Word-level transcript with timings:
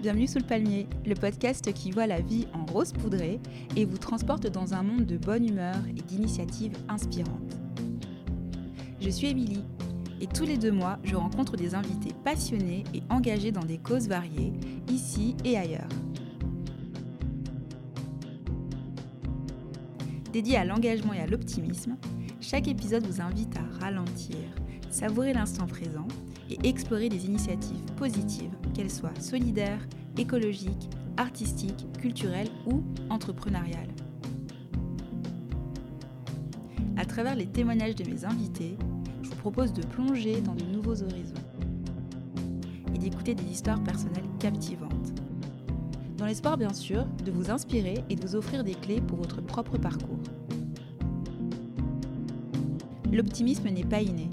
bienvenue 0.00 0.26
sous 0.26 0.38
le 0.38 0.44
palmier, 0.44 0.86
le 1.04 1.14
podcast 1.14 1.74
qui 1.74 1.90
voit 1.90 2.06
la 2.06 2.22
vie 2.22 2.46
en 2.54 2.64
rose 2.64 2.92
poudrée 2.92 3.38
et 3.76 3.84
vous 3.84 3.98
transporte 3.98 4.46
dans 4.46 4.72
un 4.72 4.82
monde 4.82 5.04
de 5.04 5.18
bonne 5.18 5.46
humeur 5.46 5.76
et 5.90 6.00
d'initiatives 6.00 6.72
inspirantes. 6.88 7.58
Je 8.98 9.10
suis 9.10 9.26
Émilie 9.26 9.62
et 10.22 10.26
tous 10.26 10.44
les 10.44 10.56
deux 10.56 10.72
mois, 10.72 10.98
je 11.04 11.16
rencontre 11.16 11.58
des 11.58 11.74
invités 11.74 12.14
passionnés 12.24 12.84
et 12.94 13.02
engagés 13.10 13.52
dans 13.52 13.64
des 13.64 13.76
causes 13.76 14.08
variées, 14.08 14.54
ici 14.88 15.36
et 15.44 15.58
ailleurs. 15.58 15.88
Dédié 20.32 20.56
à 20.56 20.64
l'engagement 20.64 21.12
et 21.12 21.20
à 21.20 21.26
l'optimisme, 21.26 21.96
chaque 22.40 22.68
épisode 22.68 23.06
vous 23.06 23.20
invite 23.20 23.54
à 23.58 23.84
ralentir, 23.84 24.36
savourer 24.88 25.34
l'instant 25.34 25.66
présent 25.66 26.08
et 26.50 26.68
explorer 26.68 27.08
des 27.08 27.26
initiatives 27.26 27.84
positives, 27.96 28.50
qu'elles 28.74 28.90
soient 28.90 29.14
solidaires, 29.20 29.86
écologiques, 30.16 30.90
artistiques, 31.16 31.86
culturelles 31.98 32.50
ou 32.66 32.82
entrepreneuriales. 33.08 33.94
À 36.96 37.04
travers 37.04 37.34
les 37.34 37.46
témoignages 37.46 37.94
de 37.94 38.08
mes 38.10 38.24
invités, 38.24 38.76
je 39.22 39.30
vous 39.30 39.36
propose 39.36 39.72
de 39.72 39.82
plonger 39.82 40.40
dans 40.40 40.54
de 40.54 40.64
nouveaux 40.64 41.02
horizons 41.02 41.34
et 42.94 42.98
d'écouter 42.98 43.34
des 43.34 43.44
histoires 43.44 43.82
personnelles 43.82 44.28
captivantes. 44.38 45.12
Dans 46.18 46.26
l'espoir 46.26 46.58
bien 46.58 46.74
sûr 46.74 47.06
de 47.24 47.30
vous 47.30 47.50
inspirer 47.50 48.04
et 48.10 48.16
de 48.16 48.26
vous 48.26 48.36
offrir 48.36 48.64
des 48.64 48.74
clés 48.74 49.00
pour 49.00 49.18
votre 49.18 49.40
propre 49.40 49.78
parcours. 49.78 50.20
L'optimisme 53.10 53.68
n'est 53.70 53.84
pas 53.84 54.02
inné, 54.02 54.28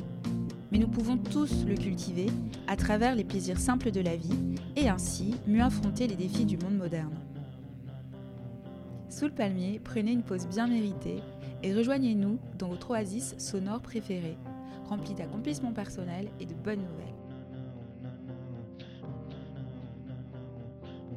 mais 0.72 0.78
nous 0.78 0.88
pouvons 0.88 1.18
tous 1.18 1.66
le 1.66 1.76
cultiver 1.76 2.28
à 2.68 2.76
travers 2.76 3.16
les 3.16 3.24
plaisirs 3.24 3.60
simples 3.60 3.92
de 3.92 4.02
la 4.02 4.16
vie 4.16 4.56
et 4.76 4.90
ainsi 4.90 5.36
mieux 5.48 5.62
affronter 5.62 6.08
les 6.08 6.16
défis 6.16 6.46
du 6.46 6.58
monde 6.58 6.78
moderne. 6.78 7.16
Sous 9.10 9.26
le 9.26 9.32
palmier, 9.32 9.80
prenez 9.84 10.12
une 10.12 10.24
pause 10.24 10.48
bien 10.48 10.68
méritée 10.68 11.22
et 11.64 11.74
rejoignez-nous 11.74 12.38
dans 12.58 12.68
votre 12.68 12.92
oasis 12.92 13.36
sonore 13.38 13.82
préférée, 13.82 14.38
remplie 14.90 15.16
d'accomplissements 15.16 15.74
personnels 15.74 16.30
et 16.40 16.46
de 16.46 16.54
bonnes 16.54 16.82
nouvelles. 16.82 17.16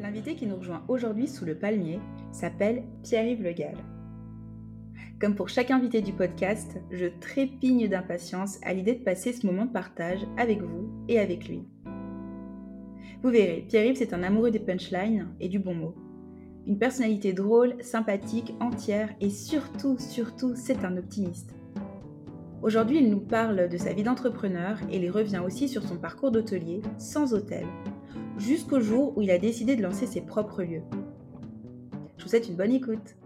L'invité 0.00 0.34
qui 0.34 0.46
nous 0.46 0.56
rejoint 0.56 0.82
aujourd'hui 0.88 1.28
sous 1.28 1.44
le 1.44 1.54
palmier 1.54 2.00
s'appelle 2.32 2.84
Pierre-Yves 3.02 3.42
Le 3.42 3.52
Gall. 3.52 3.76
Comme 5.20 5.34
pour 5.34 5.50
chaque 5.50 5.70
invité 5.70 6.00
du 6.00 6.14
podcast, 6.14 6.80
je 6.90 7.04
trépigne 7.04 7.88
d'impatience 7.88 8.58
à 8.62 8.72
l'idée 8.72 8.94
de 8.94 9.04
passer 9.04 9.34
ce 9.34 9.46
moment 9.46 9.66
de 9.66 9.70
partage 9.70 10.26
avec 10.38 10.62
vous 10.62 10.88
et 11.08 11.18
avec 11.18 11.46
lui. 11.46 11.68
Vous 13.22 13.28
verrez, 13.28 13.66
Pierre-Yves, 13.68 13.96
c'est 13.96 14.14
un 14.14 14.22
amoureux 14.22 14.50
des 14.50 14.60
punchlines 14.60 15.28
et 15.38 15.50
du 15.50 15.58
bon 15.58 15.74
mot. 15.74 15.94
Une 16.66 16.78
personnalité 16.78 17.34
drôle, 17.34 17.74
sympathique, 17.82 18.54
entière 18.60 19.10
et 19.20 19.28
surtout, 19.28 19.98
surtout, 19.98 20.54
c'est 20.54 20.86
un 20.86 20.96
optimiste. 20.96 21.54
Aujourd'hui, 22.62 23.00
il 23.00 23.10
nous 23.10 23.20
parle 23.20 23.68
de 23.68 23.76
sa 23.76 23.92
vie 23.92 24.02
d'entrepreneur 24.02 24.78
et 24.90 24.96
il 24.96 25.10
revient 25.10 25.42
aussi 25.44 25.68
sur 25.68 25.82
son 25.82 25.98
parcours 25.98 26.30
d'hôtelier 26.30 26.80
sans 26.96 27.34
hôtel, 27.34 27.66
jusqu'au 28.38 28.80
jour 28.80 29.18
où 29.18 29.20
il 29.20 29.30
a 29.30 29.38
décidé 29.38 29.76
de 29.76 29.82
lancer 29.82 30.06
ses 30.06 30.22
propres 30.22 30.62
lieux. 30.62 30.82
Je 32.16 32.24
vous 32.24 32.30
souhaite 32.30 32.48
une 32.48 32.56
bonne 32.56 32.72
écoute. 32.72 33.19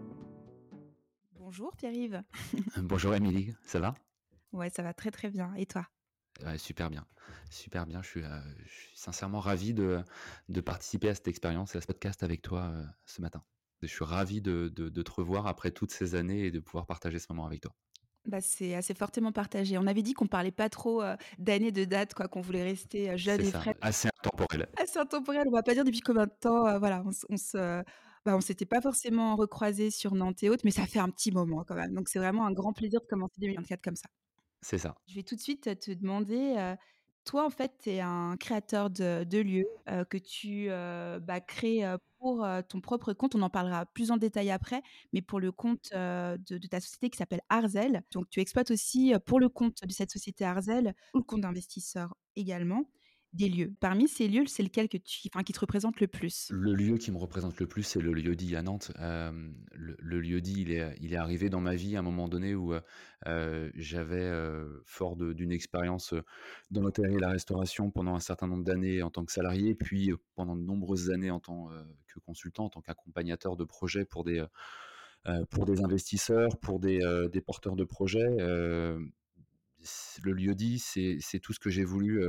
Bonjour 1.57 1.73
Pierre-Yves. 1.77 2.21
Bonjour 2.81 3.15
Émilie, 3.15 3.53
ça 3.65 3.79
va? 3.79 3.95
Ouais, 4.51 4.69
ça 4.69 4.83
va 4.83 4.93
très 4.93 5.09
très 5.09 5.29
bien. 5.29 5.53
Et 5.55 5.65
toi? 5.65 5.87
Super 6.57 6.89
bien, 6.89 7.05
super 7.49 7.85
bien. 7.85 8.01
Je 8.01 8.09
suis, 8.09 8.23
euh, 8.23 8.41
je 8.65 8.73
suis 8.73 8.97
sincèrement 8.97 9.39
ravi 9.39 9.73
de, 9.73 10.03
de, 10.49 10.59
participer 10.59 11.07
à 11.07 11.15
cette 11.15 11.29
expérience 11.29 11.73
et 11.73 11.77
à 11.77 11.81
ce 11.81 11.87
podcast 11.87 12.23
avec 12.23 12.41
toi 12.41 12.63
euh, 12.63 12.83
ce 13.05 13.21
matin. 13.21 13.41
Je 13.81 13.87
suis 13.87 14.03
ravi 14.03 14.41
de, 14.41 14.67
de, 14.75 14.89
de, 14.89 15.01
te 15.01 15.11
revoir 15.11 15.47
après 15.47 15.71
toutes 15.71 15.91
ces 15.91 16.15
années 16.15 16.45
et 16.45 16.51
de 16.51 16.59
pouvoir 16.59 16.87
partager 16.87 17.19
ce 17.19 17.27
moment 17.29 17.45
avec 17.45 17.61
toi. 17.61 17.73
Bah, 18.25 18.41
c'est 18.41 18.75
assez 18.75 18.93
fortement 18.93 19.31
partagé. 19.31 19.77
On 19.77 19.87
avait 19.87 20.03
dit 20.03 20.13
qu'on 20.13 20.27
parlait 20.27 20.51
pas 20.51 20.67
trop 20.67 21.01
euh, 21.01 21.15
d'années, 21.37 21.71
de 21.71 21.85
dates, 21.85 22.15
quoi, 22.15 22.27
qu'on 22.27 22.41
voulait 22.41 22.63
rester 22.63 23.17
jeune 23.17 23.39
et 23.39 23.51
frais. 23.51 23.77
Assez 23.79 24.09
intemporel. 24.19 24.67
Assez 24.77 24.99
intemporel. 24.99 25.47
On 25.47 25.55
va 25.55 25.63
pas 25.63 25.73
dire 25.73 25.85
depuis 25.85 26.01
combien 26.01 26.25
de 26.25 26.33
temps. 26.37 26.77
voilà, 26.79 27.01
on, 27.05 27.11
on 27.29 27.37
se 27.37 27.81
bah, 28.25 28.35
on 28.35 28.41
s'était 28.41 28.65
pas 28.65 28.81
forcément 28.81 29.35
recroisés 29.35 29.91
sur 29.91 30.15
Nantes 30.15 30.41
et 30.43 30.49
autres, 30.49 30.63
mais 30.65 30.71
ça 30.71 30.87
fait 30.87 30.99
un 30.99 31.09
petit 31.09 31.31
moment 31.31 31.63
quand 31.63 31.75
même. 31.75 31.93
Donc 31.93 32.09
c'est 32.09 32.19
vraiment 32.19 32.45
un 32.45 32.51
grand 32.51 32.73
plaisir 32.73 32.99
de 33.01 33.05
commencer 33.05 33.35
2024 33.39 33.81
comme 33.83 33.95
ça. 33.95 34.09
C'est 34.61 34.79
ça. 34.79 34.95
Je 35.07 35.15
vais 35.15 35.23
tout 35.23 35.35
de 35.35 35.41
suite 35.41 35.79
te 35.79 35.91
demander, 35.91 36.75
toi 37.23 37.45
en 37.45 37.51
fait, 37.51 37.71
tu 37.83 37.91
es 37.91 37.99
un 37.99 38.35
créateur 38.37 38.89
de, 38.89 39.37
lieux 39.37 39.67
que 40.09 40.17
tu 40.17 40.69
bah, 40.69 41.39
crées 41.39 41.83
pour 42.17 42.47
ton 42.67 42.81
propre 42.81 43.13
compte. 43.13 43.35
On 43.35 43.43
en 43.43 43.51
parlera 43.51 43.85
plus 43.85 44.09
en 44.09 44.17
détail 44.17 44.49
après, 44.49 44.81
mais 45.13 45.21
pour 45.21 45.39
le 45.39 45.51
compte 45.51 45.91
de, 45.91 46.57
de, 46.57 46.67
ta 46.67 46.79
société 46.79 47.11
qui 47.11 47.17
s'appelle 47.17 47.41
Arzel. 47.49 48.01
Donc 48.11 48.27
tu 48.31 48.39
exploites 48.39 48.71
aussi 48.71 49.13
pour 49.27 49.39
le 49.39 49.49
compte 49.49 49.83
de 49.85 49.91
cette 49.91 50.09
société 50.09 50.45
Arzel 50.45 50.95
ou 51.13 51.19
le 51.19 51.23
compte 51.23 51.41
d'investisseurs 51.41 52.15
également 52.35 52.85
des 53.35 53.49
lieux. 53.49 53.73
Parmi 53.79 54.07
ces 54.07 54.27
lieux, 54.27 54.45
c'est 54.47 54.63
lequel 54.63 54.89
que 54.89 54.97
tu, 54.97 55.29
qui 55.29 55.53
te 55.53 55.59
représente 55.59 55.99
le 55.99 56.07
plus? 56.07 56.47
Le 56.51 56.73
lieu 56.73 56.97
qui 56.97 57.11
me 57.11 57.17
représente 57.17 57.59
le 57.59 57.67
plus, 57.67 57.83
c'est 57.83 58.01
le 58.01 58.13
lieu 58.13 58.35
dit 58.35 58.55
à 58.55 58.61
Nantes. 58.61 58.91
le, 58.99 60.19
lieu 60.19 60.41
dit, 60.41 60.61
il 60.61 60.71
est, 60.71 60.95
il 61.01 61.13
est 61.13 61.17
arrivé 61.17 61.49
dans 61.49 61.59
ma 61.59 61.75
vie 61.75 61.95
à 61.95 61.99
un 61.99 62.03
moment 62.03 62.27
donné 62.27 62.55
où 62.55 62.73
j'avais, 63.75 64.31
fort 64.85 65.15
d'une 65.15 65.51
expérience 65.51 66.13
dans 66.71 66.81
l'hôtellerie 66.81 67.15
et 67.15 67.19
la 67.19 67.29
restauration 67.29 67.91
pendant 67.91 68.15
un 68.15 68.19
certain 68.19 68.47
nombre 68.47 68.63
d'années 68.63 69.01
en 69.01 69.09
tant 69.09 69.25
que 69.25 69.31
salarié, 69.31 69.75
puis 69.75 70.11
pendant 70.35 70.55
de 70.55 70.61
nombreuses 70.61 71.11
années 71.11 71.31
en 71.31 71.39
tant 71.39 71.69
que 72.07 72.19
consultant, 72.19 72.65
en 72.65 72.69
tant 72.69 72.81
qu'accompagnateur 72.81 73.55
de 73.57 73.63
projets 73.63 74.05
pour 74.05 74.23
des, 74.23 74.43
pour 75.49 75.65
des 75.65 75.83
investisseurs, 75.83 76.57
pour 76.57 76.79
des 76.79 77.43
porteurs 77.45 77.75
de 77.75 77.83
projets 77.83 78.37
le 80.23 80.33
lieu 80.33 80.55
dit, 80.55 80.79
c'est 80.79 81.39
tout 81.41 81.53
ce 81.53 81.59
que 81.59 81.69
j'ai 81.69 81.83
voulu, 81.83 82.21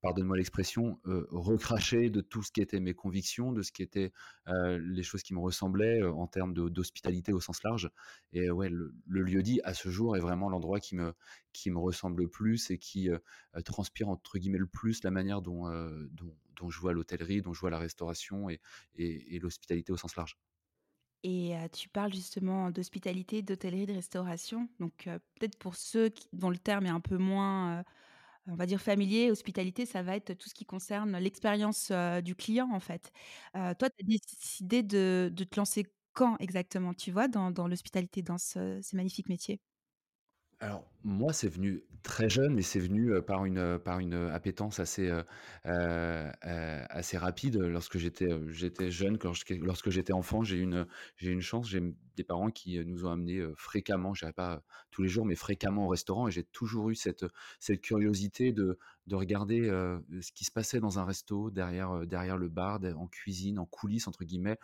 pardonne-moi 0.00 0.36
l'expression, 0.36 1.00
recracher 1.04 2.10
de 2.10 2.20
tout 2.20 2.42
ce 2.42 2.52
qui 2.52 2.60
était 2.60 2.80
mes 2.80 2.94
convictions, 2.94 3.52
de 3.52 3.62
ce 3.62 3.72
qui 3.72 3.82
était 3.82 4.12
les 4.46 5.02
choses 5.02 5.22
qui 5.22 5.34
me 5.34 5.40
ressemblaient 5.40 6.02
en 6.02 6.26
termes 6.26 6.54
d'hospitalité 6.54 7.32
au 7.32 7.40
sens 7.40 7.62
large. 7.62 7.90
Et 8.32 8.50
ouais, 8.50 8.68
le, 8.68 9.22
lieu 9.22 9.42
dit, 9.42 9.60
à 9.64 9.74
ce 9.74 9.88
jour, 9.90 10.16
est 10.16 10.20
vraiment 10.20 10.48
l'endroit 10.48 10.80
qui 10.80 10.96
me, 10.96 11.12
qui 11.52 11.70
me 11.70 11.78
ressemble 11.78 12.22
le 12.22 12.28
plus 12.28 12.70
et 12.70 12.78
qui 12.78 13.08
transpire, 13.64 14.08
entre 14.08 14.38
guillemets, 14.38 14.58
le 14.58 14.66
plus 14.66 15.02
la 15.02 15.10
manière 15.10 15.42
dont, 15.42 15.68
dont, 16.12 16.70
je 16.70 16.78
vois 16.78 16.92
l'hôtellerie, 16.92 17.42
dont 17.42 17.52
je 17.52 17.60
vois 17.60 17.70
la 17.70 17.78
restauration 17.78 18.48
et 18.50 19.38
l'hospitalité 19.40 19.92
au 19.92 19.96
sens 19.96 20.16
large. 20.16 20.38
Et 21.22 21.54
tu 21.72 21.88
parles 21.90 22.14
justement 22.14 22.70
d'hospitalité, 22.70 23.42
d'hôtellerie, 23.42 23.86
de 23.86 23.92
restauration. 23.92 24.68
Donc 24.80 25.04
peut-être 25.38 25.58
pour 25.58 25.76
ceux 25.76 26.10
dont 26.32 26.48
le 26.50 26.56
terme 26.58 26.86
est 26.86 26.90
un 26.90 27.00
peu 27.00 27.18
moins, 27.18 27.84
on 28.46 28.54
va 28.56 28.66
dire 28.66 28.80
familier, 28.80 29.30
hospitalité, 29.30 29.86
ça 29.86 30.02
va 30.02 30.16
être 30.16 30.34
tout 30.34 30.48
ce 30.48 30.54
qui 30.54 30.66
concerne 30.66 31.18
l'expérience 31.18 31.92
du 32.24 32.34
client 32.36 32.70
en 32.72 32.80
fait. 32.80 33.12
toi, 33.54 33.74
tu 33.78 33.86
as 33.86 34.04
décidé 34.04 34.82
de, 34.82 35.32
te 35.36 35.56
lancer 35.60 35.86
quand 36.14 36.36
exactement, 36.40 36.94
tu 36.94 37.12
vois, 37.12 37.28
dans, 37.28 37.50
l'hospitalité, 37.68 38.22
dans 38.22 38.38
ce, 38.38 38.80
ces 38.82 38.96
magnifiques 38.96 39.28
métiers? 39.28 39.60
Alors, 40.60 40.84
moi, 41.04 41.32
c'est 41.32 41.48
venu 41.48 41.82
très 42.02 42.28
jeune, 42.28 42.54
mais 42.54 42.60
c'est 42.60 42.80
venu, 42.80 43.12
par 43.22 43.46
une, 43.46 43.78
par 43.78 43.98
une, 43.98 44.12
appétence 44.12 44.78
assez, 44.78 45.10
assez 45.64 47.16
rapide. 47.16 47.56
Lorsque 47.56 47.96
j'étais, 47.96 48.28
j'étais 48.48 48.90
jeune, 48.90 49.18
lorsque 49.62 49.90
j'étais 49.90 50.12
enfant, 50.12 50.42
j'ai 50.42 50.58
une, 50.58 50.86
une 51.22 51.40
chance, 51.40 51.68
j'ai 51.68 51.80
des 52.16 52.24
parents 52.24 52.50
qui, 52.50 52.78
nous 52.84 53.06
ont 53.06 53.10
amenés, 53.12 53.42
fréquemment, 53.56 54.12
je 54.12 54.26
pas 54.26 54.62
tous 54.90 55.02
les 55.02 55.08
jours, 55.08 55.24
mais 55.24 55.34
fréquemment 55.34 55.86
au 55.86 55.88
restaurant 55.88 56.28
et 56.28 56.30
j'ai 56.30 56.44
toujours 56.44 56.90
eu 56.90 56.94
cette, 56.94 57.24
cette 57.58 57.80
curiosité 57.80 58.52
de 58.52 58.78
de 59.06 59.16
regarder, 59.16 59.62
ce 60.20 60.32
qui 60.32 60.44
se 60.44 60.52
passait 60.52 60.78
dans 60.78 61.00
un 61.00 61.04
resto 61.04 61.50
derrière, 61.50 62.06
derrière 62.06 62.36
le 62.36 62.48
bar, 62.48 62.78
en 62.96 63.08
cuisine, 63.08 63.58
en 63.58 63.66
coulisses 63.66 64.06
entre 64.06 64.24
guillemets 64.24 64.56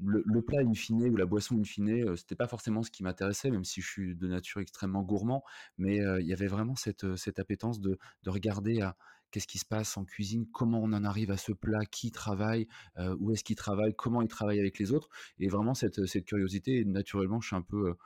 le, 0.00 0.42
plat 0.42 0.60
in 0.60 0.74
fine 0.74 1.08
ou 1.08 1.16
la 1.16 1.26
boisson 1.26 1.58
in 1.58 1.64
fine, 1.64 2.16
c'était 2.16 2.36
pas 2.36 2.48
forcément 2.48 2.82
ce 2.82 2.90
qui 2.90 3.02
m'intéressait, 3.02 3.50
même 3.50 3.64
si 3.64 3.80
je 3.80 3.88
suis 3.88 4.14
de 4.16 4.26
nature 4.26 4.60
extrêmement 4.60 5.02
gourmand, 5.02 5.44
mais 5.78 5.96
il 5.96 6.26
y 6.26 6.32
avait 6.32 6.46
vraiment 6.46 6.76
cette, 6.76 7.16
cette 7.16 7.38
appétence 7.38 7.80
de, 7.80 7.98
de 8.22 8.30
regarder 8.30 8.80
à 8.80 8.96
qu'est-ce 9.30 9.48
qui 9.48 9.58
se 9.58 9.64
passe 9.64 9.96
en 9.96 10.04
cuisine, 10.04 10.46
comment 10.52 10.80
on 10.80 10.92
en 10.92 11.02
arrive 11.02 11.32
à 11.32 11.36
ce 11.36 11.52
plat, 11.52 11.84
qui 11.86 12.12
travaille, 12.12 12.68
où 13.18 13.32
est-ce 13.32 13.42
qu'il 13.42 13.56
travaille, 13.56 13.94
comment 13.94 14.22
il 14.22 14.28
travaille 14.28 14.60
avec 14.60 14.78
les 14.78 14.92
autres, 14.92 15.08
et 15.38 15.48
vraiment 15.48 15.74
cette, 15.74 16.06
cette 16.06 16.24
curiosité. 16.24 16.84
naturellement, 16.84 17.40
je 17.40 17.48
suis 17.48 17.56
un 17.56 17.62
peu, 17.62 17.96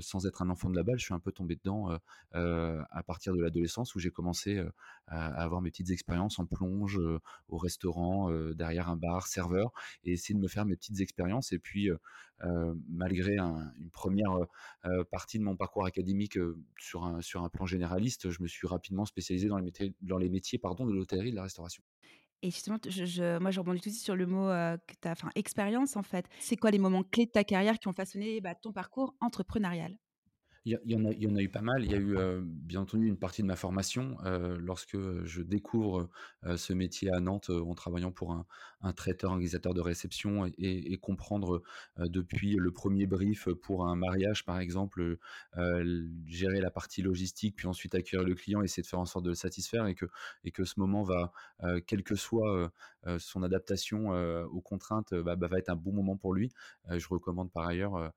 sans 0.00 0.26
être 0.26 0.42
un 0.42 0.50
enfant 0.50 0.70
de 0.70 0.76
la 0.76 0.82
balle, 0.82 0.98
je 0.98 1.04
suis 1.04 1.14
un 1.14 1.20
peu 1.20 1.32
tombé 1.32 1.56
dedans 1.56 1.98
à 2.32 3.02
partir 3.06 3.34
de 3.34 3.40
l'adolescence 3.40 3.94
où 3.94 3.98
j'ai 3.98 4.10
commencé 4.10 4.62
à, 5.06 5.42
avoir 5.42 5.60
mes 5.60 5.70
petites 5.70 5.90
expériences 5.90 6.38
en 6.38 6.46
plonge, 6.46 7.00
au 7.48 7.58
restaurant, 7.58 8.30
derrière 8.52 8.88
un 8.88 8.96
bar, 8.96 9.26
serveur, 9.26 9.72
et 10.04 10.12
essayer 10.12 10.34
de 10.34 10.40
me 10.40 10.48
faire 10.48 10.64
mes 10.64 10.76
petites 10.76 11.00
expériences. 11.00 11.52
Et 11.52 11.58
puis, 11.58 11.90
malgré 12.88 13.36
une 13.38 13.90
première 13.92 14.32
partie 15.10 15.38
de 15.38 15.44
mon 15.44 15.56
parcours 15.56 15.86
académique 15.86 16.38
sur, 16.78 17.04
un, 17.04 17.48
plan 17.48 17.66
généraliste, 17.66 18.30
je 18.30 18.42
me 18.42 18.48
suis 18.48 18.66
rapidement 18.66 19.04
spécialisé 19.04 19.48
dans 19.48 19.58
les 19.58 19.64
métiers, 19.64 19.94
dans 20.02 20.18
les 20.18 20.28
métiers 20.28 20.58
pardon, 20.58 20.86
de 20.86 20.92
l'hôtellerie 20.92 21.28
et 21.28 21.32
de 21.32 21.36
la 21.36 21.44
restauration. 21.44 21.82
Et 22.44 22.50
justement, 22.50 22.76
moi, 23.40 23.50
je 23.50 23.58
rebondis 23.60 23.80
tout 23.80 23.88
de 23.88 23.94
suite 23.94 24.04
sur 24.04 24.16
le 24.16 24.26
mot, 24.26 24.50
heu, 24.50 24.76
que 24.86 25.08
enfin, 25.08 25.30
expérience, 25.34 25.96
en 25.96 26.02
fait. 26.02 26.26
C'est 26.38 26.56
quoi 26.56 26.70
les 26.70 26.78
moments 26.78 27.02
clés 27.02 27.24
de 27.24 27.30
ta 27.30 27.42
carrière 27.42 27.78
qui 27.78 27.88
ont 27.88 27.94
façonné, 27.94 28.42
bah, 28.42 28.54
ton 28.54 28.70
parcours 28.70 29.14
entrepreneurial? 29.20 29.96
Il 30.66 30.80
y 30.86 30.96
en 30.96 31.04
a 31.04 31.12
y 31.12 31.26
en 31.26 31.36
a 31.36 31.42
eu 31.42 31.50
pas 31.50 31.60
mal. 31.60 31.84
Il 31.84 31.90
y 31.90 31.94
a 31.94 31.98
eu, 31.98 32.16
heu, 32.16 32.40
bien 32.42 32.80
entendu 32.80 33.06
une 33.06 33.18
partie 33.18 33.42
de 33.42 33.46
ma 33.46 33.54
formation, 33.56 34.16
heu, 34.24 34.56
lorsque, 34.56 34.96
je 35.24 35.42
découvre, 35.42 36.08
heu, 36.46 36.56
ce 36.56 36.72
métier 36.72 37.10
à 37.12 37.20
Nantes, 37.20 37.50
en 37.50 37.74
travaillant 37.74 38.12
pour 38.12 38.32
un 38.32 38.92
traiteur 38.94 39.32
organisateur 39.32 39.74
de 39.74 39.82
réception 39.82 40.46
et 40.56 40.96
comprendre, 41.02 41.62
depuis 41.98 42.54
le 42.56 42.70
premier 42.72 43.06
brief, 43.06 43.48
pour 43.62 43.86
un 43.86 43.94
mariage 43.96 44.44
par 44.46 44.58
exemple, 44.58 45.18
gérer 46.26 46.60
la 46.62 46.70
partie 46.70 47.02
logistique, 47.02 47.56
puis 47.56 47.66
ensuite 47.68 47.94
accueillir 47.94 48.24
le 48.26 48.34
client, 48.34 48.62
essayer 48.62 48.82
de 48.82 48.86
faire 48.86 49.00
en 49.00 49.04
sorte 49.04 49.24
de 49.26 49.30
le 49.30 49.34
satisfaire 49.34 49.86
et 49.86 49.94
que 49.94 50.06
et 50.44 50.50
que 50.50 50.64
ce 50.64 50.80
moment 50.80 51.02
va, 51.02 51.32
quelle 51.86 52.04
que 52.04 52.14
soit, 52.14 52.72
son 53.18 53.42
adaptation, 53.42 54.08
aux 54.46 54.62
contraintes, 54.62 55.12
bah 55.14 55.36
bah, 55.36 55.48
va 55.48 55.58
être 55.58 55.68
un 55.68 55.76
bon 55.76 55.92
moment 55.92 56.16
pour 56.16 56.32
lui. 56.34 56.50
Je 56.90 57.06
recommande 57.08 57.52
par 57.52 57.66
ailleurs, 57.66 58.12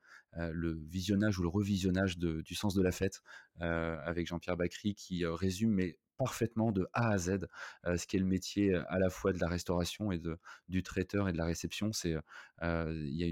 le 0.51 0.73
visionnage 0.89 1.39
ou 1.39 1.43
le 1.43 1.49
revisionnage 1.49 2.17
du 2.17 2.55
Sens 2.55 2.73
de 2.73 2.81
la 2.81 2.91
fête, 2.91 3.21
avec 3.59 4.27
Jean-Pierre 4.27 4.57
Bacry 4.57 4.95
qui, 4.95 5.23
heu, 5.23 5.33
résume 5.33 5.71
mais 5.71 5.97
parfaitement 6.17 6.71
de 6.71 6.87
A 6.93 7.11
à 7.11 7.17
Z, 7.19 7.47
heu, 7.85 7.97
ce 7.97 8.07
qu'est 8.07 8.17
le 8.17 8.25
métier, 8.25 8.73
à 8.89 8.97
la 8.99 9.09
fois 9.09 9.33
de 9.33 9.39
la 9.39 9.47
restauration 9.47 10.11
et 10.11 10.17
de 10.17 10.39
du 10.67 10.81
traiteur 10.83 11.29
et 11.29 11.31
de 11.31 11.37
la 11.37 11.45
réception. 11.45 11.91
C'est, 11.93 12.15
il 12.63 13.15
y 13.15 13.23
a 13.23 13.27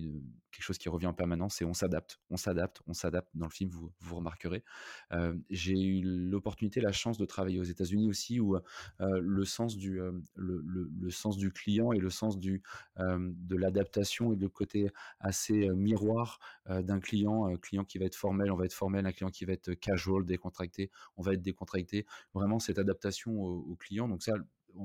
quelque 0.52 0.64
chose 0.64 0.78
qui 0.78 0.88
revient 0.90 1.08
en 1.08 1.14
permanence, 1.14 1.56
c'est 1.56 1.66
on 1.66 1.74
s'adapte, 1.74 2.20
on 2.30 2.38
s'adapte, 2.38 2.82
on 2.88 2.94
s'adapte. 2.94 3.30
Dans 3.34 3.48
le 3.48 3.52
film, 3.52 3.70
vous 3.72 3.92
vous 4.00 4.16
remarquerez. 4.16 4.64
J'ai 5.50 5.74
eu 5.82 6.02
l'opportunité, 6.04 6.80
la 6.80 6.92
chance 6.92 7.18
de 7.18 7.26
travailler 7.26 7.60
aux 7.60 7.64
États-Unis 7.64 8.08
aussi 8.08 8.40
où, 8.40 8.58
le 9.00 9.46
sens 9.46 9.78
du, 9.78 10.00
le 10.36 10.62
le 10.66 11.10
sens 11.10 11.38
du 11.38 11.52
client 11.52 11.92
et 11.92 12.00
le 12.00 12.10
sens 12.10 12.40
du, 12.40 12.62
de 12.98 13.56
l'adaptation 13.56 14.34
et 14.34 14.36
le 14.36 14.50
côté 14.50 14.90
assez, 15.20 15.70
miroir, 15.70 16.40
d'un 16.70 17.00
client, 17.00 17.50
heu, 17.52 17.58
client 17.58 17.84
qui 17.84 17.98
va 17.98 18.06
être 18.06 18.16
formel, 18.16 18.52
on 18.52 18.56
va 18.56 18.66
être 18.66 18.74
formel, 18.74 19.06
un 19.06 19.12
client 19.12 19.30
qui 19.32 19.46
va 19.46 19.54
être 19.54 19.74
casual, 19.74 20.15
décontracté, 20.24 20.90
on 21.18 21.22
va 21.22 21.34
être 21.34 21.42
décontracté. 21.42 22.06
Vraiment 22.34 22.60
cette 22.60 22.80
adaptation 22.80 23.32
au 23.42 23.66
au 23.66 23.76
client, 23.76 24.08
donc 24.08 24.24
ça, 24.24 24.34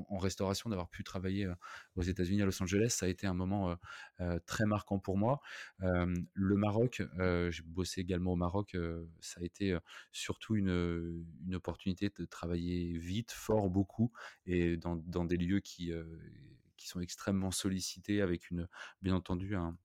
en 0.09 0.19
restauration, 0.19 0.71
d'avoir 0.71 0.89
pu 0.89 1.05
travailler, 1.05 1.47
heu, 1.47 1.55
aux 1.97 2.03
États-Unis, 2.03 2.43
à 2.43 2.45
Los 2.45 2.63
Angeles, 2.63 2.91
ça 2.91 3.07
a 3.07 3.09
été 3.09 3.27
un 3.27 3.35
moment, 3.35 3.71
heu 3.73 3.77
heu, 4.21 4.41
très 4.47 4.67
marquant 4.67 4.99
pour 4.99 5.17
moi. 5.19 5.41
Le 5.81 6.57
Maroc, 6.57 7.03
j'ai 7.51 7.63
bossé 7.65 8.01
également 8.01 8.33
au 8.33 8.37
Maroc, 8.37 8.77
ça 9.21 9.41
a 9.41 9.45
été, 9.45 9.77
surtout 10.13 10.57
une, 10.57 11.25
opportunité 11.53 12.11
de 12.11 12.25
travailler 12.25 12.97
vite, 12.99 13.33
fort, 13.33 13.71
beaucoup 13.71 14.13
et 14.47 14.77
dans 14.77 15.25
des 15.25 15.37
lieux 15.37 15.61
qui, 15.61 15.93
qui 16.77 16.89
sont 16.89 17.01
extrêmement 17.01 17.51
sollicités 17.51 18.23
avec 18.23 18.51
une 18.51 18.69
bien 19.03 19.15
entendu 19.15 19.55
un 19.55 19.77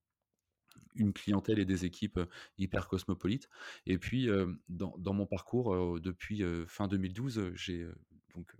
une 0.95 1.13
clientèle 1.13 1.59
et 1.59 1.65
des 1.65 1.85
équipes, 1.85 2.19
hyper 2.57 2.87
cosmopolites 2.87 3.49
et 3.85 3.97
puis, 3.97 4.29
dans 4.69 5.13
mon 5.13 5.25
parcours, 5.25 5.99
depuis, 5.99 6.43
fin 6.67 6.87
2012, 6.87 7.39
heu, 7.39 7.53
j'ai, 7.55 7.87
donc 8.35 8.55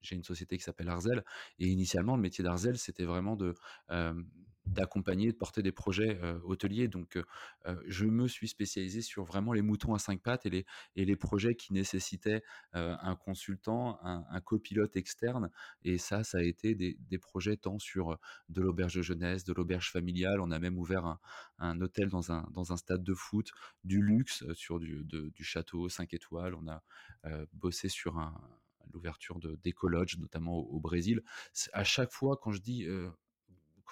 j'ai 0.00 0.16
une 0.16 0.24
société 0.24 0.56
qui 0.58 0.64
s'appelle 0.64 0.88
Arzel 0.88 1.24
et 1.58 1.66
initialement 1.68 2.16
le 2.16 2.22
métier 2.22 2.42
d'Arzel, 2.42 2.78
c'était 2.78 3.04
vraiment 3.04 3.36
de, 3.36 3.54
d'accompagner, 4.66 5.32
de 5.32 5.36
porter 5.36 5.62
des 5.62 5.72
projets, 5.72 6.20
hôteliers 6.44 6.88
donc 6.88 7.18
je 7.86 8.04
me 8.04 8.28
suis 8.28 8.48
spécialisé 8.48 9.02
sur 9.02 9.24
vraiment 9.24 9.52
les 9.52 9.62
moutons 9.62 9.94
à 9.94 9.98
5 9.98 10.20
pattes 10.20 10.46
et 10.46 10.50
les 10.50 10.66
et 10.96 11.04
les 11.04 11.16
projets 11.16 11.54
qui 11.54 11.72
nécessitaient, 11.72 12.42
un 12.72 13.16
consultant, 13.16 13.98
un 14.02 14.40
copilote 14.40 14.96
externe 14.96 15.50
et 15.82 15.98
ça, 15.98 16.24
ça 16.24 16.38
a 16.38 16.42
été 16.42 16.74
des 16.74 16.96
des 17.08 17.18
projets 17.18 17.56
tant 17.56 17.78
sur, 17.78 18.18
de 18.48 18.60
l'auberge 18.60 18.94
de 18.94 19.02
jeunesse, 19.02 19.44
de 19.44 19.52
l'auberge 19.52 19.90
familiale. 19.90 20.40
On 20.40 20.50
a 20.50 20.58
même 20.58 20.78
ouvert 20.78 21.04
un 21.06 21.18
un 21.58 21.80
hôtel 21.80 22.08
dans 22.08 22.32
un 22.32 22.48
dans 22.52 22.72
un 22.72 22.76
stade 22.76 23.02
de 23.02 23.14
foot, 23.14 23.50
du 23.84 24.02
luxe, 24.02 24.44
sur 24.54 24.78
du 24.80 25.04
du 25.04 25.44
château 25.44 25.88
5 25.88 26.14
étoiles. 26.14 26.54
On 26.54 26.68
a, 26.68 26.82
bossé 27.52 27.88
sur 27.88 28.18
un 28.18 28.34
l'ouverture 28.92 29.38
de 29.38 29.58
notamment 30.18 30.58
au 30.58 30.80
Brésil. 30.80 31.22
À 31.72 31.84
chaque 31.84 32.12
fois 32.12 32.36
quand 32.36 32.52
je 32.52 32.60
dis, 32.60 32.86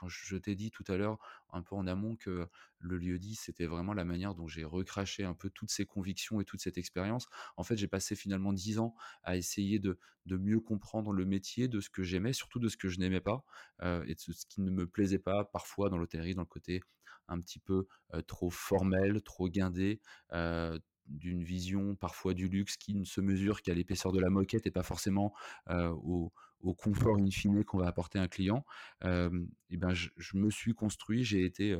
je 0.08 0.36
t'ai 0.36 0.54
dit 0.54 0.70
tout 0.70 0.84
à 0.88 0.96
l'heure, 0.96 1.18
un 1.50 1.62
peu 1.62 1.74
en 1.76 1.86
amont, 1.86 2.16
que 2.16 2.48
le 2.78 2.98
lieu-dit, 2.98 3.34
c'était 3.34 3.66
vraiment 3.66 3.92
la 3.94 4.04
manière 4.04 4.34
dont 4.34 4.46
j'ai 4.48 4.64
recraché 4.64 5.24
un 5.24 5.34
peu 5.34 5.50
toutes 5.50 5.70
ces 5.70 5.84
convictions 5.86 6.40
et 6.40 6.44
toute 6.44 6.60
cette 6.60 6.78
expérience. 6.78 7.28
En 7.56 7.62
fait, 7.64 7.76
j'ai 7.76 7.88
passé 7.88 8.14
finalement 8.16 8.52
10 8.52 8.78
ans 8.78 8.94
à 9.22 9.36
essayer 9.36 9.78
de 9.78 9.98
mieux 10.26 10.60
comprendre 10.60 11.12
le 11.12 11.24
métier, 11.24 11.68
de 11.68 11.80
ce 11.80 11.90
que 11.90 12.02
j'aimais, 12.02 12.32
surtout 12.32 12.58
de 12.60 12.68
ce 12.68 12.76
que 12.76 12.88
je 12.88 12.98
n'aimais 13.00 13.20
pas, 13.20 13.44
heu 13.82 14.04
et 14.06 14.14
de 14.14 14.20
ce 14.20 14.46
qui 14.46 14.60
ne 14.60 14.70
me 14.70 14.86
plaisait 14.86 15.18
pas 15.18 15.44
parfois 15.44 15.90
dans 15.90 15.98
l'hôtellerie, 15.98 16.34
dans 16.34 16.42
le 16.42 16.46
côté 16.46 16.80
un 17.28 17.38
petit 17.40 17.58
peu, 17.58 17.86
heu, 18.14 18.22
trop 18.22 18.50
formel, 18.50 19.22
trop 19.22 19.48
guindé, 19.48 20.00
heu, 20.32 20.80
d'une 21.10 21.42
vision 21.42 21.94
parfois 21.94 22.34
du 22.34 22.48
luxe 22.48 22.76
qui 22.76 22.94
ne 22.94 23.04
se 23.04 23.20
mesure 23.20 23.62
qu'à 23.62 23.74
l'épaisseur 23.74 24.12
de 24.12 24.20
la 24.20 24.30
moquette 24.30 24.66
et 24.66 24.70
pas 24.70 24.82
forcément, 24.82 25.34
au 25.68 26.74
confort 26.74 27.16
in 27.18 27.30
fine 27.30 27.64
qu'on 27.64 27.78
va 27.78 27.86
apporter 27.86 28.18
à 28.18 28.22
un 28.22 28.28
client. 28.28 28.64
Et 29.02 29.76
ben, 29.76 29.92
je 29.92 30.36
me 30.36 30.50
suis 30.50 30.74
construit, 30.74 31.24
j'ai 31.24 31.44
été, 31.44 31.78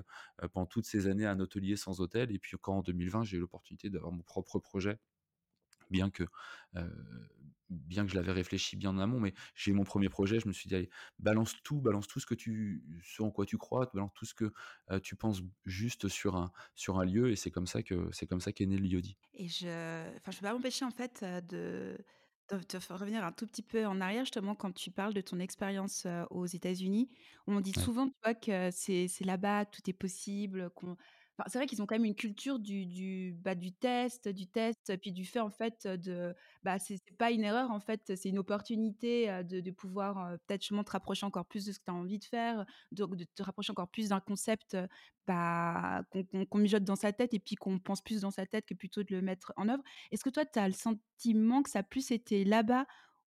pendant 0.53 0.67
toutes 0.67 0.87
ces 0.87 1.07
années 1.07 1.27
un 1.27 1.39
hôtelier 1.41 1.77
sans 1.77 2.01
hôtel 2.01 2.33
et 2.33 2.39
puis 2.39 2.57
quand 2.61 2.79
en 2.79 2.83
2020, 2.83 3.25
j'ai 3.25 3.37
eu 3.37 3.41
l'opportunité 3.41 3.91
d'avoir 3.91 4.13
mon 4.13 4.23
propre 4.23 4.59
projet, 4.59 4.99
bien 5.91 6.11
que, 6.11 6.25
bien 7.71 8.05
que 8.05 8.11
je 8.13 8.17
l'avais 8.17 8.33
réfléchi 8.33 8.77
bien 8.77 8.91
en 8.91 8.99
amont, 8.99 9.21
mais 9.21 9.35
j'ai 9.55 9.71
eu 9.73 9.75
mon 9.75 9.85
1er 9.85 10.09
projet, 10.09 10.41
je 10.41 10.49
me 10.49 10.53
suis 10.53 10.69
dit: 10.69 10.75
«Allez, 10.77 10.91
balance 11.19 11.55
tout, 11.65 11.81
balance 11.81 12.07
tout 12.09 12.21
ce 12.21 12.27
que 12.27 12.35
tu 12.35 12.85
ce 13.05 13.23
en 13.23 13.31
quoi 13.31 13.47
tu 13.47 13.59
crois, 13.59 13.91
balance 13.95 14.13
tout 14.15 14.27
ce 14.27 14.35
que, 14.35 14.53
heu, 14.91 15.01
tu 15.01 15.17
penses 15.17 15.43
juste 15.65 16.09
sur 16.09 16.37
un 16.37 16.53
sur 16.75 16.99
un 17.01 17.05
lieu» 17.05 17.31
et 17.31 17.37
c'est 17.37 17.51
comme 17.51 17.67
ça 17.67 17.83
que 17.83 18.11
c'est 18.13 18.27
comme 18.27 18.41
ça 18.41 18.53
qu'est 18.53 18.67
né 18.67 18.77
le 18.79 18.87
lieu-dit. 18.89 19.17
Et 19.35 19.49
je 19.49 19.67
enfin, 20.17 20.33
je 20.33 20.39
peux 20.39 20.43
pas 20.47 20.53
m'empêcher, 20.53 20.85
en 20.85 20.91
fait, 20.91 21.23
heu, 21.23 21.41
de 21.43 21.99
de 22.51 22.79
revenir 22.93 23.25
un 23.25 23.31
tout 23.31 23.47
petit 23.47 23.63
peu 23.63 23.87
en 23.87 24.01
arrière, 24.01 24.25
justement, 24.25 24.57
quand 24.57 24.73
tu 24.73 24.91
parles 24.91 25.15
de 25.15 25.21
ton 25.21 25.39
expérience, 25.39 26.05
heu, 26.07 26.25
aux 26.31 26.47
États-Unis. 26.47 27.09
On 27.47 27.61
dit 27.61 27.75
Ouais. 27.77 27.91
souvent, 27.91 28.09
tu 28.09 28.15
vois, 28.25 28.35
que 28.35 28.71
c'est 28.73 29.07
c'est 29.07 29.25
là-bas 29.25 29.67
que 29.67 29.77
tout 29.77 29.89
est 29.89 29.93
possible, 29.93 30.69
qu'on 30.71 30.97
c'est 31.49 31.59
vrai 31.59 31.67
qu'ils 31.67 31.83
ont 31.83 31.87
quand 31.87 31.95
même 31.95 32.05
une 32.05 32.15
culture 32.15 32.59
du 32.59 32.87
du, 32.87 33.35
bah, 33.41 33.55
du 33.55 33.73
test 33.73 34.29
du 34.29 34.47
test, 34.49 34.97
puis 35.01 35.13
du 35.13 35.25
fait, 35.25 35.41
en 35.41 35.51
fait, 35.51 35.87
de 35.87 36.35
bah, 36.63 36.79
c'est 36.79 36.99
pas 37.19 37.31
une 37.31 37.45
erreur, 37.45 37.71
en 37.71 37.81
fait, 37.81 38.15
c'est 38.17 38.29
une 38.29 38.39
opportunité, 38.39 39.27
de 39.45 39.61
de 39.61 39.71
pouvoir, 39.71 40.39
peut-être 40.47 40.63
justement 40.63 40.85
te 40.85 40.91
rapprocher 40.93 41.27
encore 41.27 41.47
plus 41.47 41.65
de 41.67 41.73
ce 41.73 41.79
que 41.79 41.85
tu 41.87 41.91
as 41.91 41.95
envie 41.95 42.19
de 42.19 42.25
faire, 42.25 42.65
de 42.93 43.05
te 43.35 43.43
rapprocher 43.43 43.71
encore 43.73 43.89
plus 43.91 44.09
d'un 44.11 44.21
concept, 44.21 44.77
bah, 45.27 46.03
qu'on 46.11 46.45
qu'on 46.47 46.59
mijote 46.59 46.85
dans 46.85 46.97
sa 46.97 47.13
tête 47.13 47.35
et 47.35 47.39
puis 47.41 47.57
qu'on 47.57 47.79
pense 47.79 48.03
plus 48.03 48.23
dans 48.23 48.31
sa 48.31 48.47
tête 48.47 48.67
que 48.67 48.75
plutôt 48.75 49.03
de 49.03 49.15
le 49.15 49.23
mettre 49.23 49.53
en 49.57 49.69
œuvre. 49.69 49.83
Est-ce 50.11 50.25
que 50.25 50.31
toi, 50.31 50.45
tu 50.47 50.59
as 50.59 50.67
le 50.69 50.75
sentiment 50.75 51.63
que 51.63 51.71
ça 51.71 51.81
a 51.81 51.83
plus 51.83 52.11
été 52.11 52.45
là-bas 52.45 52.87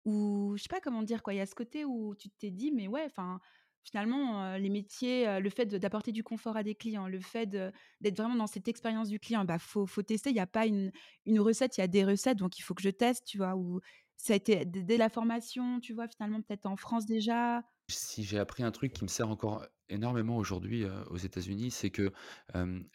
où 0.06 0.54
je 0.58 0.64
sais 0.64 0.70
pas 0.70 0.80
comment 0.82 1.04
dire, 1.04 1.22
quoi, 1.24 1.34
il 1.34 1.38
y 1.38 1.42
a 1.42 1.46
ce 1.46 1.56
côté 1.56 1.86
où 1.86 2.16
tu 2.16 2.30
t'es 2.30 2.52
dit: 2.52 2.72
«Mais 2.72 2.88
ouais, 2.88 3.04
enfin, 3.06 3.40
finalement, 3.90 4.56
heu, 4.56 4.58
les 4.60 4.70
métiers, 4.70 5.28
heu, 5.28 5.40
le 5.40 5.50
fait 5.50 5.66
d'apporter 5.68 6.12
du 6.12 6.24
confort 6.24 6.58
à 6.58 6.64
des 6.64 6.76
clients, 6.76 7.08
le 7.08 7.20
fait 7.22 7.46
d'être 7.48 8.18
vraiment 8.18 8.36
dans 8.36 8.48
cette 8.48 8.68
expérience 8.68 9.10
du 9.10 9.20
client, 9.20 9.46
bah, 9.46 9.60
faut 9.60 9.86
tester, 10.04 10.30
il 10.32 10.36
y 10.36 10.40
a 10.40 10.48
pas 10.48 10.66
une 10.68 10.92
recette, 11.40 11.78
il 11.78 11.82
y 11.82 11.84
a 11.84 11.88
des 11.88 12.04
recettes, 12.06 12.38
donc 12.38 12.58
il 12.60 12.62
faut 12.64 12.74
que 12.74 12.82
je 12.84 12.90
teste», 12.90 13.26
tu 13.26 13.38
vois? 13.38 13.56
Ou 13.56 13.80
ça 14.18 14.34
a 14.34 14.36
été 14.36 14.66
dès 14.66 14.98
la 14.98 15.10
formation, 15.10 15.80
tu 15.80 15.94
vois, 15.94 16.08
finalement, 16.08 16.42
peut-être 16.42 16.66
en 16.66 16.76
France 16.78 17.06
déjà? 17.06 17.64
Si 17.90 18.24
j'ai 18.24 18.38
appris 18.38 18.64
un 18.64 18.72
truc 18.72 18.92
qui 18.92 19.04
me 19.04 19.08
sert 19.08 19.30
encore 19.30 19.66
énormément 19.88 20.36
aujourd'hui, 20.38 20.84
heu, 20.84 21.04
aux 21.10 21.16
États-Unis, 21.18 21.72
c'est 21.72 21.90
que, 21.90 22.12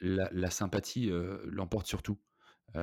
la 0.00 0.28
la 0.32 0.50
sympathie, 0.50 1.10
l'emporte 1.44 1.86
sur 1.86 2.02
tout. 2.02 2.18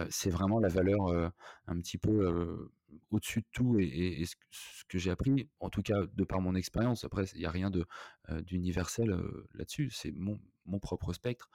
C'est 0.09 0.29
vraiment 0.29 0.59
la 0.59 0.69
valeur, 0.69 1.31
un 1.67 1.79
petit 1.79 1.97
peu, 1.97 2.69
au-dessus 3.11 3.41
de 3.41 3.47
tout 3.51 3.77
et 3.79 4.23
ce 4.25 4.83
que 4.87 4.97
j'ai 4.97 5.11
appris, 5.11 5.47
en 5.59 5.69
tout 5.69 5.81
cas 5.81 6.01
de 6.11 6.23
par 6.23 6.41
mon 6.41 6.55
expérience, 6.55 7.03
après 7.03 7.25
il 7.35 7.41
y 7.41 7.45
a 7.45 7.51
rien 7.51 7.71
d'universel, 8.41 9.15
là-dessus, 9.53 9.89
c'est 9.91 10.11
mon 10.11 10.39
mon 10.65 10.79
propre 10.79 11.13
spectre, 11.13 11.49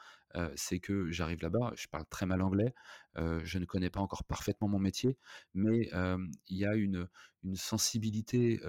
c'est 0.57 0.81
que 0.81 1.11
j'arrive 1.11 1.41
là-bas, 1.43 1.73
je 1.77 1.87
parle 1.87 2.05
très 2.07 2.27
mal 2.27 2.43
anglais, 2.43 2.75
je 3.17 3.59
ne 3.59 3.65
connais 3.65 3.91
pas 3.91 4.01
encore 4.01 4.25
parfaitement 4.25 4.69
mon 4.69 4.79
métier, 4.81 5.17
mais 5.55 5.89
il 6.49 6.57
y 6.59 6.65
a 6.67 6.75
une 6.75 7.09
une 7.45 7.57
sensibilité, 7.57 8.61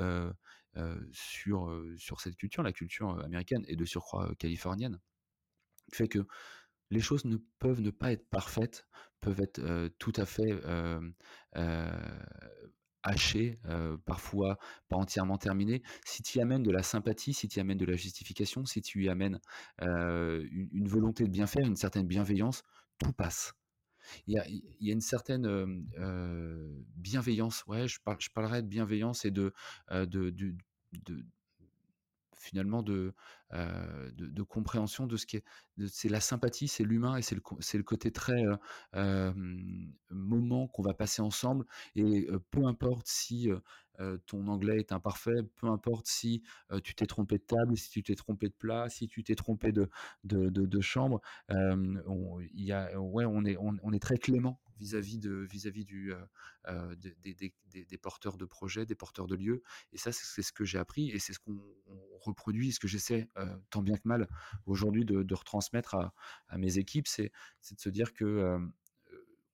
sur, 1.12 1.84
sur 1.98 2.19
cette 2.22 2.36
culture, 2.36 2.62
la 2.63 2.74
culture, 2.74 3.19
américaine 3.24 3.63
et 3.67 3.75
de 3.75 3.86
surcroît, 3.86 4.34
californienne, 4.38 5.00
qui 5.89 5.95
fait 5.95 6.07
que 6.07 6.27
les 6.91 7.01
choses 7.01 7.25
ne 7.25 7.37
peuvent 7.59 7.81
ne 7.81 7.89
pas 7.89 8.11
être 8.11 8.27
parfaites, 8.29 8.87
peuvent 9.21 9.41
être, 9.41 9.87
tout 9.97 10.13
à 10.15 10.25
fait, 10.25 10.53
hachées, 13.03 13.59
parfois 14.05 14.57
pas 14.89 14.97
entièrement 14.97 15.37
terminées. 15.37 15.83
Si 16.05 16.23
tu 16.23 16.37
y 16.39 16.41
amènes 16.41 16.63
de 16.63 16.71
la 16.71 16.83
sympathie, 16.83 17.33
si 17.33 17.47
tu 17.47 17.57
y 17.57 17.61
amènes 17.61 17.77
de 17.77 17.85
la 17.85 17.95
justification, 17.95 18.65
si 18.65 18.81
tu 18.81 19.03
y 19.03 19.09
amènes, 19.09 19.39
une 19.81 20.87
volonté 20.87 21.23
de 21.23 21.29
bien 21.29 21.47
faire, 21.47 21.65
une 21.65 21.75
certaine 21.75 22.07
bienveillance, 22.07 22.63
tout 22.99 23.13
passe. 23.13 23.53
Il 24.27 24.33
y 24.79 24.89
a 24.89 24.93
une 24.93 25.01
certaine, 25.01 25.47
bienveillance, 26.95 27.65
ouais, 27.67 27.87
je 27.87 27.99
parle 28.01 28.17
je 28.19 28.29
parlerais 28.29 28.61
de 28.61 28.67
bienveillance 28.67 29.25
et 29.25 29.31
de, 29.31 29.53
de 29.91 30.35
finalement 32.45 32.83
de, 32.83 33.13
de, 33.53 34.11
de 34.27 34.43
compréhension 34.43 35.07
de 35.07 35.17
ce 35.17 35.25
qui 35.25 35.37
est 35.37 35.43
c'est 35.87 36.09
la 36.09 36.19
sympathie, 36.19 36.67
c'est 36.67 36.83
l'humain 36.83 37.17
et 37.17 37.21
c'est 37.21 37.35
le 37.35 37.41
le 37.77 37.83
côté 37.83 38.11
très, 38.11 38.43
moment 40.09 40.67
qu'on 40.67 40.81
va 40.83 40.93
passer 40.93 41.21
ensemble 41.21 41.65
et 41.95 42.27
peu 42.51 42.65
importe 42.65 43.07
si, 43.07 43.49
ton 44.25 44.47
anglais 44.47 44.79
est 44.79 44.91
imparfait, 44.91 45.43
peu 45.55 45.67
importe 45.67 46.07
si, 46.07 46.43
tu 46.83 46.95
t'es 46.95 47.05
trompé 47.05 47.37
de 47.37 47.43
table, 47.43 47.77
si 47.77 47.89
tu 47.89 48.03
t'es 48.03 48.15
trompé 48.15 48.47
de 48.47 48.53
plat, 48.53 48.89
si 48.89 49.07
tu 49.07 49.23
t'es 49.23 49.35
trompé 49.35 49.71
de 49.71 49.89
de 50.23 50.81
chambre, 50.81 51.21
on 51.49 52.39
y 52.53 52.71
a 52.71 52.99
ouais, 52.99 53.25
on 53.25 53.43
est 53.45 53.57
on 53.57 53.93
est 53.93 54.01
très 54.01 54.17
clément 54.17 54.59
vis-à-vis 54.77 55.20
de 55.20 55.48
vis-à-vis 55.50 55.86
du 55.86 56.13
des, 56.98 57.98
porteurs 58.01 58.38
de 58.38 58.46
projets, 58.46 58.86
des 58.86 58.96
porteurs 58.96 59.27
de 59.27 59.36
lieux. 59.36 59.63
Et 59.94 59.98
ça, 59.98 60.12
c'est 60.12 60.41
ce 60.41 60.51
que 60.51 60.65
j'ai 60.65 60.77
appris 60.77 61.10
et 61.12 61.20
c'est 61.20 61.34
ce 61.34 61.39
qu'on 61.39 61.62
reproduit, 62.20 62.72
ce 62.72 62.79
que 62.79 62.88
j'essaie 62.88 63.29
tant 63.70 63.82
bien 63.82 63.96
que 63.96 64.08
mal 64.08 64.27
aujourd'hui 64.65 65.05
de, 65.05 65.34
retransmettre 65.34 65.96
à, 66.48 66.58
mes 66.58 66.77
équipes, 66.77 67.08
c'est 67.08 67.32
de 67.72 67.79
se 67.79 67.89
dire 67.89 68.13
que 68.13 68.58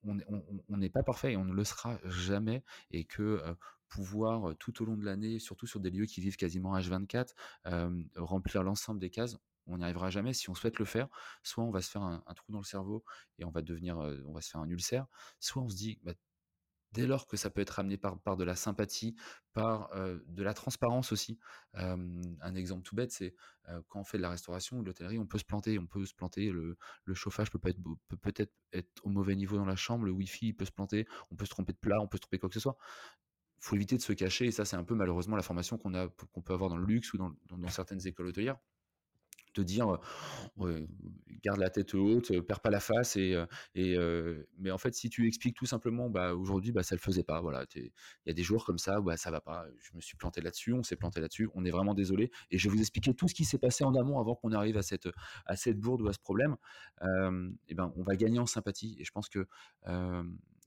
on 0.04 0.78
n'est 0.78 0.90
pas 0.90 1.04
parfait 1.04 1.34
et 1.34 1.38
on 1.38 1.46
ne 1.46 1.54
le 1.54 1.63
sera 1.63 2.00
jamais 2.06 2.63
et 2.90 3.06
que 3.06 3.42
pouvoir 3.88 4.56
tout 4.58 4.82
au 4.82 4.86
long 4.86 4.96
de 4.96 5.06
l'année, 5.06 5.38
surtout 5.40 5.68
sur 5.68 5.80
des 5.80 5.92
lieux 5.92 6.06
qui 6.06 6.22
vivent 6.22 6.38
quasiment 6.38 6.78
H24, 6.78 7.34
remplir 8.16 8.63
l'ensemble 8.63 9.00
des 9.00 9.10
cases, 9.10 9.38
on 9.68 9.77
n'y 9.77 9.84
arrivera 9.84 10.10
jamais 10.10 10.34
si 10.34 10.50
on 10.50 10.56
souhaite 10.56 10.80
le 10.80 10.86
faire. 10.86 11.08
Soit 11.44 11.63
on 11.63 11.72
va 11.72 11.82
se 11.82 11.89
faire 11.89 12.01
un, 12.01 12.22
trou 12.36 12.51
dans 12.51 12.60
le 12.60 12.65
cerveau 12.65 13.03
et 13.38 13.46
on 13.46 13.51
va 13.51 13.62
devenir, 13.62 13.98
on 13.98 14.34
va 14.34 14.41
se 14.41 14.50
faire 14.50 14.62
un 14.62 14.70
ulcère. 14.70 15.08
Soit 15.39 15.62
on 15.62 15.70
se 15.70 15.75
dit, 15.75 16.00
bah, 16.03 16.13
dès 16.91 17.08
lors 17.08 17.27
que 17.27 17.38
ça 17.38 17.50
peut 17.50 17.62
être 17.62 17.80
amené 17.80 17.98
par, 17.98 18.20
par 18.20 18.38
de 18.38 18.44
la 18.44 18.56
sympathie, 18.56 19.15
par 19.53 19.89
de 20.27 20.44
la 20.44 20.53
transparence 20.53 21.12
aussi. 21.12 21.39
un 21.74 22.56
exemple 22.56 22.84
tout 22.84 22.96
bête, 22.96 23.12
c'est 23.12 23.36
quand 23.88 24.01
on 24.01 24.03
fait 24.03 24.18
de 24.18 24.24
la 24.24 24.30
restauration 24.30 24.77
ou 24.77 24.82
de 24.82 24.88
l'hôtellerie, 24.88 25.20
on 25.20 25.25
peut 25.25 25.38
se 25.38 25.46
planter, 25.46 25.80
on 25.80 25.88
peut 25.88 26.06
se 26.06 26.13
planter. 26.13 26.51
Le, 26.51 26.77
chauffage 27.13 27.51
peut 27.51 27.60
pas 27.60 27.70
être 27.70 27.82
peut 28.08 28.18
peut-être 28.18 28.53
être 28.74 28.89
au 29.03 29.10
mauvais 29.10 29.36
niveau 29.36 29.58
dans 29.58 29.65
la 29.65 29.75
chambre, 29.75 30.06
le 30.06 30.12
wifi 30.12 30.53
peut 30.53 30.65
se 30.65 30.72
planter, 30.72 31.08
on 31.30 31.36
peut 31.36 31.46
se 31.46 31.51
tromper 31.51 31.74
de 31.74 31.77
plat, 31.77 32.01
on 32.01 32.08
peut 32.08 32.18
se 32.18 32.22
tromper 32.22 32.39
quoi 32.39 32.50
que 32.50 32.56
ce 32.56 32.62
soit. 32.62 32.77
Faut 33.60 33.75
éviter 33.75 33.96
de 33.96 34.01
se 34.01 34.13
cacher 34.13 34.48
et 34.48 34.51
ça 34.51 34.65
c'est 34.65 34.75
un 34.75 34.84
peu 34.84 34.96
malheureusement 34.96 35.36
la 35.36 35.44
formation 35.44 35.77
qu'on 35.77 35.94
a 35.94 36.08
qu'on 36.08 36.41
peut 36.41 36.53
avoir 36.53 36.70
dans 36.70 36.77
le 36.77 36.86
luxe 36.86 37.13
ou 37.13 37.18
dans, 37.18 37.32
dans 37.50 37.70
certaines 37.70 38.06
écoles 38.08 38.27
hôtelières 38.27 38.58
te 39.53 39.62
dire 39.62 39.98
garde 41.43 41.60
la 41.60 41.70
tête 41.70 41.93
haute, 41.96 42.39
perds 42.41 42.60
pas 42.60 42.70
la 42.70 42.79
face 42.79 43.15
et, 43.15 43.36
mais 43.75 44.72
en 44.72 44.77
fait 44.77 44.93
si 44.93 45.10
tu 45.10 45.27
expliques 45.27 45.55
tout 45.55 45.65
simplement 45.65 46.10
bah 46.10 46.34
aujourd'hui 46.34 46.72
bah 46.72 46.84
ça 46.84 46.96
le 46.96 47.00
faisait 47.00 47.24
pas 47.24 47.41
voilà 47.41 47.65
il 47.75 47.91
y 48.25 48.29
a 48.29 48.34
des 48.34 48.43
jours 48.43 48.65
comme 48.65 48.77
ça 48.77 49.01
bah 49.01 49.17
ça 49.17 49.31
va 49.31 49.41
pas 49.41 49.65
je 49.79 49.91
me 49.96 50.01
suis 50.01 50.15
planté 50.17 50.41
là-dessus 50.41 50.74
on 50.74 50.84
s'est 50.84 50.96
planté 50.96 51.20
là-dessus 51.22 51.50
on 51.55 51.65
est 51.65 51.72
vraiment 51.72 51.93
désolé 51.93 52.31
et 52.50 52.58
je 52.58 52.70
vais 52.70 52.75
vous 52.75 52.81
expliquer 52.81 53.13
tout 53.13 53.27
ce 53.27 53.34
qui 53.34 53.46
s'est 53.46 53.58
passé 53.58 53.84
en 53.84 53.96
amont 53.96 54.20
avant 54.20 54.36
qu'on 54.36 54.51
arrive 54.51 54.77
à 54.77 54.84
cette 54.84 55.10
à 55.46 55.55
cette 55.55 55.79
bourde 55.79 56.01
ou 56.01 56.08
à 56.08 56.13
ce 56.13 56.20
problème. 56.20 56.55
Et 57.67 57.74
ben 57.74 57.93
on 57.96 58.03
va 58.03 58.15
gagner 58.15 58.39
en 58.39 58.46
sympathie 58.46 58.98
et 59.00 59.03
je 59.03 59.12
pense 59.12 59.29
que 59.29 59.48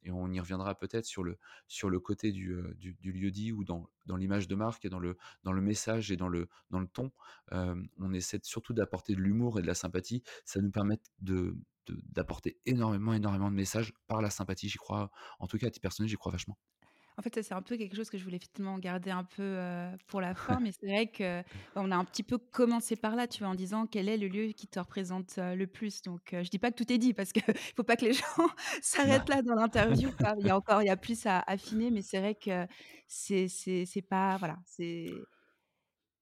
et 0.04 0.10
on 0.10 0.30
y 0.30 0.40
reviendra 0.40 0.74
peut-être 0.74 1.06
sur 1.06 1.24
le, 1.24 2.00
côté 2.00 2.32
du, 2.32 2.56
du, 2.78 3.12
lieu 3.12 3.30
dit 3.30 3.52
ou 3.52 3.64
dans, 3.64 3.88
l'image 4.16 4.48
de 4.48 4.54
marque 4.54 4.84
et 4.84 4.88
dans 4.88 5.00
le, 5.00 5.16
message 5.60 6.12
et 6.12 6.16
dans 6.16 6.28
le, 6.28 6.48
dans 6.70 6.80
le 6.80 6.86
ton. 6.86 7.10
on 7.50 8.12
essaie 8.12 8.40
surtout 8.42 8.74
d'apporter 8.74 9.14
de 9.14 9.20
l'humour 9.20 9.58
et 9.58 9.62
de 9.62 9.66
la 9.66 9.74
sympathie. 9.74 10.22
Ça 10.44 10.60
nous 10.60 10.70
permet 10.70 10.98
de, 11.20 11.56
d'apporter 11.88 12.58
énormément, 12.66 13.12
énormément 13.12 13.50
de 13.50 13.56
messages 13.56 13.92
par 14.06 14.20
la 14.20 14.30
sympathie. 14.30 14.68
J'y 14.68 14.78
crois, 14.78 15.10
en 15.38 15.46
tout 15.46 15.58
cas 15.58 15.66
à 15.66 15.70
titre 15.70 15.82
personnel, 15.82 16.08
j'y 16.08 16.16
crois 16.16 16.32
vachement. 16.32 16.58
En 17.16 17.22
fait, 17.22 17.42
c'est 17.42 17.54
un 17.54 17.62
peu 17.62 17.76
quelque 17.76 17.94
chose 17.94 18.10
que 18.10 18.18
je 18.18 18.24
voulais 18.24 18.36
effectivement 18.36 18.76
garder 18.78 19.10
un 19.10 19.22
peu 19.22 19.56
pour 20.08 20.20
la 20.20 20.34
fin, 20.34 20.58
mais 20.60 20.72
c'est 20.72 20.86
vrai 20.86 21.06
que 21.06 21.42
on 21.76 21.90
a 21.92 21.96
un 21.96 22.04
petit 22.04 22.24
peu 22.24 22.38
commencé 22.38 22.96
par 22.96 23.14
là, 23.14 23.28
tu 23.28 23.40
vois, 23.40 23.48
en 23.48 23.54
disant 23.54 23.86
quel 23.86 24.08
est 24.08 24.16
le 24.16 24.26
lieu 24.26 24.48
qui 24.48 24.66
te 24.66 24.80
représente 24.80 25.36
le 25.36 25.66
plus. 25.66 26.02
Donc, 26.02 26.30
je 26.32 26.48
dis 26.50 26.58
pas 26.58 26.72
que 26.72 26.76
tout 26.76 26.92
est 26.92 26.98
dit 26.98 27.14
parce 27.14 27.32
qu'il 27.32 27.42
faut 27.76 27.84
pas 27.84 27.96
que 27.96 28.04
les 28.04 28.14
gens 28.14 28.24
s'arrêtent 28.82 29.28
là 29.28 29.42
dans 29.42 29.54
l'interview. 29.54 30.10
Il 30.40 30.46
y 30.46 30.50
a 30.50 30.56
encore, 30.56 30.82
il 30.82 30.86
y 30.86 30.90
a 30.90 30.96
plus 30.96 31.24
à 31.26 31.38
affiner, 31.46 31.90
mais 31.92 32.02
c'est 32.02 32.18
vrai 32.18 32.34
que 32.34 32.66
c'est 33.06 33.46
c'est 33.48 34.02
pas 34.02 34.36
voilà, 34.38 34.56
c'est 34.64 35.06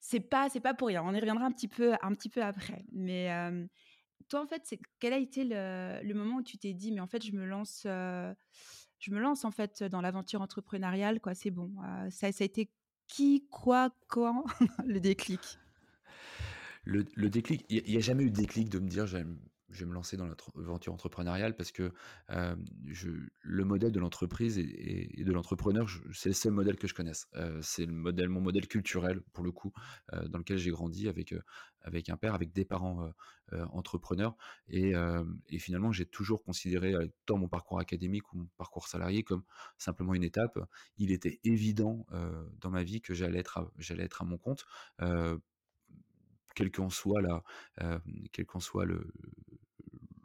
c'est 0.00 0.20
pas 0.20 0.50
c'est 0.50 0.60
pas 0.60 0.74
pour 0.74 0.88
rien. 0.88 1.02
On 1.04 1.14
y 1.14 1.20
reviendra 1.20 1.46
un 1.46 1.52
petit 1.52 1.68
peu 1.68 1.94
un 2.02 2.14
petit 2.14 2.28
peu 2.28 2.42
après, 2.42 2.84
mais 2.92 3.30
toi, 4.28 4.42
en 4.42 4.46
fait, 4.46 4.62
quel 4.98 5.12
a 5.12 5.18
été 5.18 5.44
le, 5.44 6.00
le 6.02 6.14
moment 6.14 6.36
où 6.36 6.42
tu 6.42 6.56
t'es 6.56 6.72
dit, 6.72 6.92
mais 6.92 7.00
en 7.00 7.06
fait, 7.06 7.22
je 7.24 7.32
me 7.32 7.44
lance 7.44 7.86
je 9.02 9.10
me 9.10 9.18
lance 9.18 9.44
en 9.44 9.50
fait 9.50 9.82
dans 9.82 10.00
l'aventure 10.00 10.40
entrepreneuriale, 10.40 11.20
quoi. 11.20 11.34
C'est 11.34 11.50
bon. 11.50 11.72
ça, 12.10 12.28
a 12.28 12.44
été 12.44 12.70
qui, 13.08 13.46
quoi, 13.50 13.90
quand 14.06 14.44
le 14.86 15.00
déclic? 15.00 15.58
Le, 16.84 17.04
le 17.16 17.28
déclic, 17.28 17.64
il 17.68 17.82
n'y 17.84 17.96
a, 17.96 18.00
jamais 18.00 18.22
eu 18.22 18.30
de 18.30 18.36
déclic 18.36 18.68
de 18.68 18.78
me 18.78 18.88
dire 18.88 19.06
j'aime 19.06 19.38
je 19.72 19.84
vais 19.84 19.90
me 19.90 19.94
lancer 19.94 20.16
dans 20.16 20.26
l'aventure 20.26 20.92
entrepreneuriale 20.92 21.56
parce 21.56 21.72
que 21.72 21.92
je, 22.86 23.10
le 23.40 23.64
modèle 23.64 23.92
de 23.92 24.00
l'entreprise 24.00 24.58
et, 24.58 25.24
de 25.24 25.32
l'entrepreneur, 25.32 25.88
c'est 26.12 26.28
le 26.28 26.34
seul 26.34 26.52
modèle 26.52 26.76
que 26.76 26.86
je 26.86 26.94
connaisse. 26.94 27.28
c'est 27.62 27.86
le 27.86 27.92
modèle, 27.92 28.28
mon 28.28 28.40
modèle 28.40 28.68
culturel 28.68 29.20
pour 29.32 29.44
le 29.44 29.52
coup, 29.52 29.72
dans 30.28 30.38
lequel 30.38 30.58
j'ai 30.58 30.70
grandi 30.70 31.08
avec 31.08 31.34
avec 31.84 32.08
un 32.10 32.16
père, 32.16 32.34
avec 32.34 32.52
des 32.52 32.64
parents 32.64 33.12
entrepreneurs 33.72 34.36
et, 34.68 34.94
finalement 35.58 35.92
j'ai 35.92 36.06
toujours 36.06 36.42
considéré 36.42 36.94
tant 37.26 37.38
mon 37.38 37.48
parcours 37.48 37.78
académique 37.78 38.32
ou 38.32 38.38
mon 38.38 38.48
parcours 38.56 38.88
salarié 38.88 39.22
comme 39.22 39.42
simplement 39.78 40.14
une 40.14 40.24
étape. 40.24 40.58
Il 40.98 41.12
était 41.12 41.40
évident 41.44 42.06
dans 42.60 42.70
ma 42.70 42.82
vie 42.82 43.00
que 43.00 43.14
j'allais 43.14 43.38
être 43.38 43.72
j'allais 43.78 44.04
être 44.04 44.22
à 44.22 44.24
mon 44.24 44.38
compte 44.38 44.66
quel 46.54 46.70
qu'en 46.70 46.90
soit 46.90 47.22
la, 47.22 47.42
qu'en 48.46 48.60
soit 48.60 48.84
le, 48.84 49.12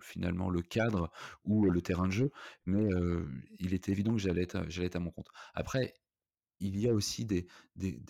finalement 0.02 0.50
le 0.50 0.62
cadre 0.62 1.12
ou 1.44 1.70
le 1.70 1.82
terrain 1.82 2.08
de 2.08 2.14
jeu, 2.14 2.32
mais 2.66 2.88
il 3.60 3.74
était 3.74 3.92
évident 3.92 4.14
que 4.14 4.20
j'allais 4.20 4.44
être, 4.44 4.66
j'allais 4.70 4.96
à 4.96 5.00
mon 5.00 5.12
compte. 5.12 5.30
Après, 5.54 5.94
il 6.60 6.80
y 6.80 6.88
a 6.88 6.94
aussi 6.94 7.26
des, 7.26 7.48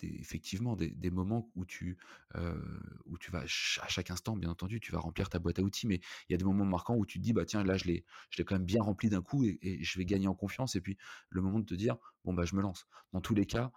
effectivement 0.02 0.76
des, 0.76 1.10
moments 1.10 1.50
où 1.54 1.64
tu, 1.64 1.98
vas 2.34 3.40
à 3.40 3.88
chaque 3.88 4.10
instant, 4.10 4.36
bien 4.36 4.50
entendu, 4.50 4.80
tu 4.80 4.92
vas 4.92 5.00
remplir 5.00 5.28
ta 5.28 5.38
boîte 5.38 5.58
à 5.58 5.62
outils, 5.62 5.86
mais 5.86 6.00
il 6.28 6.32
y 6.32 6.34
a 6.34 6.38
des 6.38 6.44
moments 6.44 6.64
marquants 6.64 6.96
où 6.96 7.04
tu 7.04 7.18
te 7.18 7.24
dis 7.24 7.32
bah 7.32 7.44
tiens 7.44 7.62
là 7.64 7.76
je 7.76 7.84
l'ai, 7.84 8.04
quand 8.44 8.54
même 8.54 8.64
bien 8.64 8.82
rempli 8.82 9.08
d'un 9.08 9.22
coup 9.22 9.44
et, 9.44 9.58
et, 9.62 9.82
je 9.82 9.98
vais 9.98 10.04
gagner 10.04 10.28
en 10.28 10.34
confiance 10.34 10.76
et 10.76 10.80
puis 10.80 10.96
le 11.30 11.42
moment 11.42 11.58
de 11.58 11.66
te 11.66 11.74
dire 11.74 11.96
bon 12.24 12.32
bah 12.32 12.44
je 12.44 12.54
me 12.54 12.62
lance. 12.62 12.86
Dans 13.12 13.20
tous 13.20 13.34
les 13.34 13.46
cas, 13.46 13.72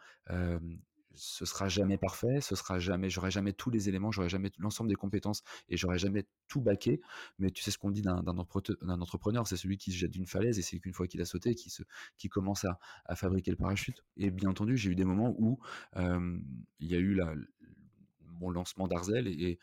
ce 1.15 1.46
sera 1.46 1.68
jamais 1.68 1.98
parfait, 1.98 2.41
ce 2.41 2.56
sera 2.56 2.80
jamais, 2.80 3.10
j'aurai 3.10 3.32
jamais 3.32 3.53
tous 3.53 3.70
les 3.70 3.89
éléments, 3.89 4.12
j'aurai 4.12 4.30
jamais 4.30 4.51
l'ensemble 4.58 4.89
des 4.89 4.96
compétences 4.96 5.44
et 5.70 5.77
j'aurai 5.77 5.98
jamais 5.98 6.25
tout 6.48 6.62
baqué. 6.62 7.01
Mais 7.39 7.51
tu 7.51 7.63
sais 7.63 7.72
ce 7.72 7.77
qu'on 7.77 7.91
dit 7.91 8.01
d'un 8.01 8.25
entrepreneur, 8.27 9.48
c'est 9.48 9.58
celui 9.58 9.77
qui 9.77 9.91
se 9.91 9.98
jette 9.98 10.12
d'une 10.12 10.27
falaise 10.27 10.60
et 10.60 10.62
c'est 10.62 10.80
qu'une 10.80 10.94
fois 10.94 11.08
qu'il 11.08 11.22
a 11.22 11.25
sauté, 11.25 11.56
qui 11.56 12.30
commence 12.30 12.65
à, 12.65 12.80
fabriquer 13.15 13.51
le 13.51 13.58
parachute. 13.58 14.03
Et 14.18 14.32
bien 14.32 14.50
entendu, 14.50 14.77
j'ai 14.77 14.91
eu 14.91 14.96
des 14.96 15.06
moments 15.06 15.36
où 15.38 15.60
il 15.96 16.88
y 16.88 16.96
a 16.96 17.00
eu 17.00 17.13
la, 17.13 17.34
mon 18.41 18.50
lancement 18.50 18.88
d'Arzel 18.88 19.27
et, 19.27 19.60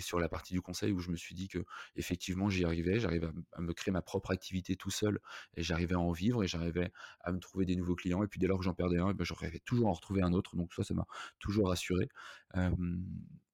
sur 0.00 0.18
la 0.18 0.28
partie 0.28 0.54
du 0.54 0.60
conseil 0.60 0.92
où 0.92 0.98
je 0.98 1.10
me 1.10 1.16
suis 1.16 1.34
dit 1.34 1.48
que 1.48 1.64
effectivement 1.96 2.48
j'y 2.48 2.64
arrivais, 2.64 2.98
j'arrivais 2.98 3.28
à, 3.52 3.60
me 3.60 3.72
créer 3.72 3.92
ma 3.92 4.02
propre 4.02 4.32
activité 4.32 4.74
tout 4.74 4.90
seul 4.90 5.20
et 5.56 5.62
j'arrivais 5.62 5.94
à 5.94 6.00
en 6.00 6.12
vivre 6.12 6.42
et 6.42 6.48
j'arrivais 6.48 6.90
à 7.20 7.32
me 7.32 7.38
trouver 7.38 7.66
des 7.66 7.76
nouveaux 7.76 7.94
clients 7.94 8.22
et 8.24 8.26
puis 8.26 8.40
dès 8.40 8.46
lors 8.46 8.58
que 8.58 8.64
j'en 8.64 8.74
perdais 8.74 8.98
un, 8.98 9.10
eh 9.10 9.14
ben, 9.14 9.24
j'arrivais 9.24 9.60
toujours 9.60 9.88
à 9.88 9.90
en 9.90 9.94
retrouver 9.94 10.22
un 10.22 10.32
autre 10.32 10.56
donc 10.56 10.72
ça 10.72 10.82
ça 10.82 10.94
m'a 10.94 11.06
toujours 11.38 11.68
rassuré. 11.68 12.08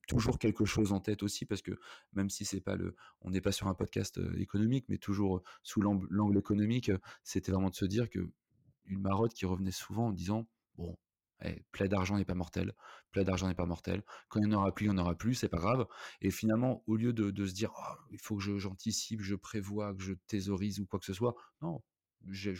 toujours 0.06 0.38
quelque 0.38 0.64
chose 0.64 0.92
en 0.92 1.00
tête 1.00 1.22
aussi 1.22 1.44
parce 1.44 1.60
que 1.60 1.72
même 2.14 2.30
si 2.30 2.46
c'est 2.46 2.62
pas 2.62 2.76
le 2.76 2.96
on 3.20 3.30
n'est 3.30 3.42
pas 3.42 3.52
sur 3.52 3.66
un 3.66 3.74
podcast 3.74 4.18
économique 4.38 4.86
mais 4.88 4.96
toujours 4.96 5.42
sous 5.62 5.82
l'angle 5.82 6.38
économique 6.38 6.90
c'était 7.24 7.52
vraiment 7.52 7.68
de 7.68 7.74
se 7.74 7.84
dire 7.84 8.08
que 8.08 8.30
une 8.86 9.00
marotte 9.00 9.34
qui 9.34 9.44
revenait 9.44 9.70
souvent 9.70 10.06
en 10.06 10.12
disant 10.12 10.46
bon 10.76 10.96
eh, 11.42 11.62
plein 11.72 11.86
d'argent 11.86 12.16
n'est 12.16 12.24
pas 12.24 12.34
mortel, 12.34 12.74
plein 13.12 13.24
d'argent 13.24 13.48
n'est 13.48 13.54
pas 13.54 13.66
mortel. 13.66 14.02
Quand 14.28 14.40
il 14.40 14.48
n'y 14.48 14.54
en 14.54 14.58
aura 14.58 14.74
plus, 14.74 14.86
il 14.86 14.90
n'y 14.90 14.98
en 14.98 15.02
aura 15.02 15.14
plus, 15.14 15.34
c'est 15.34 15.48
pas 15.48 15.58
grave. 15.58 15.86
Et 16.20 16.30
finalement, 16.30 16.82
au 16.86 16.96
lieu 16.96 17.12
de, 17.12 17.46
se 17.46 17.52
dire, 17.52 17.72
«Oh, 17.76 17.94
il 18.10 18.18
faut 18.18 18.36
que 18.36 18.58
j'anticipe, 18.58 19.22
je, 19.22 19.34
prévois, 19.34 19.94
que 19.94 20.02
je 20.02 20.14
thésaurise 20.26 20.80
ou 20.80 20.86
quoi 20.86 20.98
que 20.98 21.06
ce 21.06 21.14
soit, 21.14 21.34
non, 21.62 21.82
j'ai 22.26 22.54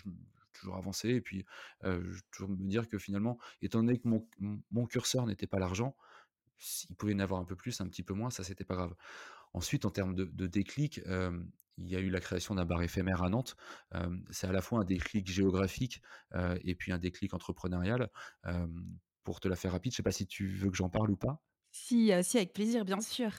toujours 0.52 0.76
avancé 0.76 1.10
et 1.10 1.20
puis 1.20 1.44
je 1.82 2.20
toujours 2.30 2.50
me 2.50 2.68
dire 2.68 2.88
que 2.88 2.98
finalement, 2.98 3.38
étant 3.62 3.80
donné 3.80 3.98
que 3.98 4.08
mon, 4.08 4.86
curseur 4.86 5.26
n'était 5.26 5.46
pas 5.46 5.58
l'argent, 5.58 5.96
s'il 6.58 6.96
pouvait 6.96 7.12
y 7.12 7.16
en 7.16 7.20
avoir 7.20 7.40
un 7.40 7.44
peu 7.44 7.56
plus, 7.56 7.80
un 7.80 7.88
petit 7.88 8.02
peu 8.02 8.14
moins, 8.14 8.30
ça 8.30 8.44
c'était 8.44 8.64
pas 8.64 8.74
grave. 8.74 8.94
Ensuite, 9.54 9.84
en 9.86 9.90
termes 9.90 10.14
de 10.14 10.46
déclic, 10.46 11.00
il 11.78 11.88
y 11.88 11.96
a 11.96 12.00
eu 12.00 12.10
la 12.10 12.20
création 12.20 12.54
d'un 12.54 12.64
bar 12.64 12.82
éphémère 12.82 13.22
à 13.22 13.30
Nantes. 13.30 13.56
c'est 14.30 14.46
à 14.46 14.52
la 14.52 14.60
fois 14.60 14.80
un 14.80 14.84
déclic 14.84 15.30
géographique 15.30 16.02
et 16.62 16.74
puis 16.74 16.92
un 16.92 16.98
déclic 16.98 17.34
entrepreneurial. 17.34 18.10
pour 19.24 19.40
te 19.40 19.48
la 19.48 19.56
faire 19.56 19.72
rapide, 19.72 19.92
je 19.92 19.94
ne 19.94 19.96
sais 19.98 20.02
pas 20.02 20.12
si 20.12 20.26
tu 20.26 20.48
veux 20.48 20.70
que 20.70 20.76
j'en 20.76 20.88
parle 20.88 21.10
ou 21.10 21.16
pas. 21.16 21.42
Si, 21.70 22.10
si, 22.22 22.36
avec 22.38 22.52
plaisir, 22.52 22.84
bien 22.84 23.00
sûr. 23.00 23.30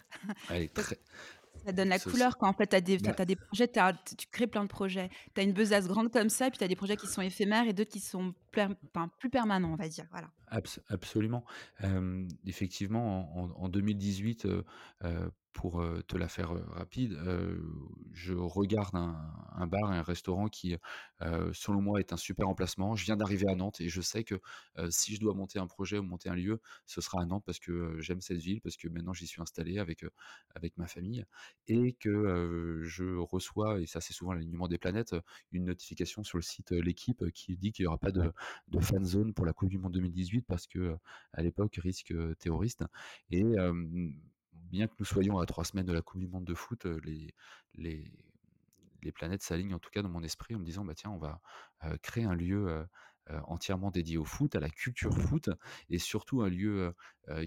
Ça 1.65 1.71
donne 1.71 1.89
la 1.89 1.99
couleur 1.99 2.37
quand 2.37 2.47
en 2.47 2.53
fait 2.53 2.67
tu 2.67 2.75
as, 2.75 2.81
des, 2.81 2.97
bah 2.97 3.25
des 3.25 3.35
projets, 3.35 3.67
tu 3.67 4.27
crées 4.31 4.47
plein 4.47 4.63
de 4.63 4.69
projets. 4.69 5.09
Tu 5.35 5.41
as 5.41 5.43
une 5.43 5.53
besace 5.53 5.87
grande 5.87 6.11
comme 6.11 6.29
ça, 6.29 6.49
puis 6.49 6.57
tu 6.57 6.63
as 6.63 6.67
des 6.67 6.75
projets 6.75 6.95
qui 6.95 7.07
sont 7.07 7.21
éphémères 7.21 7.67
et 7.67 7.73
d'autres 7.73 7.91
qui 7.91 7.99
sont 7.99 8.33
plus, 8.51 8.61
plus 9.19 9.29
permanents, 9.29 9.73
on 9.73 9.75
va 9.75 9.87
dire. 9.87 10.05
Voilà. 10.11 10.29
Abs 10.51 10.79
absolument. 10.87 11.43
Effectivement, 12.45 13.35
en 13.37 13.49
en 13.49 13.51
en 13.65 13.69
2018, 13.69 14.45
heu 14.45 14.63
heu, 15.03 15.31
pour, 15.51 15.83
te 16.07 16.15
la 16.15 16.27
faire, 16.29 16.51
rapide, 16.73 17.17
je 18.13 18.33
regarde 18.33 18.95
un 18.95 19.33
un 19.51 19.67
bar 19.67 19.93
et 19.93 19.97
un 19.97 20.03
restaurant 20.03 20.47
qui, 20.47 20.75
selon 21.53 21.81
moi 21.81 21.99
est 21.99 22.13
un 22.13 22.17
super 22.17 22.47
emplacement. 22.47 22.95
Je 22.95 23.03
viens 23.05 23.17
d'arriver 23.17 23.47
à 23.49 23.55
Nantes 23.55 23.81
et 23.81 23.89
je 23.89 23.99
sais 24.01 24.23
que, 24.23 24.35
si 24.89 25.15
je 25.15 25.19
dois 25.19 25.33
monter 25.33 25.59
un 25.59 25.67
projet 25.67 25.97
ou 25.97 26.03
monter 26.03 26.29
un 26.29 26.35
lieu, 26.35 26.61
ce 26.85 27.01
sera 27.01 27.21
à 27.21 27.25
Nantes 27.25 27.43
parce 27.45 27.59
que, 27.59 27.99
j'aime 27.99 28.21
cette 28.21 28.37
ville, 28.39 28.61
parce 28.61 28.77
que 28.77 28.87
maintenant 28.87 29.13
j'y 29.13 29.27
suis 29.27 29.41
installé 29.41 29.79
avec, 29.79 30.05
avec 30.55 30.77
ma 30.77 30.87
famille 30.87 31.25
et 31.67 31.93
que, 31.93 32.81
je 32.85 33.15
reçois 33.17 33.81
et 33.81 33.85
ça 33.85 34.01
c'est 34.01 34.13
souvent 34.13 34.33
l'alignement 34.33 34.67
des 34.67 34.77
planètes, 34.77 35.15
une 35.51 35.65
notification 35.65 36.23
sur 36.23 36.37
le 36.37 36.41
site, 36.43 36.71
L'Équipe, 36.71 37.23
qui 37.33 37.57
dit 37.57 37.71
qu'il 37.71 37.83
y 37.83 37.87
aura 37.87 37.97
pas 37.97 38.11
de 38.11 38.31
de 38.69 38.79
fan 38.79 39.03
zone 39.05 39.33
pour 39.33 39.45
la 39.45 39.53
coupe 39.53 39.69
du 39.69 39.77
monde 39.77 39.93
2018 39.93 40.38
parce 40.47 40.67
que, 40.67 40.97
à 41.33 41.41
l'époque, 41.43 41.75
risque, 41.81 42.13
terroriste 42.39 42.83
et 43.31 43.43
bien 44.53 44.87
que 44.87 44.93
nous 44.99 45.05
soyons 45.05 45.39
à 45.39 45.45
3 45.45 45.65
semaines 45.65 45.85
de 45.85 45.93
la 45.93 46.01
coupe 46.01 46.19
du 46.19 46.27
monde 46.27 46.45
de 46.45 46.53
foot, 46.53 46.85
les 46.85 47.33
les 47.75 48.11
les 49.01 49.11
planètes 49.13 49.43
s'alignent 49.43 49.73
en 49.75 49.79
tout 49.79 49.89
cas 49.91 50.01
dans 50.01 50.09
mon 50.09 50.23
esprit 50.23 50.55
en 50.55 50.59
me 50.59 50.65
disant: 50.65 50.83
«Bah, 50.85 50.93
tiens, 50.95 51.11
on 51.11 51.17
va, 51.19 51.41
créer 52.03 52.25
un 52.25 52.35
lieu, 52.35 52.85
entièrement 53.45 53.91
dédié 53.91 54.17
au 54.17 54.25
foot, 54.25 54.55
à 54.55 54.59
la 54.59 54.69
culture 54.69 55.13
foot 55.17 55.49
et 55.89 55.99
surtout 55.99 56.41
un 56.41 56.49
lieu, 56.49 56.93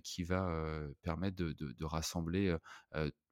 qui 0.05 0.23
va, 0.25 0.83
permettre 1.03 1.37
de 1.37 1.53
de 1.53 1.85
rassembler, 1.85 2.57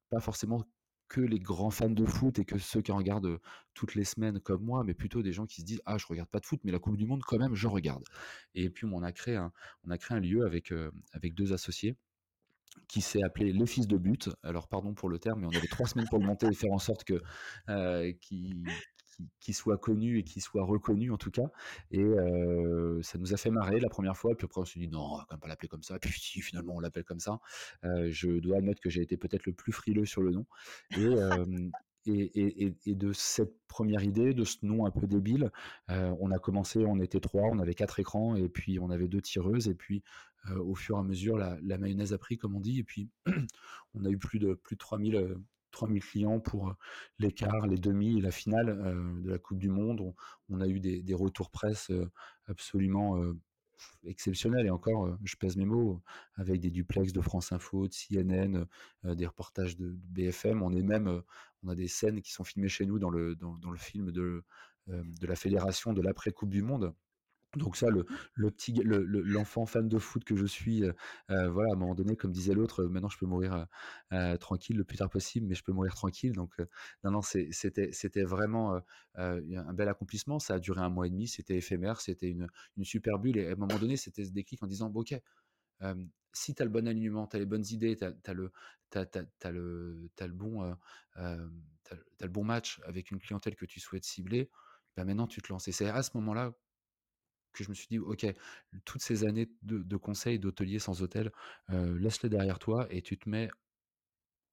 pas 0.09 0.19
forcément 0.21 0.63
que 1.11 1.19
les 1.19 1.39
grands 1.39 1.71
fans 1.71 1.89
de 1.89 2.05
foot 2.05 2.39
et 2.39 2.45
que 2.45 2.57
ceux 2.57 2.81
qui 2.81 2.93
en 2.93 2.95
regardent, 2.95 3.37
toutes 3.73 3.95
les 3.95 4.05
semaines 4.05 4.39
comme 4.39 4.63
moi, 4.63 4.85
mais 4.85 4.93
plutôt 4.93 5.21
des 5.21 5.33
gens 5.33 5.45
qui 5.45 5.59
se 5.59 5.65
disent: 5.65 5.81
«Ah, 5.85 5.97
je 5.97 6.05
regarde 6.07 6.29
pas 6.29 6.39
de 6.39 6.45
foot, 6.45 6.61
mais 6.63 6.71
la 6.71 6.79
coupe 6.79 6.95
du 6.95 7.05
monde 7.05 7.21
quand 7.21 7.37
même, 7.37 7.53
je 7.53 7.67
regarde» 7.67 8.05
et 8.55 8.69
puis 8.69 8.85
on 8.85 9.03
a 9.03 9.11
créé 9.11 9.35
un 9.35 9.51
lieu 10.21 10.45
avec, 10.45 10.73
2 10.73 11.51
associés 11.51 11.97
qui 12.87 13.01
s'est 13.01 13.21
appelé 13.23 13.51
Les 13.51 13.65
Fils 13.65 13.87
de 13.87 13.97
But. 13.97 14.29
Alors 14.41 14.69
pardon 14.69 14.93
pour 14.93 15.09
le 15.09 15.19
terme, 15.19 15.41
mais 15.41 15.47
on 15.47 15.57
avait 15.57 15.67
3 15.67 15.87
semaines 15.87 16.07
pour 16.09 16.19
le 16.19 16.25
monter 16.25 16.47
et 16.47 16.53
faire 16.53 16.71
en 16.71 16.79
sorte 16.79 17.03
que, 17.03 17.21
qu'il 19.39 19.53
soit 19.55 19.77
connu 19.77 20.19
et 20.19 20.23
qu'il 20.23 20.41
soit 20.41 20.63
reconnu 20.63 21.11
en 21.11 21.17
tout 21.17 21.31
cas. 21.31 21.49
Et 21.91 22.05
ça 23.01 23.17
nous 23.17 23.33
a 23.33 23.37
fait 23.37 23.51
marrer 23.51 23.79
la 23.79 23.89
première 23.89 24.17
fois, 24.17 24.35
puis 24.35 24.45
après 24.45 24.61
on 24.61 24.65
s'est 24.65 24.79
dit: 24.79 24.87
«Non, 24.87 25.01
on 25.01 25.17
va 25.17 25.25
quand 25.27 25.35
même 25.35 25.39
pas 25.41 25.47
l'appeler 25.47 25.69
comme 25.69 25.83
ça», 25.83 25.99
puis 25.99 26.19
si 26.19 26.41
finalement 26.41 26.75
on 26.75 26.79
l'appelle 26.79 27.03
comme 27.03 27.19
ça. 27.19 27.39
Je 27.83 28.39
dois 28.39 28.57
admettre 28.57 28.81
que 28.81 28.89
j'ai 28.89 29.01
été 29.01 29.17
peut-être 29.17 29.45
le 29.45 29.53
plus 29.53 29.71
frileux 29.71 30.05
sur 30.05 30.21
le 30.21 30.31
nom. 30.31 30.45
Et 30.97 31.03
hem 31.05 31.71
et 32.07 32.13
et 32.13 32.65
et 32.65 32.75
et 32.87 32.95
de 32.95 33.13
cette 33.13 33.53
première 33.67 34.03
idée, 34.03 34.33
de 34.33 34.43
ce 34.43 34.65
nom 34.65 34.85
un 34.85 34.91
peu 34.91 35.07
débile, 35.07 35.51
on 35.89 36.31
a 36.31 36.39
commencé, 36.39 36.85
on 36.85 36.99
était 36.99 37.19
3, 37.19 37.43
on 37.51 37.59
avait 37.59 37.75
4 37.75 37.99
écrans 37.99 38.35
et 38.35 38.49
puis 38.49 38.79
on 38.79 38.89
avait 38.89 39.07
2 39.07 39.21
tireuses. 39.21 39.67
Et 39.67 39.75
puis 39.75 40.03
au 40.55 40.75
fur 40.75 40.97
et 40.97 40.99
à 40.99 41.03
mesure, 41.03 41.37
la 41.37 41.57
la 41.61 41.77
mayonnaise 41.77 42.13
a 42.13 42.17
pris, 42.17 42.37
comme 42.37 42.55
on 42.55 42.59
dit. 42.59 42.79
Et 42.79 42.83
puis 42.83 43.09
on 43.93 44.05
a 44.05 44.09
eu 44.09 44.17
plus 44.17 44.39
de 44.39 44.53
plus 44.55 44.75
de 44.75 44.79
3000, 44.79 45.15
heu, 45.15 45.41
3000 45.71 46.03
clients 46.03 46.39
pour, 46.39 46.75
les 47.19 47.31
quarts, 47.31 47.67
les 47.67 47.77
demi 47.77 48.17
et 48.19 48.21
la 48.21 48.31
finale, 48.31 48.77
de 49.21 49.29
la 49.29 49.37
coupe 49.37 49.59
du 49.59 49.69
monde. 49.69 50.13
On 50.49 50.61
a 50.61 50.67
eu 50.67 50.79
des 50.79 51.13
retours 51.13 51.49
presse, 51.49 51.91
absolument, 52.47 53.21
exceptionnels 54.05 54.65
et 54.67 54.69
encore, 54.69 55.17
je 55.23 55.35
pèse 55.35 55.57
mes 55.57 55.65
mots, 55.65 56.01
avec 56.35 56.59
des 56.59 56.69
duplex 56.69 57.13
de 57.13 57.21
France 57.21 57.51
Info, 57.51 57.87
de 57.87 57.93
CNN, 57.93 58.65
des 59.03 59.25
reportages 59.25 59.77
de 59.77 59.95
BFM. 60.09 60.61
On 60.61 60.73
est 60.73 60.83
même, 60.83 61.21
on 61.63 61.69
a 61.69 61.75
des 61.75 61.87
scènes 61.87 62.21
qui 62.21 62.31
sont 62.31 62.43
filmées 62.43 62.69
chez 62.69 62.85
nous 62.85 62.99
dans 62.99 63.09
le 63.09 63.35
dans 63.35 63.71
le 63.71 63.77
film 63.77 64.11
de, 64.11 64.43
de 64.87 65.27
la 65.27 65.35
fédération 65.35 65.93
de 65.93 66.01
l'après 66.01 66.31
coupe 66.31 66.51
du 66.51 66.61
monde. 66.61 66.93
Donc 67.55 67.75
ça, 67.75 67.89
le 67.89 68.05
l'enfant 68.35 69.65
fan 69.65 69.89
de 69.89 69.97
foot 69.99 70.23
que 70.23 70.35
je 70.37 70.45
suis, 70.45 70.83
heu 70.83 70.93
heu, 71.31 71.47
voilà, 71.49 71.71
à 71.71 71.75
un 71.75 71.77
moment 71.77 71.95
donné, 71.95 72.15
comme 72.15 72.31
disait 72.31 72.53
l'autre, 72.53 72.85
maintenant 72.85 73.09
je 73.09 73.17
peux 73.17 73.25
mourir, 73.25 73.67
heu, 74.13 74.37
tranquille 74.37 74.77
le 74.77 74.83
plus 74.85 74.97
tard 74.97 75.09
possible, 75.09 75.47
mais 75.47 75.55
je 75.55 75.63
peux 75.63 75.73
mourir 75.73 75.93
tranquille. 75.95 76.31
Donc 76.33 76.53
non, 77.03 77.11
non, 77.11 77.21
c'était 77.21 78.23
vraiment, 78.23 78.81
un 79.15 79.73
bel 79.73 79.89
accomplissement. 79.89 80.39
Ça 80.39 80.55
a 80.55 80.59
duré 80.59 80.81
un 80.81 80.89
mois 80.89 81.07
et 81.07 81.09
demi, 81.09 81.27
c'était 81.27 81.55
éphémère, 81.57 81.99
c'était 82.01 82.29
une 82.29 82.47
super 82.83 83.19
bulle 83.19 83.37
et 83.37 83.47
à 83.47 83.51
un 83.53 83.55
moment 83.55 83.77
donné, 83.79 83.97
c'était 83.97 84.25
ce 84.25 84.31
déclic 84.31 84.61
en 84.63 84.67
disant: 84.67 84.89
«Bon 84.89 85.01
OK, 85.01 85.13
si 86.33 86.55
tu 86.55 86.61
as 86.61 86.65
le 86.65 86.71
bon 86.71 86.87
alignement, 86.87 87.27
tu 87.27 87.35
as 87.37 87.39
les 87.39 87.45
bonnes 87.45 87.65
idées, 87.71 87.95
tu 87.97 88.03
as 88.05 88.33
le 88.33 88.51
bon, 92.29 92.43
match 92.43 92.79
avec 92.85 93.11
une 93.11 93.19
clientèle 93.19 93.55
que 93.55 93.65
tu 93.65 93.79
souhaites 93.79 94.03
cibler, 94.05 94.49
bah, 94.95 95.05
maintenant 95.05 95.27
tu 95.27 95.41
te 95.41 95.51
lances» 95.51 95.67
et 95.67 95.71
c'est 95.71 95.89
à 95.89 96.03
ce 96.03 96.11
moment-là 96.15 96.53
que 97.51 97.63
je 97.63 97.69
me 97.69 97.75
suis 97.75 97.87
dit: 97.89 97.99
«OK, 97.99 98.25
toutes 98.85 99.01
ces 99.01 99.23
années 99.25 99.49
de 99.63 99.97
conseils, 99.97 100.39
d'hôtelier 100.39 100.79
sans 100.79 101.01
hôtel, 101.01 101.31
laisse-les 101.69 102.29
derrière 102.29 102.59
toi 102.59 102.87
et 102.89 103.01
tu 103.01 103.17
te 103.17 103.29
mets 103.29 103.49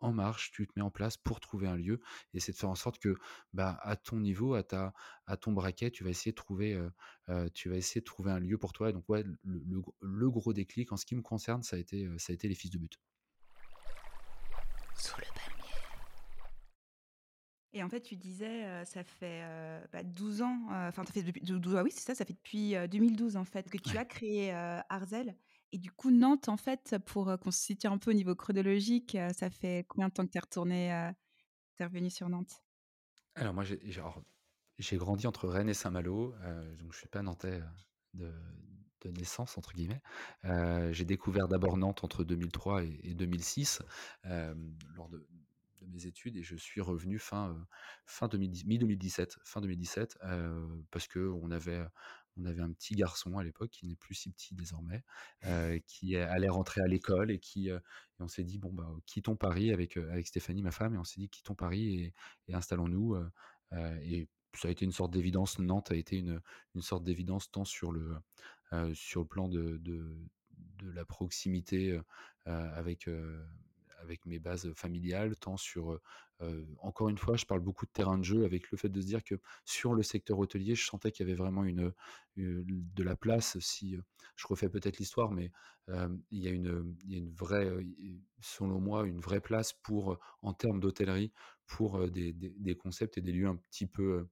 en 0.01 0.13
marche, 0.13 0.53
tu 0.53 0.67
te 0.67 0.73
mets 0.77 0.83
en 0.83 0.91
place 0.91 1.17
pour 1.17 1.41
trouver 1.41 1.67
un 1.67 1.77
lieu 1.77 2.01
et 2.33 2.39
c'est 2.41 2.53
de 2.53 2.57
faire 2.57 2.71
en 2.71 2.77
sorte 2.77 2.99
que, 3.01 3.17
bah, 3.53 3.79
à 3.83 3.97
ton 3.97 4.21
niveau, 4.21 4.55
à 4.55 4.63
ta 4.63 4.95
à 5.27 5.37
ton 5.37 5.53
braquet, 5.53 5.91
tu 5.91 6.05
vas 6.05 6.11
essayer 6.11 6.33
de 6.33 6.37
trouver, 6.37 6.81
tu 7.55 7.69
vas 7.69 7.77
essayer 7.77 8.03
trouver 8.03 8.31
un 8.31 8.39
lieu 8.41 8.59
pour 8.59 8.73
toi» 8.73 8.91
et 8.91 8.93
donc 8.93 9.09
ouais, 9.09 9.25
le 9.45 9.83
le 10.01 10.31
gros 10.31 10.53
déclic 10.53 10.93
en 10.93 10.97
ce 10.97 11.05
qui 11.07 11.17
me 11.17 11.23
concerne, 11.23 11.63
ça 11.63 11.77
a 11.77 11.79
été, 11.79 12.09
ça 12.19 12.33
a 12.33 12.35
été 12.35 12.49
les 12.49 12.55
fils 12.55 12.71
de 12.71 12.79
but. 12.79 12.99
Sous. 14.97 15.15
Et 17.79 17.83
en 17.85 17.88
fait, 17.88 18.01
tu 18.01 18.17
disais, 18.17 18.67
heu, 18.67 18.85
ça 18.85 19.05
fait, 19.05 19.41
heu, 19.45 19.87
bah, 19.93 20.03
12 20.03 20.43
ans, 20.43 20.67
heu, 20.69 20.88
enfin, 20.88 21.05
ça 21.05 21.12
fait 21.12 21.23
depuis 21.23 21.43
ah 21.77 21.83
oui, 21.85 21.93
c'est 21.95 22.01
ça, 22.01 22.17
ça 22.17 22.25
fait 22.25 22.33
depuis, 22.33 22.75
heu, 22.75 22.88
2012, 22.88 23.37
en 23.37 23.45
fait, 23.45 23.71
que 23.71 23.79
tu 23.79 23.97
as 23.97 24.05
créé, 24.05 24.51
Arzel 24.88 25.37
et 25.71 25.79
du 25.79 25.93
coup, 25.93 26.11
Nantes, 26.11 26.49
en 26.49 26.57
fait, 26.57 26.97
pour, 27.07 27.31
qu'on 27.38 27.51
se 27.53 27.61
situe 27.61 27.87
un 27.87 27.99
peu 27.99 28.11
au 28.11 28.14
niveau 28.14 28.35
chronologique, 28.35 29.17
ça 29.37 29.49
fait 29.49 29.85
combien 29.87 30.09
de 30.09 30.12
temps 30.14 30.27
que 30.27 30.33
tu 30.33 30.38
es 30.38 30.41
retourné, 30.41 31.12
tu 31.77 31.83
es 31.83 31.87
revenu 31.87 32.11
sur 32.11 32.29
Nantes? 32.29 32.62
Alors 33.37 33.55
moi, 33.55 33.64
j'ai 33.64 34.97
grandi 34.97 35.27
entre 35.29 35.47
Rennes 35.49 35.69
et 35.69 35.75
Saint-Malo, 35.75 36.35
donc 36.81 36.93
je 36.93 36.99
suis 36.99 37.09
pas 37.09 37.23
nantais, 37.23 37.62
de 38.14 38.33
de 39.03 39.11
«naissance» 39.11 39.57
entre 39.57 39.73
guillemets. 39.75 40.03
J'ai 40.93 41.05
découvert 41.05 41.47
d'abord 41.49 41.77
Nantes 41.77 42.03
entre 42.03 42.25
2003 42.25 42.83
et 42.83 42.99
et 43.05 43.14
2006, 43.14 43.83
hem, 44.25 44.77
lors 44.97 45.09
de 45.09 45.25
de 45.81 45.87
mes 45.87 46.07
études 46.07 46.37
et 46.37 46.43
je 46.43 46.57
suis 46.57 46.81
revenu 46.81 47.19
fin, 47.19 47.51
heu, 47.51 47.57
fin 48.07 48.29
2010 48.29 48.64
mi-2017, 48.67 49.38
fin 49.45 49.61
2017, 49.61 50.19
heu, 50.25 50.85
parce 50.91 51.09
qu'on 51.09 51.51
avait, 51.51 51.85
on 52.37 52.45
avait 52.45 52.61
un 52.62 52.73
petit 52.73 52.95
garçon 52.95 53.38
à 53.38 53.45
l'époque 53.45 53.71
qui 53.71 53.87
n'est 53.87 53.97
plus 53.97 54.14
si 54.14 54.31
petit 54.31 54.55
désormais, 54.55 55.03
heu, 55.47 55.79
qui 55.87 56.17
allait 56.17 56.49
rentrer 56.49 56.81
à 56.83 56.87
l'école 56.87 57.31
et 57.31 57.38
qui, 57.38 57.71
on 58.21 58.29
s'est 58.29 58.45
dit: 58.45 58.59
«Bon, 58.59 58.73
bah, 58.73 58.88
quittons 59.07 59.37
Paris» 59.37 59.73
avec, 59.73 59.97
avec 59.97 60.27
Stéphanie, 60.27 60.62
ma 60.62 60.71
femme 60.73 60.95
et 60.95 60.99
on 60.99 61.05
s'est 61.05 61.21
dit: 61.21 61.29
«Quittons 61.29 61.55
Paris 61.55 62.12
et 62.49 62.55
installons-nous», 62.55 63.17
et 64.03 64.29
ça 64.55 64.69
a 64.69 64.71
été 64.71 64.85
une 64.85 64.93
sorte 64.93 65.12
d'évidence. 65.12 65.59
Nantes 65.59 65.91
a 65.91 65.97
été 65.97 66.17
une 66.17 66.41
une 66.75 66.83
sorte 66.83 67.05
d'évidence 67.05 67.51
tant 67.51 67.64
sur 67.64 67.93
le, 67.93 68.17
sur 68.95 69.21
le 69.23 69.27
plan 69.27 69.49
de 69.49 69.79
de 69.79 70.91
la 70.91 71.05
proximité, 71.05 71.99
avec, 72.45 73.09
avec 73.99 74.25
mes 74.27 74.39
bases 74.39 74.73
familiales, 74.75 75.37
tant 75.37 75.57
sur, 75.57 76.01
encore 76.79 77.09
une 77.09 77.19
fois, 77.19 77.37
je 77.37 77.45
parle 77.45 77.61
beaucoup 77.61 77.87
de 77.87 77.91
terrain 77.91 78.19
de 78.19 78.25
jeu 78.25 78.45
avec 78.45 78.71
le 78.71 78.79
fait 78.79 78.89
de 78.89 79.01
se 79.01 79.07
dire 79.07 79.25
que 79.25 79.35
sur 79.65 79.95
le 79.95 80.03
secteur 80.03 80.39
hôtelier, 80.39 80.75
je 80.75 80.87
sentais 80.87 81.11
qu'il 81.11 81.27
y 81.27 81.29
avait 81.29 81.37
vraiment 81.37 81.65
une, 81.65 81.93
de 82.37 83.03
la 83.03 83.17
place 83.17 83.59
si, 83.59 83.97
je 84.37 84.47
refais 84.47 84.69
peut-être 84.69 84.99
l'histoire, 84.99 85.31
mais, 85.31 85.51
il 86.31 86.43
y 86.43 86.49
a 86.49 86.51
une, 86.51 86.95
il 87.05 87.13
y 87.13 87.15
a 87.15 87.19
une 87.19 87.33
vraie, 87.33 87.71
selon 88.41 88.79
moi, 88.81 89.07
une 89.07 89.21
vraie 89.21 89.41
place 89.41 89.73
pour, 89.73 90.19
en 90.43 90.53
termes 90.53 90.81
d'hôtellerie, 90.81 91.33
pour, 91.67 92.09
des 92.09 92.77
concepts 92.79 93.19
et 93.19 93.23
des 93.23 93.33
lieux 93.33 93.49
un 93.49 93.57
petit 93.57 93.87
peu, 93.87 94.29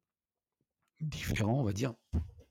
différents, 1.01 1.61
on 1.61 1.65
va 1.65 1.73
dire 1.73 1.95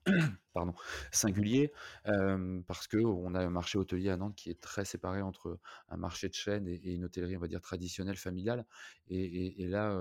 pardon, 0.54 0.74
singulier, 1.12 1.72
hem, 2.06 2.64
parce 2.68 2.88
qu'on 2.88 3.34
a 3.34 3.42
un 3.42 3.50
marché 3.50 3.78
hôtelier 3.78 4.10
à 4.10 4.18
Nantes 4.18 4.36
qui 4.36 4.50
est 4.50 4.62
très 4.62 4.86
séparé 4.86 5.22
entre 5.22 5.60
un 5.90 5.98
marché 5.98 6.30
de 6.30 6.34
chaîne 6.34 6.68
et 6.68 6.94
une 6.94 7.06
hôtellerie, 7.06 7.38
on 7.38 7.40
va 7.40 7.48
dire, 7.48 7.62
traditionnelle, 7.62 8.18
familiale. 8.18 8.66
Et 9.08 9.68
là, 9.68 10.00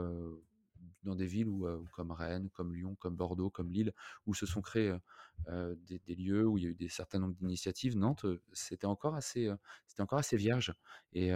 dans 1.04 1.14
des 1.14 1.26
villes 1.26 1.48
où, 1.48 1.66
comme 1.92 2.10
Rennes, 2.12 2.50
comme 2.50 2.74
Lyon, 2.74 2.94
comme 2.96 3.16
Bordeaux, 3.16 3.50
comme 3.50 3.70
Lille, 3.70 3.92
où 4.26 4.34
se 4.34 4.46
sont 4.46 4.62
créés, 4.62 4.94
des 5.48 6.14
lieux, 6.14 6.46
où 6.46 6.58
il 6.58 6.64
y 6.64 6.66
a 6.66 6.70
eu 6.70 6.74
des 6.74 6.88
certain 6.88 7.18
nombre 7.18 7.34
d'initiatives, 7.34 7.96
Nantes, 7.96 8.26
c'était 8.52 8.86
encore 8.86 9.14
assez, 9.14 9.50
c'était 9.86 10.02
encore 10.02 10.18
assez 10.18 10.36
vierge. 10.36 10.74
Et 11.12 11.30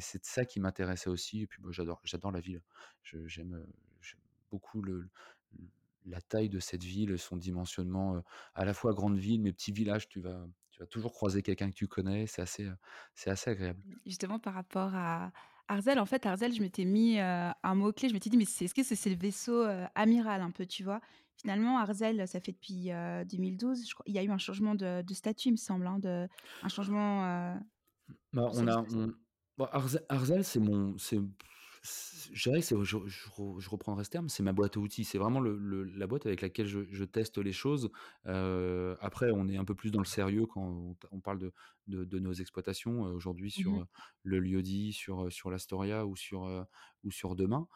c'est 0.00 0.24
ça 0.24 0.44
qui 0.44 0.60
m'intéressait 0.60 1.10
aussi. 1.10 1.42
Et 1.42 1.46
puis, 1.46 1.60
moi, 1.62 1.72
j'adore 1.72 2.00
j'adore 2.04 2.32
la 2.32 2.40
ville. 2.40 2.62
J'aime, 3.02 3.66
beaucoup 4.50 4.82
le 4.82 5.08
la 6.04 6.20
taille 6.20 6.48
de 6.50 6.60
cette 6.60 6.84
ville, 6.84 7.18
son 7.18 7.36
dimensionnement, 7.36 8.22
à 8.54 8.64
la 8.64 8.74
fois 8.74 8.92
grande 8.94 9.18
ville, 9.18 9.42
mais 9.42 9.52
petit 9.52 9.72
village, 9.72 10.08
tu 10.08 10.20
vas 10.20 10.46
tu 10.70 10.80
vas 10.80 10.86
toujours 10.86 11.12
croiser 11.12 11.42
quelqu'un 11.42 11.70
que 11.70 11.74
tu 11.76 11.86
connais, 11.88 12.26
c'est 12.26 12.42
assez, 12.42 12.68
c'est 13.14 13.30
assez 13.30 13.48
agréable. 13.50 13.80
Justement 14.06 14.38
par 14.38 14.54
rapport 14.54 14.94
à 14.94 15.32
Arzel, 15.68 15.98
en 15.98 16.06
fait, 16.06 16.26
Arzel, 16.26 16.52
je 16.54 16.60
m'étais 16.62 16.84
mis, 16.84 17.18
un 17.18 17.74
mot-clé, 17.74 18.08
je 18.08 18.14
m'étais 18.14 18.30
dit: 18.30 18.36
«Mais 18.36 18.44
c'est 18.44 18.66
est-ce 18.66 18.74
que 18.74 18.82
c'est 18.82 18.96
c'est 18.96 19.10
le 19.10 19.16
vaisseau, 19.16 19.62
amiral 19.94 20.40
un 20.42 20.50
peu?» 20.50 20.66
tu 20.66 20.84
vois? 20.84 21.00
finalement, 21.36 21.78
Arzel, 21.78 22.26
ça 22.28 22.40
fait 22.40 22.52
depuis, 22.52 22.90
heu, 22.92 23.24
2012, 23.24 23.88
je 23.88 23.94
crois. 23.94 24.04
Il 24.06 24.14
y 24.14 24.18
a 24.18 24.22
eu 24.22 24.30
un 24.30 24.38
changement 24.38 24.74
de 24.74 25.02
de 25.02 25.14
statut, 25.14 25.48
il 25.48 25.52
me 25.52 25.56
semble, 25.56 25.86
hein, 25.86 25.98
de 25.98 26.28
un 26.62 26.68
changement, 26.68 27.56
Bah, 28.32 28.50
de 28.50 28.54
on 28.54 28.66
cette 28.66 28.68
a 28.68 28.82
on 28.92 29.14
bah, 29.56 29.70
Arze 29.72 30.00
Arzel, 30.08 30.44
c'est 30.44 30.58
mon 30.60 30.98
c'est 30.98 31.18
je 32.32 32.48
dirais 32.48 32.60
que 32.60 32.66
c'est 32.66 32.76
je 32.82 32.96
je 33.06 33.28
re 33.30 33.60
je 33.60 33.68
reprendrai 33.68 34.04
ce 34.04 34.10
terme, 34.10 34.28
c'est 34.30 34.42
ma 34.42 34.52
boîte 34.54 34.76
à 34.78 34.80
outils. 34.80 35.04
C'est 35.04 35.18
vraiment 35.18 35.40
le 35.40 35.56
le 35.58 35.84
la 35.84 36.06
boîte 36.06 36.24
avec 36.24 36.40
laquelle 36.40 36.66
je 36.66 36.80
je 36.90 37.04
teste 37.04 37.36
les 37.38 37.52
choses. 37.52 37.90
Après, 38.24 39.30
on 39.32 39.48
est 39.48 39.56
un 39.58 39.64
peu 39.64 39.74
plus 39.74 39.90
dans 39.90 40.00
le 40.00 40.06
sérieux 40.06 40.46
quand 40.46 40.96
on 41.10 41.20
parle 41.20 41.38
de 41.38 41.52
de 41.86 42.04
de 42.04 42.18
nos 42.18 42.32
exploitations, 42.32 43.02
aujourd'hui 43.02 43.50
Mmh 43.56 43.80
sur, 43.80 43.86
le 44.22 44.38
lieu-dit, 44.40 44.92
sur, 44.94 45.28
l'Astoria 45.50 46.06
ou 46.06 46.16
sur, 46.16 46.46
heu, 46.46 46.64
ou 47.02 47.10
sur 47.10 47.36
Demain. 47.36 47.68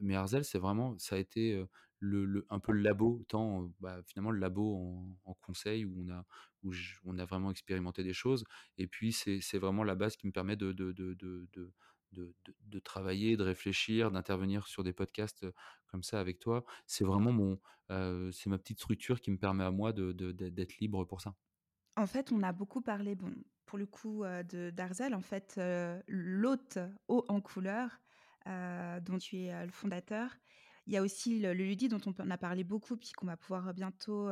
Mais 0.00 0.14
Arzel, 0.16 0.44
c'est 0.44 0.58
vraiment 0.58 0.98
ça 0.98 1.16
a 1.16 1.18
été, 1.18 1.54
heu, 1.54 1.68
le 2.00 2.24
le 2.26 2.46
un 2.50 2.60
peu 2.60 2.72
le 2.72 2.80
labo, 2.82 3.24
tant, 3.28 3.72
bah, 3.80 4.02
finalement 4.06 4.30
le 4.30 4.38
labo 4.38 4.76
en 4.76 5.16
en 5.24 5.34
conseil 5.34 5.84
où 5.84 5.94
on 6.04 6.08
a 6.12 6.24
où 6.62 6.72
j 6.72 6.94
on 7.04 7.18
a 7.18 7.24
vraiment 7.24 7.50
expérimenté 7.50 8.02
des 8.04 8.12
choses 8.12 8.44
et 8.76 8.86
puis 8.86 9.12
c'est 9.12 9.40
c'est 9.40 9.58
vraiment 9.58 9.82
la 9.84 9.94
base 9.96 10.16
qui 10.16 10.26
me 10.28 10.32
permet 10.32 10.54
de 10.56 10.72
de 10.72 10.92
de 10.92 11.14
de 11.14 11.72
de 12.12 12.78
travailler, 12.80 13.36
de 13.36 13.42
réfléchir, 13.42 14.10
d'intervenir 14.10 14.66
sur 14.66 14.84
des 14.84 14.92
podcasts, 14.92 15.46
comme 15.86 16.02
ça 16.02 16.20
avec 16.20 16.38
toi. 16.38 16.64
C'est 16.86 17.04
vraiment 17.04 17.32
mon, 17.32 17.60
c'est 18.32 18.46
ma 18.50 18.58
petite 18.58 18.78
structure 18.78 19.20
qui 19.20 19.30
me 19.30 19.38
permet 19.38 19.64
à 19.64 19.70
moi 19.70 19.92
de 19.92 20.12
d'être 20.32 20.78
libre 20.78 21.04
pour 21.04 21.20
ça. 21.20 21.34
En 21.96 22.06
fait, 22.06 22.30
on 22.32 22.42
a 22.42 22.52
beaucoup 22.52 22.80
parlé, 22.80 23.14
bon, 23.14 23.34
pour 23.66 23.78
le 23.78 23.86
coup, 23.86 24.24
de 24.24 24.70
d'Arzel. 24.70 25.14
En 25.14 25.20
fait, 25.20 25.60
l'hôte 26.06 26.78
haut 27.08 27.24
en 27.28 27.40
couleur, 27.40 28.00
dont 28.46 29.18
tu 29.18 29.38
es, 29.38 29.66
le 29.66 29.72
fondateur. 29.72 30.30
Il 30.88 30.94
y 30.94 30.96
a 30.96 31.02
aussi 31.02 31.38
le 31.38 31.52
le 31.54 31.64
lieu-dit 31.64 31.88
dont 31.88 32.00
on 32.18 32.30
a 32.30 32.38
parlé 32.38 32.64
beaucoup, 32.64 32.96
puis 32.96 33.12
qu'on 33.12 33.26
va 33.26 33.36
pouvoir 33.36 33.72
bientôt, 33.74 34.28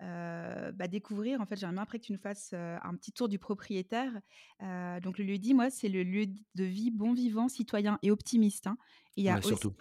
bah, 0.00 0.88
découvrir. 0.88 1.40
En 1.40 1.46
fait, 1.46 1.56
j'aimerais 1.56 1.74
bien 1.74 1.82
après 1.82 1.98
que 1.98 2.04
tu 2.06 2.12
nous 2.12 2.18
fasses, 2.18 2.52
un 2.54 2.94
petit 2.96 3.12
tour 3.12 3.28
du 3.28 3.38
propriétaire. 3.38 4.12
Donc 4.60 5.18
le 5.18 5.24
lieu-dit, 5.24 5.54
moi, 5.54 5.70
c'est 5.70 5.88
le 5.88 6.02
lieu 6.04 6.26
de 6.54 6.64
vie 6.64 6.90
bon 6.90 7.12
vivant, 7.12 7.48
citoyen 7.48 7.98
et 8.02 8.10
optimiste, 8.10 8.66
hein. 8.68 8.78
Et 9.16 9.22
il 9.22 9.24
y 9.24 9.28
a 9.28 9.36
Ouais, 9.36 9.42
aussi 9.42 9.48
surtout. 9.48 9.72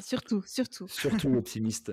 surtout, 0.00 0.42
surtout. 0.46 0.88
Surtout 0.88 1.28
optimiste. 1.34 1.92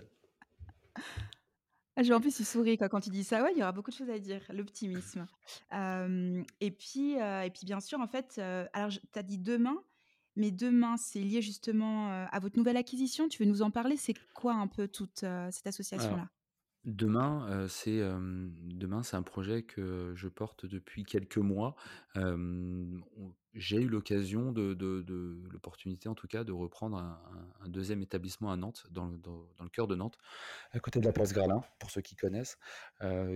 Ah, 1.99 2.01
en 2.13 2.21
plus 2.21 2.35
tu 2.35 2.43
souris 2.43 2.77
quoi 2.77 2.89
quand 2.89 2.99
tu 2.99 3.09
dis 3.09 3.23
ça. 3.23 3.41
Ouais, 3.41 3.51
il 3.53 3.57
y 3.57 3.63
aura 3.63 3.71
beaucoup 3.71 3.89
de 3.89 3.95
choses 3.95 4.09
à 4.09 4.19
dire, 4.19 4.41
l'optimisme. 4.49 5.27
Et 5.73 6.71
puis, 6.71 7.13
et 7.13 7.49
puis 7.53 7.65
bien 7.65 7.79
sûr 7.79 7.99
en 7.99 8.07
fait, 8.07 8.35
heu, 8.37 8.67
alors 8.73 8.91
tu 8.91 9.19
as 9.19 9.23
dit 9.23 9.39
demain, 9.39 9.83
mais 10.37 10.51
demain 10.51 10.95
c'est 10.97 11.19
lié 11.19 11.41
justement, 11.41 12.09
à 12.09 12.39
votre 12.39 12.57
nouvelle 12.57 12.77
acquisition? 12.77 13.27
Tu 13.27 13.43
veux 13.43 13.49
nous 13.49 13.61
en 13.61 13.71
parler? 13.71 13.97
C'est 13.97 14.15
quoi 14.33 14.53
un 14.53 14.67
peu 14.67 14.87
toute, 14.87 15.25
cette 15.51 15.67
association-là? 15.67 16.29
demain, 16.87 17.67
c'est, 17.67 17.99
demain, 17.99 19.03
c'est 19.03 19.17
un 19.17 19.21
projet 19.21 19.63
que 19.63 20.13
je 20.15 20.27
porte 20.27 20.65
depuis 20.65 21.03
quelques 21.03 21.37
mois. 21.37 21.75
J'ai 23.53 23.77
eu 23.77 23.87
l'occasion 23.87 24.51
de 24.51 24.73
de 24.73 25.01
de 25.01 25.41
l'opportunité 25.51 26.07
en 26.09 26.15
tout 26.15 26.27
cas 26.27 26.43
de 26.43 26.51
reprendre 26.51 26.97
un 26.97 27.69
2e 27.69 28.01
établissement 28.01 28.51
à 28.51 28.55
Nantes, 28.57 28.87
dans 28.91 29.05
le 29.07 29.17
dans 29.17 29.47
dans 29.57 29.63
le 29.63 29.69
cœur 29.69 29.87
de 29.87 29.95
Nantes, 29.95 30.17
à 30.71 30.79
côté 30.79 30.99
de 30.99 31.05
la 31.05 31.11
place 31.11 31.33
Gralin, 31.33 31.61
pour 31.79 31.91
ceux 31.91 32.01
qui 32.01 32.15
connaissent, 32.15 32.57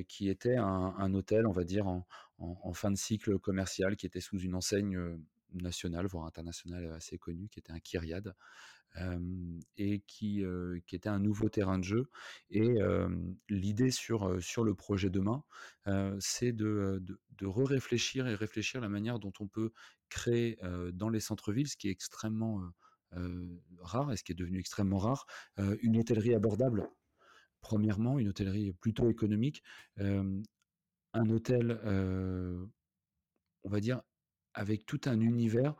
qui 0.08 0.30
était 0.30 0.56
un 0.56 0.96
un 0.98 1.14
hôtel, 1.14 1.46
on 1.46 1.52
va 1.52 1.64
dire 1.66 1.88
en 1.88 2.08
en 2.38 2.58
en 2.64 2.74
fin 2.74 2.92
de 2.92 2.98
cycle 2.98 3.38
commercial, 3.40 3.98
qui 3.98 4.06
était 4.06 4.22
sous 4.22 4.40
une 4.40 4.56
enseigne, 4.56 4.98
heu, 5.54 5.60
nationale, 5.62 6.08
voire 6.08 6.26
internationale, 6.26 6.92
assez 6.94 7.18
connue, 7.18 7.50
qui 7.50 7.60
était 7.60 7.72
un 7.74 7.80
Kyriad. 7.80 8.36
Hem 8.96 9.60
et 9.78 10.02
qui, 10.02 10.42
heu, 10.44 10.82
qui 10.86 10.96
était 10.98 11.10
un 11.10 11.20
nouveau 11.20 11.50
terrain 11.50 11.80
de 11.80 11.84
jeu 11.86 12.10
et 12.50 12.68
l'idée 13.50 13.92
sur, 13.92 14.28
heu, 14.28 14.42
sur 14.42 14.64
le 14.66 14.76
projet 14.76 15.10
demain, 15.10 15.44
c'est 16.20 16.52
de, 16.52 17.00
de 17.02 17.20
de 17.38 17.46
re-réfléchir 17.48 18.28
et 18.28 18.36
réfléchir 18.36 18.82
la 18.82 18.90
manière 18.90 19.18
dont 19.20 19.34
on 19.40 19.48
peut 19.48 19.72
créer, 20.10 20.60
dans 20.94 21.10
les 21.10 21.20
centres-villes, 21.20 21.68
ce 21.70 21.78
qui 21.78 21.88
est 21.88 21.92
extrêmement, 21.92 22.62
rare 23.80 24.12
et 24.12 24.18
ce 24.18 24.24
qui 24.24 24.32
est 24.34 24.36
devenu 24.36 24.60
extrêmement 24.60 25.00
rare, 25.00 25.26
une 25.82 25.98
hôtellerie 25.98 26.36
abordable. 26.36 26.88
Premièrement, 27.62 28.20
une 28.20 28.30
hôtellerie 28.30 28.74
plutôt 28.74 29.10
économique, 29.10 29.64
un 29.98 31.30
hôtel, 31.30 31.80
on 33.64 33.70
va 33.70 33.80
dire 33.80 34.02
avec 34.54 34.86
tout 34.86 35.02
un 35.06 35.20
univers 35.20 35.76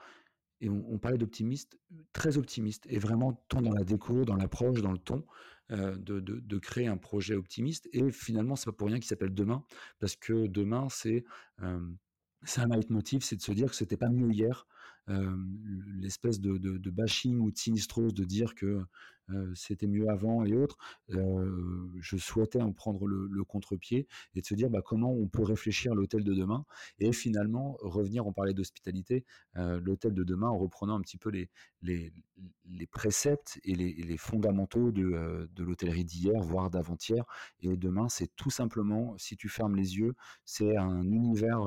et 0.62 0.70
on 0.70 1.00
parlait 1.00 1.18
d'optimiste, 1.18 1.80
très 2.14 2.38
optimiste 2.38 2.86
et 2.88 3.00
vraiment 3.00 3.34
tant 3.50 3.64
dans 3.64 3.74
la 3.74 3.84
déco, 3.84 4.26
dans 4.26 4.36
l'approche, 4.36 4.82
dans 4.82 4.92
le 4.92 5.00
ton, 5.00 5.26
de 5.70 6.20
de 6.20 6.58
créer 6.60 6.88
un 6.88 6.98
projet 6.98 7.34
optimiste 7.34 7.90
et 7.94 8.12
finalement, 8.12 8.56
c'est 8.56 8.66
pas 8.66 8.72
pour 8.74 8.88
rien 8.88 8.98
qu'il 8.98 9.08
s'appelle 9.08 9.34
Demain, 9.34 9.64
parce 10.00 10.16
que 10.16 10.46
demain, 10.46 10.88
c'est, 10.90 11.24
un 11.58 11.98
leitmotiv, 12.68 13.24
c'est 13.24 13.38
de 13.38 13.42
se 13.42 13.52
dire 13.54 13.70
que 13.72 13.76
c'était 13.76 13.98
pas 13.98 14.10
mieux 14.10 14.32
hier. 14.32 14.68
L'espèce 15.08 16.40
de 16.40 16.58
de 16.58 16.78
de 16.78 16.90
bashing 16.92 17.40
ou 17.40 17.52
de 17.52 17.58
sinistrose 17.58 18.14
de 18.14 18.24
dire 18.24 18.54
que, 18.54 18.84
c'était 19.56 19.88
mieux 19.88 20.10
avant 20.10 20.44
et 20.46 20.56
autres, 20.56 20.78
je 21.10 22.18
souhaitais 22.18 22.62
en 22.62 22.72
prendre 22.74 23.06
le 23.08 23.44
contre-pied 23.44 24.08
et 24.36 24.42
de 24.42 24.46
se 24.46 24.54
dire: 24.54 24.70
«Bah, 24.70 24.82
comment 24.84 25.12
on 25.14 25.28
peut 25.28 25.44
réfléchir 25.44 25.96
l'hôtel 25.96 26.24
de 26.24 26.34
demain?» 26.34 26.66
et 27.00 27.12
finalement 27.12 27.78
revenir 27.82 28.26
on 28.28 28.34
parlait 28.34 28.54
d'hospitalité, 28.54 29.26
l'hôtel 29.56 30.14
de 30.14 30.24
demain 30.24 30.48
en 30.50 30.58
reprenant 30.58 30.96
un 30.98 31.02
petit 31.02 31.18
peu 31.18 31.30
les 31.30 31.50
les 31.82 32.14
les 32.66 32.88
préceptes 32.88 33.60
et 33.64 33.76
les 33.76 33.94
les 33.94 34.18
fondamentaux 34.18 34.92
de, 34.92 35.48
de 35.54 35.64
l'hôtellerie 35.64 36.06
d'hier, 36.06 36.42
voire 36.42 36.70
d'avant-hier 36.70 37.26
et 37.62 37.78
demain, 37.78 38.10
c'est 38.10 38.30
tout 38.36 38.50
simplement, 38.50 39.16
si 39.18 39.38
tu 39.38 39.50
fermes 39.50 39.76
les 39.76 39.98
yeux, 39.98 40.16
c'est 40.46 40.76
un 40.78 41.04
univers, 41.04 41.62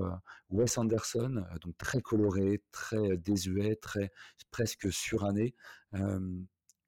Wes 0.51 0.79
Anderson, 0.79 1.45
donc 1.63 1.77
très 1.79 2.01
coloré, 2.01 2.63
très 2.73 3.17
désuet, 3.17 3.77
très 3.77 4.11
presque 4.51 4.93
suranné. 4.93 5.55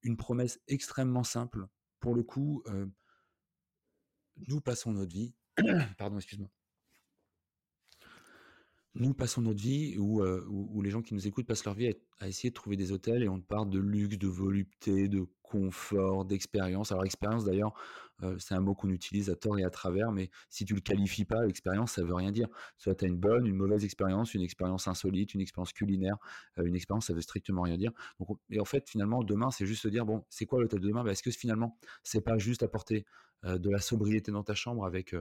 Une 0.07 0.17
promesse 0.17 0.61
extrêmement 0.69 1.25
simple. 1.25 1.67
Pour 2.01 2.15
le 2.15 2.23
coup, 2.23 2.63
heu 2.69 2.91
nous 4.49 4.61
passons 4.61 4.93
notre 4.93 5.13
vie 5.13 5.35
pardon, 5.99 6.17
excuse-moi. 6.17 6.49
Nous 8.99 9.13
passons 9.13 9.43
notre 9.43 9.61
vie 9.61 9.95
heu, 9.99 10.47
où 10.49 10.81
les 10.81 10.91
gens 10.91 11.03
qui 11.03 11.13
nous 11.13 11.27
écoutent 11.27 11.47
passent 11.47 11.67
leur 11.67 11.75
vie 11.75 11.93
à 12.19 12.29
essayer 12.29 12.49
de 12.49 12.55
trouver 12.55 12.77
des 12.77 12.93
hôtels 12.93 13.23
et 13.23 13.29
on 13.29 13.41
parle 13.43 13.69
de 13.69 13.79
luxe, 13.79 14.17
de 14.17 14.27
volupté, 14.27 15.09
de 15.09 15.27
confort, 15.43 16.25
d'expérience. 16.25 16.93
Alors 16.93 17.05
expérience 17.05 17.45
d'ailleurs, 17.45 17.75
heu, 18.23 18.39
c'est 18.39 18.55
un 18.55 18.61
mot 18.61 18.75
qu'on 18.75 18.89
utilise 18.89 19.29
à 19.29 19.37
tort 19.37 19.59
et 19.59 19.65
à 19.65 19.71
travers, 19.71 20.13
mais 20.13 20.31
si 20.49 20.65
tu 20.65 20.75
le 20.75 20.81
qualifies 20.81 21.27
pas, 21.27 21.47
expérience, 21.47 21.93
ça 21.93 22.05
veut 22.05 22.15
rien 22.15 22.31
dire. 22.33 22.49
Soit 22.79 22.95
tu 22.95 23.05
as 23.05 23.09
une 23.09 23.19
bonne, 23.19 23.47
une 23.47 23.57
mauvaise 23.57 23.85
expérience, 23.85 24.33
une 24.33 24.41
expérience 24.41 24.89
insolite, 24.89 25.35
une 25.35 25.43
expérience 25.43 25.75
culinaire, 25.75 26.17
heu, 26.59 26.67
une 26.67 26.75
expérience, 26.75 27.07
ça 27.09 27.13
veut 27.13 27.21
strictement 27.21 27.63
rien 27.63 27.77
dire. 27.77 27.93
Et 28.51 28.61
en 28.61 28.65
fait, 28.65 28.89
finalement, 28.89 29.23
demain, 29.23 29.51
c'est 29.51 29.67
juste 29.67 29.83
se 29.83 29.89
dire: 29.89 30.07
«Bon, 30.07 30.25
c'est 30.31 30.47
quoi 30.47 30.61
l'hôtel 30.63 30.81
de 30.81 30.89
demain?» 30.89 31.05
bah, 31.05 31.13
est-ce 31.13 31.23
que 31.23 31.31
finalement, 31.31 31.79
c'est 32.03 32.23
pas 32.23 32.39
juste 32.39 32.63
apporter, 32.63 33.05
de 33.45 33.71
la 33.71 33.79
sobriété 33.81 34.33
dans 34.33 34.43
ta 34.43 34.55
chambre 34.55 34.87
avec, 34.87 35.15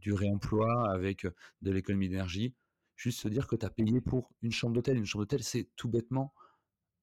du 0.00 0.12
réemploi, 0.12 0.90
avec, 0.92 1.26
de 1.62 1.70
l'économie 1.70 2.08
d'énergie? 2.08 2.54
Juste 2.96 3.20
se 3.20 3.28
dire 3.28 3.46
que 3.46 3.56
tu 3.56 3.66
as 3.66 3.70
payé 3.70 4.00
pour 4.00 4.30
une 4.42 4.52
chambre 4.52 4.74
d'hôtel. 4.74 4.96
Une 4.96 5.06
chambre 5.06 5.24
d'hôtel, 5.24 5.42
c'est 5.42 5.68
tout 5.76 5.88
bêtement 5.88 6.34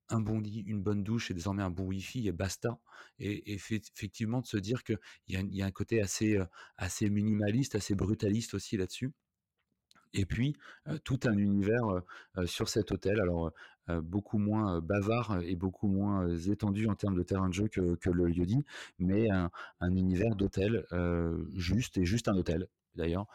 un 0.09 0.21
bon 0.21 0.39
lit, 0.39 0.61
une 0.67 0.81
bonne 0.81 1.03
douche 1.03 1.31
et 1.31 1.33
désormais 1.35 1.63
un 1.63 1.69
bon 1.71 1.85
wifi 1.85 2.27
et 2.27 2.31
basta 2.31 2.79
et 3.19 3.53
effect 3.53 3.91
effectivement 3.95 4.41
de 4.41 4.47
se 4.47 4.57
dire 4.57 4.83
qu'il 4.83 4.99
y 5.27 5.35
a 5.37 5.41
y 5.41 5.61
a 5.61 5.65
un 5.65 5.71
côté 5.71 6.01
assez, 6.01 6.37
heu, 6.37 6.47
assez 6.77 7.09
minimaliste, 7.09 7.75
assez 7.75 7.95
brutaliste 7.95 8.53
aussi 8.55 8.77
là-dessus 8.77 9.13
et 10.13 10.25
puis, 10.25 10.55
heu, 10.87 10.99
tout 10.99 11.19
un 11.25 11.37
univers, 11.37 11.83
heu, 12.37 12.45
sur 12.47 12.69
cet 12.69 12.91
hôtel. 12.91 13.19
Alors, 13.21 13.51
beaucoup 14.03 14.37
moins, 14.37 14.81
bavard 14.81 15.41
et 15.41 15.55
beaucoup 15.55 15.87
moins, 15.87 16.27
étendu 16.37 16.87
en 16.87 16.93
termes 16.95 17.15
de 17.17 17.23
terrain 17.23 17.49
de 17.49 17.53
jeu 17.55 17.67
que 17.67 18.09
le 18.11 18.27
lieu-dit, 18.27 18.63
mais 18.99 19.29
un 19.31 19.49
un 19.79 19.95
univers 19.95 20.35
d'hôtel, 20.35 20.85
juste 21.55 21.97
et 21.97 22.05
juste 22.05 22.27
un 22.27 22.35
hôtel 22.37 22.67
d'ailleurs, 22.95 23.25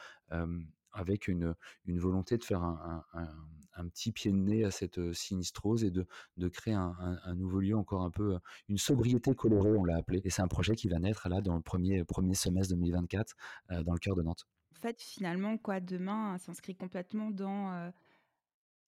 avec 0.95 1.29
une 1.29 1.55
une 1.87 1.99
volonté 2.01 2.39
de 2.39 2.45
faire 2.45 2.63
un 2.65 3.05
un 3.15 3.21
un 3.23 3.29
un 3.77 3.89
petit 3.89 4.13
pied 4.13 4.33
de 4.33 4.37
nez 4.39 4.65
à 4.65 4.71
cette, 4.73 4.99
heu, 4.99 5.13
sinistrose 5.15 5.85
et 5.85 5.91
de 5.93 6.07
de 6.39 6.49
créer 6.49 6.75
un 6.75 7.35
nouveau 7.37 7.61
lieu 7.61 7.77
encore 7.77 8.03
un 8.05 8.11
peu, 8.13 8.35
heu, 8.37 8.41
une 8.69 8.79
sobriété 8.79 9.35
colorée, 9.35 9.73
on 9.77 9.85
l'a 9.85 9.97
appelé 9.99 10.21
et 10.25 10.31
c'est 10.31 10.43
un 10.43 10.49
projet 10.49 10.77
qui 10.77 10.89
va 10.89 10.99
naître 11.01 11.29
là 11.29 11.41
dans 11.43 11.57
le 11.57 11.63
1er 11.63 12.05
1er 12.05 12.35
semestre 12.35 12.71
2024, 12.75 13.35
heu, 13.73 13.85
dans 13.85 13.93
le 13.95 13.99
cœur 14.01 14.17
de 14.17 14.23
Nantes. 14.23 14.45
En 14.73 14.81
fait, 14.81 15.01
finalement, 15.03 15.57
quoi, 15.59 15.81
demain 15.81 16.37
s'inscrit 16.39 16.75
complètement 16.75 17.31
dans, 17.31 17.93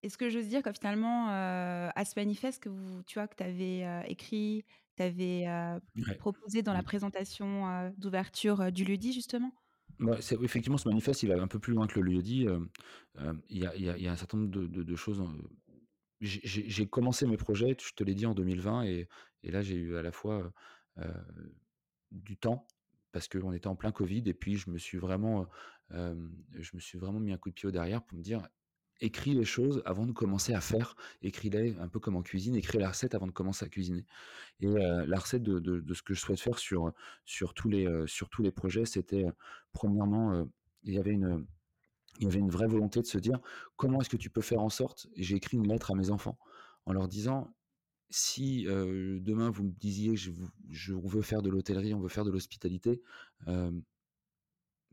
est-ce 0.03 0.19
que 0.19 0.31
j'ose 0.31 0.49
dire 0.49 0.63
que 0.63 0.73
finalement, 0.73 1.29
à 1.31 2.05
ce 2.07 2.15
manifeste 2.19 2.63
que 2.63 2.71
vous 2.71 3.03
tu 3.05 3.19
vois, 3.19 3.29
que 3.29 3.37
tu 3.37 3.45
avais, 3.45 4.05
écrit, 4.11 4.65
tu 4.97 5.05
avais, 5.05 5.47
Ouais. 5.95 6.19
proposé 6.19 6.63
dans 6.63 6.75
la 6.75 6.83
Mmh. 6.83 6.85
présentation, 6.85 7.93
d'ouverture, 7.99 8.73
du 8.73 8.85
lieu-dit 8.85 9.13
justement? 9.15 9.53
C'est 10.21 10.41
effectivement 10.43 10.77
ce 10.79 10.89
manifeste, 10.89 11.23
il 11.23 11.29
va 11.31 11.41
un 11.41 11.47
peu 11.49 11.59
plus 11.59 11.73
loin 11.73 11.87
que 11.87 11.99
le 12.01 12.13
lieu-dit, 12.13 12.45
hem, 12.47 12.69
hem, 13.19 13.41
il 13.49 13.59
y 13.59 14.09
a 14.09 14.13
un 14.13 14.17
certain 14.17 14.39
nombre 14.39 14.51
de 14.51 14.97
choses, 14.97 15.21
heu, 15.21 15.27
j'ai 16.21 16.87
commencé 16.89 17.27
mes 17.27 17.37
projets, 17.37 17.77
je 17.81 17.95
te 17.95 18.05
l'ai 18.05 18.15
dit 18.15 18.27
en 18.27 18.35
2020 18.35 18.85
et 18.85 19.09
là 19.45 19.63
j'ai 19.63 19.77
eu 19.77 19.97
à 19.97 20.03
la 20.03 20.13
fois, 20.13 20.53
heu 20.99 21.05
du 22.11 22.37
temps 22.37 22.67
parce 23.13 23.29
qu'on 23.29 23.53
était 23.53 23.67
en 23.69 23.77
plein 23.77 23.93
Covid 23.93 24.23
et 24.27 24.35
puis 24.35 24.57
je 24.57 24.71
me 24.71 24.79
suis 24.79 24.99
vraiment, 24.99 25.49
je 25.91 26.71
me 26.75 26.81
suis 26.81 26.99
vraiment 26.99 27.21
mis 27.21 27.33
un 27.33 27.39
coup 27.39 27.51
de 27.51 27.55
pied 27.55 27.69
au 27.69 27.73
derrière 27.73 28.03
pour 28.05 28.19
me 28.19 28.23
dire: 28.23 28.47
«Écris 29.01 29.35
les 29.35 29.45
choses 29.45 29.83
avant 29.85 30.07
de 30.07 30.13
commencer 30.13 30.55
à 30.55 30.61
faire, 30.63 30.97
écris-les 31.23 31.77
un 31.79 31.89
peu 31.89 32.01
comme 32.01 32.17
en 32.17 32.23
cuisine, 32.23 32.57
écris 32.57 32.79
la 32.79 32.89
recette 32.91 33.15
avant 33.15 33.27
de 33.27 33.33
commencer 33.33 33.65
à 33.67 33.69
cuisiner» 33.69 34.07
et 34.61 34.69
la 34.69 35.19
recette 35.19 35.43
de 35.45 35.59
de 35.61 35.95
ce 35.95 36.03
que 36.03 36.15
je 36.15 36.21
souhaite 36.21 36.41
faire 36.41 36.59
sur, 36.61 36.93
sur 37.27 37.55
tous 37.55 37.69
les, 37.71 37.87
sur 38.07 38.31
tous 38.31 38.43
les 38.43 38.53
projets, 38.53 38.87
c'était, 38.87 39.25
heu, 39.25 39.33
1°, 39.73 40.35
heu, 40.35 40.51
il 40.85 40.95
y 40.95 40.99
avait 40.99 41.13
une, 41.13 41.47
il 42.21 42.25
y 42.25 42.29
avait 42.29 42.41
une 42.41 42.51
vraie 42.51 42.69
volonté 42.69 43.01
de 43.03 43.07
se 43.07 43.19
dire: 43.19 43.41
«Comment 43.77 44.01
est-ce 44.03 44.11
que 44.11 44.17
tu 44.19 44.31
peux 44.31 44.43
faire 44.43 44.61
en 44.63 44.71
sorte» 44.71 45.09
j'ai 45.17 45.37
écrit 45.37 45.57
une 45.59 45.69
lettre 45.69 45.93
à 45.93 45.95
mes 45.97 46.11
enfants 46.11 46.39
en 46.87 46.93
leur 46.95 47.09
disant: 47.09 47.55
«Si, 48.11 48.65
demain 48.67 49.51
vous 49.51 49.65
me 49.65 49.73
disiez: 49.73 50.17
"Je 50.17 50.33
je 50.71 50.95
on 50.95 51.09
veut 51.09 51.23
faire 51.23 51.43
de 51.43 51.51
l'hôtellerie, 51.51 51.95
on 51.95 52.01
veut 52.01 52.09
faire 52.11 52.25
de 52.27 52.31
l'hospitalité", 52.33 53.03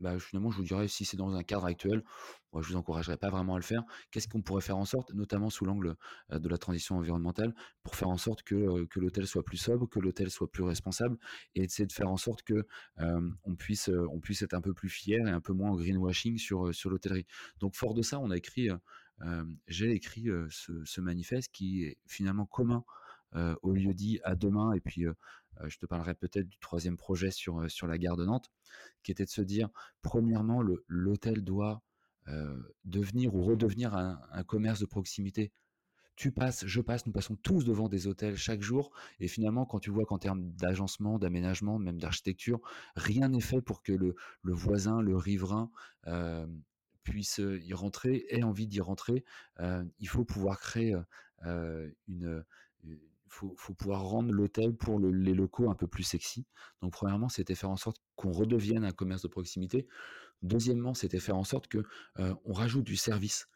bah, 0.04 0.18
finalement, 0.18 0.50
je 0.50 0.58
vous 0.58 0.64
dirais, 0.64 0.86
si 0.86 1.06
c'est 1.06 1.16
dans 1.16 1.34
un 1.34 1.42
cadre 1.42 1.64
actuel, 1.64 2.04
moi, 2.52 2.60
je 2.60 2.68
vous 2.68 2.76
encouragerais 2.76 3.16
pas 3.16 3.30
vraiment 3.30 3.54
à 3.54 3.58
le 3.58 3.64
faire. 3.64 3.82
Qu'est-ce 4.10 4.28
qu'on 4.28 4.42
pourrait 4.42 4.60
faire 4.60 4.76
en 4.76 4.84
sorte, 4.84 5.14
notamment 5.14 5.48
sous 5.48 5.64
l'angle, 5.64 5.96
heu, 6.30 6.38
de 6.38 6.48
la 6.50 6.58
transition 6.58 6.98
environnementale, 6.98 7.54
pour 7.82 7.96
faire 7.96 8.10
en 8.10 8.18
sorte 8.18 8.42
que, 8.42 8.54
heu, 8.54 8.86
que 8.86 9.00
l'hôtel 9.00 9.26
soit 9.26 9.42
plus 9.42 9.56
sobre, 9.56 9.88
que 9.88 9.98
l'hôtel 10.00 10.30
soit 10.30 10.50
plus 10.50 10.62
responsable 10.62 11.16
et 11.54 11.62
essayer 11.62 11.86
de 11.86 11.92
faire 11.92 12.10
en 12.10 12.18
sorte 12.18 12.42
que, 12.42 12.66
hem, 12.98 13.34
on 13.44 13.54
puisse, 13.54 13.90
puisse 14.20 14.42
être 14.42 14.52
un 14.52 14.60
peu 14.60 14.74
plus 14.74 14.90
fiers 14.90 15.22
et 15.26 15.30
un 15.30 15.40
peu 15.40 15.54
moins 15.54 15.70
en 15.70 15.76
greenwashing 15.76 16.36
sur, 16.36 16.70
l'hôtellerie. 16.90 17.26
Donc 17.60 17.74
fort 17.74 17.94
de 17.94 18.02
ça, 18.02 18.20
on 18.20 18.30
a 18.30 18.36
écrit, 18.36 18.68
j'ai 19.68 19.90
écrit, 19.92 20.28
ce 20.50 21.00
manifeste 21.00 21.50
qui 21.50 21.84
est 21.84 21.96
finalement 22.06 22.44
commun, 22.44 22.84
au 23.62 23.72
lieu-dit 23.72 24.20
à 24.22 24.34
demain 24.34 24.72
et 24.74 24.80
puis, 24.80 25.06
je 25.66 25.78
te 25.78 25.86
parlerai 25.86 26.14
peut-être 26.14 26.48
du 26.48 26.58
3e 26.58 26.96
projet 26.96 27.30
sur, 27.30 27.60
heu, 27.62 27.68
sur 27.68 27.86
la 27.86 27.98
gare 27.98 28.16
de 28.16 28.24
Nantes, 28.24 28.50
qui 29.02 29.12
était 29.12 29.24
de 29.26 29.30
se 29.30 29.42
dire: 29.42 29.70
«Premièrement, 30.02 30.62
l'hôtel 30.88 31.42
doit, 31.44 31.82
heu, 32.28 32.74
devenir 32.84 33.34
ou 33.34 33.42
redevenir 33.44 33.94
un 33.96 34.44
commerce 34.44 34.80
de 34.80 34.86
proximité». 34.86 35.52
Tu 36.16 36.30
passes, 36.32 36.64
je 36.66 36.80
passe, 36.80 37.06
nous 37.06 37.12
passons 37.12 37.36
tous 37.36 37.64
devant 37.64 37.88
des 37.88 38.06
hôtels 38.06 38.36
chaque 38.36 38.62
jour 38.62 38.92
et 39.20 39.28
finalement, 39.28 39.66
quand 39.66 39.80
tu 39.80 39.90
vois 39.90 40.04
qu'en 40.04 40.18
termes 40.18 40.50
d'agencement, 40.52 41.18
d'aménagement, 41.18 41.78
même 41.80 41.98
d'architecture, 41.98 42.60
rien 42.96 43.28
n'est 43.30 43.40
fait 43.40 43.62
pour 43.62 43.82
que 43.82 43.92
le 43.92 44.14
le 44.42 44.52
voisin, 44.54 45.02
le 45.02 45.16
riverain, 45.16 45.70
puisse, 47.04 47.38
y 47.40 47.72
rentrer, 47.74 48.26
ait 48.30 48.42
envie 48.44 48.66
d'y 48.68 48.80
rentrer, 48.80 49.24
il 49.60 50.08
faut 50.08 50.24
pouvoir 50.24 50.60
créer, 50.60 50.96
une, 51.42 52.44
faut 53.28 53.54
faut 53.58 53.74
pouvoir 53.74 54.02
rendre 54.04 54.32
l'hôtel 54.32 54.74
pour 54.76 54.98
le 54.98 55.10
les 55.10 55.34
locaux 55.34 55.70
un 55.70 55.74
peu 55.74 55.86
plus 55.86 56.02
sexy. 56.04 56.46
Donc 56.82 56.92
premièrement, 56.92 57.28
c'était 57.28 57.54
faire 57.54 57.70
en 57.70 57.76
sorte 57.76 57.98
qu'on 58.16 58.32
redevienne 58.32 58.84
un 58.84 58.92
commerce 58.92 59.22
de 59.22 59.28
proximité. 59.28 59.86
Deuxièmement, 60.42 60.94
c'était 60.94 61.20
faire 61.20 61.36
en 61.36 61.44
sorte 61.44 61.68
que, 61.68 61.78
heu, 62.20 62.34
on 62.44 62.52
rajoute 62.52 62.84
du 62.84 62.96
service. 62.96 63.48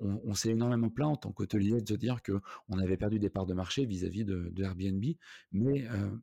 On 0.00 0.20
on 0.24 0.34
s'est 0.34 0.50
énormément 0.50 0.90
plaint 0.90 1.10
en 1.10 1.16
tant 1.16 1.32
qu'hôtelier 1.32 1.80
de 1.82 1.88
se 1.88 1.94
dire 1.94 2.22
qu'on 2.22 2.78
avait 2.78 2.96
perdu 2.96 3.18
des 3.18 3.30
parts 3.30 3.46
de 3.46 3.54
marché 3.54 3.84
vis-à-vis 3.86 4.24
de 4.24 4.52
Airbnb, 4.62 5.04
mais 5.52 5.86
heu, 5.88 6.22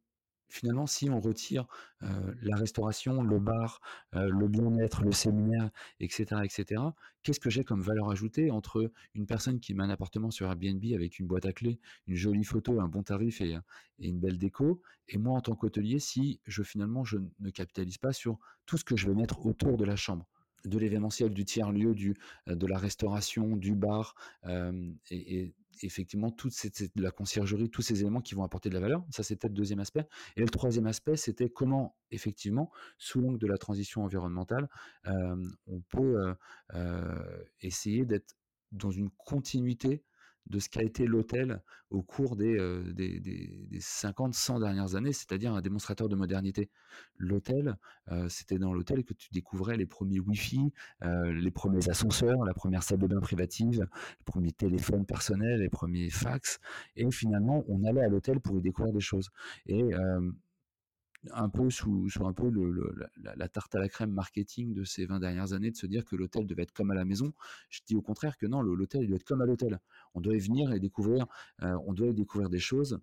finalement, 0.52 0.86
si 0.88 1.10
on 1.10 1.20
retire, 1.20 1.66
la 2.02 2.56
restauration, 2.56 3.24
le 3.24 3.40
bar, 3.40 3.82
le 4.14 4.48
bien-être, 4.48 5.04
le 5.04 5.12
séminaire 5.12 5.70
et 6.00 6.10
cetera 6.10 6.46
et 6.46 6.50
cetera, 6.50 6.96
qu'est-ce 7.24 7.40
que 7.40 7.50
j'ai 7.50 7.64
comme 7.64 7.82
valeur 7.82 8.10
ajoutée 8.12 8.52
entre 8.52 8.92
une 9.16 9.26
personne 9.26 9.60
qui 9.60 9.74
met 9.74 9.84
un 9.84 9.90
appartement 9.90 10.32
sur 10.32 10.48
Airbnb 10.48 10.84
avec 10.94 11.20
une 11.20 11.28
boîte 11.28 11.46
à 11.46 11.54
clés, 11.54 11.80
une 12.08 12.16
jolie 12.16 12.44
photo, 12.44 12.80
un 12.82 12.88
bon 12.88 13.04
tarif 13.04 13.42
et 13.42 13.56
heu 13.56 13.62
et 14.00 14.10
une 14.10 14.20
belle 14.20 14.38
déco 14.38 14.82
et 15.08 15.18
moi 15.18 15.38
en 15.38 15.42
tant 15.42 15.56
qu'hôtelier 15.56 16.00
si 16.00 16.40
je 16.46 16.64
finalement 16.64 17.04
je 17.04 17.18
ne 17.40 17.50
capitalise 17.52 17.98
pas 17.98 18.14
sur 18.14 18.40
tout 18.66 18.78
ce 18.78 18.84
que 18.84 18.96
je 18.96 19.08
vais 19.08 19.16
mettre 19.16 19.46
autour 19.46 19.78
de 19.78 19.86
la 19.86 19.96
chambre? 19.96 20.28
De 20.64 20.78
l'événementiel, 20.78 21.34
du 21.34 21.44
tiers-lieu, 21.44 21.96
de 21.96 22.68
la 22.68 22.78
restauration, 22.78 23.56
du 23.56 23.74
bar, 23.74 24.14
et 25.10 25.56
effectivement 25.84 26.32
toute 26.32 26.54
cette 26.54 26.92
la 26.96 27.12
conciergerie, 27.12 27.70
tous 27.70 27.82
ces 27.82 28.02
éléments 28.02 28.22
qui 28.22 28.36
vont 28.36 28.44
apporter 28.44 28.70
de 28.70 28.74
la 28.76 28.80
valeur. 28.82 29.06
Ça, 29.12 29.24
c'était 29.24 29.48
le 29.48 29.54
2e 29.54 29.80
aspect 29.80 30.08
et 30.38 30.42
le 30.42 30.50
3e 30.50 30.86
aspect, 30.88 31.18
c'était 31.18 31.50
comment 31.50 31.96
effectivement, 32.12 32.72
sous 32.98 33.22
l'angle 33.22 33.40
de 33.40 33.48
la 33.48 33.58
transition 33.58 34.04
environnementale, 34.04 34.70
hem, 35.06 35.56
on 35.68 35.82
peut, 35.82 36.18
heu 36.30 36.36
heu, 36.76 37.46
essayer 37.62 38.06
d'être 38.06 38.36
dans 38.72 38.92
une 38.92 39.10
continuité 39.12 40.04
de 40.48 40.60
ce 40.60 40.70
qu'a 40.70 40.84
été 40.84 41.06
l'hôtel 41.08 41.62
au 41.90 42.02
cours 42.04 42.36
des, 42.36 42.58
heu, 42.60 42.94
des 42.94 43.20
des 43.20 43.66
des 43.70 43.80
50-100 43.82 44.60
dernières 44.60 44.96
années, 44.96 45.14
c'est-à-dire 45.14 45.54
un 45.54 45.62
démonstrateur 45.62 46.10
de 46.10 46.16
modernité. 46.16 46.70
L'hôtel, 47.18 47.78
heu, 48.12 48.28
c'était 48.30 48.58
dans 48.60 48.74
l'hôtel 48.74 49.04
que 49.06 49.14
tu 49.14 49.30
découvrais 49.32 49.78
les 49.78 49.86
1ers 49.86 50.20
Wi-Fi, 50.20 50.72
heu, 51.04 51.32
les 51.32 51.52
1ers 51.52 51.90
ascenseurs, 51.90 52.44
la 52.46 52.54
1re 52.54 52.84
salle 52.84 53.00
de 53.00 53.08
bain 53.08 53.20
privative, 53.22 53.82
les 53.82 54.24
1ers 54.26 54.54
téléphones 54.54 55.06
personnels, 55.06 55.60
les 55.62 55.70
1ers 55.70 56.10
fax 56.10 56.60
et 56.96 57.10
finalement, 57.12 57.64
on 57.68 57.84
allait 57.86 58.02
à 58.04 58.10
l'hôtel 58.10 58.40
pour 58.40 58.58
y 58.60 58.62
découvrir 58.62 58.94
des 58.94 59.02
choses 59.02 59.30
et 59.68 59.84
un 61.32 61.50
peu 61.50 61.70
sous 61.70 62.08
un 62.26 62.34
peu 62.34 62.50
le 62.50 62.94
la 63.24 63.48
tarte 63.48 63.76
à 63.76 63.80
la 63.80 63.90
crème 63.90 64.12
marketing 64.12 64.74
de 64.74 64.84
ces 64.84 65.06
20 65.06 65.20
dernières 65.20 65.54
années, 65.54 65.72
de 65.72 65.78
se 65.78 65.86
dire 65.86 66.06
que 66.06 66.16
l'hôtel 66.16 66.48
devait 66.48 66.64
être 66.64 66.74
comme 66.74 66.92
à 66.92 66.96
la 66.96 67.06
maison. 67.06 67.34
Je 67.70 67.82
dis 67.86 67.96
au 67.96 68.02
contraire 68.02 68.38
que 68.38 68.46
non, 68.46 68.62
l'hôtel, 68.62 69.08
doit 69.08 69.18
être 69.18 69.24
comme 69.24 69.42
à 69.42 69.46
l'hôtel. 69.46 69.80
On 70.16 70.22
doit 70.22 70.36
y 70.36 70.40
venir 70.40 70.72
et 70.74 70.80
découvrir, 70.80 71.26
heu, 71.64 71.76
on 71.86 71.94
doit 71.94 72.08
y 72.08 72.14
découvrir 72.14 72.50
des 72.50 72.60
choses, 72.60 73.00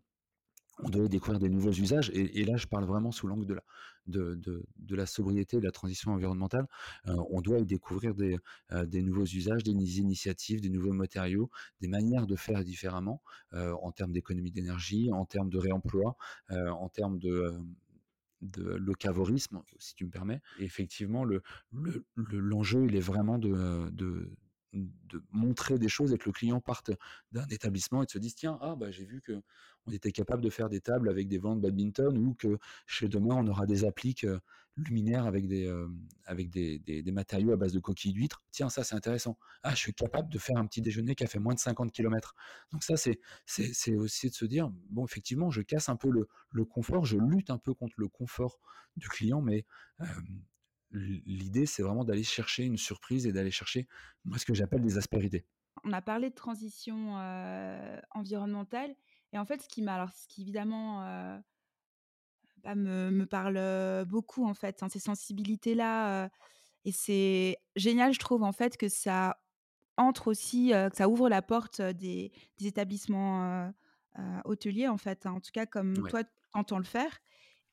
on 0.81 0.91
doit 0.91 1.05
y 1.07 1.09
découvrir 1.09 1.41
des 1.41 1.49
nouveaux 1.49 1.73
usages 1.73 2.11
et 2.15 2.45
là, 2.45 2.57
je 2.57 2.67
parle 2.67 2.85
vraiment 2.85 3.13
sous 3.13 3.27
l'angle 3.27 3.47
de 3.47 3.55
la 3.55 3.63
de 4.07 4.97
la 4.97 5.07
sobriété, 5.07 5.59
de 5.59 5.65
la 5.65 5.71
transition 5.71 6.13
environnementale. 6.13 6.67
Heu, 7.09 7.15
on 7.31 7.41
doit 7.43 7.59
y 7.59 7.67
découvrir 7.67 8.15
des, 8.15 8.39
heu, 8.73 8.87
des 8.87 9.03
nouveaux 9.03 9.27
usages, 9.27 9.65
des 9.65 9.75
ni 9.75 9.87
initiatives, 9.97 10.61
des 10.61 10.71
nouveaux 10.71 10.93
matériaux, 10.93 11.51
des 11.81 11.89
manières 11.89 12.27
de 12.27 12.37
faire 12.37 12.65
différemment, 12.65 13.23
en 13.53 13.93
termes 13.93 14.13
d'économie 14.13 14.51
d'énergie, 14.51 15.13
en 15.13 15.25
termes 15.27 15.51
de 15.51 15.59
réemploi, 15.59 16.17
en 16.51 16.89
termes 16.89 17.19
de, 17.19 17.55
de 18.41 18.63
locavorisme, 18.63 19.63
si 19.79 19.95
tu 19.95 20.05
me 20.07 20.11
permets. 20.11 20.41
Et 20.57 20.65
effectivement, 20.65 21.25
le 21.25 21.43
le 21.73 22.05
le 22.17 22.39
l'enjeu, 22.41 22.87
il 22.87 22.97
est 22.97 23.01
vraiment 23.01 23.39
de, 23.39 23.49
heu, 23.51 23.91
de 23.91 24.31
de 24.75 25.23
montrer 25.31 25.79
des 25.79 25.89
choses 25.89 26.13
et 26.13 26.19
que 26.19 26.27
le 26.29 26.33
client 26.33 26.61
parte 26.61 26.91
d'un 27.33 27.47
établissement 27.47 28.03
et 28.03 28.07
se 28.09 28.19
dise: 28.19 28.35
«Tiens, 28.35 28.59
ah 28.61 28.77
bah, 28.77 28.91
j'ai 28.91 29.05
vu 29.07 29.23
qu'on 29.23 29.91
était 29.93 30.13
capable 30.13 30.43
de 30.43 30.51
faire 30.51 30.69
des 30.69 30.81
tables 30.81 31.09
avec 31.09 31.27
des 31.29 31.39
de 31.39 31.61
badminton 31.61 32.17
ou 32.19 32.35
que 32.35 32.59
chez 32.87 33.09
demain, 33.09 33.37
on 33.37 33.47
aura 33.47 33.65
des 33.67 33.85
appliques, 33.85 34.25
heu, 34.25 34.41
luminaires 34.79 35.27
avec 35.27 35.47
des, 35.49 35.65
hem, 35.67 36.09
avec 36.25 36.51
des 36.51 36.79
des 36.79 37.13
matériaux 37.13 37.53
à 37.53 37.57
base 37.57 37.73
de 37.73 37.81
coquilles 37.81 38.13
d'huîtres. 38.13 38.43
Tiens, 38.53 38.69
ça, 38.71 38.85
c'est 38.85 38.95
intéressant. 38.95 39.39
Ah, 39.63 39.71
je 39.73 39.77
suis 39.81 39.95
capable 39.95 40.31
de 40.33 40.39
faire 40.39 40.57
un 40.59 40.67
petit 40.67 40.83
déjeuner 40.83 41.15
qui 41.15 41.25
a 41.25 41.27
fait 41.27 41.39
moins 41.41 41.55
de 41.55 41.61
50 41.61 41.93
kilomètres». 41.93 42.35
Donc 42.73 42.85
ça, 42.85 42.97
c'est 42.97 43.21
c'est 43.47 43.73
c'est 43.75 43.97
aussi 43.97 44.31
de 44.31 44.35
se 44.35 44.45
dire: 44.47 44.71
«Bon, 44.91 45.05
effectivement, 45.05 45.51
je 45.51 45.63
casse 45.63 45.89
un 45.89 45.97
peu 45.97 46.11
le 46.11 46.29
le 46.51 46.65
confort, 46.65 47.05
je 47.05 47.17
lutte 47.19 47.51
un 47.51 47.59
peu 47.59 47.75
contre 47.75 47.95
le 47.99 48.09
confort 48.09 48.61
du 48.97 49.09
client» 49.09 49.43
mais 49.43 49.65
l'i 50.93 51.23
l'idée, 51.27 51.67
c'est 51.67 51.83
vraiment 51.83 52.05
d'aller 52.05 52.25
chercher 52.25 52.65
une 52.65 52.77
surprise 52.79 53.27
et 53.27 53.33
d'aller 53.33 53.51
chercher, 53.51 53.89
moi, 54.25 54.39
ce 54.39 54.47
que 54.47 54.55
j'appelle 54.55 54.83
des 54.83 54.99
aspérités. 54.99 55.47
On 55.85 55.93
a 55.93 56.03
parlé 56.03 56.31
de 56.31 56.35
transition, 56.35 57.19
heu, 57.19 58.01
environnementale 58.11 58.95
et 59.33 59.39
en 59.39 59.45
fait, 59.45 59.63
ce 59.63 59.69
qui 59.69 59.83
m'a 59.83 59.95
alors 59.95 60.13
ce 60.13 60.27
qui 60.29 60.43
évidemment, 60.43 61.03
bah, 62.65 62.75
me 62.75 63.11
me 63.11 63.27
parle, 63.27 64.05
beaucoup, 64.07 64.47
en 64.47 64.55
fait, 64.55 64.83
hein, 64.83 64.89
ces 64.89 64.99
sensibilités-là, 65.01 66.31
et 66.85 66.93
c'est 66.93 67.59
génial, 67.77 68.13
je 68.15 68.19
trouve, 68.21 68.43
en 68.45 68.53
fait, 68.53 68.77
que 68.79 68.89
ça 68.89 69.39
entre 69.99 70.29
aussi, 70.29 70.71
que 70.73 70.97
ça 70.97 71.09
ouvre 71.09 71.29
la 71.31 71.43
porte, 71.43 71.83
des 71.83 72.33
des 72.59 72.67
établissements, 72.69 73.73
hôteliers, 74.45 74.89
en 74.89 74.99
fait, 74.99 75.27
hein, 75.27 75.33
en 75.35 75.41
tout 75.41 75.53
cas 75.53 75.67
comme 75.67 76.03
Ouais. 76.03 76.09
toi, 76.09 76.25
tu 76.25 76.31
entends 76.55 76.79
le 76.79 76.85
faire 76.85 77.19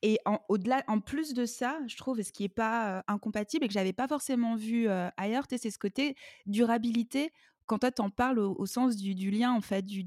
et 0.02 0.18
en 0.26 0.40
au-delà 0.50 0.84
en 0.88 1.00
plus 1.00 1.34
de 1.34 1.46
ça, 1.46 1.80
je 1.88 1.96
trouve 1.96 2.20
et 2.20 2.24
ce 2.24 2.32
qui 2.32 2.44
est 2.44 2.48
pas, 2.50 3.04
incompatible 3.08 3.64
et 3.64 3.68
que 3.68 3.74
j'avais 3.74 3.94
pas 3.94 4.08
forcément 4.08 4.56
vu, 4.56 4.88
ailleurs, 5.16 5.46
c'est 5.50 5.70
ce 5.70 5.78
côté 5.78 6.16
durabilité 6.46 7.32
quand 7.66 7.78
toi, 7.80 7.90
tu 7.92 8.02
en 8.02 8.10
parles 8.10 8.38
au 8.38 8.66
sens 8.66 8.96
du 8.96 9.30
lien, 9.30 9.52
en 9.52 9.60
fait, 9.60 9.82
du 9.82 10.02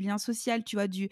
lien 0.00 0.18
social, 0.18 0.64
tu 0.64 0.76
vois? 0.76 0.86
Du, 0.88 1.08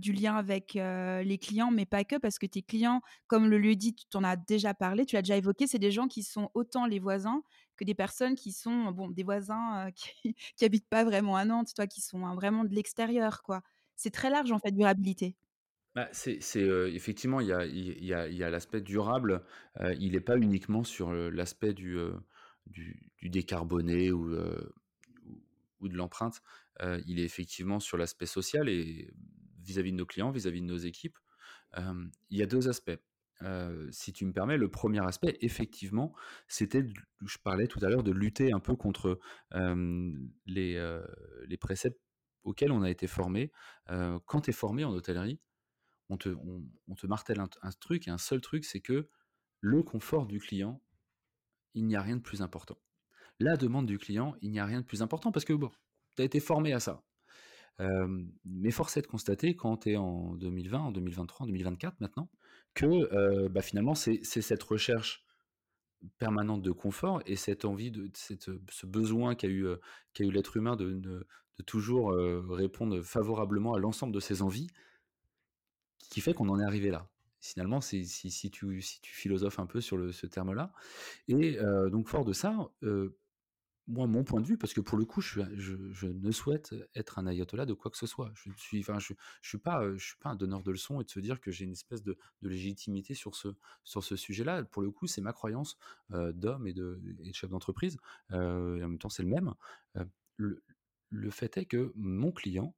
du 0.00 0.12
lien 0.12 0.36
avec, 0.36 0.76
heu, 0.76 1.22
les 1.22 1.38
clients, 1.38 1.70
mais 1.70 1.86
pas 1.86 2.04
que 2.04 2.16
parce 2.16 2.38
que 2.38 2.46
tes 2.46 2.62
clients, 2.62 3.00
comme 3.26 3.48
le 3.48 3.58
lieu-dit, 3.58 3.94
tu 3.94 4.06
t'en 4.06 4.24
as 4.24 4.36
déjà 4.36 4.74
parlé, 4.74 5.04
tu 5.06 5.14
l'as 5.16 5.22
déjà 5.22 5.36
évoqué, 5.36 5.66
c'est 5.66 5.78
des 5.78 5.90
gens 5.90 6.08
qui 6.08 6.22
sont 6.22 6.50
autant 6.54 6.86
les 6.86 6.98
voisins 6.98 7.42
que 7.76 7.84
des 7.84 7.94
personnes 7.94 8.34
qui 8.36 8.52
sont, 8.52 8.90
bon, 8.92 9.08
des 9.10 9.22
voisins, 9.24 9.88
heu, 9.88 9.90
qui 9.94 10.34
qui 10.56 10.64
habitent 10.64 10.88
pas 10.88 11.04
vraiment 11.04 11.36
à 11.36 11.44
Nantes, 11.44 11.68
tu 11.68 11.74
vois? 11.76 11.86
Qui 11.86 12.00
sont, 12.00 12.24
hein, 12.26 12.34
vraiment 12.34 12.64
de 12.64 12.74
l'extérieur, 12.74 13.42
quoi. 13.42 13.62
C'est 13.96 14.10
très 14.12 14.30
large, 14.30 14.52
en 14.52 14.58
fait, 14.58 14.72
durabilité. 14.72 15.36
Bah, 15.94 16.08
c'est 16.12 16.38
effectivement, 16.92 17.40
il 17.40 17.46
y 17.48 17.52
a 17.54 17.64
y 17.64 18.04
y 18.36 18.42
a 18.44 18.50
l'aspect 18.50 18.82
durable, 18.82 19.44
il 19.98 20.14
est 20.14 20.20
pas 20.20 20.36
uniquement 20.36 20.84
sur, 20.84 21.12
l'aspect 21.12 21.72
du, 21.72 21.96
du 22.66 23.10
du 23.22 23.30
décarboné 23.30 24.12
ou, 24.12 24.34
ou 25.80 25.88
de 25.88 25.96
l'empreinte, 25.96 26.42
il 27.06 27.20
est 27.20 27.24
effectivement 27.24 27.80
sur 27.80 27.96
l'aspect 27.96 28.26
social 28.26 28.68
et 28.68 29.12
vis-à-vis 29.60 29.92
de 29.92 29.96
nos 29.96 30.06
clients, 30.06 30.30
vis-à-vis 30.30 30.60
de 30.60 30.66
nos 30.66 30.76
équipes. 30.76 31.18
Il 31.76 32.38
y 32.38 32.42
a 32.42 32.46
2 32.46 32.68
aspects. 32.68 32.98
si 33.90 34.12
tu 34.12 34.24
me 34.24 34.32
permets, 34.32 34.56
le 34.56 34.70
premier 34.70 35.04
aspect, 35.06 35.36
effectivement, 35.40 36.14
c'était 36.48 36.84
je 37.24 37.38
parlais 37.38 37.66
tout 37.66 37.80
à 37.82 37.88
l'heure 37.88 38.02
de 38.02 38.12
lutter 38.12 38.52
un 38.52 38.60
peu 38.60 38.76
contre, 38.76 39.18
les, 40.46 41.56
préceptes 41.60 42.00
auxquels 42.46 42.72
on 42.72 42.82
a 42.82 42.90
été 42.90 43.06
formés. 43.06 43.52
Heu, 43.90 44.18
quand 44.26 44.42
tu 44.42 44.50
es 44.50 44.52
formé 44.52 44.84
en 44.84 44.92
hôtellerie, 44.92 45.40
on 46.08 46.16
te 46.16 46.28
on 46.28 47.08
martèle 47.08 47.40
un 47.40 47.48
un 47.62 47.70
truc 47.72 48.08
et 48.08 48.10
un 48.10 48.18
seul 48.18 48.40
truc, 48.40 48.64
c'est 48.64 48.80
que 48.80 49.08
le 49.60 49.82
confort 49.82 50.26
du 50.26 50.38
client, 50.38 50.80
il 51.74 51.86
n'y 51.86 51.96
a 51.96 52.02
rien 52.02 52.16
de 52.16 52.22
plus 52.22 52.42
important. 52.42 52.78
La 53.38 53.56
demande 53.56 53.86
du 53.86 53.98
client, 53.98 54.34
il 54.40 54.50
n'y 54.50 54.60
a 54.60 54.64
rien 54.64 54.80
de 54.80 54.86
plus 54.86 55.02
important 55.02 55.30
parce 55.30 55.44
que 55.44 55.52
bon, 55.52 55.70
tu 56.16 56.22
as 56.22 56.24
été 56.24 56.40
formé 56.40 56.72
à 56.72 56.80
ça. 56.80 57.02
Hem, 57.78 58.32
mais 58.44 58.70
force 58.70 58.96
est 58.96 59.02
de 59.02 59.06
constater 59.06 59.56
quand 59.56 59.78
tu 59.78 59.92
es 59.92 59.96
en 59.96 60.34
2020, 60.34 60.80
en 60.80 60.92
2023, 60.92 61.44
en 61.44 61.46
2024 61.46 62.00
maintenant, 62.00 62.30
que, 62.74 62.86
heu, 62.86 63.48
bah, 63.48 63.62
finalement 63.62 63.94
c'est 63.94 64.24
cette 64.24 64.62
recherche 64.62 65.26
permanente 66.18 66.62
de 66.62 66.72
confort 66.72 67.22
et 67.26 67.36
cette 67.36 67.64
envie 67.64 67.90
de 67.90 68.10
cette, 68.14 68.50
ce 68.70 68.86
besoin 68.86 69.34
qu'a 69.34 69.48
eu, 69.48 69.64
heu, 69.66 69.80
qu'a 70.14 70.24
eu 70.24 70.30
l'être 70.30 70.56
humain 70.56 70.76
de 70.76 71.26
toujours, 71.66 72.12
répondre 72.50 73.02
favorablement 73.02 73.74
à 73.74 73.78
l'ensemble 73.78 74.14
de 74.14 74.20
ses 74.20 74.42
envies 74.42 74.68
qui 76.10 76.20
fait 76.20 76.34
qu'on 76.34 76.48
en 76.48 76.60
est 76.60 76.64
arrivé 76.64 76.90
là. 76.90 77.08
Finalement, 77.40 77.80
si 77.80 78.04
tu 78.50 78.80
si 78.82 79.00
tu 79.00 79.14
philosophes 79.14 79.58
un 79.58 79.66
peu 79.66 79.80
sur 79.80 80.12
ce 80.12 80.26
terme-là 80.26 80.72
et 81.28 81.58
heu, 81.58 81.90
donc 81.90 82.08
fort 82.08 82.24
de 82.24 82.32
ça, 82.32 82.70
moi, 83.88 84.06
mon 84.06 84.24
point 84.24 84.40
de 84.40 84.46
vue, 84.46 84.58
parce 84.58 84.74
que 84.74 84.80
pour 84.80 84.98
le 84.98 85.04
coup, 85.04 85.20
je 85.20 85.40
ne 86.06 86.30
souhaite 86.32 86.74
être 86.94 87.18
un 87.18 87.26
ayatollah 87.26 87.66
de 87.66 87.72
quoi 87.74 87.90
que 87.90 87.96
ce 87.96 88.06
soit. 88.06 88.32
Je 88.34 88.50
ne 88.50 88.54
suis 88.56 88.80
enfin, 88.80 88.98
je 88.98 89.14
je 89.42 89.48
suis 89.48 89.58
pas, 89.58 89.82
un 90.24 90.34
donneur 90.36 90.62
de 90.62 90.70
leçons 90.72 91.00
et 91.00 91.04
de 91.04 91.10
se 91.10 91.20
dire 91.20 91.40
que 91.40 91.50
j'ai 91.50 91.64
une 91.64 91.72
espèce 91.72 92.02
de 92.02 92.16
légitimité 92.42 93.14
sur 93.14 93.34
ce 93.36 94.16
sujet-là. 94.16 94.64
Pour 94.64 94.82
le 94.82 94.90
coup, 94.90 95.06
c'est 95.06 95.20
ma 95.20 95.32
croyance, 95.32 95.76
heu, 96.12 96.32
d'homme 96.32 96.66
et 96.66 96.72
de 96.74 97.00
chef 97.32 97.50
d'entreprise, 97.50 97.96
et 98.32 98.34
en 98.36 98.88
même 98.88 98.98
temps, 98.98 99.08
c'est 99.10 99.22
le 99.22 99.28
même. 99.28 99.54
Le 100.36 100.62
le 101.10 101.30
fait 101.30 101.56
est 101.56 101.66
que 101.66 101.92
mon 101.94 102.32
client 102.32 102.74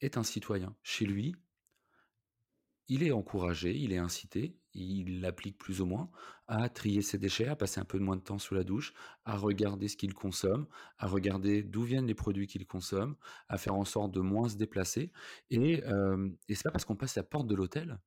est 0.00 0.16
un 0.16 0.22
citoyen. 0.22 0.74
Chez 0.82 1.06
lui, 1.06 1.34
il 2.90 3.02
est 3.04 3.12
encouragé, 3.12 3.74
il 3.76 3.92
est 3.94 3.98
incité, 3.98 4.58
il 4.74 5.22
l'applique 5.22 5.58
plus 5.58 5.80
ou 5.80 5.86
moins, 5.86 6.10
à 6.48 6.68
trier 6.68 7.02
ses 7.02 7.18
déchets, 7.18 7.48
à 7.48 7.56
passer 7.56 7.80
un 7.80 7.86
peu 7.86 7.98
moins 7.98 8.16
de 8.16 8.22
temps 8.22 8.38
sous 8.38 8.54
la 8.54 8.64
douche, 8.64 8.92
à 9.24 9.36
regarder 9.38 9.88
ce 9.88 9.96
qu'il 9.96 10.14
consomme, 10.14 10.66
à 10.98 11.06
regarder 11.08 11.62
d'où 11.64 11.82
viennent 11.82 12.06
les 12.06 12.14
produits 12.14 12.46
qu'il 12.48 12.66
consomme, 12.66 13.16
à 13.48 13.58
faire 13.58 13.74
en 13.76 13.86
sorte 13.86 14.12
de 14.12 14.20
moins 14.20 14.48
se 14.50 14.56
déplacer 14.58 15.12
et 15.50 15.82
et 16.48 16.54
c'est 16.56 16.64
pas 16.64 16.72
parce 16.72 16.84
qu'on 16.84 16.96
passe 16.96 17.16
la 17.16 17.24
porte 17.24 17.46
de 17.48 17.54
l'hôtel 17.56 18.00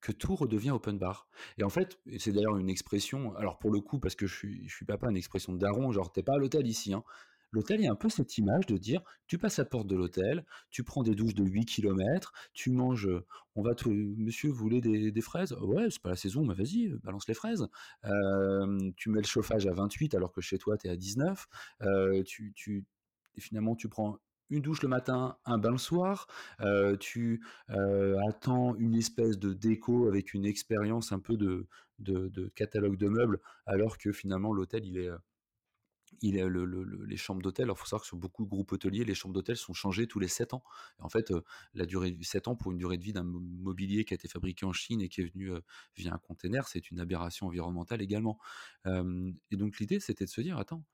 que 0.00 0.12
tout 0.12 0.36
redevient 0.36 0.70
open 0.72 0.98
bar 0.98 1.28
et 1.58 1.64
en 1.64 1.70
fait 1.70 2.00
c'est 2.18 2.32
d'ailleurs 2.32 2.56
une 2.58 2.70
expression 2.70 3.34
alors 3.36 3.58
pour 3.58 3.72
le 3.72 3.80
coup 3.80 3.98
parce 4.00 4.14
que 4.16 4.26
je 4.28 4.36
suis 4.36 4.68
je 4.68 4.74
suis 4.76 4.86
papa, 4.86 5.08
une 5.10 5.16
expression 5.18 5.52
de 5.54 5.58
daron, 5.58 5.92
genre: 5.92 6.12
«Tu 6.12 6.20
es 6.20 6.24
pas 6.24 6.34
à 6.34 6.38
l'hôtel 6.38 6.66
ici, 6.68 6.94
hein». 6.94 7.04
L'hôtel, 7.50 7.80
il 7.80 7.84
y 7.84 7.86
a 7.88 7.92
un 7.92 7.96
peu 7.96 8.08
cette 8.08 8.36
image 8.38 8.66
de 8.66 8.76
dire: 8.76 9.02
tu 9.26 9.38
passes 9.38 9.58
la 9.58 9.64
porte 9.64 9.86
de 9.86 9.96
l'hôtel, 9.96 10.44
tu 10.70 10.84
prends 10.84 11.02
des 11.02 11.14
douches 11.14 11.34
de 11.34 11.44
8 11.44 11.64
kilomètres, 11.64 12.32
tu 12.52 12.70
manges, 12.70 13.08
on 13.56 13.62
va 13.62 13.74
te 13.74 13.88
«Monsieur, 13.88 14.50
vous 14.50 14.56
voulez 14.56 14.80
des 14.80 15.20
fraises?» 15.20 15.52
«Ouais, 15.60 15.88
c'est 15.90 16.02
pas 16.02 16.10
la 16.10 16.16
saison, 16.16 16.44
mais 16.44 16.54
vas-y, 16.54 16.88
balance 17.02 17.26
les 17.28 17.34
fraises». 17.34 17.66
Tu 18.96 19.10
mets 19.10 19.20
le 19.20 19.26
chauffage 19.26 19.66
à 19.66 19.72
28 19.72 20.14
alors 20.14 20.32
que 20.32 20.40
chez 20.40 20.58
toi, 20.58 20.76
tu 20.76 20.86
es 20.88 20.90
à 20.90 20.96
19. 20.96 21.46
Heu, 21.82 22.22
tu 22.24 22.84
finalement, 23.38 23.76
tu 23.76 23.88
prends 23.88 24.18
une 24.50 24.62
douche 24.62 24.82
le 24.82 24.88
matin, 24.88 25.36
un 25.44 25.58
bain 25.58 25.72
le 25.72 25.78
soir. 25.78 26.26
Tu, 27.00 27.42
attends 28.28 28.74
une 28.76 28.94
espèce 28.94 29.38
de 29.38 29.52
déco 29.54 30.06
avec 30.08 30.34
une 30.34 30.44
expérience 30.44 31.12
un 31.12 31.20
peu 31.20 31.36
de 31.36 32.48
catalogue 32.54 32.96
de 32.96 33.08
meubles, 33.08 33.40
alors 33.66 33.98
que 33.98 34.12
finalement 34.12 34.52
l'hôtel, 34.52 34.84
il 34.86 34.98
est, 34.98 35.10
il 36.22 36.36
le 36.36 36.48
le 36.64 36.82
le 36.84 37.04
les 37.04 37.16
chambres 37.16 37.42
d'hôtel 37.42 37.64
alors 37.64 37.78
faut 37.78 37.86
savoir 37.86 38.02
que 38.02 38.06
sur 38.08 38.16
beaucoup 38.18 38.44
de 38.44 38.50
groupes 38.50 38.72
hôteliers, 38.72 39.04
les 39.04 39.14
chambres 39.14 39.34
d'hôtel 39.34 39.56
sont 39.56 39.72
changées 39.74 40.06
tous 40.06 40.18
les 40.20 40.28
7 40.28 40.54
ans. 40.54 40.62
En 40.98 41.08
fait, 41.08 41.30
heu, 41.30 41.42
la 41.74 41.86
durée 41.86 42.10
de 42.12 42.24
7 42.24 42.48
ans 42.48 42.56
pour 42.56 42.72
une 42.72 42.78
durée 42.78 42.98
de 42.98 43.04
vie 43.04 43.12
d'un 43.12 43.24
mo 43.24 43.40
mobilier 43.40 44.04
qui 44.04 44.14
a 44.14 44.16
été 44.16 44.28
fabriqué 44.28 44.66
en 44.66 44.72
Chine 44.72 45.00
et 45.02 45.08
qui 45.08 45.20
est 45.22 45.32
venu, 45.32 45.50
heu, 45.50 45.62
via 45.96 46.14
un 46.14 46.18
container, 46.18 46.68
c'est 46.68 46.90
une 46.90 47.00
aberration 47.00 47.46
environnementale 47.46 48.02
également. 48.02 48.38
Et 48.86 49.56
donc 49.56 49.78
l'idée, 49.78 50.00
c'était 50.00 50.24
de 50.24 50.30
se 50.30 50.40
dire: 50.40 50.58
«Attends, 50.58 50.84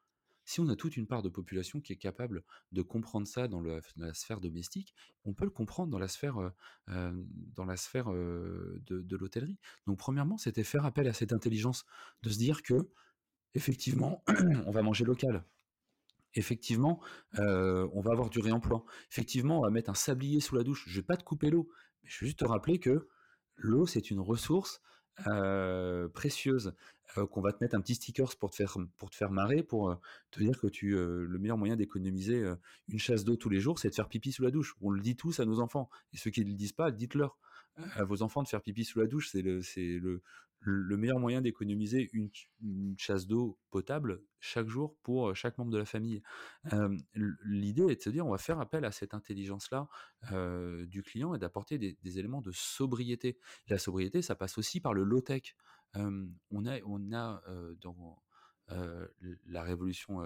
si 0.47 0.61
on 0.61 0.69
a 0.69 0.77
toute 0.77 0.97
une 0.99 1.07
part 1.07 1.23
de 1.23 1.29
population 1.31 1.81
qui 1.81 1.93
est 1.95 1.97
capable 1.97 2.45
de 2.73 2.83
comprendre 2.83 3.27
ça 3.29 3.49
dans 3.49 3.61
la 3.63 3.81
sphère 4.15 4.41
domestique, 4.41 4.95
on 5.25 5.35
peut 5.35 5.45
le 5.47 5.51
comprendre 5.51 5.91
dans 5.91 5.99
la 5.99 6.09
sphère, 6.09 6.41
heu, 6.41 6.53
hem, 6.89 7.27
dans 7.55 7.65
la 7.67 7.77
sphère, 7.77 8.07
de 8.11 9.17
l'hôtellerie». 9.17 9.59
Donc 9.87 9.99
premièrement, 9.99 10.39
c'était 10.39 10.65
faire 10.65 10.85
appel 10.87 11.09
à 11.09 11.13
cette 11.15 11.33
intelligence, 11.33 11.85
de 12.23 12.31
se 12.31 12.39
dire 12.39 12.63
que 12.63 12.91
Effectivement, 13.55 14.23
on 14.67 14.71
va 14.71 14.83
manger 14.83 15.05
local. 15.05 15.45
Effectivement, 16.35 17.01
heu, 17.39 17.89
on 17.93 18.01
va 18.01 18.11
avoir 18.13 18.29
du 18.29 18.41
réemploi. 18.41 18.85
Effectivement, 19.11 19.61
on 19.61 19.63
va 19.63 19.71
mettre 19.71 19.91
un 19.91 19.95
sablier 19.95 20.41
sous 20.41 20.57
la 20.57 20.65
douche. 20.65 20.85
Je 20.89 20.97
vais 20.97 21.07
pas 21.07 21.17
te 21.17 21.23
couper 21.23 21.51
l'eau, 21.51 21.69
mais 22.03 22.11
je 22.11 22.21
vais 22.21 22.27
juste 22.27 22.41
te 22.41 22.45
rappeler 22.45 22.81
que 22.81 23.09
l'eau, 23.57 23.87
c'est 23.87 24.11
une 24.11 24.19
ressource, 24.19 24.83
heu, 25.29 26.11
précieuse, 26.13 26.75
heu, 27.17 27.27
qu'on 27.27 27.41
va 27.41 27.53
te 27.53 27.63
mettre 27.63 27.77
un 27.77 27.81
petit 27.81 27.95
stickers 27.95 28.37
pour 28.37 28.51
te 28.51 28.57
faire 28.57 28.77
pour 28.97 29.11
marrer, 29.31 29.63
pour, 29.63 29.97
te 30.33 30.41
dire 30.41 30.59
que 30.61 30.67
tu, 30.67 30.97
le 30.97 31.39
meilleur 31.39 31.59
moyen 31.59 31.77
d'économiser, 31.77 32.53
une 32.89 32.99
chasse 32.99 33.25
d'eau 33.25 33.37
tous 33.37 33.49
les 33.49 33.61
jours, 33.61 33.79
c'est 33.79 33.91
de 33.91 33.95
faire 33.95 34.09
pipi 34.09 34.33
sous 34.33 34.43
la 34.43 34.51
douche. 34.51 34.75
On 34.81 34.91
le 34.91 35.01
dit 35.01 35.15
tous 35.15 35.39
à 35.39 35.45
nos 35.45 35.61
enfants 35.61 35.89
et 36.13 36.17
ceux 36.17 36.31
qui 36.31 36.41
ne 36.41 36.51
le 36.51 36.55
disent 36.55 36.73
pas, 36.73 36.91
dites-leur, 36.91 37.39
à 37.95 38.03
vos 38.03 38.23
enfants 38.23 38.43
de 38.43 38.49
faire 38.49 38.61
pipi 38.63 38.85
sous 38.85 38.99
la 38.99 39.07
douche. 39.07 39.31
C'est 39.31 39.43
le 39.43 40.23
le 40.65 40.97
meilleur 40.97 41.19
moyen 41.19 41.41
d'économiser 41.43 42.11
une 42.13 42.99
chasse 42.99 43.27
d'eau 43.27 43.59
potable 43.71 44.23
chaque 44.41 44.69
jour 44.69 44.97
pour, 45.03 45.31
heu, 45.31 45.35
chaque 45.35 45.59
membre 45.59 45.71
de 45.71 45.79
la 45.79 45.85
famille. 45.85 46.23
L'idée 47.45 47.83
est 47.85 47.97
de 47.97 48.03
se 48.03 48.11
dire: 48.11 48.27
«On 48.27 48.31
va 48.31 48.39
faire 48.39 48.61
appel 48.61 48.85
à 48.85 48.93
cette 48.93 49.15
intelligence-là, 49.15 49.89
du 50.87 51.03
client 51.03 51.35
et 51.35 51.39
d'apporter 51.39 51.79
des 51.79 52.19
éléments 52.19 52.41
de 52.41 52.53
sobriété». 52.53 53.39
La 53.69 53.79
sobriété, 53.79 54.23
ça 54.23 54.35
passe 54.35 54.59
aussi 54.59 54.81
par 54.81 54.95
le 54.95 55.05
low 55.05 55.21
tech. 55.21 55.55
Hem, 55.95 56.35
on 56.51 56.67
a 56.67 56.81
on 56.85 57.13
a, 57.13 57.43
dans, 57.81 58.23
la 59.47 59.63
révolution, 59.63 60.23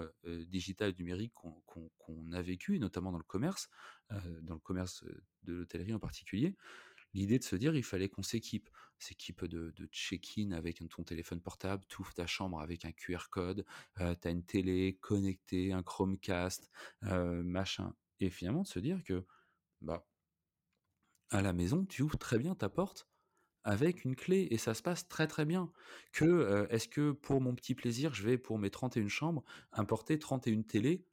digitale 0.47 0.93
numérique 0.97 1.33
qu'on 1.33 2.31
a 2.31 2.41
vécue, 2.41 2.79
notamment 2.79 3.11
dans 3.11 3.17
le 3.17 3.23
commerce, 3.23 3.69
dans 4.09 4.53
le 4.53 4.59
commerce, 4.59 5.03
de 5.43 5.53
l'hôtellerie 5.53 5.93
en 5.93 5.99
particulier, 5.99 6.55
L'idée 7.13 7.39
de 7.39 7.43
se 7.43 7.55
dire, 7.55 7.75
il 7.75 7.83
fallait 7.83 8.09
qu'on 8.09 8.23
s'équipe. 8.23 8.69
S'équipe 8.99 9.45
de 9.45 9.71
check-in 9.91 10.51
avec 10.51 10.81
ton 10.89 11.03
téléphone 11.03 11.41
portable, 11.41 11.85
ouvres 11.99 12.13
ta 12.13 12.27
chambre 12.27 12.59
avec 12.61 12.85
un 12.85 12.91
QR 12.91 13.29
code, 13.29 13.65
heu, 13.99 14.15
tu 14.21 14.27
as 14.27 14.31
une 14.31 14.45
télé 14.45 14.97
connectée, 15.01 15.71
un 15.73 15.83
Chromecast, 15.83 16.69
heu, 17.03 17.43
machin 17.43 17.95
et 18.19 18.29
finalement 18.29 18.63
de 18.63 18.67
se 18.67 18.79
dire 18.79 19.03
que, 19.03 19.25
bah, 19.81 20.07
à 21.29 21.41
la 21.41 21.53
maison, 21.53 21.85
tu 21.85 22.01
ouvres 22.01 22.17
très 22.17 22.37
bien 22.39 22.55
ta 22.55 22.69
porte 22.69 23.09
avec 23.63 24.05
une 24.05 24.15
clé 24.15 24.47
et 24.51 24.57
ça 24.57 24.73
se 24.75 24.81
passe 24.83 25.07
très, 25.09 25.27
très 25.27 25.45
bien. 25.45 25.71
Que, 26.13 26.25
heu, 26.25 26.67
est-ce 26.71 26.87
que 26.89 27.11
pour 27.13 27.41
mon 27.41 27.55
petit 27.55 27.75
plaisir, 27.75 28.13
je 28.13 28.23
vais 28.23 28.37
pour 28.37 28.59
mes 28.59 28.71
31 28.71 29.07
chambres 29.09 29.43
importer 29.73 30.19
31 30.19 30.63
télés, 30.63 31.07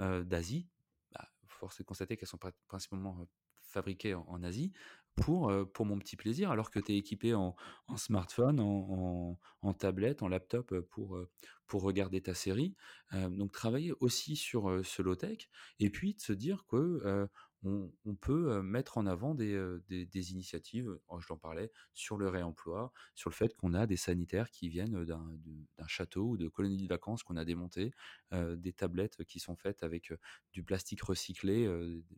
heu, 0.00 0.24
d'Asie? 0.24 0.70
Bah, 1.12 1.28
force 1.48 1.80
est 1.80 1.84
de 1.84 1.88
constater 1.88 2.16
qu'elles 2.16 2.28
sont 2.28 2.38
prin 2.38 2.52
principalement, 2.68 3.26
fabriquées 3.62 4.14
en 4.14 4.42
Asie 4.44 4.72
pour, 5.20 5.52
pour 5.72 5.86
mon 5.86 5.98
petit 5.98 6.16
plaisir, 6.16 6.50
alors 6.50 6.70
que 6.70 6.80
tu 6.80 6.92
es 6.92 6.96
équipé 6.98 7.34
en 7.34 7.54
smartphone, 7.96 8.60
en 8.60 9.74
tablette, 9.74 10.22
en 10.22 10.28
laptop, 10.28 10.78
pour, 10.90 11.18
pour 11.66 11.82
regarder 11.82 12.20
ta 12.20 12.34
série. 12.34 12.74
Donc 13.12 13.52
travailler 13.52 13.92
aussi 14.00 14.36
sur, 14.36 14.84
ce 14.84 15.02
low 15.02 15.14
tech 15.14 15.48
et 15.78 15.90
puis 15.90 16.14
de 16.14 16.20
se 16.20 16.32
dire 16.32 16.64
que, 16.66 17.28
on 17.62 17.92
on 18.06 18.14
peut, 18.14 18.62
mettre 18.62 18.96
en 18.96 19.06
avant 19.06 19.34
des, 19.34 19.78
des 19.88 20.32
initiatives, 20.32 20.98
oh 21.08 21.20
je 21.20 21.26
t'en 21.26 21.36
parlais, 21.36 21.70
sur 21.92 22.16
le 22.16 22.28
réemploi, 22.28 22.92
sur 23.14 23.30
le 23.30 23.34
fait 23.34 23.54
qu'on 23.54 23.74
a 23.74 23.86
des 23.86 23.96
sanitaires 23.96 24.50
qui 24.50 24.68
viennent, 24.68 25.04
d'un 25.04 25.86
château 25.86 26.30
ou 26.30 26.36
de 26.36 26.48
colonies 26.48 26.82
de 26.82 26.88
vacances 26.88 27.22
qu'on 27.22 27.36
a 27.36 27.44
démontées, 27.44 27.92
des 28.32 28.72
tablettes 28.72 29.24
qui 29.24 29.40
sont 29.40 29.56
faites 29.56 29.82
avec, 29.82 30.12
du 30.52 30.62
plastique 30.62 31.02
recyclé, 31.02 31.68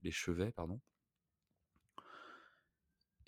les 0.02 0.12
chevets 0.12 0.52
pardon. 0.52 0.80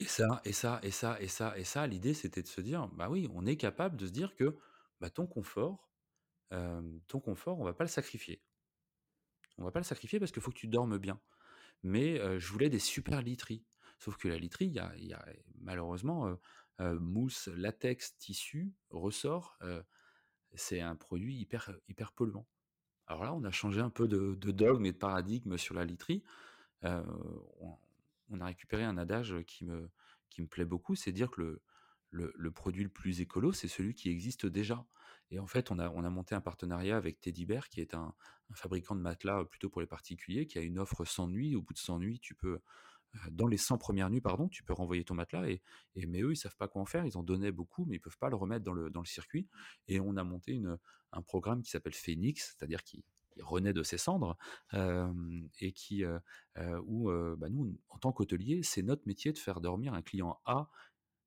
Et 0.00 0.06
ça 0.06 0.40
et 0.44 0.52
ça 0.52 0.80
et 0.82 0.90
ça 0.90 1.20
et 1.20 1.28
ça 1.28 1.56
et 1.56 1.64
ça, 1.64 1.86
l'idée 1.86 2.14
c'était 2.14 2.42
de 2.42 2.48
se 2.48 2.60
dire: 2.60 2.88
«Bah 2.88 3.08
oui, 3.08 3.28
on 3.32 3.46
est 3.46 3.56
capable 3.56 3.96
de 3.96 4.06
se 4.06 4.12
dire 4.12 4.34
que, 4.34 4.58
bah, 5.00 5.10
ton 5.10 5.26
confort, 5.26 5.88
ton 7.08 7.20
confort, 7.20 7.60
on 7.60 7.64
va 7.64 7.74
pas 7.74 7.84
le 7.84 7.88
sacrifier. 7.90 8.40
On 9.58 9.64
va 9.64 9.70
pas 9.70 9.80
le 9.80 9.84
sacrifier 9.84 10.18
parce 10.18 10.32
qu'il 10.32 10.42
faut 10.42 10.50
que 10.50 10.56
tu 10.58 10.68
dormes 10.68 10.98
bien». 10.98 11.20
Mais, 11.84 12.18
je 12.40 12.52
voulais 12.52 12.70
des 12.70 12.80
super 12.80 13.22
literies. 13.22 13.64
Sauf 13.98 14.16
que 14.18 14.28
la 14.28 14.38
literie, 14.38 14.66
il 14.66 14.72
y 15.06 15.14
a 15.14 15.26
malheureusement, 15.60 16.28
heu 16.28 16.38
heu, 16.80 16.98
mousse, 17.00 17.48
latex, 17.48 18.16
tissu, 18.18 18.74
ressort, 18.90 19.58
c'est 20.54 20.80
un 20.80 20.96
produit 20.96 21.36
hyper, 21.36 21.74
hyper 21.88 22.12
polluant. 22.12 22.48
Alors 23.08 23.24
là, 23.24 23.34
on 23.34 23.44
a 23.44 23.52
changé 23.52 23.80
un 23.80 23.90
peu 23.90 24.08
de 24.08 24.34
de 24.36 24.52
dogme 24.52 24.86
et 24.86 24.92
de 24.92 24.98
paradigme 24.98 25.58
sur 25.58 25.74
la 25.76 25.84
literie. 25.86 26.24
On 28.34 28.40
a 28.40 28.46
récupéré 28.46 28.84
un 28.84 28.98
adage 28.98 29.36
qui 29.46 29.64
me 29.64 29.90
qui 30.30 30.44
plaît 30.46 30.64
beaucoup, 30.64 30.94
c'est 30.94 31.12
dire 31.12 31.30
que 31.30 31.60
le 32.10 32.32
le 32.36 32.50
produit 32.52 32.84
le 32.84 32.90
plus 32.90 33.20
écolo, 33.20 33.52
c'est 33.52 33.68
celui 33.68 33.94
qui 33.94 34.10
existe 34.10 34.46
déjà 34.46 34.86
et 35.30 35.38
en 35.38 35.46
fait, 35.46 35.70
on 35.70 35.78
a 35.78 35.90
on 35.90 36.04
a 36.04 36.10
monté 36.10 36.34
un 36.34 36.40
partenariat 36.40 36.96
avec 36.96 37.20
Teddy 37.20 37.46
Bear 37.46 37.68
qui 37.68 37.80
est 37.80 37.94
un 37.94 38.14
fabricant 38.54 38.94
de 38.94 39.00
matelas, 39.00 39.44
plutôt 39.44 39.70
pour 39.70 39.80
les 39.80 39.86
particuliers, 39.86 40.46
qui 40.46 40.58
a 40.58 40.62
une 40.62 40.78
offre 40.78 41.04
100 41.04 41.28
nuits. 41.28 41.56
Au 41.56 41.62
bout 41.62 41.72
de 41.72 41.78
100 41.78 41.98
nuits, 41.98 42.20
tu 42.20 42.34
peux, 42.34 42.60
dans 43.30 43.46
les 43.46 43.56
100 43.56 43.78
premières 43.78 44.10
nuits, 44.10 44.20
pardon, 44.20 44.48
tu 44.48 44.62
peux 44.64 44.74
renvoyer 44.74 45.04
ton 45.04 45.14
matelas 45.14 45.48
et 45.48 45.62
mais 46.06 46.22
eux, 46.22 46.32
ils 46.32 46.36
savent 46.36 46.56
pas 46.56 46.68
quoi 46.68 46.82
en 46.82 46.86
faire. 46.86 47.06
Ils 47.06 47.16
en 47.18 47.22
donnaient 47.22 47.52
beaucoup, 47.52 47.84
mais 47.86 47.96
ils 47.96 48.00
peuvent 48.00 48.18
pas 48.18 48.30
le 48.30 48.36
remettre 48.36 48.64
dans 48.64 48.72
le 48.72 48.90
dans 48.90 49.00
le 49.00 49.06
circuit 49.06 49.48
et 49.88 50.00
on 50.00 50.16
a 50.16 50.24
monté 50.24 50.52
une, 50.52 50.78
un 51.12 51.22
programme 51.22 51.62
qui 51.62 51.70
s'appelle 51.70 51.94
Phoenix, 51.94 52.54
c'est-à-dire 52.56 52.82
qui 52.84 53.04
renaît 53.40 53.72
de 53.72 53.82
ses 53.82 53.98
cendres, 53.98 54.36
et 54.72 55.72
qui, 55.72 56.04
où, 56.86 57.10
bah, 57.36 57.48
nous, 57.48 57.76
en 57.88 57.98
tant 57.98 58.12
qu'hôtelier, 58.12 58.62
c'est 58.62 58.82
notre 58.82 59.06
métier 59.06 59.32
de 59.32 59.38
faire 59.38 59.60
dormir 59.60 59.94
un 59.94 60.02
client 60.02 60.40
A 60.44 60.70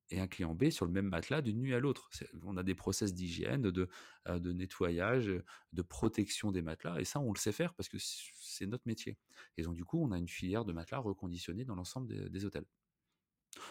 et 0.10 0.20
un 0.20 0.28
client 0.28 0.56
B 0.56 0.70
sur 0.70 0.86
le 0.86 0.92
même 0.92 1.08
matelas 1.08 1.42
d'une 1.42 1.60
nuit 1.60 1.74
à 1.74 1.80
l'autre. 1.80 2.10
On 2.44 2.58
a 2.58 2.64
des 2.64 2.76
process 2.76 3.14
d'hygiène, 3.14 3.64
de, 3.64 3.90
de 4.28 4.52
nettoyage, 4.52 5.32
de 5.74 5.82
protection 5.82 6.52
des 6.52 6.62
matelas, 6.62 7.00
et 7.00 7.06
ça, 7.06 7.20
on 7.20 7.34
le 7.34 7.40
sait 7.40 7.52
faire 7.52 7.74
parce 7.74 7.90
que 7.90 7.98
c'est 8.00 8.68
notre 8.68 8.88
métier. 8.88 9.18
Et 9.58 9.64
donc, 9.64 9.76
du 9.76 9.84
coup, 9.84 10.02
on 10.02 10.12
a 10.12 10.18
une 10.18 10.28
filière 10.28 10.66
de 10.66 10.74
matelas 10.74 11.00
reconditionnés 11.00 11.66
dans 11.66 11.76
l'ensemble 11.76 12.30
des, 12.30 12.46
hôtels. 12.46 12.66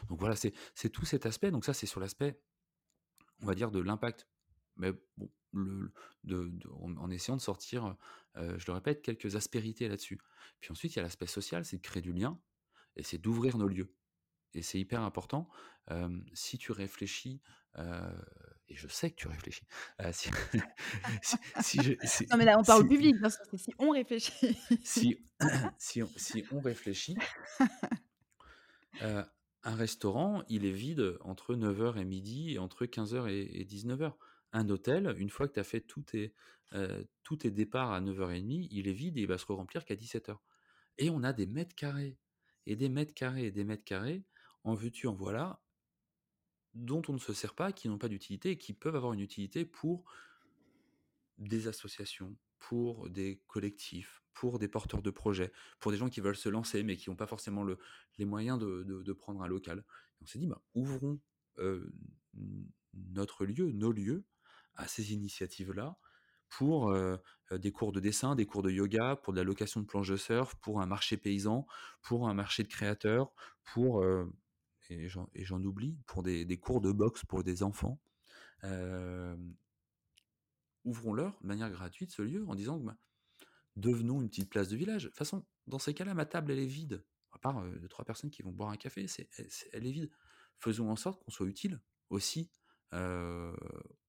Donc 0.08 0.20
voilà, 0.20 0.36
c'est 0.36 0.90
tout 0.90 1.04
cet 1.04 1.26
aspect. 1.26 1.50
Donc 1.50 1.64
ça, 1.64 1.72
c'est 1.72 1.86
sur 1.86 2.00
l'aspect, 2.00 2.40
on 3.40 3.46
va 3.46 3.54
dire, 3.54 3.70
de 3.70 3.80
l'impact. 3.80 4.28
Mais 4.76 4.92
bon, 5.16 5.30
le, 5.52 5.92
de, 6.24 6.52
en, 6.70 7.10
essayant 7.10 7.36
de 7.36 7.42
sortir, 7.42 7.96
euh, 8.36 8.58
je 8.58 8.66
le 8.66 8.74
répète, 8.74 9.02
quelques 9.02 9.36
aspérités 9.36 9.88
là-dessus. 9.88 10.18
Puis 10.60 10.72
ensuite, 10.72 10.94
il 10.94 10.96
y 10.96 11.00
a 11.00 11.02
l'aspect 11.02 11.26
social, 11.26 11.64
c'est 11.64 11.76
de 11.76 11.82
créer 11.82 12.02
du 12.02 12.12
lien, 12.12 12.38
et 12.96 13.02
c'est 13.02 13.18
d'ouvrir 13.18 13.58
nos 13.58 13.68
lieux 13.68 13.94
et 14.56 14.62
c'est 14.62 14.80
hyper 14.80 15.02
important. 15.02 15.48
si 16.32 16.58
tu 16.58 16.72
réfléchis, 16.72 17.40
et 18.68 18.74
je 18.74 18.88
sais 18.88 19.10
que 19.10 19.16
tu 19.16 19.28
réfléchis, 19.28 19.66
si, 21.60 21.78
non 22.30 22.36
mais 22.36 22.44
là 22.44 22.58
on 22.58 22.64
parle 22.64 22.84
au 22.84 22.88
public, 22.88 23.16
parce 23.20 23.36
que 23.36 23.56
si 23.56 23.72
on 23.78 23.90
réfléchit. 23.90 24.58
si, 24.82 25.24
si, 25.78 26.02
on, 26.02 26.08
si 26.16 26.44
on 26.50 26.60
réfléchit, 26.60 27.16
un 29.00 29.74
restaurant, 29.74 30.42
il 30.48 30.64
est 30.64 30.72
vide 30.72 31.18
entre 31.20 31.54
9h 31.54 31.98
et 31.98 32.04
midi 32.04 32.54
et 32.54 32.58
entre 32.58 32.86
15h 32.86 33.28
et, 33.28 33.64
19h. 33.64 34.14
Un 34.56 34.70
hôtel, 34.70 35.14
une 35.18 35.28
fois 35.28 35.46
que 35.48 35.52
tu 35.52 35.60
as 35.60 35.64
fait 35.64 35.82
tous 35.82 36.00
tes, 36.00 36.30
départs 37.50 37.92
à 37.92 38.00
9h30, 38.00 38.68
il 38.70 38.88
est 38.88 38.92
vide 38.94 39.18
et 39.18 39.20
il 39.20 39.26
va 39.26 39.36
se 39.36 39.44
remplir 39.44 39.84
qu'à 39.84 39.96
17h. 39.96 40.34
Et 40.96 41.10
on 41.10 41.22
a 41.24 41.34
des 41.34 41.44
mètres 41.44 41.74
carrés, 41.74 42.16
et 42.64 42.74
des 42.74 42.88
mètres 42.88 43.12
carrés, 43.12 43.44
et 43.44 43.50
des 43.50 43.64
mètres 43.64 43.84
carrés 43.84 44.24
en 44.64 44.72
veux-tu, 44.72 45.08
en 45.08 45.14
voilà, 45.14 45.60
dont 46.72 47.02
on 47.08 47.12
ne 47.12 47.18
se 47.18 47.34
sert 47.34 47.54
pas, 47.54 47.70
qui 47.70 47.90
n'ont 47.90 47.98
pas 47.98 48.08
d'utilité 48.08 48.52
et 48.52 48.56
qui 48.56 48.72
peuvent 48.72 48.96
avoir 48.96 49.12
une 49.12 49.20
utilité 49.20 49.66
pour 49.66 50.10
des 51.36 51.68
associations, 51.68 52.34
pour 52.58 53.10
des 53.10 53.42
collectifs, 53.48 54.22
pour 54.32 54.58
des 54.58 54.68
porteurs 54.68 55.02
de 55.02 55.10
projets, 55.10 55.52
pour 55.80 55.92
des 55.92 55.98
gens 55.98 56.08
qui 56.08 56.22
veulent 56.22 56.34
se 56.34 56.48
lancer 56.48 56.82
mais 56.82 56.96
qui 56.96 57.10
n'ont 57.10 57.16
pas 57.16 57.26
forcément 57.26 57.62
le, 57.62 57.76
les 58.16 58.24
moyens 58.24 58.58
de, 58.58 59.12
prendre 59.12 59.42
un 59.42 59.48
local. 59.48 59.84
on 60.22 60.26
s'est 60.26 60.38
dit, 60.38 60.46
bah, 60.46 60.62
ouvrons 60.74 61.20
notre 62.94 63.44
lieu, 63.44 63.70
nos 63.72 63.92
lieux, 63.92 64.24
à 64.76 64.88
ces 64.88 65.12
initiatives-là, 65.12 65.96
pour 66.48 66.94
des 67.50 67.72
cours 67.72 67.92
de 67.92 68.00
dessin, 68.00 68.34
des 68.34 68.46
cours 68.46 68.62
de 68.62 68.70
yoga, 68.70 69.16
pour 69.16 69.32
de 69.32 69.38
la 69.38 69.44
location 69.44 69.80
de 69.80 69.86
planches 69.86 70.08
de 70.08 70.16
surf, 70.16 70.54
pour 70.56 70.80
un 70.80 70.86
marché 70.86 71.16
paysan, 71.16 71.66
pour 72.02 72.28
un 72.28 72.34
marché 72.34 72.62
de 72.62 72.68
créateurs, 72.68 73.32
pour 73.64 74.04
et 74.90 75.08
j'en 75.08 75.62
oublie, 75.62 75.98
pour 76.06 76.22
des, 76.22 76.58
cours 76.58 76.80
de 76.80 76.92
boxe 76.92 77.24
pour 77.24 77.42
des 77.42 77.62
enfants. 77.62 78.00
ouvrons-leur 80.84 81.38
de 81.40 81.46
manière 81.46 81.70
gratuite 81.70 82.12
ce 82.12 82.22
lieu 82.22 82.44
en 82.48 82.54
disant 82.54 82.78
bah, 82.78 82.96
devenons 83.76 84.22
une 84.22 84.28
petite 84.28 84.50
place 84.50 84.68
de 84.68 84.76
village. 84.76 85.04
De 85.04 85.08
toute 85.08 85.18
façon, 85.18 85.44
dans 85.66 85.78
ces 85.78 85.94
cas-là, 85.94 86.14
ma 86.14 86.26
table, 86.26 86.52
elle 86.52 86.60
est 86.60 86.66
vide. 86.66 87.04
À 87.32 87.38
part 87.38 87.62
deux, 87.64 87.88
trois 87.88 88.04
personnes 88.04 88.30
qui 88.30 88.42
vont 88.42 88.52
boire 88.52 88.70
un 88.70 88.76
café, 88.76 89.06
c'est, 89.08 89.28
elle 89.72 89.86
est 89.86 89.92
vide. 89.92 90.10
Faisons 90.58 90.90
en 90.90 90.96
sorte 90.96 91.22
qu'on 91.22 91.30
soit 91.30 91.46
utile 91.46 91.80
aussi 92.08 92.50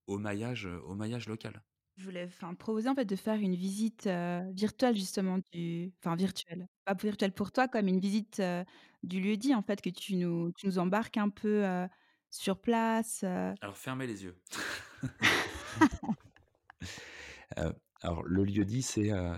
au, 0.08 0.18
maillage, 0.18 0.66
au 0.66 0.94
maillage 0.94 1.28
local. 1.28 1.62
Je 1.96 2.04
voulais 2.04 2.24
enfin, 2.24 2.54
proposer 2.54 2.88
en 2.88 2.94
fait 2.96 3.04
de 3.04 3.16
faire 3.16 3.36
une 3.36 3.54
visite, 3.54 4.08
virtuelle 4.52 4.96
justement 4.96 5.38
du 5.52 5.92
enfin 6.00 6.16
virtuelle, 6.16 6.68
pas 6.84 6.94
virtuelle 6.94 7.32
pour 7.32 7.52
toi, 7.52 7.68
comme 7.68 7.88
une 7.88 8.00
visite, 8.00 8.42
du 9.02 9.20
lieu-dit 9.20 9.54
en 9.54 9.62
fait, 9.62 9.80
que 9.80 9.90
tu 9.90 10.16
nous 10.16 10.52
tu 10.52 10.66
nous 10.66 10.78
embarques 10.78 11.16
un 11.16 11.28
peu, 11.28 11.64
sur 12.30 12.60
place, 12.60 13.24
Alors 13.24 13.76
fermez 13.76 14.06
les 14.06 14.24
yeux. 14.24 14.36
Alors, 18.00 18.22
le 18.22 18.44
lieu-dit, 18.44 18.82
c'est 18.82 19.12
euh, 19.12 19.34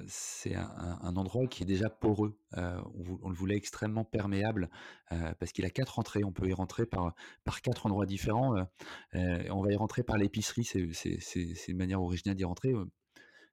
un, 1.00 1.16
endroit 1.16 1.46
qui 1.46 1.62
est 1.62 1.66
déjà 1.66 1.88
poreux. 1.88 2.38
Euh, 2.58 2.78
on, 3.22 3.30
le 3.30 3.34
voulait 3.34 3.56
extrêmement 3.56 4.04
perméable 4.04 4.70
euh, 5.12 5.32
parce 5.38 5.52
qu'il 5.52 5.64
a 5.64 5.70
quatre 5.70 5.98
entrées. 5.98 6.24
On 6.24 6.32
peut 6.32 6.46
y 6.46 6.52
rentrer 6.52 6.84
par, 6.84 7.14
par 7.44 7.62
quatre 7.62 7.86
endroits 7.86 8.04
différents. 8.04 8.54
on 9.14 9.62
va 9.62 9.72
y 9.72 9.76
rentrer 9.76 10.02
par 10.02 10.18
l'épicerie. 10.18 10.64
C'est 10.64 11.68
une 11.68 11.78
manière 11.78 12.02
originale 12.02 12.36
d'y 12.36 12.44
rentrer. 12.44 12.74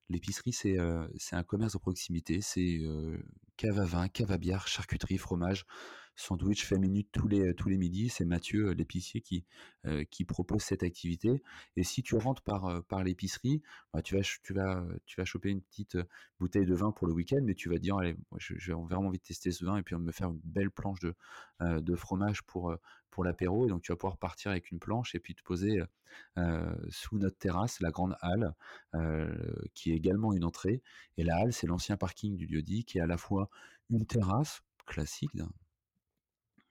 L'épicerie, 0.09 0.51
c'est 0.51 0.77
un 0.77 1.43
commerce 1.43 1.73
de 1.73 1.79
proximité. 1.79 2.41
C'est 2.41 2.81
cave 3.57 3.79
à 3.79 3.85
vin, 3.85 4.07
cave 4.07 4.31
à 4.31 4.37
bière, 4.37 4.67
charcuterie, 4.67 5.17
fromage 5.17 5.65
sandwich 6.17 6.65
fait 6.65 6.77
minute 6.77 7.09
tous 7.13 7.27
les, 7.27 7.53
tous 7.53 7.69
les 7.69 7.77
midis. 7.77 8.09
C'est 8.09 8.25
Mathieu, 8.25 8.69
euh, 8.69 8.73
l'épicier, 8.73 9.21
qui, 9.21 9.45
euh, 9.85 10.03
qui 10.09 10.25
propose 10.25 10.61
cette 10.61 10.83
activité. 10.83 11.43
Et 11.75 11.83
si 11.83 12.03
tu 12.03 12.15
rentres 12.15 12.41
par, 12.41 12.65
euh, 12.65 12.81
par 12.81 13.03
l'épicerie, 13.03 13.61
bah, 13.93 14.01
tu, 14.01 14.15
vas, 14.15 14.23
choper 15.23 15.49
une 15.49 15.61
petite 15.61 15.97
bouteille 16.39 16.65
de 16.65 16.75
vin 16.75 16.91
pour 16.91 17.07
le 17.07 17.13
week-end, 17.13 17.41
mais 17.43 17.53
tu 17.53 17.69
vas 17.69 17.77
dire, 17.77 17.97
allez, 17.97 18.17
j'ai 18.39 18.73
vraiment 18.73 19.07
envie 19.07 19.19
de 19.19 19.23
tester 19.23 19.51
ce 19.51 19.63
vin 19.63 19.77
et 19.77 19.83
puis 19.83 19.95
me 19.95 20.11
faire 20.11 20.29
une 20.29 20.41
belle 20.43 20.71
planche 20.71 20.99
de, 20.99 21.15
de 21.61 21.95
fromage 21.95 22.41
pour, 22.43 22.75
pour 23.11 23.23
l'apéro. 23.23 23.65
Et 23.65 23.69
donc, 23.69 23.81
tu 23.81 23.91
vas 23.91 23.95
pouvoir 23.95 24.17
partir 24.17 24.51
avec 24.51 24.71
une 24.71 24.79
planche 24.79 25.15
et 25.15 25.19
puis 25.19 25.35
te 25.35 25.43
poser 25.43 25.81
sous 26.89 27.17
notre 27.17 27.37
terrasse, 27.37 27.79
la 27.79 27.91
grande 27.91 28.15
halle, 28.21 28.53
qui 29.73 29.91
est 29.91 29.95
également 29.95 30.33
une 30.33 30.43
entrée. 30.43 30.81
Et 31.17 31.23
la 31.23 31.37
halle, 31.37 31.53
c'est 31.53 31.67
l'ancien 31.67 31.97
parking 31.97 32.35
du 32.35 32.45
lieu-dit, 32.45 32.85
qui 32.85 32.97
est 32.97 33.01
à 33.01 33.07
la 33.07 33.17
fois 33.17 33.49
une 33.89 34.05
terrasse 34.05 34.61
classique 34.85 35.31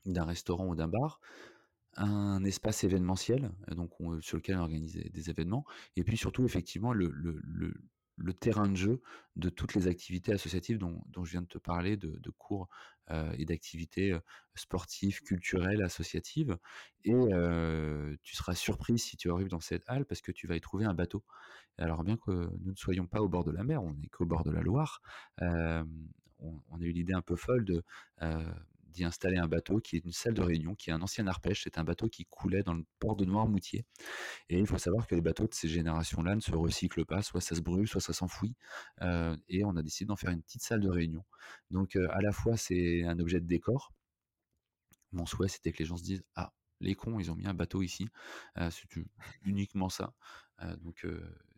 d'un 0.05 0.25
restaurant 0.25 0.69
ou 0.69 0.75
d'un 0.75 0.89
bar, 0.89 1.21
un 1.97 2.45
espace 2.45 2.85
événementiel, 2.85 3.51
donc 3.75 3.93
sur 4.21 4.37
lequel 4.37 4.57
on 4.57 4.61
organise 4.61 4.95
des 4.95 5.31
événements, 5.31 5.65
et 5.97 6.05
puis 6.05 6.17
surtout 6.17 6.45
effectivement 6.45 6.93
le, 6.93 7.11
le, 7.11 7.75
terrain 8.33 8.69
de 8.69 8.77
jeu 8.77 9.03
de 9.37 9.49
toutes 9.49 9.75
les 9.75 9.89
activités 9.89 10.33
associatives 10.33 10.79
dont, 10.79 11.03
je 11.25 11.31
viens 11.31 11.43
de 11.43 11.47
te 11.47 11.59
parler, 11.59 11.97
de, 11.97 12.31
cours 12.39 12.69
et 13.11 13.45
d'activités 13.45 14.17
sportives, 14.55 15.21
culturelles, 15.21 15.83
associatives. 15.83 16.59
Et 17.05 17.15
tu 18.23 18.37
seras 18.37 18.55
surpris 18.55 18.99
si 18.99 19.17
tu 19.17 19.31
arrives 19.31 19.49
dans 19.49 19.61
cette 19.61 19.85
halle 19.89 20.05
parce 20.07 20.21
que 20.21 20.33
tu 20.33 20.47
vas 20.47 20.57
y 20.57 20.61
trouver 20.61 20.85
un 20.85 20.95
bateau. 20.95 21.25
Alors 21.79 22.03
bien 22.05 22.17
que 22.17 22.31
nous 22.31 22.71
ne 22.71 22.77
soyons 22.77 23.07
pas 23.07 23.21
au 23.21 23.29
bord 23.29 23.45
de 23.45 23.53
la 23.53 23.65
mer, 23.65 23.83
on 23.83 23.93
n'est 23.95 24.09
qu'au 24.09 24.27
bord 24.27 24.45
de 24.45 24.51
la 24.51 24.63
Loire, 24.63 25.03
on, 25.41 26.81
a 26.81 26.85
eu 26.85 26.93
l'idée 26.93 27.15
un 27.15 27.23
peu 27.23 27.37
folle 27.37 27.65
de 27.65 27.83
d'y 28.97 29.05
installer 29.05 29.37
un 29.37 29.47
bateau 29.47 29.79
qui 29.81 29.97
est 29.97 30.05
une 30.05 30.13
salle 30.13 30.35
de 30.35 30.43
réunion, 30.43 30.75
qui 30.75 30.91
est 30.91 30.93
un 30.93 31.03
ancien 31.03 31.27
arpège. 31.27 31.63
C'est 31.63 31.79
un 31.79 31.85
bateau 31.85 32.09
qui 32.09 32.25
coulait 32.25 32.63
dans 32.63 32.75
le 32.75 32.85
port 32.99 33.15
de 33.17 33.25
Noirmoutier. 33.25 33.85
Et 34.49 34.59
il 34.59 34.67
faut 34.67 34.79
savoir 34.79 35.07
que 35.07 35.15
les 35.15 35.21
bateaux 35.21 35.47
de 35.47 35.55
ces 35.55 35.69
générations-là 35.69 36.35
ne 36.35 36.41
se 36.41 36.53
recyclent 36.53 37.05
pas, 37.05 37.23
soit 37.23 37.41
ça 37.41 37.55
se 37.55 37.61
brûle, 37.61 37.87
soit 37.87 38.01
ça 38.01 38.13
s'enfouit. 38.13 38.55
Euh, 39.03 39.37
et 39.49 39.65
on 39.65 39.77
a 39.77 39.83
décidé 39.83 40.07
d'en 40.09 40.17
faire 40.17 40.31
une 40.31 40.43
petite 40.43 40.63
salle 40.63 40.81
de 40.81 40.89
réunion. 40.89 41.25
Donc 41.71 41.97
euh, 41.97 42.09
à 42.11 42.21
la 42.23 42.33
fois 42.33 42.57
c'est 42.57 43.05
un 43.05 43.19
objet 43.19 43.41
de 43.41 43.47
décor. 43.47 43.93
Mon 45.13 45.27
souhait 45.27 45.49
c'était 45.49 45.73
que 45.73 45.79
les 45.79 45.85
gens 45.85 45.97
se 45.97 46.05
disent 46.05 46.25
ah 46.35 46.53
les 46.81 46.95
cons 46.95 47.19
ils 47.21 47.31
ont 47.31 47.37
mis 47.37 47.47
un 47.47 47.55
bateau 47.55 47.83
ici. 47.83 48.09
Euh, 48.59 48.71
c'est 48.71 48.89
uniquement 49.43 49.89
ça. 49.89 50.15
donc 50.81 51.07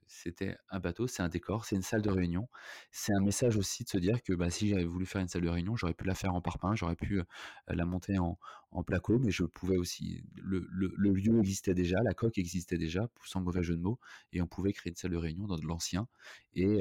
c'était 0.09 0.57
un 0.71 0.81
bateau, 0.81 1.07
c'est 1.07 1.23
un 1.23 1.29
décor, 1.29 1.65
c'est 1.65 1.77
une 1.77 1.83
salle 1.83 2.03
de 2.03 2.11
réunion. 2.11 2.49
C'est 2.91 3.13
un 3.15 3.21
message 3.21 3.57
aussi 3.57 3.85
de 3.85 3.89
se 3.89 3.99
dire 3.99 4.23
que 4.23 4.33
bah, 4.33 4.51
si 4.51 4.69
j'avais 4.69 4.85
voulu 4.85 5.07
faire 5.07 5.21
une 5.21 5.29
salle 5.29 5.43
de 5.43 5.49
réunion, 5.49 5.77
j'aurais 5.77 5.95
pu 5.95 6.05
la 6.05 6.15
faire 6.15 6.35
en 6.35 6.41
parpaing, 6.41 6.75
j'aurais 6.75 6.97
pu 6.97 7.23
la 7.69 7.85
monter 7.85 8.19
en, 8.19 8.39
en, 8.71 8.83
placo, 8.83 9.19
mais 9.19 9.31
je 9.31 9.45
pouvais 9.45 9.77
aussi. 9.77 10.23
Le, 10.37 10.67
lieu 10.95 11.39
existait 11.39 11.75
déjà, 11.75 11.97
la 12.03 12.15
coque 12.15 12.39
existait 12.39 12.79
déjà, 12.79 13.09
sans 13.25 13.41
mauvais 13.41 13.63
jeu 13.63 13.77
de 13.77 13.83
mots, 13.83 13.99
et 14.33 14.43
on 14.43 14.47
pouvait 14.47 14.73
créer 14.73 14.91
une 14.91 14.97
salle 14.97 15.13
de 15.13 15.17
réunion 15.17 15.47
dans 15.47 15.57
de 15.57 15.67
l'ancien, 15.67 16.09
et 16.55 16.81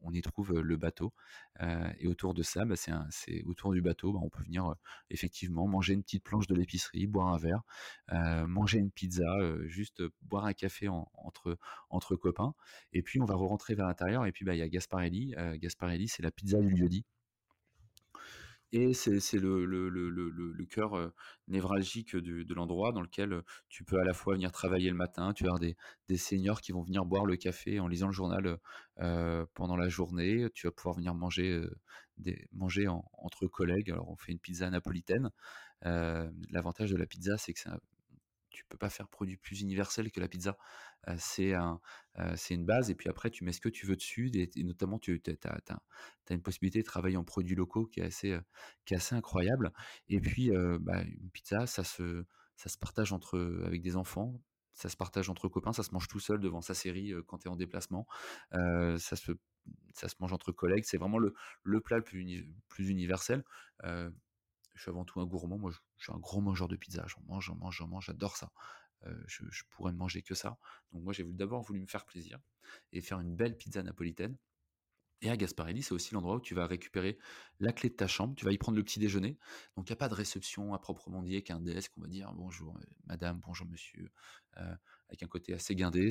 on 0.00 0.12
y 0.12 0.22
trouve 0.22 0.60
le 0.60 0.76
bateau. 0.76 1.12
et 1.98 2.06
autour 2.06 2.34
de 2.34 2.42
ça, 2.42 2.64
bah, 2.64 2.76
c'est 2.76 3.42
autour 3.44 3.72
du 3.72 3.82
bateau, 3.82 4.12
bah, 4.12 4.20
on 4.22 4.28
peut 4.30 4.42
venir 4.42 4.74
effectivement 5.10 5.66
manger 5.66 5.94
une 5.94 6.02
petite 6.02 6.24
planche 6.24 6.46
de 6.46 6.54
l'épicerie, 6.54 7.06
boire 7.06 7.28
un 7.28 7.38
verre, 7.38 7.62
manger 8.46 8.78
une 8.78 8.90
pizza, 8.90 9.24
juste 9.66 10.02
boire 10.22 10.44
un 10.44 10.52
café 10.52 10.88
entre, 10.88 11.58
entre 11.90 12.16
copains. 12.16 12.54
Et 12.92 13.02
puis 13.02 13.20
on 13.20 13.24
va 13.24 13.34
re-rentrer 13.34 13.74
vers 13.74 13.86
l'intérieur. 13.86 14.26
Et 14.26 14.32
puis 14.32 14.44
bah, 14.44 14.54
il 14.54 14.58
y 14.58 14.62
a 14.62 14.68
Gasparelli. 14.68 15.34
Euh, 15.36 15.56
Gasparelli, 15.58 16.08
c'est 16.08 16.22
la 16.22 16.30
pizza 16.30 16.58
du 16.58 16.70
lieu-dit. 16.70 17.04
Et 18.72 18.94
c'est 18.94 19.38
le 19.38 20.64
cœur, 20.64 21.12
névralgique 21.48 22.16
de 22.16 22.54
l'endroit 22.54 22.92
dans 22.92 23.02
lequel, 23.02 23.42
tu 23.68 23.84
peux 23.84 23.98
à 24.00 24.04
la 24.04 24.14
fois 24.14 24.34
venir 24.34 24.50
travailler 24.52 24.88
le 24.90 24.96
matin, 24.96 25.32
tu 25.32 25.44
vas 25.44 25.50
avoir 25.50 25.60
des 25.60 25.76
des 26.08 26.16
seniors 26.16 26.60
qui 26.60 26.72
vont 26.72 26.82
venir 26.82 27.04
boire 27.04 27.26
le 27.26 27.36
café 27.36 27.80
en 27.80 27.88
lisant 27.88 28.06
le 28.06 28.12
journal, 28.12 28.58
pendant 29.54 29.76
la 29.76 29.88
journée. 29.88 30.48
Tu 30.54 30.66
vas 30.66 30.72
pouvoir 30.72 30.96
venir 30.96 31.14
manger, 31.14 31.62
manger 32.52 32.88
en 32.88 33.04
entre 33.18 33.46
collègues. 33.46 33.90
Alors 33.90 34.08
on 34.10 34.16
fait 34.16 34.32
une 34.32 34.38
pizza 34.38 34.68
napolitaine. 34.70 35.30
L'avantage 35.82 36.90
de 36.90 36.96
la 36.96 37.06
pizza, 37.06 37.36
c'est 37.38 37.52
que 37.52 37.60
c'est 37.60 37.70
un 37.70 37.80
tu 38.52 38.64
peux 38.68 38.78
pas 38.78 38.90
faire 38.90 39.08
produit 39.08 39.36
plus 39.36 39.60
universel 39.60 40.10
que 40.10 40.20
la 40.20 40.28
pizza. 40.28 40.56
C'est 41.18 41.54
un, 41.54 41.80
une 42.50 42.64
base 42.64 42.90
et 42.90 42.94
puis 42.94 43.08
après 43.08 43.30
tu 43.30 43.44
mets 43.44 43.52
ce 43.52 43.60
que 43.60 43.68
tu 43.68 43.86
veux 43.86 43.96
dessus 43.96 44.30
et 44.34 44.64
notamment 44.64 44.98
tu 44.98 45.20
as 45.26 46.34
une 46.34 46.42
possibilité 46.42 46.80
de 46.80 46.86
travailler 46.86 47.16
en 47.16 47.24
produits 47.24 47.56
locaux 47.56 47.86
qui 47.86 48.00
est 48.00 48.04
assez, 48.04 48.38
qui 48.84 48.94
est 48.94 48.96
assez 48.98 49.14
incroyable 49.14 49.72
et 50.08 50.20
puis, 50.20 50.50
bah, 50.80 51.02
une 51.02 51.30
pizza 51.30 51.66
ça 51.66 51.84
se 51.84 52.24
ça 52.56 52.68
se 52.68 52.78
partage 52.78 53.12
entre, 53.12 53.64
avec 53.66 53.82
des 53.82 53.96
enfants, 53.96 54.40
ça 54.72 54.88
se 54.88 54.96
partage 54.96 55.28
entre 55.28 55.48
copains, 55.48 55.72
ça 55.72 55.82
se 55.82 55.92
mange 55.92 56.06
tout 56.06 56.20
seul 56.20 56.38
devant 56.40 56.60
sa 56.60 56.74
série, 56.74 57.12
quand 57.26 57.38
tu 57.38 57.48
es 57.48 57.50
en 57.50 57.56
déplacement. 57.56 58.06
Ça 58.52 59.16
se 59.16 59.32
ça 59.94 60.08
se 60.08 60.14
mange 60.20 60.32
entre 60.32 60.52
collègues. 60.52 60.84
C'est 60.84 60.96
vraiment 60.96 61.18
le 61.18 61.34
le 61.62 61.80
plat 61.80 61.96
le 61.96 62.04
plus 62.04 62.46
plus 62.68 62.88
universel. 62.88 63.44
Je 64.74 64.82
suis 64.82 64.90
avant 64.90 65.04
tout 65.04 65.20
un 65.20 65.26
gourmand. 65.26 65.58
Moi, 65.58 65.70
je 65.98 66.04
suis 66.04 66.12
un 66.12 66.18
gros 66.18 66.40
mangeur 66.40 66.68
de 66.68 66.76
pizza. 66.76 67.04
J'en 67.08 67.22
mange, 67.22 67.46
j'en 67.46 67.56
mange, 67.56 67.76
j'en 67.76 67.88
mange, 67.88 68.06
j'adore 68.06 68.36
ça. 68.36 68.52
Heu, 69.06 69.24
je 69.28 69.62
pourrais 69.70 69.92
ne 69.92 69.98
manger 69.98 70.22
que 70.22 70.34
ça. 70.34 70.58
Donc 70.92 71.02
moi, 71.04 71.12
j'ai 71.12 71.24
d'abord 71.24 71.62
voulu 71.62 71.80
me 71.80 71.86
faire 71.86 72.06
plaisir 72.06 72.40
et 72.92 73.00
faire 73.02 73.20
une 73.20 73.36
belle 73.36 73.56
pizza 73.56 73.82
napolitaine 73.82 74.38
et 75.20 75.30
à 75.30 75.36
Gasparelli, 75.36 75.82
c'est 75.84 75.92
aussi 75.94 76.14
l'endroit 76.14 76.36
où 76.36 76.40
tu 76.40 76.52
vas 76.54 76.66
récupérer 76.66 77.16
la 77.60 77.72
clé 77.72 77.88
de 77.90 77.94
ta 77.94 78.08
chambre, 78.08 78.34
tu 78.34 78.44
vas 78.44 78.50
y 78.52 78.58
prendre 78.58 78.76
le 78.76 78.82
petit 78.82 78.98
déjeuner. 78.98 79.38
Donc 79.76 79.88
il 79.88 79.90
y 79.90 79.92
a 79.92 79.96
pas 79.96 80.08
de 80.08 80.14
réception 80.14 80.74
à 80.74 80.80
proprement 80.80 81.22
dit 81.22 81.34
avec 81.34 81.50
un 81.52 81.60
desk, 81.60 81.92
on 81.96 82.00
va 82.02 82.08
dire: 82.08 82.32
«Bonjour, 82.34 82.76
heu, 82.78 82.82
madame, 83.04 83.38
bonjour 83.40 83.68
monsieur», 83.68 84.10
heu, 84.58 84.74
avec 85.12 85.22
un 85.22 85.26
côté 85.28 85.52
assez 85.54 85.74
guindé. 85.74 86.08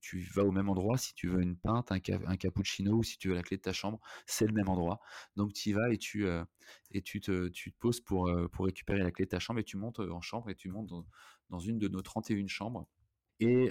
Tu 0.00 0.20
vas 0.34 0.44
au 0.44 0.52
même 0.52 0.68
endroit 0.68 0.96
si 0.98 1.14
tu 1.14 1.28
veux 1.28 1.42
une 1.42 1.56
pinte, 1.56 1.92
un 1.92 1.98
ca 2.04 2.18
un 2.26 2.36
cappuccino 2.36 2.94
ou 2.96 3.02
si 3.02 3.18
tu 3.18 3.28
veux 3.28 3.34
la 3.34 3.42
clé 3.42 3.56
de 3.58 3.62
ta 3.62 3.72
chambre, 3.72 4.00
c'est 4.26 4.46
le 4.46 4.52
même 4.54 4.68
endroit. 4.68 5.00
Donc 5.36 5.52
tu 5.52 5.70
y 5.70 5.72
vas 5.72 5.90
et 5.92 5.98
tu, 5.98 6.24
heu 6.26 6.44
et 6.92 7.02
tu 7.02 7.20
te 7.20 7.48
tu 7.48 7.72
te 7.72 7.78
poses 7.78 8.00
pour, 8.00 8.28
heu, 8.28 8.48
pour 8.48 8.64
récupérer 8.66 9.00
la 9.02 9.10
clé 9.10 9.26
de 9.26 9.30
ta 9.30 9.38
chambre 9.38 9.60
et 9.60 9.64
tu 9.64 9.76
montes, 9.76 10.00
heu, 10.00 10.12
en 10.12 10.20
chambre 10.22 10.50
et 10.50 10.54
tu 10.54 10.70
montes 10.70 10.90
dans 11.50 11.58
une 11.60 11.78
de 11.78 11.88
nos 11.88 12.02
31 12.02 12.48
chambres 12.48 12.88
et 13.40 13.70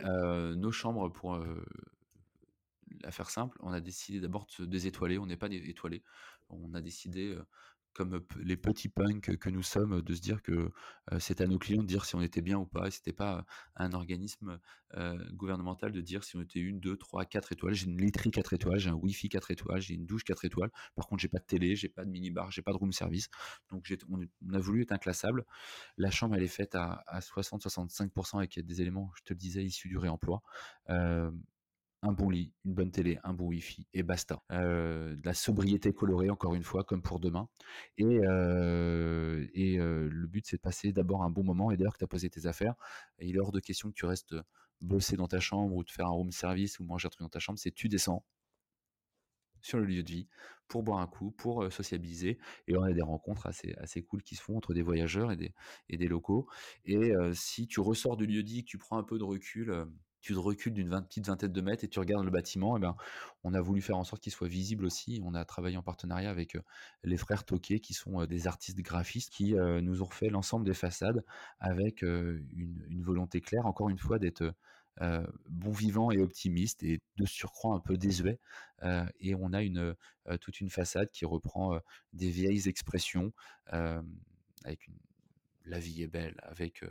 nos 0.56 0.72
chambres 0.72 1.10
pour, 1.12 1.38
la 3.02 3.12
faire 3.12 3.30
simple, 3.30 3.58
on 3.62 3.72
a 3.72 3.80
décidé 3.82 4.20
d'abord 4.20 4.48
de 4.60 4.66
désétoiler, 4.66 5.18
on 5.20 5.26
n'est 5.26 5.38
pas 5.38 5.50
des 5.50 5.70
étoilés. 5.70 6.04
On 6.50 6.74
a 6.74 6.82
décidé, 6.82 7.38
comme 7.94 8.22
les 8.40 8.58
petits 8.58 8.90
punks 8.90 9.38
que 9.38 9.50
nous 9.50 9.64
sommes, 9.64 10.02
de 10.02 10.14
se 10.16 10.22
dire 10.22 10.42
que, 10.42 10.52
heu, 11.12 11.20
c'est 11.20 11.42
à 11.42 11.48
nos 11.48 11.58
clients 11.60 11.82
de 11.82 11.88
dire 11.88 12.06
si 12.06 12.16
on 12.16 12.22
était 12.22 12.42
bien 12.42 12.58
ou 12.58 12.66
pas 12.66 12.88
et 12.88 12.92
c'était 12.92 13.14
pas, 13.14 13.40
heu, 13.40 13.44
un 13.76 13.92
organisme, 13.94 14.60
heu, 14.98 15.18
gouvernemental 15.34 15.92
de 15.92 16.02
dire 16.02 16.24
si 16.24 16.38
on 16.38 16.42
était 16.42 16.60
1-2-3-4 16.60 17.52
étoiles. 17.52 17.74
J'ai 17.74 17.88
une 17.88 18.00
laiterie 18.00 18.32
4 18.32 18.54
étoiles, 18.54 18.80
j'ai 18.80 18.90
un 18.90 18.94
wifi 18.96 19.30
4 19.30 19.52
étoiles, 19.52 19.82
j'ai 19.82 19.96
une 19.96 20.06
douche 20.06 20.24
4 20.24 20.46
étoiles. 20.46 20.72
Par 20.96 21.08
contre, 21.08 21.22
j'ai 21.22 21.28
pas 21.30 21.40
de 21.40 21.46
télé, 21.46 21.76
j'ai 21.76 21.90
pas 21.90 22.06
de 22.06 22.10
mini-bar, 22.10 22.52
j'ai 22.52 22.62
pas 22.62 22.72
de 22.72 22.78
room 22.78 22.92
service. 22.92 23.28
Donc 23.70 23.92
on 24.10 24.54
a 24.54 24.60
voulu 24.60 24.82
être 24.84 24.92
inclassable. 24.92 25.46
La 25.98 26.12
chambre, 26.12 26.36
elle 26.36 26.44
est 26.44 26.48
faite 26.48 26.76
à 26.76 27.04
à 27.08 27.22
60-65% 27.22 28.40
avec 28.40 28.60
des 28.60 28.82
éléments, 28.82 29.12
je 29.16 29.24
te 29.24 29.34
le 29.34 29.38
disais, 29.40 29.64
issus 29.66 29.90
du 29.90 29.98
réemploi. 29.98 30.42
Un 32.02 32.14
bon 32.14 32.30
lit, 32.30 32.54
une 32.66 32.74
bonne 32.74 32.92
télé, 32.92 33.20
un 33.24 33.34
bon 33.34 33.48
wifi 33.48 33.88
et 33.94 34.04
basta. 34.04 34.42
Heu, 34.52 35.18
de 35.18 35.26
la 35.26 35.34
sobriété 35.34 35.94
colorée 35.94 36.30
encore 36.30 36.56
une 36.56 36.64
fois 36.64 36.84
comme 36.84 37.02
pour 37.02 37.20
demain. 37.20 37.50
Et 37.98 38.20
heu 38.24 39.50
et 39.54 39.80
heu, 39.80 40.08
le 40.08 40.28
but 40.28 40.46
c'est 40.48 40.58
de 40.58 40.62
passer 40.62 40.94
d'abord 40.94 41.24
un 41.24 41.30
bon 41.30 41.44
moment. 41.44 41.72
Et 41.72 41.78
lors 41.78 41.94
que 41.94 42.00
tu 42.00 42.06
as 42.06 42.08
posé 42.08 42.30
tes 42.30 42.46
affaires, 42.46 42.76
il 43.20 43.36
est 43.36 43.40
hors 43.40 43.52
de 43.52 43.60
question 43.60 43.90
que 43.90 43.96
tu 43.96 44.06
restes, 44.06 44.36
bosser 44.82 45.18
dans 45.18 45.28
ta 45.28 45.40
chambre 45.40 45.76
ou 45.76 45.84
te 45.84 45.92
faire 45.92 46.08
un 46.08 46.12
room 46.12 46.32
service 46.32 46.80
ou 46.80 46.86
manger 46.86 47.08
un 47.08 47.10
truc 47.10 47.22
dans 47.22 47.30
ta 47.30 47.40
chambre, 47.40 47.60
c'est 47.60 47.72
tu 47.72 47.90
descends 47.90 48.24
sur 49.62 49.78
le 49.80 49.86
lieu 49.86 50.04
de 50.04 50.10
vie 50.12 50.28
pour 50.70 50.84
boire 50.84 51.00
un 51.00 51.08
coup, 51.08 51.32
pour, 51.32 51.72
sociabiliser. 51.72 52.38
Et 52.68 52.78
on 52.78 52.84
a 52.84 52.94
des 52.94 53.02
rencontres 53.02 53.46
assez 53.48 53.74
assez 53.80 54.02
cool 54.04 54.24
qui 54.24 54.36
se 54.36 54.42
font 54.42 54.56
entre 54.58 54.74
des 54.74 54.82
voyageurs 54.84 55.32
et 55.32 55.36
des 55.36 55.54
et 55.90 55.98
des 55.98 56.08
locaux. 56.08 56.48
Et 56.86 57.12
si 57.34 57.68
tu 57.68 57.82
ressors 57.82 58.18
du 58.18 58.26
lieu 58.26 58.44
dit, 58.44 58.64
que 58.64 58.70
tu 58.70 58.78
prends 58.78 58.98
un 58.98 59.04
peu 59.04 59.18
de 59.18 59.24
recul, 59.24 59.74
tu 60.22 60.34
te 60.34 60.40
recules 60.40 60.74
d'une 60.74 60.90
petite 60.90 61.28
vingtaine 61.28 61.52
de 61.52 61.62
mètres 61.62 61.84
et 61.84 61.88
tu 61.88 62.00
regardes 62.00 62.26
le 62.26 62.32
bâtiment 62.32 62.78
et 62.78 62.80
ben, 62.80 62.96
on 63.44 63.54
a 63.54 63.62
voulu 63.62 63.82
faire 63.82 63.98
en 63.98 64.04
sorte 64.04 64.22
qu'il 64.22 64.32
soit 64.32 64.48
visible 64.48 64.86
aussi. 64.86 65.22
On 65.24 65.34
a 65.34 65.46
travaillé 65.46 65.78
en 65.78 65.84
partenariat 65.84 66.30
avec, 66.30 66.58
les 67.04 67.18
frères 67.18 67.46
Tauquet 67.46 67.80
qui 67.80 67.94
sont, 67.94 68.26
des 68.26 68.48
artistes 68.48 68.80
graphistes 68.82 69.32
qui, 69.32 69.54
nous 69.54 70.02
ont 70.02 70.06
refait 70.06 70.30
l'ensemble 70.30 70.66
des 70.66 70.74
façades 70.74 71.24
avec, 71.60 72.02
une 72.02 73.02
volonté 73.02 73.42
claire 73.42 73.66
encore 73.66 73.90
une 73.90 73.98
fois 73.98 74.20
d'être, 74.20 74.54
bon 75.50 75.72
vivant 75.72 76.12
et 76.12 76.20
optimiste 76.20 76.84
et 76.84 77.00
de 77.18 77.26
surcroît 77.26 77.76
un 77.76 77.80
peu 77.80 77.98
désuet. 77.98 78.40
Et 79.20 79.36
on 79.36 79.54
a 79.54 79.62
une, 79.62 79.96
toute 80.42 80.60
une 80.60 80.70
façade 80.70 81.10
qui 81.12 81.26
reprend, 81.26 81.80
des 82.14 82.30
vieilles 82.30 82.68
expressions, 82.68 83.32
avec 83.72 84.88
une 84.88 84.96
la 85.70 85.80
vie 85.80 86.04
est 86.04 86.08
belle, 86.08 86.36
avec, 86.44 86.84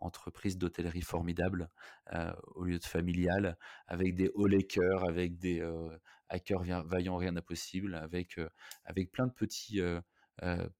entreprise 0.00 0.58
d'hôtellerie 0.58 1.02
formidable, 1.02 1.70
heu, 2.14 2.32
au 2.54 2.64
lieu 2.64 2.78
de 2.78 2.84
familial, 2.84 3.56
avec 3.86 4.14
des 4.14 4.30
cœurs, 4.68 5.08
avec 5.08 5.38
des, 5.38 5.60
heu, 5.60 5.90
à 6.28 6.38
cœur 6.38 6.62
vient 6.62 6.82
vaillant 6.82 7.16
rien 7.16 7.32
d'impossible, 7.32 7.94
avec, 7.94 8.38
heu, 8.38 8.48
avec 8.84 9.10
plein 9.12 9.26
de 9.26 9.32
petits, 9.32 9.80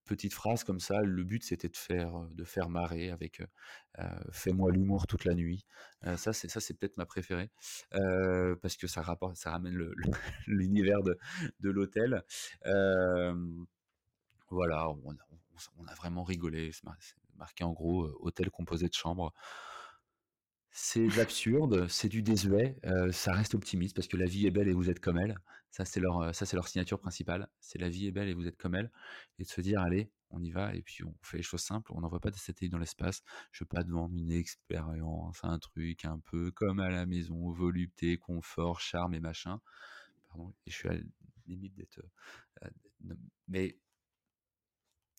petites 0.04 0.32
phrases 0.32 0.64
comme 0.64 0.80
ça. 0.80 1.00
Le 1.02 1.22
but, 1.24 1.44
c'était 1.44 1.68
de 1.68 1.76
faire, 1.76 2.12
de 2.32 2.44
faire 2.44 2.68
marrer 2.68 3.10
avec, 3.10 3.42
«Fais-moi 4.32 4.70
l'humour 4.72 5.06
toute 5.06 5.24
la 5.24 5.34
nuit». 5.34 5.66
Ça, 6.16 6.32
c'est 6.32 6.48
ça, 6.48 6.60
c'est 6.60 6.74
peut-être 6.74 6.96
ma 6.96 7.06
préférée, 7.06 7.50
parce 8.62 8.76
que 8.76 8.86
ça 8.86 9.02
rapporte 9.02 9.36
ça 9.36 9.50
ramène 9.52 9.76
l'univers 10.46 11.02
de 11.02 11.18
de 11.60 11.70
l'hôtel. 11.70 12.22
Voilà, 14.50 14.88
on 14.90 15.86
a 15.86 15.94
vraiment 15.94 16.24
rigolé. 16.24 16.70
Marqué 17.40 17.64
en 17.64 17.72
gros, 17.72 18.06
hôtel 18.20 18.50
composé 18.50 18.86
de 18.88 18.94
chambres. 18.94 19.32
C'est 20.72 21.08
de 21.08 21.16
l'absurde, 21.16 21.88
c'est 21.88 22.08
du 22.08 22.22
désuet, 22.22 22.76
ça 23.10 23.32
reste 23.32 23.56
optimiste 23.56 23.96
parce 23.96 24.06
que 24.06 24.16
la 24.16 24.26
vie 24.26 24.46
est 24.46 24.52
belle 24.52 24.68
et 24.68 24.72
vous 24.72 24.88
êtes 24.88 25.00
comme 25.00 25.18
elle. 25.18 25.36
Ça, 25.72 25.84
c'est 25.84 25.98
leur, 26.00 26.20
leur 26.20 26.68
signature 26.68 27.00
principale. 27.00 27.48
C'est 27.60 27.78
la 27.80 27.88
vie 27.88 28.06
est 28.06 28.12
belle 28.12 28.28
et 28.28 28.34
vous 28.34 28.46
êtes 28.46 28.56
comme 28.56 28.76
elle 28.76 28.90
et 29.38 29.42
de 29.44 29.48
se 29.48 29.60
dire: 29.60 29.80
«Allez, 29.80 30.12
on 30.30 30.40
y 30.42 30.50
va 30.52 30.72
et 30.74 30.82
puis 30.82 31.02
on 31.04 31.14
fait 31.22 31.38
les 31.38 31.42
choses 31.42 31.62
simples, 31.62 31.92
on 31.92 32.00
n'envoie 32.02 32.20
pas 32.20 32.30
des 32.30 32.38
satellites 32.38 32.70
dans 32.72 32.78
l'espace. 32.78 33.22
Je 33.50 33.64
veux 33.64 33.68
pas 33.68 33.82
te 33.82 33.90
vendre 33.90 34.14
une 34.16 34.30
expérience, 34.30 35.40
un 35.42 35.58
truc 35.58 36.04
un 36.04 36.20
peu 36.20 36.52
comme 36.52 36.78
à 36.78 36.90
la 36.90 37.04
maison, 37.06 37.50
volupté, 37.50 38.16
confort, 38.18 38.80
charme 38.80 39.14
et 39.14 39.20
machin». 39.20 39.60
Pardon 40.28 40.54
je 40.66 40.72
suis 40.72 40.88
à 40.88 40.94
la 40.94 41.00
limite 41.48 41.74
d'être, 41.74 42.00
d 43.00 43.14
mais 43.48 43.76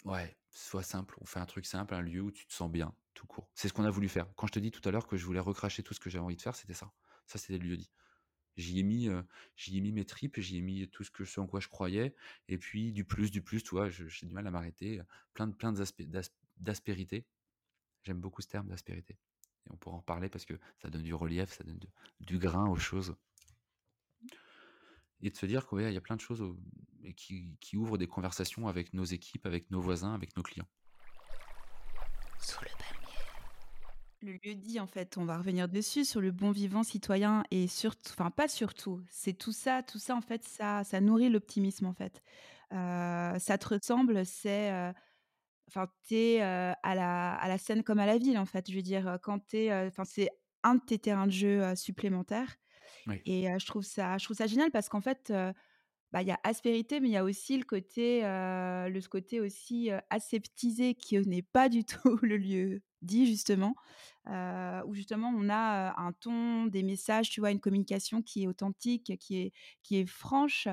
Ouais, 0.03 0.35
soit 0.49 0.83
simple, 0.83 1.15
on 1.21 1.25
fait 1.25 1.39
un 1.39 1.45
truc 1.45 1.65
simple, 1.65 1.93
un 1.93 2.01
lieu 2.01 2.21
où 2.21 2.31
tu 2.31 2.45
te 2.47 2.53
sens 2.53 2.71
bien, 2.71 2.95
tout 3.13 3.27
court. 3.27 3.51
C'est 3.53 3.67
ce 3.67 3.73
qu'on 3.73 3.83
a 3.85 3.89
voulu 3.91 4.09
faire. 4.09 4.33
Quand 4.35 4.47
je 4.47 4.51
te 4.53 4.59
dis 4.59 4.71
tout 4.71 4.81
à 4.87 4.91
l'heure 4.91 5.07
que 5.07 5.15
je 5.17 5.25
voulais 5.25 5.39
recracher 5.39 5.83
tout 5.83 5.93
ce 5.93 5.99
que 5.99 6.09
j'avais 6.09 6.23
envie 6.25 6.35
de 6.35 6.41
faire, 6.41 6.55
c'était 6.55 6.73
ça. 6.73 6.91
Ça, 7.27 7.37
c'était 7.37 7.59
le 7.59 7.67
lieu-dit. 7.67 7.91
J'y 8.57 8.79
ai 8.79 8.83
mis, 8.83 9.07
heu, 9.09 9.25
j'y 9.55 9.77
ai 9.77 9.81
mis 9.81 9.91
mes 9.93 10.05
tripes, 10.05 10.39
j'y 10.39 10.57
ai 10.57 10.61
mis 10.61 10.89
tout 10.89 11.03
ce 11.03 11.11
que 11.11 11.23
en 11.39 11.47
quoi 11.47 11.59
je 11.61 11.69
croyais 11.69 12.15
et 12.49 12.57
puis 12.57 12.93
du 12.93 13.05
plus, 13.05 13.31
du 13.31 13.41
plus, 13.43 13.63
tu 13.63 13.71
vois? 13.71 13.89
J'ai 13.89 14.27
du 14.27 14.33
mal 14.33 14.47
à 14.47 14.51
m'arrêter, 14.51 14.99
heu, 15.01 15.05
plein 15.33 15.47
de 15.47 15.55
plein 15.55 15.73
d'aspé 15.73 16.05
d'as 16.05 16.29
d'aspérité. 16.57 17.27
J'aime 18.03 18.21
beaucoup 18.21 18.41
ce 18.41 18.47
terme 18.49 18.67
d'aspérité 18.69 19.19
et 19.67 19.71
on 19.71 19.77
pourra 19.77 19.97
en 19.97 19.99
reparler 19.99 20.29
parce 20.29 20.45
que 20.45 20.59
ça 20.81 20.89
donne 20.89 21.03
du 21.03 21.13
relief, 21.15 21.51
ça 21.53 21.63
donne 21.63 21.79
du 22.21 22.39
grain 22.39 22.69
aux 22.69 22.77
choses. 22.77 23.15
Et 25.23 25.29
de 25.29 25.37
se 25.37 25.45
dire 25.45 25.67
que, 25.67 25.75
ouais, 25.75 25.91
il 25.91 25.93
y 25.93 25.97
a 25.97 26.01
plein 26.01 26.15
de 26.15 26.21
choses, 26.21 26.43
qui 27.15 27.57
qui 27.59 27.77
ouvrent 27.77 27.97
des 27.97 28.07
conversations 28.07 28.67
avec 28.67 28.93
nos 28.93 29.03
équipes, 29.03 29.45
avec 29.45 29.69
nos 29.71 29.81
voisins, 29.81 30.13
avec 30.13 30.35
nos 30.37 30.43
clients. 30.43 30.67
Sous 32.39 32.59
le 32.61 32.69
palmier. 32.77 33.07
Le 34.23 34.33
lieu-dit, 34.49 34.79
en 34.79 34.87
fait, 34.87 35.17
on 35.17 35.25
va 35.25 35.37
revenir 35.37 35.67
dessus, 35.67 36.05
sur 36.05 36.21
le 36.21 36.31
bon 36.31 36.51
vivant 36.51 36.83
citoyen 36.83 37.43
et 37.51 37.67
surt 37.67 37.97
enfin 38.11 38.29
pas 38.31 38.47
surtout, 38.47 39.01
c'est 39.09 39.33
tout 39.33 39.51
ça 39.51 39.81
tout 39.83 39.97
ça 39.97 40.15
en 40.15 40.21
fait, 40.21 40.43
ça 40.43 40.83
ça 40.83 41.01
nourrit 41.01 41.29
l'optimisme 41.29 41.87
en 41.87 41.93
fait. 41.93 42.21
Heu, 42.73 43.39
ça 43.39 43.57
te 43.57 43.67
ressemble, 43.73 44.25
c'est, 44.25 44.71
heu, 44.71 44.93
enfin 45.67 45.87
tu 46.07 46.15
es, 46.15 46.41
heu, 46.41 46.73
à 46.83 46.95
la 46.95 47.33
à 47.35 47.47
la 47.47 47.57
scène 47.57 47.83
comme 47.83 47.99
à 47.99 48.05
la 48.05 48.17
ville 48.19 48.37
en 48.37 48.45
fait. 48.45 48.69
Je 48.71 48.75
veux 48.75 48.83
dire, 48.83 49.07
heu, 49.07 49.17
quand 49.21 49.39
tu 49.47 49.57
es, 49.57 49.71
heu, 49.71 49.87
enfin 49.87 50.05
c'est 50.05 50.29
un 50.63 50.75
de 50.75 50.81
tes 50.81 50.99
terrains 50.99 51.27
de 51.27 51.31
jeu, 51.31 51.75
supplémentaires 51.75 52.55
Et 53.25 53.47
je 53.57 53.65
trouve 53.65 53.83
ça 53.83 54.17
je 54.17 54.25
trouve 54.25 54.37
ça 54.37 54.47
génial 54.47 54.71
parce 54.71 54.89
qu'en 54.89 55.01
fait, 55.01 55.33
bah, 56.11 56.21
il 56.21 56.27
y 56.27 56.31
a 56.31 56.39
aspérité, 56.43 56.99
mais 56.99 57.09
il 57.09 57.13
y 57.13 57.17
a 57.17 57.23
aussi 57.23 57.57
le 57.57 57.63
côté, 57.63 58.21
le 58.21 59.07
côté 59.07 59.39
aussi, 59.39 59.89
aseptisé 60.09 60.95
qui, 60.95 61.17
n'est 61.19 61.41
pas 61.41 61.69
du 61.69 61.83
tout 61.85 62.19
le 62.21 62.37
lieu 62.37 62.81
dit 63.01 63.25
justement, 63.25 63.75
où 64.27 64.93
justement 64.93 65.33
on 65.35 65.49
a, 65.49 65.93
un 65.99 66.11
ton, 66.13 66.65
des 66.67 66.83
messages, 66.83 67.29
tu 67.29 67.39
vois? 67.41 67.51
Une 67.51 67.59
communication 67.59 68.21
qui 68.21 68.43
est 68.43 68.47
authentique, 68.47 69.17
qui 69.19 69.37
est 69.41 69.51
qui 69.83 69.97
est 69.97 70.05
franche, 70.05 70.67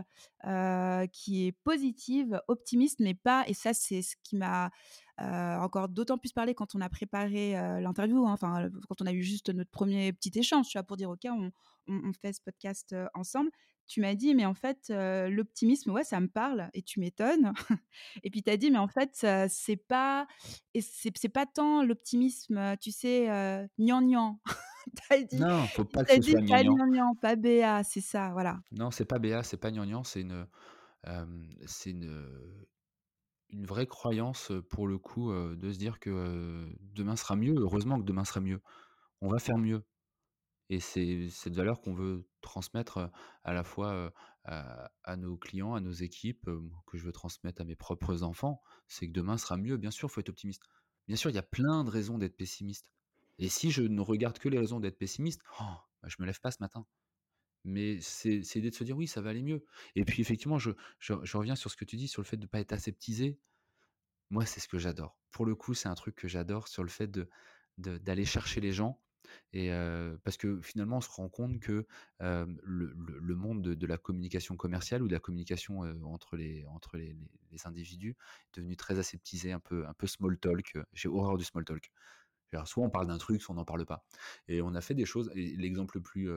qui 1.12 1.46
est 1.46 1.52
positive, 1.64 2.40
optimiste, 2.48 3.00
mais 3.00 3.14
pas 3.14 3.44
et 3.48 3.54
ça 3.54 3.74
c'est 3.74 4.02
ce 4.02 4.16
qui 4.22 4.36
m'a, 4.36 4.70
encore 5.18 5.88
d'autant 5.88 6.18
plus 6.18 6.32
parlé 6.32 6.54
quand 6.54 6.74
on 6.74 6.80
a 6.80 6.88
préparé, 6.88 7.52
l'interview, 7.80 8.26
hein, 8.26 8.32
enfin, 8.32 8.68
quand 8.88 9.02
on 9.02 9.06
a 9.06 9.12
eu 9.12 9.22
juste 9.22 9.50
notre 9.50 9.70
premier 9.70 10.12
petit 10.12 10.38
échange, 10.38 10.68
tu 10.68 10.78
vois? 10.78 10.84
Pour 10.84 10.96
dire: 10.96 11.10
«OK, 11.10 11.22
on 11.30 11.50
on 11.90 12.12
fait 12.12 12.34
ce 12.34 12.40
podcast, 12.42 12.94
ensemble». 13.14 13.50
Tu 13.88 14.00
m'as 14.02 14.14
dit: 14.14 14.34
«Mais 14.34 14.46
en 14.46 14.54
fait, 14.54 14.90
l'optimisme, 14.90 15.90
ouais, 15.92 16.04
ça 16.04 16.20
me 16.20 16.28
parle 16.28 16.70
et 16.74 16.82
tu 16.82 17.00
m'étonnes». 17.00 17.52
Et 18.24 18.30
puis 18.30 18.42
tu 18.42 18.50
as 18.50 18.56
dit: 18.58 18.70
«Mais 18.70 18.78
en 18.78 18.88
fait, 18.88 19.20
heu, 19.24 19.46
c'est 19.50 19.76
pas 19.76 20.26
et 20.74 20.80
c'est 20.82 21.10
c'est 21.18 21.28
pas 21.30 21.46
tant 21.46 21.82
l'optimisme, 21.84 22.76
tu 22.80 22.92
sais, 22.92 23.28
heu, 23.30 23.68
gnangnan». 23.78 24.40
Tu 24.96 25.14
as 25.14 25.22
dit 25.22 25.46
Non, 25.46 25.68
faut 25.68 25.84
pas 25.84 26.04
que 26.04 26.08
tu 26.08 26.12
as 26.14 26.16
ce 26.16 26.20
dit: 26.20 26.36
soit 26.36 26.42
«Pas 26.48 26.64
gnangnan. 26.64 27.14
pas 27.20 27.36
béat», 27.36 27.82
c'est 27.84 28.00
ça, 28.00 28.30
voilà. 28.32 28.60
Non, 28.70 28.90
c'est 28.90 29.06
pas 29.06 29.18
béat, 29.18 29.42
c'est 29.42 29.56
pas 29.56 29.70
gnangnan, 29.70 30.04
c'est 30.04 30.20
une, 30.20 30.46
c'est 31.66 31.90
une, 31.90 32.66
une 33.50 33.66
vraie 33.66 33.86
croyance, 33.86 34.52
pour 34.70 34.88
le 34.88 34.98
coup, 34.98 35.32
de 35.32 35.72
se 35.72 35.78
dire 35.78 36.00
que, 36.00 36.68
demain 36.80 37.16
sera 37.16 37.36
mieux. 37.36 37.54
Heureusement 37.58 37.98
que 37.98 38.04
demain 38.04 38.24
sera 38.24 38.40
mieux. 38.40 38.60
On 39.22 39.28
va 39.30 39.38
faire 39.38 39.58
mieux 39.58 39.84
et 40.70 40.80
c'est 40.80 41.28
cette 41.30 41.54
valeur 41.54 41.80
qu'on 41.80 41.94
veut 41.94 42.28
transmettre, 42.40 43.10
à 43.44 43.52
la 43.52 43.64
fois, 43.64 44.12
à 44.44 45.16
nos 45.16 45.36
clients, 45.36 45.74
à 45.74 45.80
nos 45.80 45.92
équipes, 45.92 46.48
que 46.86 46.98
je 46.98 47.04
veux 47.04 47.12
transmettre 47.12 47.62
à 47.62 47.64
mes 47.64 47.76
propres 47.76 48.22
enfants. 48.22 48.62
C'est 48.86 49.06
que 49.06 49.12
demain 49.12 49.38
sera 49.38 49.56
mieux. 49.56 49.76
Bien 49.76 49.90
sûr, 49.90 50.10
faut 50.10 50.20
être 50.20 50.28
optimiste. 50.28 50.62
Bien 51.06 51.16
sûr, 51.16 51.30
il 51.30 51.34
y 51.34 51.38
a 51.38 51.42
plein 51.42 51.84
de 51.84 51.90
raisons 51.90 52.18
d'être 52.18 52.36
pessimiste 52.36 52.92
et 53.38 53.48
si 53.48 53.70
je 53.70 53.82
ne 53.82 54.00
regarde 54.00 54.38
que 54.38 54.48
les 54.48 54.58
raisons 54.58 54.80
d'être 54.80 54.98
pessimiste, 54.98 55.40
oh, 55.60 55.64
bah, 56.02 56.08
je 56.08 56.16
me 56.18 56.26
lève 56.26 56.40
pas 56.40 56.50
ce 56.50 56.58
matin. 56.60 56.86
Mais 57.64 58.00
c'est 58.00 58.40
de 58.60 58.70
se 58.70 58.84
dire: 58.84 58.96
«Oui, 58.96 59.06
ça 59.06 59.20
va 59.20 59.30
aller 59.30 59.42
mieux» 59.42 59.64
et 59.94 60.04
puis 60.04 60.20
effectivement, 60.22 60.58
je 60.58 60.72
reviens 61.36 61.56
sur 61.56 61.70
ce 61.70 61.76
que 61.76 61.84
tu 61.84 61.96
dis, 61.96 62.08
sur 62.08 62.20
le 62.20 62.26
fait 62.26 62.36
de 62.36 62.46
pas 62.46 62.60
être 62.60 62.72
aseptisé. 62.72 63.38
Moi, 64.30 64.44
c'est 64.44 64.60
ce 64.60 64.68
que 64.68 64.78
j'adore. 64.78 65.18
Pour 65.30 65.46
le 65.46 65.54
coup, 65.54 65.72
c'est 65.74 65.88
un 65.88 65.94
truc 65.94 66.14
que 66.14 66.28
j'adore 66.28 66.68
sur 66.68 66.82
le 66.82 66.90
fait 66.90 67.10
de 67.10 67.28
d'aller 67.78 68.24
chercher 68.24 68.60
les 68.60 68.72
gens 68.72 69.00
et 69.52 69.70
parce 70.24 70.36
que 70.36 70.60
finalement, 70.60 70.98
on 70.98 71.00
se 71.00 71.10
rend 71.10 71.28
compte 71.28 71.60
que, 71.60 71.86
le 72.20 73.34
monde 73.34 73.62
de 73.62 73.86
la 73.86 73.98
communication 73.98 74.56
commerciale 74.56 75.02
ou 75.02 75.08
de 75.08 75.14
la 75.14 75.20
communication, 75.20 75.80
entre 76.04 76.36
les 76.36 76.64
entre 76.66 76.96
les 76.96 77.16
individus 77.64 78.16
est 78.52 78.60
devenu 78.60 78.76
très 78.76 78.98
aseptisé, 78.98 79.52
un 79.52 79.60
peu 79.60 79.86
un 79.86 79.94
peu 79.94 80.06
small 80.06 80.38
talk, 80.38 80.76
j'ai 80.92 81.08
horreur 81.08 81.36
du 81.36 81.44
small 81.44 81.64
talk. 81.64 81.90
Soit 82.64 82.82
on 82.82 82.88
parle 82.90 83.08
d'un 83.08 83.18
truc, 83.18 83.42
soit 83.42 83.54
on 83.54 83.56
n'en 83.56 83.66
parle 83.66 83.84
pas. 83.84 84.06
Et 84.48 84.62
on 84.62 84.74
a 84.74 84.80
fait 84.80 84.94
des 84.94 85.04
choses 85.04 85.30
l'exemple 85.34 85.98
le 85.98 86.02
plus, 86.02 86.30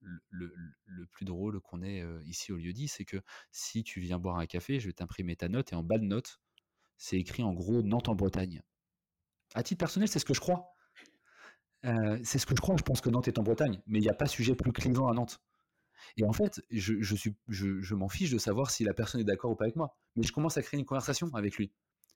le 0.00 1.06
plus 1.10 1.24
drôle 1.24 1.60
qu'on 1.60 1.82
ait, 1.82 2.04
ici 2.24 2.52
au 2.52 2.56
lieu-dit, 2.56 2.88
c'est 2.88 3.04
que 3.04 3.18
si 3.50 3.82
tu 3.82 4.00
viens 4.00 4.18
boire 4.18 4.38
un 4.38 4.46
café, 4.46 4.80
je 4.80 4.86
vais 4.86 4.94
t'imprimer 4.94 5.36
ta 5.36 5.48
note 5.48 5.72
et 5.72 5.76
en 5.76 5.82
bas 5.82 5.98
de 5.98 6.04
note, 6.04 6.40
c'est 6.96 7.18
écrit 7.18 7.42
en 7.42 7.52
gros 7.52 7.82
Nantes 7.82 8.08
en 8.08 8.14
Bretagne. 8.14 8.62
À 9.54 9.62
titre 9.62 9.80
personnel, 9.80 10.08
c'est 10.08 10.18
ce 10.18 10.24
que 10.24 10.34
je 10.34 10.40
crois. 10.40 10.71
Heu, 11.84 12.20
c'est 12.24 12.38
ce 12.38 12.46
que 12.46 12.54
je 12.56 12.60
crois, 12.60 12.76
je 12.76 12.82
pense 12.82 13.00
que 13.00 13.10
Nantes 13.10 13.28
est 13.28 13.38
en 13.38 13.42
Bretagne, 13.42 13.82
mais 13.86 13.98
il 13.98 14.04
y 14.04 14.08
a 14.08 14.14
pas 14.14 14.26
sujet 14.26 14.54
plus 14.54 14.72
clivant 14.72 15.08
à 15.08 15.14
Nantes. 15.14 15.40
Et 16.16 16.24
en 16.24 16.32
fait, 16.32 16.62
je 16.70 17.00
je 17.02 17.16
suis 17.16 17.36
je 17.48 17.80
je 17.82 17.94
m'en 17.96 18.08
fiche 18.08 18.30
de 18.32 18.38
savoir 18.38 18.70
si 18.70 18.84
la 18.84 18.94
personne 18.94 19.20
est 19.22 19.24
d'accord 19.24 19.52
ou 19.52 19.56
pas 19.56 19.64
avec 19.66 19.76
moi, 19.76 19.98
mais 20.16 20.24
je 20.24 20.32
commence 20.32 20.58
à 20.58 20.62
créer 20.62 20.80
une 20.80 20.86
conversation 20.86 21.28
avec 21.34 21.56
lui. 21.56 21.74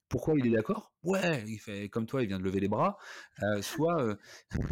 Pourquoi 0.08 0.34
il 0.38 0.46
est 0.46 0.50
d'accord? 0.52 0.92
Ouais, 1.02 1.44
il 1.48 1.58
fait 1.58 1.88
comme 1.88 2.06
toi, 2.06 2.22
il 2.22 2.28
vient 2.28 2.38
de 2.38 2.44
lever 2.44 2.58
les 2.60 2.68
bras, 2.68 2.96
heu, 3.42 3.62
soit, 3.62 4.02
heu 4.02 4.18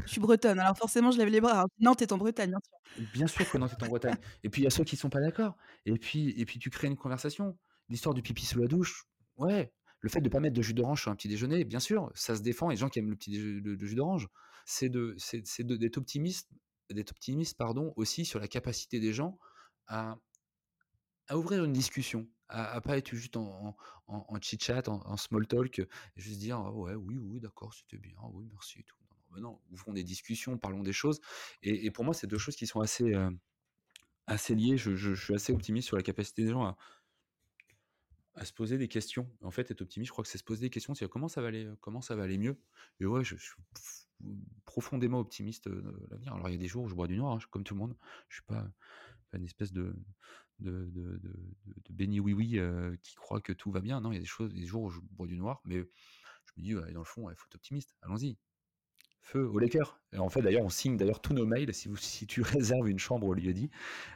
Je 0.07 0.13
suis 0.13 0.21
bretonne, 0.21 0.59
alors 0.61 0.77
forcément 0.77 1.11
je 1.11 1.19
lève 1.19 1.29
les 1.29 1.41
bras, 1.41 1.63
hein. 1.63 1.67
Nantes 1.79 2.03
est 2.03 2.13
en 2.13 2.19
Bretagne, 2.19 2.51
bien 2.51 2.59
sûr. 2.61 2.79
Bien 2.97 3.27
sûr 3.27 3.49
que 3.49 3.59
Nantes 3.59 3.73
est 3.73 3.83
en 3.83 3.87
Bretagne. 3.89 4.19
Et 4.45 4.51
puis 4.51 4.63
il 4.63 4.65
y 4.65 4.67
a 4.69 4.71
ceux 4.71 4.85
qui 4.85 4.97
sont 4.97 5.11
pas 5.11 5.21
d'accord. 5.21 5.57
Et 5.85 5.99
puis 5.99 6.31
et 6.41 6.45
puis 6.47 6.59
tu 6.59 6.71
crées 6.71 6.87
une 6.87 6.97
conversation. 6.97 7.59
L'histoire 7.89 8.15
du 8.15 8.23
pipi 8.23 8.47
sous 8.47 8.61
la 8.61 8.67
douche, 8.69 9.05
ouais. 9.37 9.73
Le 10.01 10.09
fait 10.11 10.21
de 10.21 10.29
pas 10.29 10.41
mettre 10.41 10.55
de 10.55 10.63
jus 10.63 10.75
d'orange 10.75 11.01
sur 11.03 11.11
un 11.11 11.17
petit 11.17 11.29
déjeuner, 11.29 11.65
bien 11.65 11.81
sûr, 11.81 12.11
ça 12.15 12.37
se 12.37 12.43
défend. 12.43 12.71
Et 12.71 12.75
les 12.75 12.79
gens 12.81 12.89
qui 12.89 12.99
aiment 12.99 13.11
le 13.11 13.17
petit 13.17 13.31
déj 13.31 13.43
le 13.63 13.75
le 13.75 13.87
jus 13.87 13.95
d'orange, 13.97 14.29
c'est 14.65 14.89
de 14.89 15.17
d'être 15.77 15.99
optimiste 15.99 16.51
d'être 16.91 17.13
optimiste, 17.13 17.57
pardon, 17.57 17.93
aussi 17.97 18.25
sur 18.27 18.39
la 18.41 18.49
capacité 18.49 19.01
des 19.01 19.13
gens 19.15 19.39
à 21.29 21.37
ouvrir 21.39 21.65
une 21.65 21.73
discussion, 21.73 22.29
à 22.49 22.73
à 22.75 22.81
pas 22.81 22.99
être 22.99 23.15
juste 23.15 23.37
en 23.37 23.77
chit-chat, 24.41 24.89
en 24.89 25.17
small 25.17 25.47
talk, 25.47 25.79
heu, 25.81 25.89
juste 26.17 26.39
dire: 26.39 26.59
«Ah 26.59 26.73
ouais, 26.73 26.95
oui, 26.95 27.17
oui, 27.19 27.41
d'accord, 27.41 27.73
c'était 27.75 27.99
bien, 27.99 28.17
oui, 28.33 28.47
merci 28.51 28.81
et 28.81 28.83
tout». 28.85 28.97
Non, 29.31 29.41
non, 29.41 29.61
mais 29.69 29.75
ouvrons 29.75 29.93
des 29.95 30.05
discussions, 30.05 30.59
parlons 30.59 30.83
des 30.83 30.93
choses. 30.93 31.21
Et 31.63 31.87
et 31.87 31.91
pour 31.91 32.05
moi, 32.05 32.15
c'est 32.15 32.27
2 32.29 32.39
choses 32.39 32.57
qui 32.57 32.67
sont 32.67 32.81
assez, 32.81 33.15
heu, 33.15 33.31
assez 34.27 34.55
liées. 34.57 34.77
Je 34.79 35.15
suis 35.15 35.35
assez 35.35 35.53
optimiste 35.53 35.89
sur 35.89 35.97
la 35.99 36.03
capacité 36.05 36.45
des 36.45 36.53
gens 36.53 36.77
à 38.35 38.45
se 38.45 38.53
poser 38.53 38.79
des 38.79 38.89
questions. 38.89 39.31
En 39.43 39.51
fait, 39.51 39.71
être 39.71 39.83
optimiste, 39.83 40.09
je 40.09 40.13
crois 40.13 40.25
que 40.25 40.31
c'est 40.31 40.39
se 40.39 40.45
poser 40.45 40.63
des 40.63 40.71
questions, 40.71 40.95
c'est 40.95 41.09
comment 41.09 41.29
ça 41.29 41.41
va 41.43 41.49
aller, 41.49 41.69
comment 41.81 42.01
ça 42.01 42.17
va 42.17 42.25
aller 42.25 42.39
mieux? 42.39 42.61
Et 43.01 43.07
ouais, 43.07 43.25
je 43.25 43.37
je 43.37 43.53
profondément 44.65 45.21
optimiste, 45.21 45.67
heu, 45.69 45.83
de 45.83 46.07
l'avenir. 46.11 46.35
Alors 46.35 46.49
il 46.49 46.53
y 46.53 46.55
a 46.57 46.59
des 46.59 46.69
jours 46.69 46.85
où 46.85 46.89
je 46.89 46.95
bois 46.95 47.07
du 47.09 47.17
noir, 47.17 47.35
hein, 47.37 47.39
comme 47.51 47.65
tout 47.65 47.75
le 47.75 47.81
monde. 47.81 47.97
Je 48.29 48.37
suis 48.37 48.45
pas 48.45 48.67
une 49.35 49.45
espèce 49.45 49.73
de 49.73 49.97
de 50.61 50.91
de 50.95 51.21
béni 51.91 52.21
oui 52.21 52.33
oui, 52.33 52.59
heu, 52.59 52.97
qui 53.03 53.15
croit 53.17 53.41
que 53.41 53.53
tout 53.53 53.71
va 53.73 53.81
bien. 53.81 54.01
Non, 54.01 54.13
il 54.13 54.17
y 54.17 54.19
a 54.19 54.21
des 54.21 54.27
choses 54.27 54.55
des 54.55 54.67
jours 54.67 54.85
où 54.85 54.91
je 54.91 55.01
bois 55.01 55.27
du 55.27 55.37
noir, 55.39 55.61
mais 55.65 55.79
je 56.47 56.53
me 56.57 56.63
dis: 56.63 56.75
«Ouais, 56.77 56.93
dans 56.93 57.01
le 57.01 57.05
fond, 57.07 57.31
il 57.31 57.37
faut 57.37 57.47
être 57.47 57.57
optimiste. 57.57 57.97
Allons-y, 58.03 58.39
feu 59.25 59.47
au 59.49 59.59
Lakers». 59.59 60.01
Et 60.13 60.19
en 60.19 60.31
fait, 60.31 60.43
d'ailleurs, 60.43 60.65
on 60.65 60.71
signe 60.71 60.97
d'ailleurs 60.99 61.23
tous 61.23 61.35
nos 61.35 61.47
mails 61.47 61.75
si 61.75 62.27
tu 62.29 62.43
réserves 62.43 62.89
une 62.89 63.01
chambre 63.01 63.27
au 63.29 63.35
lieu-dit, 63.35 63.71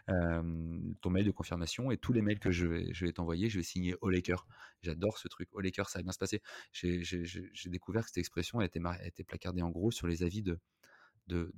hem, 0.09 0.95
ton 1.03 1.11
mail 1.11 1.27
de 1.27 1.33
confirmation 1.33 1.91
et 1.93 1.99
tous 1.99 2.13
les 2.15 2.23
mails 2.23 2.41
que 2.41 2.51
je 2.53 2.67
vais 2.67 3.13
t'envoyer, 3.13 3.51
je 3.51 3.59
vais 3.59 3.65
signer 3.65 3.97
au 4.03 4.11
Lakers. 4.11 4.47
J'adore 4.83 5.19
ce 5.19 5.29
truc. 5.29 5.49
Au 5.55 5.61
Lakers, 5.61 5.91
ça 5.91 6.01
va 6.01 6.05
bien 6.05 6.13
se 6.13 6.19
passer. 6.19 6.43
J'ai 6.73 7.71
découvert 7.71 8.03
que 8.05 8.09
cette 8.09 8.19
expression, 8.19 8.61
elle 8.61 8.71
était 9.07 9.25
placardée 9.25 9.63
en 9.63 9.71
gros 9.71 9.91
sur 9.93 10.07
les 10.09 10.23
avis 10.25 10.43
de 10.43 10.59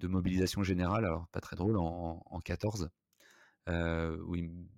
mobilisation 0.08 0.62
générale, 0.64 1.04
alors 1.06 1.28
pas 1.28 1.40
très 1.40 1.56
drôle, 1.56 1.76
en 1.78 2.22
en 2.26 2.40
14, 2.40 2.90
heu, 3.70 4.22
où 4.26 4.36
il 4.36 4.44
m 4.46 4.68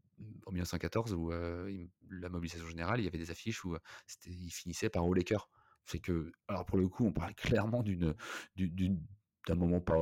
en 0.47 0.53
1914 0.53 1.15
où, 1.15 1.33
heu, 1.33 1.69
il 1.73 1.83
m 1.83 1.89
la 2.11 2.29
mobilisation 2.31 2.69
générale, 2.69 3.01
il 3.01 3.05
y 3.05 3.09
avait 3.09 3.19
des 3.19 3.31
affiches 3.33 3.65
où, 3.65 3.77
ils 4.27 4.51
finissaient 4.53 4.91
par 4.91 5.07
«Au 5.07 5.15
Lakers». 5.15 5.49
C'est 5.87 5.99
que 6.01 6.33
alors 6.49 6.65
pour 6.67 6.79
le 6.79 6.89
coup, 6.89 7.07
on 7.07 7.13
parle 7.13 7.35
clairement 7.65 7.83
d'une 7.83 8.15
d'u 8.57 8.69
d'une 8.71 9.05
d'un 9.49 9.57
moment 9.57 9.81
pas, 9.81 9.97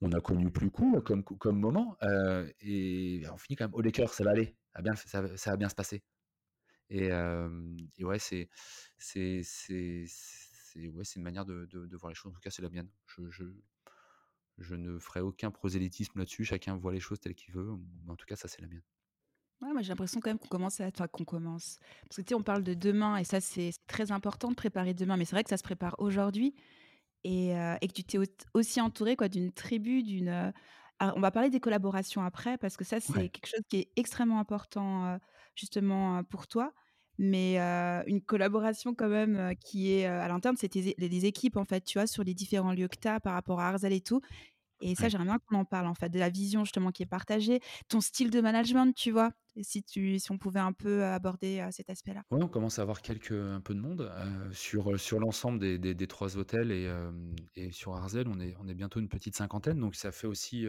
on 0.00 0.12
a 0.12 0.20
connu 0.20 0.50
plus 0.52 0.70
cool 0.70 1.02
comme 1.02 1.24
co 1.24 1.36
comme 1.36 1.58
moment, 1.58 1.96
et 2.60 3.22
on 3.32 3.36
finit 3.38 3.56
quand 3.56 3.64
même: 3.66 3.74
«Au 3.74 3.80
Lakers, 3.82 4.12
ça 4.14 4.24
va 4.24 4.30
aller, 4.30 4.56
ça 4.74 4.80
va 4.80 4.82
bien 4.82 4.94
ça 4.96 5.50
va 5.50 5.56
bien 5.56 5.68
se 5.68 5.74
passer». 5.74 6.04
Et 6.90 7.08
et 7.98 8.04
ouais, 8.04 8.18
c'est 8.18 8.48
c'est 8.98 9.42
c'est 9.44 10.06
ouais, 10.88 11.04
c'est 11.04 11.16
une 11.16 11.22
manière 11.24 11.46
de 11.46 11.96
voir 11.96 12.10
les 12.10 12.14
choses. 12.16 12.30
En 12.32 12.34
tout 12.34 12.40
cas, 12.40 12.50
c'est 12.50 12.62
la 12.62 12.70
mienne. 12.70 12.90
Je 13.06 13.30
je 13.30 13.44
je 14.58 14.74
ne 14.74 14.98
ferai 14.98 15.20
aucun 15.20 15.50
prosélytisme 15.50 16.18
là-dessus. 16.18 16.44
Chacun 16.44 16.76
voit 16.76 16.92
les 16.92 17.00
choses 17.00 17.20
telles 17.20 17.34
qu'il 17.34 17.54
veut. 17.54 17.76
Mais 18.04 18.12
en 18.12 18.16
tout 18.16 18.26
cas, 18.26 18.36
ça, 18.36 18.48
c'est 18.48 18.60
la 18.60 18.68
mienne. 18.68 18.82
Ouais, 19.62 19.72
moi 19.72 19.80
j'ai 19.80 19.88
l'impression 19.88 20.20
quand 20.20 20.28
même 20.28 20.38
qu'on 20.38 20.48
commence 20.48 20.80
à 20.80 20.86
enfin 20.88 21.08
qu'on 21.08 21.24
commence. 21.24 21.78
Parce 22.08 22.16
que 22.16 22.22
tu 22.22 22.28
sais, 22.28 22.34
on 22.34 22.42
parle 22.42 22.62
de 22.62 22.74
demain 22.74 23.16
et 23.16 23.24
ça 23.24 23.40
c'est 23.40 23.70
très 23.86 24.12
important 24.12 24.50
de 24.50 24.54
préparer 24.54 24.92
demain, 24.92 25.16
mais 25.16 25.24
c'est 25.24 25.34
vrai 25.34 25.44
que 25.44 25.48
ça 25.50 25.56
se 25.56 25.62
prépare 25.62 25.94
aujourd'hui 25.98 26.54
et 27.24 27.54
heu 27.56 27.76
et 27.80 27.88
que 27.88 27.92
tu 27.94 28.04
t'es 28.04 28.18
aussi 28.54 28.80
entouré 28.80 29.16
quoi 29.16 29.28
d'une 29.28 29.52
tribu, 29.52 30.02
d'une, 30.02 30.28
heu 30.30 30.52
alors 31.00 31.16
on 31.16 31.20
va 31.20 31.30
parler 31.32 31.50
des 31.50 31.60
collaborations 31.60 32.22
après 32.22 32.58
parce 32.58 32.76
que 32.76 32.84
ça 32.84 33.00
c'est 33.00 33.14
Ouais. 33.14 33.30
quelque 33.30 33.48
chose 33.48 33.62
qui 33.68 33.78
est 33.78 33.92
extrêmement 33.96 34.40
important, 34.40 35.16
heu, 35.16 35.18
justement, 35.56 36.24
pour 36.24 36.48
toi. 36.48 36.72
Mais 37.18 37.58
une 38.08 38.22
collaboration 38.22 38.94
quand 38.94 39.08
même, 39.08 39.54
qui 39.64 39.92
est, 39.92 40.06
à 40.06 40.28
l'interne, 40.28 40.56
c'est 40.58 40.68
tes 40.70 40.90
é 40.90 40.94
les 40.98 41.08
des 41.10 41.26
équipes 41.26 41.56
en 41.58 41.64
fait, 41.64 41.82
tu 41.82 41.98
vois? 41.98 42.06
Sur 42.08 42.24
les 42.24 42.34
différents 42.34 42.72
lieux 42.72 42.88
que 42.88 42.98
tu 43.00 43.08
as 43.08 43.20
par 43.20 43.34
rapport 43.34 43.60
à 43.60 43.68
Arzel 43.70 43.92
et 43.94 44.00
tout 44.02 44.20
et 44.80 44.94
ça, 44.96 45.08
Ouais. 45.08 45.10
j'aimerais 45.10 45.26
bien 45.26 45.38
qu'on 45.38 45.56
en 45.58 45.64
parle, 45.64 45.86
en 45.86 45.94
fait, 45.94 46.08
de 46.10 46.18
la 46.18 46.30
vision 46.30 46.64
justement 46.64 46.90
qui 46.92 47.02
est 47.02 47.06
partagée, 47.06 47.60
ton 47.88 48.00
style 48.00 48.30
de 48.30 48.40
management, 48.40 48.92
tu 48.94 49.10
vois? 49.12 49.32
Si 49.62 49.82
tu 49.82 50.18
si 50.18 50.30
on 50.32 50.38
pouvait 50.38 50.60
un 50.60 50.72
peu, 50.72 51.04
aborder, 51.04 51.66
cet 51.72 51.90
aspect-là. 51.90 52.22
Ouais, 52.32 52.42
on 52.42 52.48
commence 52.48 52.80
à 52.80 52.82
avoir 52.82 53.02
quelques 53.02 53.30
un 53.30 53.60
peu 53.60 53.72
de 53.72 53.78
monde, 53.78 54.10
sur, 54.52 54.98
sur 54.98 55.20
l'ensemble 55.20 55.60
des 55.60 55.78
des 55.78 55.94
des 55.94 56.06
3 56.08 56.36
hôtels 56.36 56.72
et 56.72 56.90
et 57.54 57.70
sur 57.70 57.94
Arzel, 57.94 58.26
on 58.26 58.40
est 58.40 58.56
on 58.58 58.66
est 58.66 58.74
bientôt 58.74 58.98
une 58.98 59.08
petite 59.08 59.36
cinquantaine, 59.36 59.78
donc 59.78 59.94
ça 59.94 60.10
fait 60.10 60.26
aussi, 60.26 60.66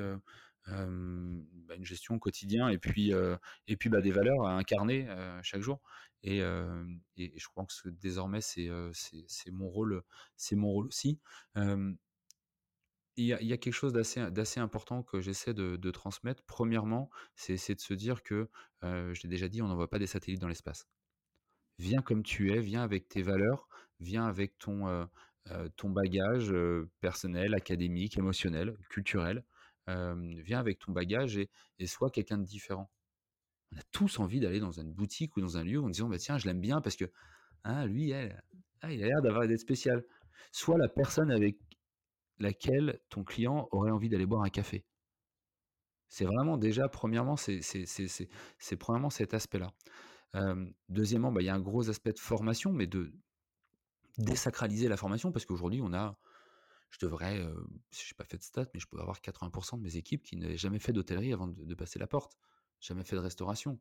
bah, 0.68 1.76
une 1.76 1.84
gestion 1.86 2.16
au 2.16 2.20
quotidien 2.20 2.70
et 2.70 2.78
puis, 2.78 3.12
et 3.68 3.76
puis, 3.78 3.90
bah, 3.90 4.02
des 4.02 4.12
valeurs 4.12 4.46
à 4.46 4.56
incarner, 4.56 5.08
chaque 5.42 5.62
jour 5.62 5.82
et 6.22 6.40
et 7.18 7.34
je 7.40 7.48
pense 7.56 7.82
que 7.82 7.90
désormais 7.90 8.42
c'est, 8.42 8.68
heu, 8.68 8.92
c'est 8.94 9.26
c'est 9.28 9.50
mon 9.52 9.68
rôle, 9.70 10.04
c'est 10.36 10.56
mon 10.56 10.70
rôle 10.70 10.86
aussi. 10.88 11.20
Il 13.20 13.26
y 13.26 13.34
a 13.34 13.58
quelque 13.58 13.74
chose 13.74 13.94
d'assez 13.94 14.60
important 14.60 15.02
que 15.02 15.20
j'essaie 15.22 15.56
de 15.56 15.92
transmettre. 15.92 16.44
Premièrement, 16.44 17.10
c'est 17.36 17.74
de 17.74 17.80
se 17.80 17.94
dire 17.96 18.22
que, 18.22 18.48
je 18.84 19.22
l'ai 19.24 19.30
déjà 19.30 19.48
dit, 19.48 19.62
on 19.64 19.68
n'envoie 19.68 19.90
pas 19.90 19.98
des 19.98 20.06
satellites 20.06 20.40
dans 20.40 20.48
l'espace. 20.48 20.88
Viens 21.80 22.02
comme 22.04 22.22
tu 22.22 22.54
es, 22.54 22.60
viens 22.60 22.84
avec 22.84 23.08
tes 23.08 23.24
valeurs, 23.24 23.68
viens 24.00 24.26
avec 24.26 24.60
ton, 24.60 25.10
ton 25.78 25.90
bagage, 25.90 26.54
personnel, 27.02 27.56
académique, 27.56 28.20
émotionnel, 28.20 28.78
culturel. 28.90 29.44
Viens 29.88 30.60
avec 30.60 30.78
ton 30.78 30.92
bagage 30.92 31.38
et 31.38 31.88
sois 31.88 32.12
quelqu'un 32.12 32.38
de 32.38 32.46
différent. 32.46 32.92
On 33.74 33.78
a 33.80 33.84
tous 33.92 34.20
envie 34.20 34.40
d'aller 34.40 34.60
dans 34.60 34.80
une 34.80 34.94
boutique 34.94 35.36
ou 35.38 35.42
dans 35.42 35.58
un 35.58 35.64
lieu 35.64 35.82
en 35.82 35.90
disant: 35.90 36.08
«Bah, 36.08 36.18
tiens, 36.20 36.38
je 36.38 36.46
l'aime 36.46 36.62
bien 36.62 36.82
parce 36.82 36.96
que, 36.96 37.06
ah, 37.64 37.86
lui, 37.88 38.12
elle, 38.12 38.42
ah, 38.82 38.94
il 38.94 39.04
a 39.04 39.08
l'air 39.08 39.22
d'avoir 39.24 39.48
d'être 39.48 39.60
spécial». 39.60 40.06
Sois 40.52 40.78
la 40.78 40.88
personne 40.88 41.32
avec 41.32 41.58
laquelle 42.40 43.00
ton 43.10 43.24
client 43.24 43.68
aurait 43.72 43.92
envie 43.92 44.10
d'aller 44.10 44.26
boire 44.26 44.44
un 44.44 44.50
café. 44.50 44.86
C'est 46.10 46.26
vraiment 46.26 46.58
déjà, 46.58 46.88
premièrement, 46.90 47.36
c'est 47.38 47.62
premièrement 48.80 49.10
cet 49.10 49.34
aspect-là. 49.34 49.74
Deuxièmement, 50.90 51.32
bah, 51.32 51.42
il 51.42 51.46
y 51.46 51.50
a 51.50 51.56
un 51.56 51.60
gros 51.62 51.90
aspect 51.90 52.14
de 52.14 52.20
formation, 52.20 52.72
mais 52.74 52.88
de 52.88 53.14
désacraliser 54.18 54.88
la 54.88 54.98
formation 54.98 55.32
parce 55.32 55.46
qu'aujourd'hui, 55.46 55.82
on 55.82 55.94
a 55.94 56.18
je 56.92 57.00
devrais, 57.06 57.40
heu, 57.42 57.68
j'ai 57.92 58.16
pas 58.16 58.26
fait 58.26 58.38
de 58.38 58.44
stats, 58.44 58.68
mais 58.74 58.80
je 58.80 58.88
peux 58.88 59.00
avoir 59.00 59.22
80% 59.22 59.78
de 59.78 59.84
mes 59.84 59.98
équipes 59.98 60.24
qui 60.24 60.38
n'avaient 60.38 60.58
jamais 60.58 60.80
fait 60.80 60.94
d'hôtellerie 60.94 61.34
avant 61.34 61.48
de 61.48 61.76
passer 61.76 62.00
la 62.00 62.08
porte, 62.08 62.38
jamais 62.82 63.04
fait 63.04 63.16
de 63.18 63.22
restauration. 63.22 63.80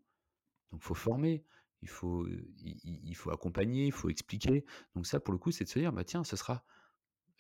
Donc 0.73 0.83
former, 0.83 1.45
il 1.83 1.89
faut, 1.89 2.27
il 2.29 2.79
il 2.85 3.17
faut 3.17 3.31
accompagner, 3.33 3.87
il 3.87 3.93
faut 3.93 4.11
expliquer. 4.11 4.65
Donc 4.95 5.07
ça, 5.07 5.21
pour 5.21 5.33
le 5.33 5.39
coup, 5.39 5.53
c'est 5.53 5.65
de 5.65 5.71
se 5.71 5.79
dire: 5.79 5.93
«Bah, 5.93 6.05
tiens, 6.05 6.25
ce 6.25 6.37
sera» 6.37 6.65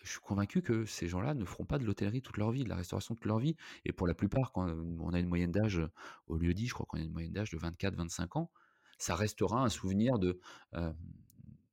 je 0.02 0.10
suis 0.12 0.20
convaincu 0.20 0.62
que 0.62 0.84
ces 0.84 1.08
gens-là 1.08 1.34
ne 1.34 1.44
feront 1.44 1.64
pas 1.64 1.78
de 1.78 1.84
l'hôtellerie 1.84 2.22
toute 2.22 2.36
leur 2.36 2.50
vie, 2.52 2.64
de 2.64 2.68
la 2.68 2.76
restauration 2.76 3.14
toute 3.14 3.24
leur 3.26 3.38
vie 3.38 3.56
et 3.84 3.92
pour 3.92 4.06
la 4.06 4.14
plupart, 4.14 4.52
quand, 4.52 4.68
heu, 4.68 4.96
on 5.00 5.12
a 5.12 5.18
une 5.20 5.28
moyenne 5.28 5.52
d'âge, 5.52 5.78
heu, 5.78 5.90
au 6.26 6.36
lieu-dit, 6.38 6.66
je 6.68 6.74
crois 6.74 6.86
qu'on 6.86 6.98
a 6.98 7.02
une 7.02 7.12
moyenne 7.12 7.32
d'âge 7.32 7.50
de 7.50 7.58
24-25 7.58 8.36
ans, 8.36 8.50
ça 8.98 9.14
restera 9.16 9.62
un 9.64 9.68
souvenir 9.68 10.18
de, 10.18 10.40
hem, 10.72 10.96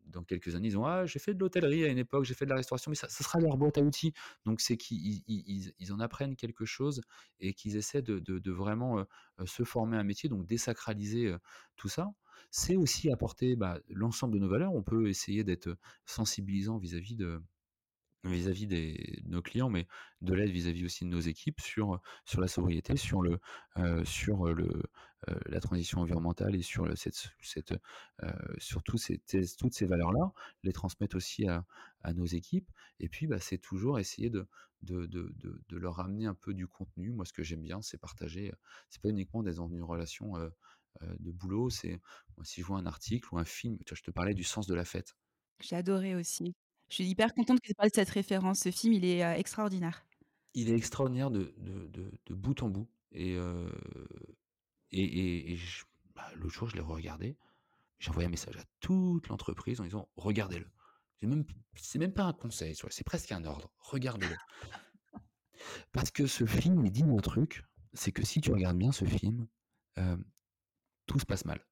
dans 0.05 0.23
quelques 0.23 0.55
années, 0.55 0.67
ils 0.67 0.77
ont: 0.77 0.85
«Ah, 0.85 1.05
j'ai 1.07 1.17
fait 1.19 1.33
de 1.33 1.39
l'hôtellerie 1.39 1.85
à 1.85 1.87
une 1.87 1.97
époque, 1.97 2.25
j'ai 2.25 2.35
fait 2.35 2.45
de 2.45 2.51
la 2.51 2.57
restauration», 2.57 2.91
mais 2.91 2.95
ça 2.95 3.09
sera 3.09 3.39
leur 3.39 3.57
boîte 3.57 3.77
à 3.79 3.81
outils. 3.81 4.13
Donc 4.45 4.61
c'est 4.61 4.77
qu'ils 4.77 4.99
ils 5.07 5.23
ils 5.27 5.43
ils 5.47 5.73
ils 5.79 5.93
en 5.93 5.99
apprennent 5.99 6.35
quelque 6.35 6.65
chose 6.65 7.01
et 7.39 7.53
qu'ils 7.55 7.77
essaient 7.77 8.01
de 8.03 8.51
vraiment, 8.51 9.05
se 9.45 9.63
former 9.63 9.97
un 9.97 10.03
métier, 10.03 10.29
donc 10.29 10.45
désacraliser, 10.45 11.35
tout 11.77 11.89
ça. 11.89 12.09
C'est 12.51 12.75
aussi 12.75 13.11
apporter, 13.11 13.55
bah, 13.55 13.79
l'ensemble 13.89 14.35
de 14.35 14.39
nos 14.39 14.49
valeurs. 14.49 14.73
On 14.73 14.83
peut 14.83 15.07
essayer 15.09 15.43
d'être, 15.43 15.69
sensibilisant 16.05 16.77
vis-à-vis 16.77 17.15
de 17.15 17.41
vis-à-vis 18.23 18.67
des 18.67 19.19
de 19.23 19.29
nos 19.29 19.41
clients, 19.41 19.69
mais 19.69 19.87
de 20.21 20.33
l'aide 20.33 20.49
vis-à-vis 20.51 20.85
aussi 20.85 21.05
de 21.05 21.09
nos 21.09 21.19
équipes 21.19 21.59
sur, 21.61 22.01
sur 22.25 22.41
la 22.41 22.47
sobriété, 22.47 22.95
sur 22.97 23.21
le, 23.21 23.39
heu, 23.77 24.05
sur, 24.05 24.45
le, 24.53 24.83
heu, 25.29 25.39
la 25.47 25.59
transition 25.59 25.99
environnementale 26.01 26.55
et 26.55 26.61
sur 26.61 26.85
le 26.85 26.95
cette 26.95 27.27
cette, 27.41 27.73
tes 29.25 29.43
toutes 29.57 29.73
ces 29.73 29.85
valeurs-là, 29.85 30.31
les 30.63 30.73
transmettre 30.73 31.15
aussi 31.15 31.47
à 31.47 32.13
nos 32.13 32.25
équipes 32.25 32.69
et 32.99 33.09
puis, 33.09 33.27
bah, 33.27 33.39
c'est 33.39 33.57
toujours 33.57 33.99
essayer 33.99 34.29
de 34.29 34.47
de 34.81 35.05
de 35.07 35.33
de 35.69 35.77
leur 35.77 35.95
ramener 35.95 36.25
un 36.25 36.33
peu 36.35 36.53
du 36.53 36.67
contenu. 36.67 37.11
Moi, 37.11 37.25
ce 37.25 37.33
que 37.33 37.43
j'aime 37.43 37.61
bien, 37.63 37.81
c'est 37.81 37.97
partager, 37.97 38.53
c'est 38.89 39.01
pas 39.01 39.09
uniquement 39.09 39.43
d'être 39.43 39.55
dans 39.57 39.69
une 39.69 39.83
relation, 39.83 40.37
heu 40.37 40.51
heu, 41.01 41.15
de 41.19 41.31
boulot, 41.31 41.69
c'est 41.69 41.99
si 42.43 42.61
je 42.61 42.65
vois 42.67 42.77
un 42.79 42.85
article 42.85 43.27
ou 43.33 43.37
un 43.39 43.45
film, 43.45 43.77
je 43.91 44.01
te 44.03 44.11
parlais 44.11 44.33
du 44.35 44.43
Sens 44.43 44.67
de 44.67 44.75
la 44.75 44.85
fête. 44.85 45.15
J'ai 45.61 45.75
adoré 45.77 46.13
aussi. 46.15 46.53
Je 46.93 46.97
suis 47.01 47.05
hyper 47.05 47.33
contente 47.33 47.59
que 47.59 47.65
tu 47.65 47.73
parles 47.73 47.89
de 47.89 47.95
cette 47.95 48.11
référence. 48.11 48.59
Ce 48.59 48.69
film, 48.69 48.93
il 48.93 49.03
est, 49.03 49.21
extraordinaire. 49.39 50.05
Il 50.53 50.69
est 50.69 50.75
extraordinaire 50.75 51.31
de 51.31 51.51
de 51.57 51.89
de 52.23 52.33
bout 52.35 52.61
en 52.61 52.69
bout 52.69 52.87
et 53.11 53.35
et 54.91 55.51
et 55.51 55.55
je 55.55 55.85
bah, 56.13 56.29
jour, 56.45 56.69
je 56.69 56.75
l'ai 56.75 56.83
re-regardé. 56.83 57.35
J'ai 57.97 58.11
envoyé 58.11 58.27
un 58.27 58.29
message 58.29 58.57
à 58.57 58.63
toute 58.79 59.27
l'entreprise 59.29 59.81
en 59.81 59.85
disant: 59.85 60.07
«Regardez-le». 60.17 60.69
C'est 61.19 61.25
même 61.25 61.45
même 61.95 62.13
pas 62.13 62.25
un 62.25 62.33
conseil? 62.33 62.75
C'est 62.75 63.03
presque 63.03 63.31
un 63.31 63.43
ordre. 63.43 63.73
Regardez-le. 63.79 64.37
Parce 65.93 66.11
que 66.11 66.27
ce 66.27 66.45
film, 66.45 66.85
il 66.85 66.91
dit 66.91 67.01
un 67.01 67.17
truc, 67.17 67.63
c'est 67.93 68.11
que 68.11 68.23
si 68.23 68.39
tu 68.39 68.51
regardes 68.51 68.77
bien 68.77 68.91
ce 68.91 69.05
film, 69.05 69.47
tout 71.07 71.17
se 71.17 71.25
passe 71.25 71.45
mal. 71.45 71.65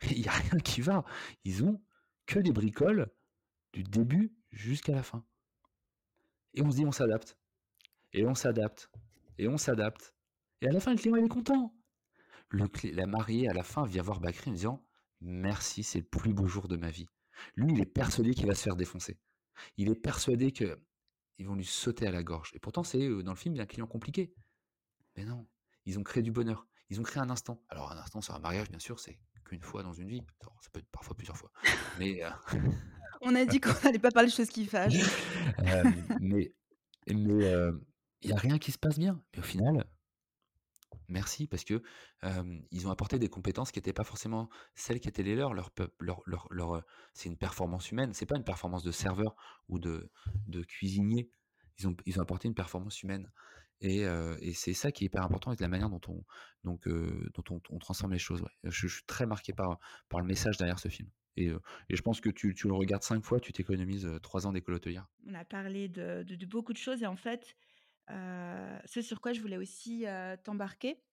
Il 0.10 0.20
y 0.20 0.28
a 0.28 0.32
rien 0.32 0.58
qui 0.60 0.80
va. 0.80 1.04
Ils 1.44 1.64
ont 1.64 1.84
que 2.24 2.38
des 2.38 2.52
bricoles 2.52 3.12
du 3.74 3.82
début 3.82 4.32
jusqu'à 4.54 4.92
la 4.92 5.02
fin 5.02 5.24
et 6.54 6.62
on 6.62 6.70
se 6.70 6.76
dit: 6.76 6.86
«On 6.86 6.92
s'adapte» 6.92 7.36
et 8.12 8.24
on 8.26 8.34
s'adapte 8.34 8.90
et 9.38 9.48
on 9.48 9.58
s'adapte 9.58 10.14
et 10.60 10.68
à 10.68 10.72
la 10.72 10.80
fin, 10.80 10.92
le 10.92 10.98
client, 10.98 11.16
il 11.16 11.24
est 11.24 11.28
content. 11.28 11.74
La 12.52 13.06
mariée, 13.06 13.48
à 13.48 13.52
la 13.52 13.64
fin, 13.64 13.84
vient 13.84 14.02
voir 14.02 14.20
Bakri 14.20 14.50
en 14.50 14.54
disant: 14.54 14.86
«Merci, 15.20 15.82
c'est 15.82 15.98
le 15.98 16.04
plus 16.04 16.32
beau 16.32 16.46
jour 16.46 16.68
de 16.68 16.76
ma 16.76 16.90
vie». 16.90 17.08
Lui, 17.56 17.72
il 17.72 17.80
est 17.80 17.86
persuadé 17.86 18.32
qu'il 18.32 18.46
va 18.46 18.54
se 18.54 18.62
faire 18.62 18.76
défoncer. 18.76 19.18
Il 19.76 19.90
est 19.90 19.96
persuadé 19.96 20.52
qu'ils 20.52 21.46
vont 21.46 21.56
lui 21.56 21.64
sauter 21.64 22.06
à 22.06 22.12
la 22.12 22.22
gorge 22.22 22.52
et 22.54 22.60
pourtant, 22.60 22.84
c'est, 22.84 23.02
heu, 23.02 23.22
dans 23.22 23.32
le 23.32 23.36
film, 23.36 23.58
un 23.58 23.66
client 23.66 23.86
compliqué. 23.86 24.32
Mais 25.16 25.24
non, 25.24 25.46
ils 25.84 25.98
ont 25.98 26.04
créé 26.04 26.22
du 26.22 26.30
bonheur. 26.30 26.66
Ils 26.90 27.00
ont 27.00 27.02
créé 27.02 27.20
un 27.20 27.30
instant. 27.30 27.60
Alors 27.68 27.90
un 27.90 27.98
instant 27.98 28.20
sur 28.20 28.34
un 28.34 28.38
mariage, 28.38 28.70
bien 28.70 28.78
sûr, 28.78 29.00
c'est 29.00 29.18
qu'une 29.44 29.62
fois 29.62 29.82
dans 29.82 29.92
une 29.92 30.08
vie. 30.08 30.22
Ça 30.60 30.70
peut 30.72 30.78
être 30.78 30.90
parfois 30.90 31.16
plusieurs 31.16 31.36
fois. 31.36 31.50
Mais, 31.98 32.22
heu 32.22 32.30
On 33.24 33.34
a 33.34 33.44
dit 33.44 33.60
qu'on 33.60 33.72
allait 33.88 33.98
pas 33.98 34.10
parler 34.10 34.28
de 34.28 34.34
choses 34.34 34.50
qui 34.50 34.66
fâchent. 34.66 34.94
hem, 35.58 35.94
mais 36.20 36.52
heu, 37.10 37.80
il 38.22 38.30
y 38.30 38.32
a 38.32 38.36
rien 38.36 38.58
qui 38.58 38.72
se 38.72 38.78
passe 38.78 38.98
bien. 38.98 39.22
Mais 39.34 39.40
au 39.40 39.46
final 39.46 39.86
merci 41.08 41.46
parce 41.46 41.64
que, 41.64 41.82
ils 42.70 42.86
ont 42.86 42.90
apporté 42.90 43.18
des 43.18 43.28
compétences 43.28 43.70
qui 43.72 43.78
étaient 43.78 43.92
pas 43.92 44.04
forcément 44.04 44.48
celles 44.74 45.00
qui 45.00 45.08
étaient 45.08 45.22
les 45.22 45.36
leurs. 45.36 45.72
Heu, 45.78 46.82
c'est 47.12 47.28
une 47.28 47.36
performance 47.36 47.90
humaine, 47.90 48.12
c'est 48.14 48.26
pas 48.26 48.36
une 48.36 48.44
performance 48.44 48.82
de 48.82 48.92
serveur 48.92 49.36
ou 49.68 49.78
de 49.78 50.10
cuisinier. 50.66 51.30
Ils 51.78 52.18
ont 52.18 52.22
apporté 52.22 52.48
une 52.48 52.54
performance 52.54 53.02
humaine 53.02 53.30
et 53.80 54.06
c'est 54.54 54.74
ça 54.74 54.92
qui 54.92 55.04
est 55.04 55.06
hyper 55.06 55.22
important 55.22 55.52
et 55.52 55.56
la 55.60 55.68
manière 55.68 55.90
dont 55.90 56.00
on 56.64 57.78
transforme 57.78 58.12
les 58.12 58.18
choses. 58.18 58.44
Je 58.62 58.86
suis 58.88 59.04
très 59.06 59.26
marqué 59.26 59.52
par 59.52 59.78
le 60.12 60.24
message 60.24 60.56
derrière 60.56 60.78
ce 60.78 60.88
film 60.88 61.08
et 61.36 61.50
je 61.90 62.02
pense 62.02 62.20
que 62.20 62.30
tu 62.30 62.54
tu 62.54 62.68
le 62.68 62.74
regardes 62.74 63.02
5 63.02 63.24
fois, 63.24 63.40
tu 63.40 63.52
t'économises, 63.52 64.08
3 64.22 64.46
ans 64.46 64.52
d'école 64.52 64.74
hôtelière. 64.74 65.08
On 65.26 65.34
a 65.34 65.44
parlé 65.44 65.88
de 65.88 66.22
de 66.26 66.34
de 66.36 66.46
beaucoup 66.46 66.72
de 66.72 66.78
choses 66.78 67.02
et 67.02 67.06
en 67.06 67.16
fait, 67.16 67.56
heu, 68.10 68.78
ce 68.86 69.02
sur 69.02 69.20
quoi 69.20 69.32
je 69.34 69.40
voulais 69.42 69.58
aussi, 69.58 70.06
t'embarquer, 70.44 71.04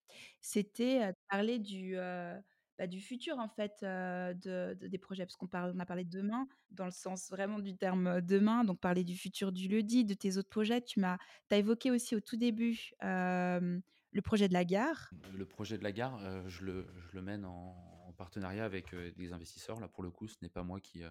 c'était, 0.41 1.09
de 1.09 1.15
parler 1.30 1.59
du, 1.59 1.95
bah, 1.95 2.88
du 2.88 3.01
futur 3.01 3.39
en 3.39 3.49
fait, 3.49 3.84
heu, 3.84 4.34
de 4.36 4.76
de 4.80 4.88
des 4.88 4.97
projets. 4.99 5.26
Parce 5.26 5.38
qu'on 5.38 5.47
parle 5.47 5.74
on 5.76 5.80
a 5.80 5.86
parlé 5.86 6.05
de 6.05 6.09
demain, 6.11 6.47
dans 6.72 6.86
le 6.86 6.91
sens 6.91 7.30
vraiment 7.32 7.59
du 7.59 7.78
terme, 7.78 8.22
demain, 8.22 8.63
donc 8.65 8.80
parler 8.82 9.03
du 9.05 9.17
futur 9.17 9.51
du 9.51 9.67
lieu-dit, 9.69 10.05
de 10.05 10.13
tes 10.15 10.38
autres 10.38 10.49
projets. 10.49 10.82
Tu 10.82 10.99
m'as 11.01 11.17
as 11.51 11.57
évoqué 11.57 11.91
aussi 11.91 12.15
au 12.15 12.22
tout 12.22 12.38
début, 12.38 12.91
le 13.01 14.22
projet 14.24 14.47
de 14.49 14.53
la 14.53 14.65
gare. 14.65 15.13
Le 15.34 15.45
projet 15.45 15.78
de 15.78 15.84
la 15.84 15.91
gare, 15.91 16.47
je 16.47 16.63
le 16.63 16.88
je 16.97 17.11
le 17.13 17.22
mène 17.22 17.43
en 17.45 17.90
partenariat 18.22 18.65
avec, 18.65 18.93
des 18.93 19.34
investisseurs. 19.34 19.80
Là, 19.80 19.88
pour 19.88 20.03
le 20.03 20.11
coup, 20.11 20.28
ce 20.28 20.38
n'est 20.43 20.49
pas 20.49 20.61
moi 20.61 20.80
qui, 20.80 21.01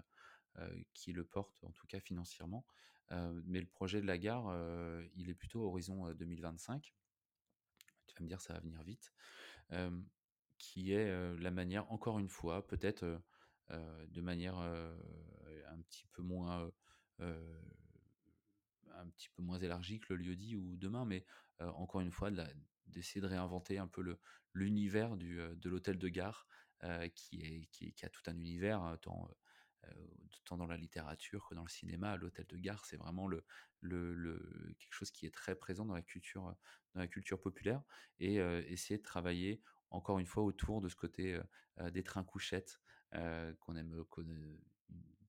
qui 0.95 1.13
le 1.13 1.25
porte, 1.25 1.65
en 1.65 1.73
tout 1.73 1.89
cas 1.89 1.99
financièrement. 1.99 2.65
Mais 3.11 3.59
le 3.59 3.67
projet 3.67 4.01
de 4.01 4.07
la 4.07 4.17
gare, 4.17 4.47
il 5.17 5.29
est 5.29 5.35
plutôt 5.35 5.65
horizon, 5.65 6.07
heu, 6.07 6.15
2025. 6.15 6.95
Tu 8.07 8.15
vas 8.15 8.23
me 8.23 8.29
dire: 8.29 8.41
«Ça 8.41 8.53
va 8.53 8.61
venir 8.61 8.81
vite». 8.85 9.13
Qui 10.59 10.93
est, 10.93 11.11
la 11.41 11.51
manière 11.51 11.91
encore 11.91 12.21
une 12.21 12.29
fois, 12.29 12.65
peut-être, 12.65 13.21
de 13.71 14.21
manière, 14.21 14.57
un 14.57 15.81
petit 15.89 16.07
peu 16.13 16.23
moins, 16.23 16.71
un 17.19 19.09
petit 19.17 19.31
peu 19.31 19.43
moins 19.43 19.59
élargie 19.59 19.99
que 19.99 20.15
le 20.15 20.23
lieu-dit 20.23 20.55
ou 20.55 20.77
demain, 20.77 21.05
mais, 21.05 21.25
encore 21.59 22.03
une 22.03 22.13
fois, 22.13 22.31
de 22.31 22.45
d'essayer 22.87 23.21
de 23.21 23.27
réinventer 23.27 23.79
un 23.79 23.87
peu 23.87 24.03
l'univers 24.53 25.17
de 25.17 25.69
l'hôtel 25.69 25.99
de 25.99 26.09
gare, 26.09 26.47
qui 27.14 27.43
est 27.43 27.66
qui 27.66 28.05
a 28.05 28.09
tout 28.09 28.22
un 28.26 28.37
univers, 28.37 28.83
heu 28.85 28.99
heu, 29.87 30.11
tant 30.45 30.57
dans 30.57 30.66
la 30.66 30.76
littérature 30.76 31.47
que 31.49 31.55
dans 31.55 31.62
le 31.64 31.68
cinéma. 31.68 32.16
L'hôtel 32.16 32.47
de 32.47 32.57
gare, 32.57 32.85
c'est 32.85 32.97
vraiment 32.97 33.28
quelque 33.31 34.93
chose 34.93 35.11
qui 35.11 35.26
est 35.26 35.35
très 35.35 35.55
présent 35.55 35.85
dans 35.85 35.95
la 35.95 36.03
culture, 36.03 37.41
populaire 37.41 37.83
et 38.18 38.37
essayer 38.37 38.99
de 38.99 39.03
travailler 39.03 39.62
encore 39.91 40.18
une 40.18 40.26
fois 40.26 40.43
autour 40.45 40.81
de 40.81 40.89
ce 40.89 40.97
côté, 40.97 41.41
des 41.93 42.03
trains 42.03 42.24
couchettes, 42.24 42.81
qu'on 43.12 43.76
aime, 43.76 44.05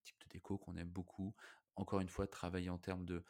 type 0.04 0.20
de 0.24 0.28
déco 0.30 0.58
qu'on 0.58 0.76
aime 0.76 0.90
beaucoup. 0.90 1.36
Encore 1.78 2.02
une 2.02 2.10
fois, 2.10 2.28
travailler 2.28 2.70
en 2.70 2.78
termes 2.78 3.06
de, 3.06 3.24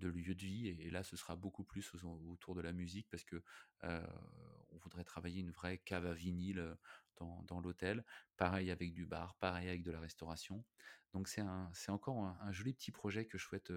lieu 0.00 0.34
de 0.34 0.40
vie 0.40 0.68
et 0.68 0.90
là, 0.90 1.02
ce 1.02 1.16
sera 1.16 1.36
beaucoup 1.36 1.64
plus 1.64 1.92
autour 1.94 2.54
de 2.54 2.60
la 2.62 2.72
musique 2.72 3.08
parce 3.10 3.24
que, 3.24 3.42
on 3.82 4.78
voudrait 4.78 5.04
travailler 5.04 5.40
une 5.40 5.50
vraie 5.50 5.78
cave 5.78 6.06
à 6.06 6.14
vinyle, 6.14 6.76
dans 7.18 7.60
l'hôtel. 7.60 8.04
Pareil 8.36 8.70
avec 8.70 8.92
du 8.92 9.06
bar, 9.06 9.34
pareil 9.36 9.68
avec 9.68 9.82
de 9.82 9.90
la 9.90 10.00
restauration. 10.00 10.64
Donc 11.12 11.28
c'est 11.28 11.42
encore 11.90 12.18
un 12.18 12.52
joli 12.52 12.74
petit 12.74 12.90
projet 12.92 13.24
que 13.26 13.38
je 13.38 13.44
souhaite, 13.44 13.72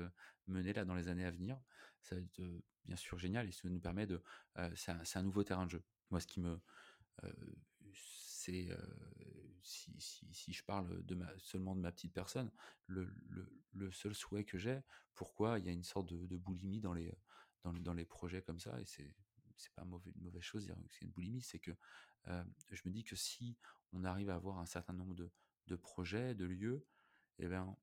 mener 0.48 0.74
là 0.74 0.86
dans 0.86 0.96
les 0.96 1.08
années 1.08 1.26
à 1.26 1.32
venir. 1.32 1.60
Ça 2.02 2.16
va 2.16 2.22
être, 2.22 2.42
bien 2.86 2.96
sûr 2.96 3.18
génial 3.18 3.48
et 3.48 3.52
ça 3.52 3.70
nous 3.70 3.80
permet 3.80 4.08
de, 4.08 4.22
c'est 4.76 5.18
un 5.18 5.24
nouveau 5.24 5.44
terrain 5.44 5.66
de 5.66 5.72
jeu. 5.72 5.84
Moi, 6.10 6.20
ce 6.20 6.28
qui 6.28 6.40
me, 6.40 6.60
c'est, 7.94 8.70
si 9.64 10.54
je 10.54 10.64
parle 10.64 11.04
seulement 11.38 11.76
de 11.76 11.82
ma 11.82 11.92
petite 11.92 12.14
personne, 12.14 12.52
le 12.88 13.92
seul 13.92 14.16
souhait 14.16 14.44
que 14.44 14.58
j'ai, 14.58 14.82
pourquoi 15.14 15.60
il 15.60 15.66
y 15.66 15.70
a 15.70 15.72
une 15.72 15.84
sorte 15.84 16.14
de 16.14 16.38
boulimie 16.38 16.80
dans 16.80 16.94
les, 16.94 17.14
dans 17.66 17.94
les 17.94 18.06
projets 18.06 18.42
comme 18.42 18.60
ça 18.60 18.80
et 18.80 18.86
c'est 18.86 19.14
c'est 19.60 19.74
pas 19.74 19.86
mauvais 19.86 20.12
une 20.16 20.22
mauvaise 20.24 20.42
chose 20.44 20.72
c'est 20.90 21.02
une 21.06 21.12
boulimie, 21.12 21.42
c'est 21.42 21.60
que, 21.60 21.72
heu, 22.28 22.44
je 22.72 22.82
me 22.86 22.92
dis 22.92 23.04
que 23.04 23.16
si 23.16 23.58
on 23.94 24.04
arrive 24.04 24.30
à 24.30 24.36
avoir 24.36 24.60
un 24.60 24.66
certain 24.66 24.94
nombre 24.94 25.16
de 25.16 25.32
de 25.68 25.76
projets, 25.76 26.34
de 26.36 26.46
lieux 26.46 26.88
et 27.38 27.48
ben, 27.48 27.78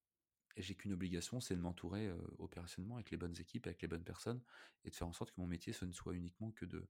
j'ai 0.57 0.75
qu'une 0.75 0.93
obligation, 0.93 1.41
c'est 1.41 1.55
de 1.57 1.61
m'entourer, 1.61 2.09
heu, 2.09 2.19
opérationnellement 2.39 2.97
avec 2.97 3.11
les 3.11 3.17
bonnes 3.19 3.39
équipes, 3.41 3.67
avec 3.67 3.83
les 3.83 3.89
bonnes 3.89 4.05
personnes 4.05 4.43
et 4.85 4.91
de 4.91 4.95
faire 4.97 5.07
en 5.09 5.13
sorte 5.13 5.33
que 5.33 5.41
mon 5.41 5.47
métier, 5.47 5.73
ce 5.73 5.85
ne 5.85 5.93
soit 5.93 6.15
uniquement 6.15 6.51
que 6.53 6.65
de, 6.65 6.89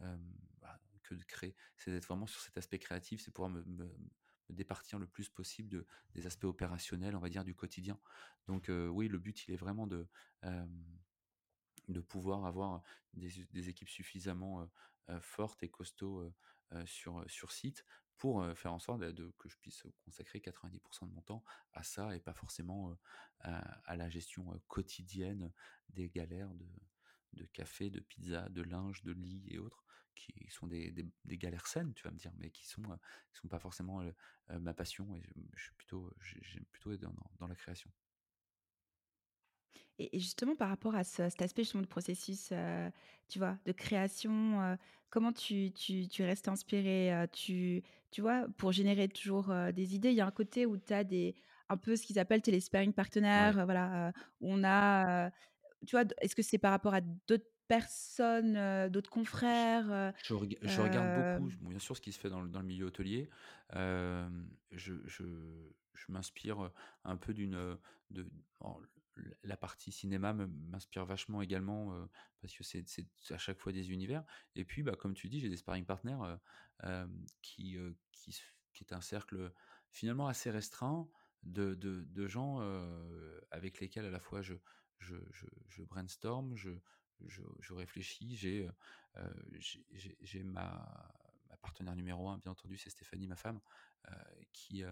hem, 0.00 0.32
bah, 0.60 0.80
que 1.02 1.14
de 1.14 1.24
créer. 1.24 1.56
C'est 1.76 1.90
d'être 1.90 2.06
vraiment 2.06 2.26
sur 2.26 2.40
cet 2.40 2.56
aspect 2.58 2.78
créatif, 2.78 3.20
c'est 3.22 3.32
pouvoir 3.32 3.50
me 3.50 3.64
départir 4.50 4.98
le 4.98 5.06
plus 5.06 5.28
possible 5.28 5.68
de 5.68 5.86
des 6.14 6.26
aspects 6.26 6.44
opérationnels, 6.44 7.14
on 7.16 7.20
va 7.20 7.28
dire, 7.28 7.44
du 7.44 7.54
quotidien. 7.54 8.00
Donc 8.46 8.70
oui, 8.70 9.08
le 9.08 9.18
but, 9.18 9.46
il 9.46 9.52
est 9.54 9.56
vraiment 9.56 9.86
de, 9.86 10.08
de 11.88 12.00
pouvoir 12.00 12.44
avoir 12.44 12.82
des 13.14 13.68
équipes 13.68 13.88
suffisamment, 13.88 14.68
fortes 15.20 15.62
et 15.62 15.68
costauds, 15.68 16.32
sur, 16.84 17.24
sur 17.28 17.50
site 17.52 17.84
pour, 18.18 18.44
faire 18.56 18.72
en 18.72 18.78
sorte, 18.78 19.00
de 19.00 19.32
que 19.38 19.48
je 19.48 19.56
puisse 19.56 19.86
consacrer 20.04 20.40
90% 20.40 21.08
de 21.08 21.14
mon 21.14 21.22
temps 21.22 21.44
à 21.72 21.82
ça 21.82 22.14
et 22.14 22.20
pas 22.20 22.34
forcément, 22.34 22.96
à 23.40 23.96
la 23.96 24.08
gestion, 24.10 24.60
quotidienne 24.68 25.52
des 25.90 26.08
galères 26.08 26.54
de 26.54 26.66
de 27.34 27.44
café, 27.46 27.90
de 27.90 28.00
pizza, 28.00 28.48
de 28.48 28.62
linge, 28.62 29.02
de 29.02 29.12
lit 29.12 29.44
et 29.48 29.58
autres, 29.58 29.84
qui 30.14 30.32
sont 30.50 30.66
des 30.66 30.90
des 31.24 31.38
galères 31.38 31.66
saines, 31.66 31.94
tu 31.94 32.02
vas 32.04 32.10
me 32.10 32.18
dire, 32.18 32.32
mais 32.38 32.50
qui 32.50 32.66
sont, 32.66 32.82
sont 33.32 33.48
pas 33.48 33.58
forcément, 33.58 34.02
ma 34.48 34.74
passion 34.74 35.14
et 35.14 35.22
je 35.54 35.70
plutôt, 35.72 36.12
j'ai 36.20 36.40
j'aime 36.42 36.64
plutôt 36.66 36.92
être 36.92 37.00
dans 37.00 37.14
dans 37.38 37.46
la 37.46 37.54
création. 37.54 37.90
Et 39.98 40.16
et 40.16 40.20
justement 40.20 40.56
par 40.56 40.68
rapport 40.68 40.94
à 40.94 41.04
ce 41.04 41.28
cet 41.28 41.42
aspect 41.42 41.62
justement 41.64 41.82
de 41.82 41.88
processus, 41.88 42.52
heu, 42.52 42.90
tu 43.28 43.38
vois, 43.38 43.58
de 43.66 43.72
création, 43.72 44.60
heu, 44.62 44.76
comment 45.10 45.32
tu 45.32 45.72
tu 45.72 46.08
tu 46.08 46.22
restes 46.24 46.48
inspiré? 46.48 47.12
Heu, 47.12 47.26
tu 47.32 47.82
tu 48.10 48.20
vois, 48.22 48.46
pour 48.56 48.72
générer 48.72 49.08
toujours, 49.08 49.52
des 49.72 49.94
idées, 49.94 50.10
il 50.10 50.16
y 50.16 50.20
a 50.20 50.26
un 50.26 50.30
côté 50.30 50.66
où 50.66 50.76
tu 50.78 50.92
as 50.94 51.04
des 51.04 51.34
un 51.68 51.76
peu 51.76 51.96
ce 51.96 52.06
qu'ils 52.06 52.18
appellent, 52.18 52.40
les 52.52 52.60
sparring 52.60 52.92
Ouais. 53.34 53.58
heu, 53.58 53.64
voilà, 53.64 54.12
où 54.40 54.48
on 54.52 54.64
a, 54.64 55.30
tu 55.86 55.92
vois, 55.96 56.04
est-ce 56.20 56.34
que 56.36 56.42
c'est 56.42 56.58
par 56.58 56.70
rapport 56.72 56.94
à 56.94 57.00
d'autres 57.02 57.46
personnes, 57.68 58.88
d'autres 58.90 59.10
confrères, 59.10 60.12
je 60.22 60.34
rega 60.34 60.56
je 60.62 60.80
regarde 60.80 61.10
beaucoup, 61.12 61.50
bon, 61.60 61.70
bien 61.70 61.78
sûr, 61.78 61.96
ce 61.96 62.00
qui 62.00 62.12
se 62.12 62.18
fait 62.18 62.30
dans 62.30 62.40
le 62.42 62.48
dans 62.48 62.60
le 62.60 62.66
milieu 62.66 62.86
hôtelier. 62.86 63.28
Je 63.72 64.94
je 65.06 65.24
je 65.94 66.12
m'inspire, 66.12 66.70
un 67.04 67.16
peu 67.16 67.34
d'une, 67.34 67.78
de 68.10 68.26
la 69.42 69.56
partie 69.56 69.92
cinéma 69.92 70.32
m'inspire 70.32 71.04
vachement 71.04 71.42
également, 71.42 72.08
parce 72.40 72.54
que 72.54 72.64
c'est 72.64 72.84
à 73.30 73.38
chaque 73.38 73.58
fois 73.58 73.72
des 73.72 73.90
univers 73.90 74.24
et 74.54 74.64
puis, 74.64 74.82
bah, 74.82 74.94
comme 74.96 75.14
tu 75.14 75.28
dis, 75.28 75.40
j'ai 75.40 75.48
des 75.48 75.56
sparring 75.56 75.84
partners, 75.84 76.18
qui, 77.42 77.76
qui 78.12 78.84
est 78.84 78.92
un 78.92 79.00
cercle, 79.00 79.52
finalement 79.90 80.28
assez 80.28 80.50
restreint 80.50 81.08
de 81.42 81.74
de 81.74 82.26
gens, 82.26 82.60
avec 83.50 83.80
lesquels 83.80 84.06
à 84.06 84.10
la 84.10 84.20
fois 84.20 84.42
je 84.42 84.54
je 84.98 85.16
je 85.68 85.82
brainstorm, 85.82 86.54
je 86.56 86.70
je 87.26 87.72
réfléchis. 87.72 88.36
J'ai, 88.36 88.68
j'ai 90.20 90.42
ma 90.44 91.12
ma 91.50 91.56
partenaire 91.56 91.96
numéro 91.96 92.28
1, 92.28 92.38
bien 92.38 92.52
entendu, 92.52 92.76
c'est 92.76 92.90
Stéphanie, 92.90 93.26
ma 93.26 93.36
femme, 93.36 93.60
qui, 94.52 94.84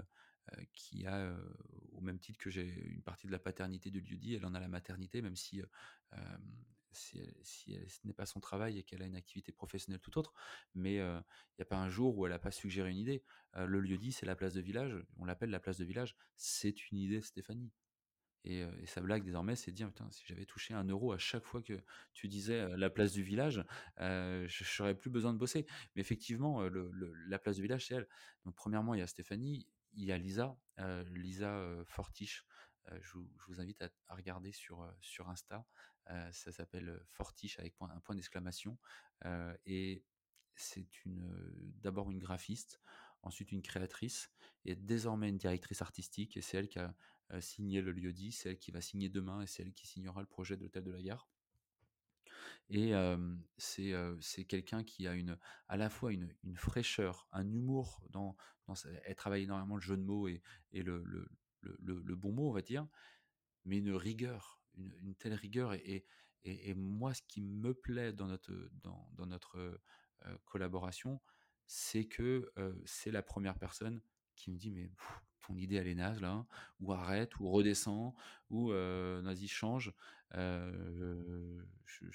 qui 0.72 1.06
a, 1.06 1.26
heu, 1.32 1.56
au 1.92 2.00
même 2.00 2.18
titre 2.20 2.38
que 2.38 2.50
j'ai 2.50 2.66
une 2.86 3.02
partie 3.02 3.26
de 3.26 3.32
la 3.32 3.38
paternité 3.38 3.90
du 3.90 4.00
lieu-dit, 4.00 4.34
elle 4.34 4.46
en 4.46 4.54
a 4.54 4.60
la 4.60 4.68
maternité, 4.68 5.22
même 5.22 5.36
si, 5.36 5.60
heu, 5.60 5.68
hem, 6.12 6.64
si 6.92 7.20
ce 7.88 8.00
n'est 8.06 8.14
pas 8.14 8.26
son 8.26 8.40
travail 8.40 8.78
et 8.78 8.84
qu'elle 8.84 9.02
a 9.02 9.06
une 9.06 9.16
activité 9.16 9.52
professionnelle 9.52 10.00
tout 10.00 10.16
autre. 10.18 10.32
Mais, 10.74 10.94
il 10.96 11.22
y 11.58 11.62
a 11.62 11.66
pas 11.66 11.76
un 11.78 11.88
jour 11.90 12.16
où 12.18 12.26
elle 12.26 12.32
a 12.32 12.38
pas 12.38 12.50
suggéré 12.52 12.90
une 12.90 12.98
idée. 12.98 13.24
Le 13.54 13.80
lieu-dit, 13.80 14.12
c'est 14.12 14.26
la 14.26 14.36
place 14.36 14.54
de 14.54 14.60
village, 14.62 14.96
on 15.18 15.24
l'appelle 15.26 15.50
la 15.50 15.60
place 15.60 15.78
de 15.78 15.84
village, 15.84 16.16
c'est 16.36 16.90
une 16.90 16.98
idée 16.98 17.16
de 17.20 17.24
Stéphanie 17.24 17.72
et 18.44 18.64
sa 18.86 19.00
blague 19.02 19.24
désormais, 19.24 19.56
c'est 19.56 19.72
de 19.72 19.76
dire: 19.76 19.88
«Putain, 19.88 20.10
si 20.12 20.24
j'avais 20.26 20.46
touché 20.46 20.74
1 20.74 20.84
€ 21.10 21.14
à 21.14 21.18
chaque 21.18 21.44
fois 21.44 21.62
que 21.62 21.82
tu 22.14 22.28
disais, 22.28 22.68
la 22.76 22.90
place 22.90 23.12
du 23.12 23.22
village, 23.22 23.64
heu, 24.00 24.46
je 24.48 24.64
j'aurais 24.64 24.96
plus 24.96 25.10
besoin 25.10 25.32
de 25.34 25.38
bosser». 25.38 25.66
Mais 25.96 26.02
effectivement, 26.02 26.62
la 27.28 27.38
place 27.40 27.56
du 27.56 27.62
village, 27.62 27.86
c'est 27.86 27.96
elle. 27.96 28.08
Donc 28.44 28.54
premièrement, 28.56 28.94
il 28.94 29.00
y 29.00 29.02
a 29.02 29.06
Stéphanie, 29.08 29.68
il 29.96 30.04
y 30.04 30.12
a 30.12 30.18
Lisa, 30.18 30.56
Lisa, 31.10 31.82
Fortiche, 31.86 32.46
je 33.00 33.18
vous 33.48 33.60
invite 33.60 33.82
à 33.82 34.14
regarder 34.14 34.52
sur, 34.52 34.88
Insta, 35.26 35.66
ça 36.06 36.52
s'appelle, 36.52 37.02
Fortiche 37.10 37.58
avec 37.58 37.74
un 37.80 38.00
point 38.00 38.14
d'exclamation, 38.14 38.78
et 39.64 40.04
c'est 40.54 41.04
une, 41.04 41.52
d'abord 41.82 42.10
une 42.10 42.18
graphiste, 42.18 42.80
ensuite 43.22 43.52
une 43.52 43.62
créatrice 43.62 44.30
et 44.64 44.74
désormais 44.74 45.28
une 45.28 45.38
directrice 45.38 45.82
artistique 45.82 46.36
et 46.36 46.40
c'est 46.40 46.56
elle 46.56 46.68
qui 46.68 46.78
a, 46.78 46.94
signé 47.40 47.82
le 47.82 47.90
lieu-dit, 47.90 48.30
c'est 48.30 48.50
elle 48.50 48.58
qui 48.58 48.70
va 48.70 48.80
signer 48.80 49.08
demain 49.08 49.42
et 49.42 49.48
c'est 49.48 49.64
elle 49.64 49.72
qui 49.72 49.86
signera 49.86 50.20
le 50.20 50.28
projet 50.28 50.56
de 50.56 50.62
l'hôtel 50.62 50.84
de 50.84 50.92
la 50.92 51.02
Gare 51.02 51.28
et 52.70 52.90
hem, 52.90 53.42
c'est, 53.58 53.92
quelqu'un 54.48 54.84
qui 54.84 55.06
a 55.08 55.14
une 55.14 55.38
à 55.68 55.76
la 55.76 55.90
fois 55.90 56.12
une 56.12 56.34
une 56.44 56.56
fraîcheur, 56.56 57.28
un 57.32 57.50
humour 57.50 58.02
dans 58.10 58.36
elle 59.04 59.14
travaille 59.14 59.44
énormément 59.44 59.76
le 59.76 59.80
jeu 59.82 59.96
de 59.96 60.02
mots 60.02 60.28
et 60.28 60.42
et 60.72 60.82
le 60.82 61.02
le 61.04 61.28
le 61.62 62.00
le 62.02 62.16
bon 62.16 62.32
mot, 62.32 62.48
on 62.50 62.52
va 62.52 62.62
dire, 62.62 62.86
mais 63.64 63.78
une 63.78 63.92
rigueur, 63.92 64.62
une 64.76 65.14
telle 65.16 65.34
rigueur 65.34 65.74
et 65.74 66.04
et 66.44 66.70
et 66.70 66.74
moi, 66.74 67.14
ce 67.14 67.22
qui 67.28 67.40
me 67.42 67.74
plaît 67.74 68.12
dans 68.12 68.26
notre, 68.28 68.52
dans 68.82 69.08
dans 69.14 69.26
notre, 69.26 69.80
collaboration, 70.46 71.20
c'est 71.66 72.06
que, 72.06 72.52
c'est 72.86 73.10
la 73.12 73.22
première 73.22 73.58
personne 73.58 74.00
qui 74.36 74.50
me 74.50 74.56
dit: 74.58 74.70
«Mais 74.70 74.90
ton 75.46 75.56
idée, 75.56 75.76
elle 75.76 75.88
est 75.88 75.94
naze 75.94 76.20
là, 76.20 76.46
ou 76.80 76.92
arrête, 76.92 77.38
ou 77.40 77.48
redescends, 77.50 78.14
ou 78.50 78.70
heu, 78.72 79.20
vas-y 79.24 79.48
change». 79.48 79.92
Heu, 80.34 81.66
je 81.86 82.06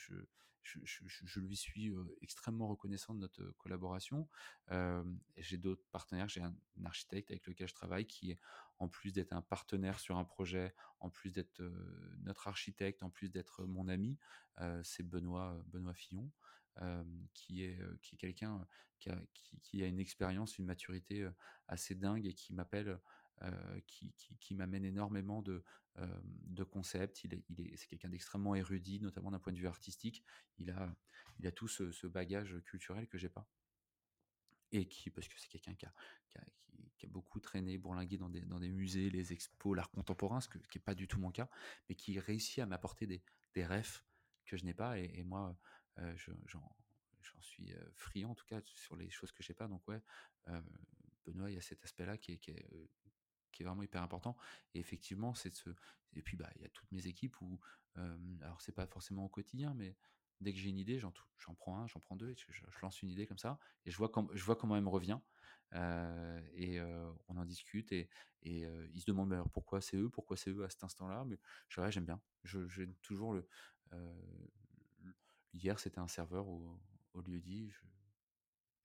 je 0.63 1.39
lui 1.39 1.55
suis, 1.55 1.91
extrêmement 2.21 2.67
reconnaissant 2.67 3.13
de 3.13 3.19
notre, 3.19 3.43
collaboration. 3.57 4.27
J'ai 5.37 5.57
d'autres 5.57 5.83
partenaires, 5.91 6.29
j'ai 6.29 6.41
un 6.41 6.55
architecte 6.85 7.31
avec 7.31 7.47
lequel 7.47 7.67
je 7.67 7.73
travaille 7.73 8.05
qui 8.05 8.37
en 8.79 8.87
plus 8.87 9.11
d'être 9.11 9.33
un 9.33 9.41
partenaire 9.41 9.99
sur 9.99 10.17
un 10.17 10.23
projet, 10.23 10.73
en 10.99 11.09
plus 11.09 11.31
d'être, 11.31 11.61
notre 12.23 12.47
architecte, 12.47 13.03
en 13.03 13.09
plus 13.09 13.29
d'être 13.31 13.65
mon 13.65 13.87
ami, 13.87 14.17
c'est 14.83 15.03
Benoît, 15.03 15.61
Benoît 15.67 15.93
Fillon, 15.93 16.31
qui 17.33 17.63
est, 17.63 17.79
qui 18.01 18.15
est 18.15 18.17
quelqu'un 18.17 18.65
qui 18.99 19.09
a 19.09 19.19
qui 19.61 19.83
a 19.83 19.87
une 19.87 19.99
expérience, 19.99 20.57
une 20.57 20.65
maturité, 20.65 21.27
assez 21.67 21.95
dingue 21.95 22.25
et 22.25 22.33
qui 22.33 22.53
m'appelle, 22.53 22.99
qui 23.87 24.13
qui 24.39 24.55
m'amène 24.55 24.85
énormément 24.85 25.41
de, 25.41 25.63
de 25.97 26.63
concepts. 26.63 27.23
Il 27.23 27.33
est 27.33 27.43
c'est 27.75 27.87
quelqu'un 27.87 28.09
d'extrêmement 28.09 28.55
érudit, 28.55 28.99
notamment 28.99 29.31
d'un 29.31 29.39
point 29.39 29.53
de 29.53 29.59
vue 29.59 29.67
artistique. 29.67 30.23
Il 30.57 30.71
a 30.71 30.95
il 31.39 31.47
a 31.47 31.51
tout 31.51 31.67
ce 31.67 32.07
bagage 32.07 32.61
culturel 32.65 33.07
que 33.07 33.17
j'ai 33.17 33.29
pas 33.29 33.47
et 34.71 34.87
qui 34.87 35.09
parce 35.09 35.27
que 35.27 35.39
c'est 35.39 35.49
quelqu'un 35.49 35.75
qui 35.75 35.85
a 35.85 35.93
beaucoup 37.07 37.39
traîné, 37.39 37.77
bourlingué 37.77 38.17
dans 38.17 38.29
des 38.29 38.69
musées, 38.69 39.09
les 39.09 39.33
expos, 39.33 39.75
l'art 39.75 39.89
contemporain, 39.89 40.39
ce 40.39 40.47
qui 40.49 40.77
est 40.77 40.79
pas 40.79 40.95
du 40.95 41.07
tout 41.07 41.19
mon 41.19 41.31
cas, 41.31 41.49
mais 41.89 41.95
qui 41.95 42.19
réussit 42.19 42.59
à 42.59 42.65
m'apporter 42.65 43.07
des 43.07 43.23
des 43.53 43.65
refs 43.65 44.05
que 44.45 44.55
je 44.55 44.63
n'ai 44.65 44.73
pas 44.73 44.97
et 44.97 45.23
moi, 45.23 45.57
je 46.15 46.31
j'en 46.45 47.41
suis, 47.41 47.73
friand 47.95 48.31
en 48.31 48.35
tout 48.35 48.45
cas 48.45 48.61
sur 48.65 48.95
les 48.95 49.09
choses 49.09 49.31
que 49.31 49.43
j'ai 49.43 49.53
pas 49.53 49.67
donc 49.67 49.87
ouais, 49.87 50.01
Benoît, 51.25 51.51
il 51.51 51.55
y 51.55 51.57
a 51.57 51.61
cet 51.61 51.83
aspect-là 51.83 52.17
qui 52.17 52.33
est 52.33 52.37
qui 52.37 52.51
est, 52.51 52.89
vraiment 53.63 53.83
hyper 53.83 54.01
important 54.03 54.37
et 54.73 54.79
effectivement, 54.79 55.33
c'est 55.33 55.49
de 55.49 55.55
se 55.55 55.69
et 56.13 56.21
puis, 56.23 56.35
bah, 56.37 56.49
il 56.57 56.61
y 56.61 56.65
a 56.65 56.69
toutes 56.69 56.91
mes 56.91 57.07
équipes 57.07 57.39
où, 57.41 57.59
alors 58.41 58.61
c'est 58.61 58.73
pas 58.73 58.87
forcément 58.87 59.25
au 59.25 59.29
quotidien, 59.29 59.73
mais 59.73 59.97
dès 60.41 60.53
que 60.53 60.59
j'ai 60.59 60.69
une 60.69 60.77
idée, 60.79 60.99
j'en 60.99 61.13
j'en 61.37 61.55
prends 61.55 61.77
1, 61.79 61.87
j'en 61.87 61.99
prends 62.01 62.15
2 62.17 62.31
et 62.31 62.35
je 62.37 62.79
lance 62.81 63.01
une 63.01 63.09
idée 63.09 63.27
comme 63.27 63.37
ça 63.37 63.59
et 63.85 63.91
je 63.91 63.97
vois 63.97 64.09
com 64.09 64.29
je 64.33 64.43
vois 64.43 64.55
comment 64.57 64.75
elle 64.77 64.83
me 64.83 64.89
revient, 64.89 65.19
et 65.73 66.81
on 67.27 67.37
en 67.37 67.45
discute 67.45 67.91
et 67.91 68.09
et 68.43 68.61
ils 68.93 69.01
se 69.01 69.05
demandent: 69.05 69.29
«Mais 69.29 69.35
alors 69.35 69.51
pourquoi 69.51 69.81
c'est 69.81 69.97
eux? 69.97 70.09
Pourquoi 70.09 70.37
c'est 70.37 70.51
eux 70.51 70.63
à 70.65 70.69
cet 70.69 70.83
instant-là?» 70.83 71.25
mais 71.25 71.39
je 71.69 71.79
dis: 71.79 71.85
«Ouais, 71.85 71.91
j'aime 71.91 72.05
bien». 72.05 72.21
Je 72.43 72.67
j'aime 72.67 72.95
toujours 73.01 73.33
le, 73.33 73.47
hier, 75.53 75.79
c'était 75.79 75.99
un 75.99 76.07
serveur 76.07 76.47
au 76.47 76.81
au 77.13 77.21
lieu-dit, 77.21 77.69
je 77.71 77.85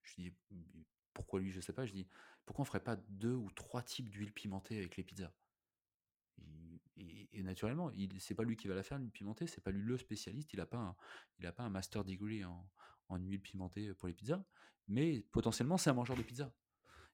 je 0.02 0.14
dis: 0.16 0.36
«Mais 0.50 0.86
pourquoi 1.16 1.40
lui?» 1.40 1.50
je 1.50 1.60
sais 1.60 1.72
pas, 1.72 1.86
je 1.86 1.92
dis: 1.92 2.06
«Pourquoi 2.44 2.62
on 2.62 2.66
ferait 2.66 2.84
pas 2.84 2.96
2 3.08 3.32
ou 3.32 3.50
3 3.50 3.82
types 3.82 4.08
d'huile 4.10 4.32
pimentée 4.32 4.78
avec 4.78 4.96
les 4.96 5.02
pizzas?» 5.02 5.32
Et 6.98 7.42
naturellement, 7.42 7.90
il 7.90 8.20
c'est 8.20 8.34
pas 8.34 8.44
lui 8.44 8.56
qui 8.56 8.68
va 8.68 8.74
la 8.74 8.82
faire 8.82 8.98
l'huile 8.98 9.10
pimentée, 9.10 9.46
c'est 9.46 9.60
pas 9.60 9.70
lui 9.70 9.82
le 9.82 9.98
spécialiste, 9.98 10.52
il 10.52 10.60
a 10.60 10.66
pas 10.66 10.94
un 11.58 11.68
master 11.70 12.04
degree 12.04 12.44
en 12.44 13.18
huile 13.18 13.40
pimentée, 13.40 13.92
pour 13.94 14.08
les 14.08 14.14
pizzas, 14.14 14.44
mais 14.88 15.22
potentiellement, 15.32 15.76
c'est 15.78 15.90
un 15.90 15.94
mangeur 15.94 16.16
de 16.16 16.22
pizza 16.22 16.54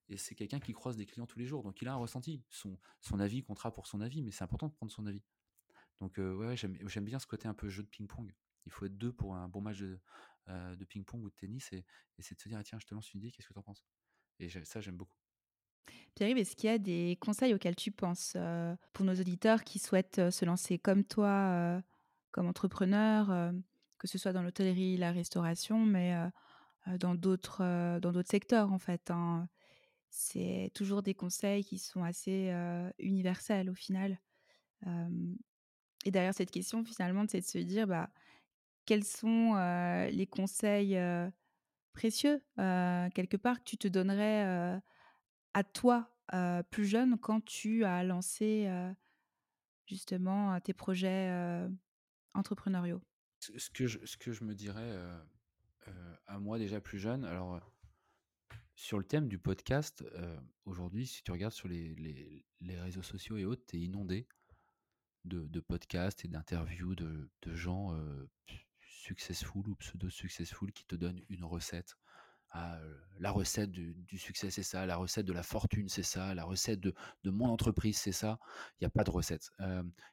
et 0.09 0.17
c'est 0.17 0.35
quelqu'un 0.35 0.61
qui 0.61 0.73
croise 0.73 0.97
des 0.97 1.07
clients 1.07 1.27
tous 1.27 1.39
les 1.39 1.47
jours, 1.47 1.63
donc 1.63 1.81
il 1.81 1.89
a 1.89 1.93
un 1.93 1.97
ressenti. 1.97 2.45
Son, 2.51 2.79
avis 3.19 3.43
comptera 3.43 3.73
pour 3.73 3.87
son 3.87 4.01
avis, 4.01 4.23
mais 4.23 4.31
c'est 4.31 4.45
important 4.45 4.69
de 4.69 4.75
prendre 4.75 4.93
son 4.93 5.07
avis. 5.07 5.23
Donc 6.01 6.19
ouais, 6.19 6.57
j'aime, 6.57 7.05
bien 7.05 7.19
ce 7.19 7.27
côté 7.27 7.49
un 7.49 7.55
peu 7.55 7.69
jeu 7.69 7.83
de 7.83 7.89
ping-pong. 7.89 8.35
Il 8.67 8.73
faut 8.73 8.85
être 8.85 8.99
deux 8.99 9.13
pour 9.13 9.35
un 9.35 9.49
bon 9.49 9.61
match 9.61 9.79
de, 9.79 9.99
de 10.49 10.85
ping-pong 10.85 11.23
ou 11.23 11.31
de 11.31 11.35
tennis 11.35 11.73
et, 11.73 11.85
c'est 12.19 12.35
de 12.35 12.41
se 12.41 12.49
dire 12.49 12.59
«Ah, 12.59 12.65
tiens, 12.65 12.79
je 12.81 12.87
te 12.87 12.95
lance 12.95 13.13
une 13.13 13.21
idée, 13.21 13.31
qu'est-ce 13.31 13.49
que 13.49 13.53
tu 13.53 13.59
en 13.59 13.63
penses? 13.63 13.85
Et 14.39 14.49
ça, 14.49 14.81
j'aime 14.81 14.97
beaucoup. 14.97 15.17
Pierre-Yves, 16.15 16.39
est-ce 16.39 16.57
qu'il 16.57 16.69
y 16.69 16.73
a 16.73 16.79
des 16.79 17.17
conseils 17.21 17.55
auxquels 17.55 17.77
tu 17.77 17.91
penses 17.91 18.37
pour 18.93 19.05
nos 19.05 19.15
auditeurs 19.15 19.65
qui 19.65 19.79
souhaitent 19.79 20.31
se 20.31 20.45
lancer 20.45 20.79
comme 20.79 21.05
toi, 21.05 21.83
comme 22.31 22.47
entrepreneur, 22.47 23.53
que 23.99 24.09
ce 24.09 24.19
soit 24.19 24.33
dans 24.33 24.43
l'hôtellerie, 24.43 24.97
la 24.97 25.13
restauration, 25.13 25.85
mais 25.85 26.15
dans 26.99 27.15
d'autres 27.15 28.23
secteurs 28.27 28.73
en 28.73 28.79
fait 28.79 29.11
hein? 29.11 29.49
C'est 30.15 30.71
toujours 30.75 31.03
des 31.03 31.15
conseils 31.15 31.65
qui 31.65 31.79
sont 31.79 32.05
assez 32.05 32.53
universels 32.99 33.71
au 33.71 33.75
final. 33.75 34.21
et 36.05 36.11
derrière 36.11 36.35
cette 36.35 36.51
question 36.51 36.85
finalement, 36.85 37.25
c'est 37.29 37.41
de 37.41 37.47
se 37.47 37.59
dire 37.59 37.87
bah, 37.87 38.11
quels 38.85 39.05
sont 39.05 39.55
les 40.11 40.27
conseils 40.27 40.99
précieux 41.93 42.43
quelque 42.57 43.37
part 43.37 43.59
que 43.59 43.65
tu 43.65 43.77
te 43.77 43.89
donnerais 43.89 44.81
à 45.55 45.65
toi 45.65 46.17
plus 46.71 46.87
jeune 46.87 47.19
quand 47.19 47.45
tu 47.45 47.85
as 47.85 48.03
lancé 48.05 48.69
justement 49.87 50.59
tes 50.61 50.73
projets 50.73 51.31
entrepreneuriaux? 52.35 53.03
Ce 53.41 53.71
que 53.71 53.87
je, 53.87 54.05
ce 54.07 54.17
que 54.17 54.33
je 54.33 54.45
me 54.45 54.55
dirais 54.55 54.99
à 56.27 56.39
moi 56.39 56.59
déjà 56.59 56.81
plus 56.81 56.99
jeune, 56.99 57.25
alors 57.25 57.61
sur 58.75 58.99
le 58.99 59.05
thème 59.05 59.29
du 59.29 59.39
podcast, 59.39 60.05
aujourd'hui, 60.65 61.07
si 61.07 61.23
tu 61.23 61.31
regardes 61.31 61.53
sur 61.53 61.69
les, 61.69 61.95
les, 61.97 62.47
les 62.61 62.81
réseaux 62.81 63.03
sociaux 63.03 63.37
et 63.37 63.45
autres, 63.45 63.65
tu 63.67 63.77
es 63.77 63.81
inondé 63.81 64.27
de, 65.25 65.47
de 65.47 65.61
podcasts 65.61 66.25
et 66.25 66.29
d'interviews 66.29 66.95
de, 66.95 67.31
de 67.43 67.55
gens 67.55 67.97
successful 69.03 69.69
ou 69.69 69.75
pseudo-successful 69.77 70.73
qui 70.73 70.85
te 70.85 70.95
donnent 70.95 71.23
une 71.29 71.45
recette 71.45 71.97
ah, 72.55 72.79
la 73.19 73.31
recette 73.31 73.71
du, 73.71 74.19
succès, 74.19 74.51
c'est 74.51 74.63
ça, 74.63 74.85
la 74.85 74.97
recette 74.97 75.25
de 75.25 75.33
la 75.33 75.43
fortune, 75.43 75.89
c'est 75.89 76.03
ça, 76.03 76.35
la 76.35 76.45
recette 76.45 76.81
de, 76.81 76.95
mon 77.25 77.47
entreprise, 77.47 77.97
c'est 77.97 78.13
ça. 78.13 78.39
Il 78.73 78.85
n'y 78.85 78.87
a 78.87 78.91
pas 78.91 79.05
de 79.05 79.11
recette. 79.11 79.51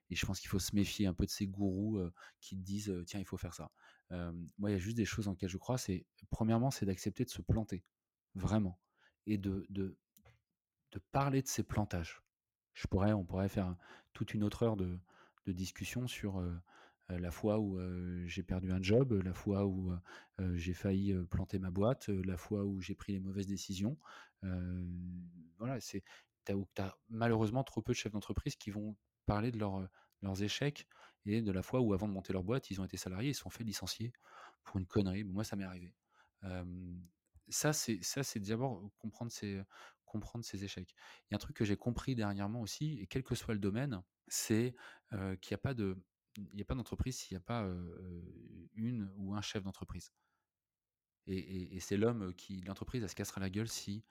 et 0.10 0.16
je 0.16 0.26
pense 0.26 0.40
qu'il 0.40 0.50
faut 0.50 0.60
se 0.60 0.74
méfier 0.74 1.06
un 1.06 1.14
peu 1.14 1.26
de 1.26 1.32
ces 1.32 1.48
gourous 1.48 2.00
qui 2.40 2.56
te 2.56 2.62
disent, 2.62 2.96
tiens, 3.08 3.20
il 3.20 3.26
faut 3.26 3.36
faire 3.36 3.54
ça. 3.54 3.72
moi, 4.58 4.70
il 4.70 4.72
y 4.72 4.76
a 4.76 4.80
juste 4.80 4.96
des 4.96 5.06
choses 5.06 5.28
en 5.28 5.32
lesquelles 5.32 5.50
je 5.50 5.58
crois. 5.58 5.78
C'est 5.78 6.06
premièrement, 6.30 6.72
c'est 6.72 6.86
d'accepter 6.86 7.26
de 7.26 7.30
se 7.30 7.42
planter, 7.42 7.84
vraiment, 8.36 8.80
et 9.26 9.38
de, 9.38 9.66
de, 9.70 9.98
parler 11.12 11.42
de 11.42 11.48
ces 11.48 11.64
plantages. 11.64 12.22
Je 12.74 12.88
pourrais, 12.88 13.12
on 13.12 13.26
pourrait 13.26 13.50
faire 13.50 13.76
toute 14.14 14.34
une 14.34 14.44
autre 14.44 14.64
heure 14.64 14.78
de, 14.78 15.00
discussion 15.48 16.08
sur 16.08 16.38
euh, 16.40 16.56
la 17.10 17.32
fois 17.32 17.60
où 17.60 17.80
j'ai 18.26 18.44
perdu 18.44 18.72
un 18.72 18.82
job, 18.82 19.14
la 19.24 19.34
fois 19.34 19.66
où 19.66 19.92
j'ai 20.54 20.74
failli 20.74 21.14
planter 21.30 21.60
ma 21.60 21.72
boîte, 21.72 22.10
la 22.10 22.38
fois 22.38 22.66
où 22.66 22.82
j'ai 22.82 22.96
pris 22.96 23.14
les 23.14 23.20
mauvaises 23.20 23.48
décisions. 23.48 23.98
voilà, 25.58 25.80
c'est 25.80 26.04
tu 26.46 26.82
as, 26.82 26.98
malheureusement 27.10 27.64
trop 27.64 27.82
peu 27.82 27.94
de 27.94 27.98
chefs 27.98 28.12
d'entreprise 28.12 28.56
qui 28.56 28.72
vont 28.72 28.96
parler 29.26 29.52
de 29.52 29.58
leurs 29.58 30.44
échecs 30.44 30.88
et 31.26 31.42
de 31.42 31.52
la 31.52 31.62
fois 31.62 31.82
où 31.82 31.94
avant 31.94 32.08
de 32.08 32.14
monter 32.14 32.34
leur 32.34 32.44
boîte, 32.44 32.72
ils 32.72 32.82
ont 32.82 32.86
été 32.86 32.98
salariés, 32.98 33.30
ils 33.32 33.36
se 33.36 33.42
sont 33.42 33.50
fait 33.50 33.64
licencier 33.64 34.14
pour 34.64 34.78
une 34.78 34.86
connerie. 34.86 35.24
moi, 35.24 35.44
ça 35.44 35.56
m'est 35.56 35.64
arrivé. 35.64 35.94
ça, 37.50 37.74
c'est 37.74 38.40
d'abord 38.40 38.90
comprendre 38.98 39.32
ses 39.32 40.64
échecs. 40.64 40.96
Il 41.26 41.32
y 41.32 41.34
a 41.34 41.36
un 41.36 41.40
truc 41.40 41.56
que 41.56 41.66
j'ai 41.66 41.78
compris 41.78 42.16
dernièrement 42.16 42.62
aussi, 42.62 43.00
et 43.00 43.08
quel 43.08 43.24
que 43.24 43.36
soit 43.36 43.54
le 43.54 43.60
domaine, 43.60 44.02
c'est 44.28 44.76
qu'il 45.12 45.52
n'y 45.52 45.56
a 45.56 45.60
pas 45.62 45.74
de 45.74 45.98
il 46.52 46.56
n'y 46.56 46.62
a 46.62 46.66
pas 46.66 46.76
d'entreprise 46.76 47.18
s'il 47.18 47.36
n'y 47.36 47.42
a 47.42 47.46
pas 47.46 47.68
une 48.76 49.12
ou 49.18 49.36
un 49.36 49.42
chef 49.42 49.64
d'entreprise. 49.64 50.12
Et, 51.28 51.80
c'est 51.80 51.98
l'homme 51.98 52.34
qui, 52.34 52.62
l'entreprise, 52.62 53.04
elle 53.04 53.10
se 53.10 53.16
cassera 53.16 53.40
la 53.40 53.50
gueule 53.50 53.68
si 53.68 54.04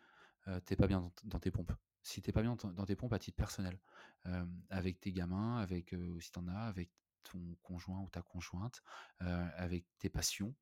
tu 0.46 0.50
n'es 0.50 0.76
pas 0.76 0.86
bien 0.86 1.12
dans, 1.24 1.40
tes 1.40 1.50
pompes. 1.50 1.72
Si 2.02 2.22
tu 2.22 2.28
n'es 2.28 2.32
pas 2.32 2.42
bien 2.42 2.56
dans, 2.56 2.84
tes 2.84 2.96
pompes 2.96 3.12
à 3.12 3.18
titre 3.18 3.36
personnel, 3.36 3.78
avec 4.70 5.00
tes 5.00 5.12
gamins, 5.12 5.58
avec 5.58 5.94
si 6.20 6.30
en 6.36 6.48
as, 6.48 6.66
avec 6.66 6.90
ton 7.24 7.56
conjoint 7.62 8.00
ou 8.00 8.08
ta 8.08 8.22
conjointe, 8.22 8.82
avec 9.18 9.84
tes 9.98 10.08
passions, 10.08 10.54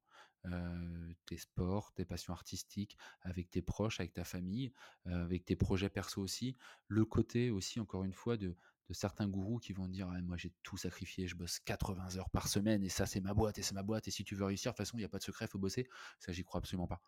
tes 1.26 1.36
sports, 1.36 1.92
tes 1.92 2.04
passions 2.04 2.32
artistiques, 2.32 2.96
avec 3.20 3.50
tes 3.50 3.62
proches, 3.62 4.00
avec 4.00 4.14
ta 4.14 4.24
famille, 4.24 4.72
avec 5.04 5.44
tes 5.44 5.56
projets 5.56 5.90
perso 5.90 6.22
aussi. 6.22 6.56
Le 6.88 7.04
côté 7.04 7.50
aussi, 7.50 7.80
encore 7.80 8.04
une 8.04 8.14
fois, 8.14 8.36
de, 8.36 8.56
de 8.88 8.94
certains 8.94 9.28
gourous 9.28 9.58
qui 9.58 9.72
vont 9.72 9.88
dire 9.88 10.08
«Ah, 10.10 10.20
moi 10.22 10.36
j'ai 10.36 10.52
tout 10.62 10.76
sacrifié, 10.76 11.26
je 11.26 11.34
bosse 11.34 11.58
80 11.60 12.16
heures 12.16 12.30
par 12.30 12.48
semaine 12.48 12.82
et 12.84 12.88
ça 12.88 13.06
c'est 13.06 13.20
ma 13.20 13.34
boîte 13.34 13.58
et 13.58 13.62
c'est 13.62 13.74
ma 13.74 13.82
boîte 13.82 14.08
et 14.08 14.10
si 14.10 14.24
tu 14.24 14.34
veux 14.34 14.44
réussir, 14.44 14.72
de 14.72 14.76
toute 14.76 14.86
façon 14.86 14.96
il 14.96 15.00
n'y 15.00 15.04
a 15.04 15.08
pas 15.08 15.18
de 15.18 15.24
secret, 15.24 15.46
il 15.46 15.48
faut 15.48 15.58
bosser. 15.58 15.88
Ça 16.18 16.32
j'y 16.32 16.44
crois 16.44 16.58
absolument 16.58 16.86
pas. 16.86 17.02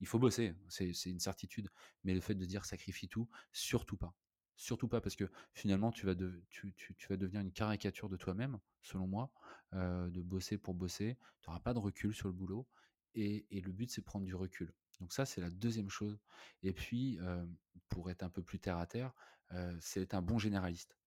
Il 0.00 0.06
faut 0.06 0.18
bosser, 0.18 0.54
c'est 0.68 0.92
une 1.06 1.20
certitude. 1.20 1.68
Mais 2.04 2.14
le 2.14 2.20
fait 2.20 2.34
de 2.34 2.44
dire 2.44 2.64
sacrifie 2.64 3.08
tout, 3.08 3.28
surtout 3.52 3.96
pas. 3.96 4.14
Surtout 4.56 4.88
pas 4.88 5.00
parce 5.00 5.16
que 5.16 5.30
finalement 5.54 5.92
tu 5.92 6.06
vas, 6.06 6.14
de, 6.14 6.42
tu, 6.50 6.74
vas 7.08 7.16
devenir 7.16 7.40
une 7.40 7.52
caricature 7.52 8.08
de 8.08 8.16
toi-même, 8.16 8.58
selon 8.82 9.06
moi, 9.06 9.32
euh, 9.74 10.08
de 10.10 10.22
bosser 10.22 10.58
pour 10.58 10.74
bosser. 10.74 11.16
Tu 11.42 11.48
n'auras 11.50 11.60
pas 11.60 11.74
de 11.74 11.78
recul 11.78 12.14
sur 12.14 12.28
le 12.28 12.34
boulot 12.34 12.66
et, 13.14 13.46
le 13.50 13.72
but 13.72 13.90
c'est 13.90 14.02
prendre 14.02 14.24
du 14.24 14.34
recul. 14.34 14.72
Donc 15.00 15.12
ça, 15.12 15.26
c'est 15.26 15.40
la 15.40 15.50
deuxième 15.50 15.88
chose. 15.88 16.18
Et 16.62 16.72
puis, 16.72 17.18
euh, 17.20 17.46
pour 17.88 18.10
être 18.10 18.22
un 18.22 18.30
peu 18.30 18.42
plus 18.42 18.58
terre 18.58 18.78
à 18.78 18.86
terre, 18.86 19.12
euh, 19.52 19.76
c'est 19.80 20.02
être 20.02 20.14
un 20.14 20.22
bon 20.22 20.38
généraliste. 20.38 20.97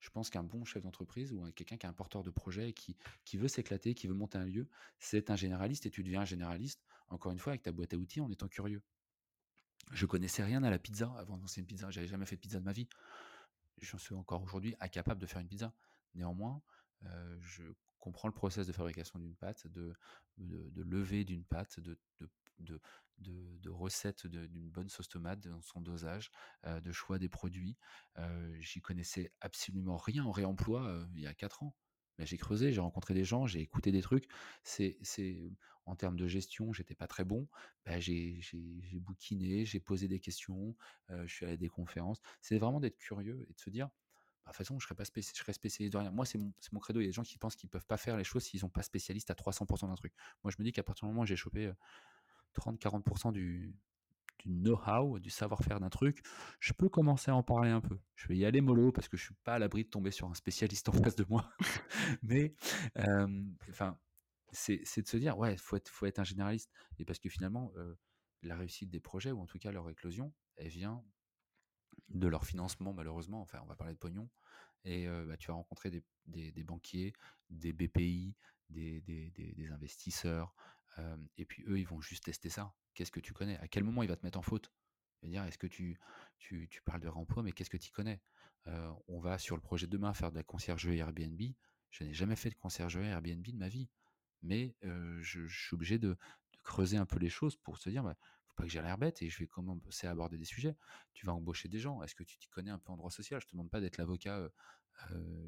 Je 0.00 0.08
pense 0.10 0.30
qu'un 0.30 0.42
bon 0.42 0.64
chef 0.64 0.82
d'entreprise 0.82 1.32
ou 1.32 1.44
quelqu'un 1.52 1.76
qui 1.76 1.86
est 1.86 1.88
un 1.88 1.92
porteur 1.92 2.22
de 2.22 2.30
projet 2.30 2.70
et 2.70 2.72
qui, 2.72 2.96
veut 3.36 3.48
s'éclater, 3.48 3.94
qui 3.94 4.06
veut 4.06 4.14
monter 4.14 4.38
un 4.38 4.44
lieu, 4.44 4.68
c'est 4.98 5.30
un 5.30 5.36
généraliste 5.36 5.86
et 5.86 5.90
tu 5.90 6.02
deviens 6.02 6.22
un 6.22 6.26
généraliste, 6.26 6.82
encore 7.08 7.32
une 7.32 7.38
fois, 7.38 7.52
avec 7.52 7.62
ta 7.62 7.72
boîte 7.72 7.92
à 7.92 7.96
outils 7.96 8.20
en 8.20 8.30
étant 8.30 8.48
curieux. 8.48 8.82
Je 9.92 10.06
connaissais 10.06 10.42
rien 10.42 10.62
à 10.62 10.70
la 10.70 10.78
pizza 10.78 11.12
avant 11.18 11.36
de 11.36 11.42
lancer 11.42 11.60
une 11.60 11.66
pizza. 11.66 11.90
J'avais 11.90 12.06
jamais 12.06 12.26
fait 12.26 12.36
de 12.36 12.40
pizza 12.40 12.58
de 12.58 12.64
ma 12.64 12.72
vie. 12.72 12.88
Je 13.78 13.96
suis 13.96 14.14
encore 14.14 14.42
aujourd'hui 14.42 14.74
incapable 14.80 15.20
de 15.20 15.26
faire 15.26 15.40
une 15.40 15.48
pizza. 15.48 15.72
Néanmoins, 16.14 16.62
euh, 17.04 17.38
je 17.40 17.62
comprends 17.98 18.28
le 18.28 18.34
process 18.34 18.66
de 18.66 18.72
fabrication 18.72 19.18
d'une 19.18 19.34
pâte, 19.34 19.66
de, 19.66 19.94
de, 20.38 20.82
lever 20.82 21.24
d'une 21.24 21.44
pâte, 21.44 21.80
de, 21.80 21.98
de, 22.60 22.80
recettes 23.68 24.26
d'une 24.26 24.70
bonne 24.70 24.88
sauce 24.88 25.08
tomate, 25.08 25.40
dans 25.40 25.62
son 25.62 25.80
dosage, 25.80 26.30
euh, 26.66 26.80
de 26.80 26.92
choix 26.92 27.18
des 27.18 27.28
produits. 27.28 27.76
Euh, 28.18 28.56
j'y 28.60 28.80
connaissais 28.80 29.32
absolument 29.40 29.96
rien 29.96 30.24
en 30.24 30.30
réemploi 30.30 30.86
euh, 30.86 31.06
il 31.14 31.20
y 31.20 31.26
a 31.26 31.34
4 31.34 31.62
ans. 31.62 31.74
Mais 32.18 32.26
j'ai 32.26 32.36
creusé, 32.36 32.72
j'ai 32.72 32.80
rencontré 32.80 33.14
des 33.14 33.24
gens, 33.24 33.46
j'ai 33.46 33.60
écouté 33.60 33.92
des 33.92 34.02
trucs. 34.02 34.28
C'est, 34.62 34.98
en 35.86 35.96
termes 35.96 36.16
de 36.16 36.26
gestion, 36.26 36.72
j'étais 36.72 36.94
pas 36.94 37.06
très 37.06 37.24
bon. 37.24 37.48
Bah, 37.86 37.98
j'ai, 37.98 38.40
bouquiné, 38.94 39.64
j'ai 39.64 39.80
posé 39.80 40.06
des 40.06 40.20
questions, 40.20 40.76
je 41.08 41.32
suis 41.32 41.46
allé 41.46 41.54
à 41.54 41.56
des 41.56 41.70
conférences. 41.70 42.20
C'est 42.42 42.58
vraiment 42.58 42.78
d'être 42.78 42.98
curieux 42.98 43.46
et 43.48 43.54
de 43.54 43.58
se 43.58 43.70
dire, 43.70 43.88
bah, 44.44 44.52
de 44.52 44.56
toute 44.56 44.66
façon, 44.66 44.78
je 44.78 44.86
serais 44.86 44.94
pas 44.94 45.04
je 45.04 45.22
serais 45.22 45.52
spécialiste 45.52 45.92
de 45.92 45.98
rien. 45.98 46.10
Moi, 46.10 46.26
c'est 46.26 46.38
mon, 46.38 46.80
credo. 46.80 47.00
Il 47.00 47.04
y 47.04 47.06
a 47.06 47.08
des 47.08 47.12
gens 47.12 47.22
qui 47.22 47.38
pensent 47.38 47.56
qu'ils 47.56 47.70
peuvent 47.70 47.86
pas 47.86 47.96
faire 47.96 48.16
les 48.16 48.24
choses 48.24 48.42
s'ils 48.42 48.60
sont 48.60 48.68
pas 48.68 48.82
spécialistes 48.82 49.30
à 49.30 49.34
300% 49.34 49.88
d'un 49.88 49.94
truc. 49.94 50.12
Moi, 50.44 50.50
je 50.50 50.56
me 50.58 50.64
dis 50.64 50.72
qu'à 50.72 50.82
partir 50.82 51.06
du 51.06 51.12
moment 51.12 51.22
où 51.22 51.26
j'ai 51.26 51.36
chopé 51.36 51.72
30-40% 52.54 53.32
du, 53.32 53.74
know-how, 54.44 55.18
du 55.18 55.30
savoir-faire 55.30 55.80
d'un 55.80 55.90
truc, 55.90 56.22
je 56.60 56.72
peux 56.72 56.88
commencer 56.88 57.30
à 57.30 57.36
en 57.36 57.42
parler 57.42 57.70
un 57.70 57.80
peu. 57.80 57.98
Je 58.14 58.28
vais 58.28 58.36
y 58.36 58.44
aller 58.44 58.60
mollo 58.60 58.92
parce 58.92 59.08
que 59.08 59.16
je 59.16 59.24
suis 59.24 59.34
pas 59.44 59.54
à 59.54 59.58
l'abri 59.58 59.84
de 59.84 59.90
tomber 59.90 60.10
sur 60.10 60.28
un 60.28 60.34
spécialiste 60.34 60.88
en 60.88 60.92
face 60.92 61.16
de 61.16 61.26
moi. 61.28 61.50
Mais 62.22 62.54
c'est 64.52 65.02
de 65.02 65.08
se 65.08 65.16
dire, 65.16 65.38
ouais, 65.38 65.56
faut 65.56 65.76
être, 65.76 65.88
faut 65.88 66.06
être 66.06 66.18
un 66.18 66.24
généraliste. 66.24 66.70
Et 66.98 67.04
parce 67.04 67.18
que 67.18 67.28
finalement, 67.28 67.72
la 68.42 68.56
réussite 68.56 68.90
des 68.90 69.00
projets, 69.00 69.32
ou 69.32 69.40
en 69.40 69.46
tout 69.46 69.58
cas 69.58 69.72
leur 69.72 69.88
éclosion, 69.90 70.32
elle 70.56 70.68
vient 70.68 71.02
de 72.08 72.26
leur 72.26 72.44
financement, 72.44 72.92
malheureusement. 72.92 73.40
Enfin, 73.42 73.60
on 73.62 73.66
va 73.66 73.76
parler 73.76 73.94
de 73.94 73.98
pognon. 73.98 74.28
Et 74.84 75.06
bah, 75.06 75.36
tu 75.36 75.48
vas 75.48 75.54
rencontrer 75.54 75.90
des, 76.26 76.64
banquiers, 76.64 77.12
des 77.50 77.72
BPI, 77.72 78.34
des 78.70 79.70
investisseurs. 79.70 80.54
Et 81.36 81.44
puis 81.44 81.64
eux, 81.66 81.78
ils 81.78 81.86
vont 81.86 82.00
juste 82.00 82.24
tester 82.24 82.48
ça. 82.48 82.74
Qu'est-ce 82.94 83.10
que 83.10 83.20
tu 83.20 83.32
connais? 83.32 83.58
À 83.58 83.68
quel 83.68 83.84
moment 83.84 84.02
il 84.02 84.08
va 84.08 84.16
te 84.16 84.24
mettre 84.24 84.38
en 84.38 84.42
faute? 84.42 84.72
Dire, 85.22 85.44
est-ce 85.44 85.58
que 85.58 85.66
tu, 85.66 85.98
parles 86.84 87.00
de 87.00 87.08
remploi, 87.08 87.42
mais 87.42 87.52
qu'est-ce 87.52 87.70
que 87.70 87.76
tu 87.76 87.92
connais? 87.92 88.20
On 89.08 89.20
va 89.20 89.38
sur 89.38 89.56
le 89.56 89.62
projet 89.62 89.86
demain 89.86 90.14
faire 90.14 90.30
de 90.30 90.36
la 90.36 90.42
conciergerie 90.42 90.98
Airbnb. 90.98 91.40
Je 91.90 92.04
n'ai 92.04 92.14
jamais 92.14 92.36
fait 92.36 92.50
de 92.50 92.54
conciergerie 92.54 93.06
Airbnb 93.06 93.44
de 93.44 93.56
ma 93.56 93.68
vie. 93.68 93.88
Mais 94.42 94.74
je, 94.82 95.46
suis 95.46 95.74
obligé 95.74 95.98
de, 95.98 96.16
creuser 96.62 96.96
un 96.96 97.06
peu 97.06 97.18
les 97.18 97.30
choses 97.30 97.56
pour 97.56 97.78
se 97.78 97.88
dire, 97.90 98.02
bah, 98.02 98.16
faut 98.46 98.54
pas 98.54 98.64
que 98.64 98.68
j'ai 98.68 98.82
l'air 98.82 98.98
bête 98.98 99.22
et 99.22 99.30
je 99.30 99.38
vais 99.38 99.46
commencer 99.46 100.06
à 100.06 100.10
aborder 100.10 100.36
des 100.38 100.44
sujets. 100.44 100.76
Tu 101.14 101.26
vas 101.26 101.34
embaucher 101.34 101.68
des 101.68 101.78
gens. 101.78 102.02
Est-ce 102.02 102.14
que 102.14 102.24
tu 102.24 102.36
t'y 102.38 102.48
connais 102.48 102.70
un 102.70 102.78
peu 102.78 102.92
en 102.92 102.96
droit 102.96 103.10
social? 103.10 103.40
Je 103.40 103.46
te 103.46 103.52
demande 103.52 103.70
pas 103.70 103.80
d'être 103.80 103.96
l'avocat, 103.98 104.50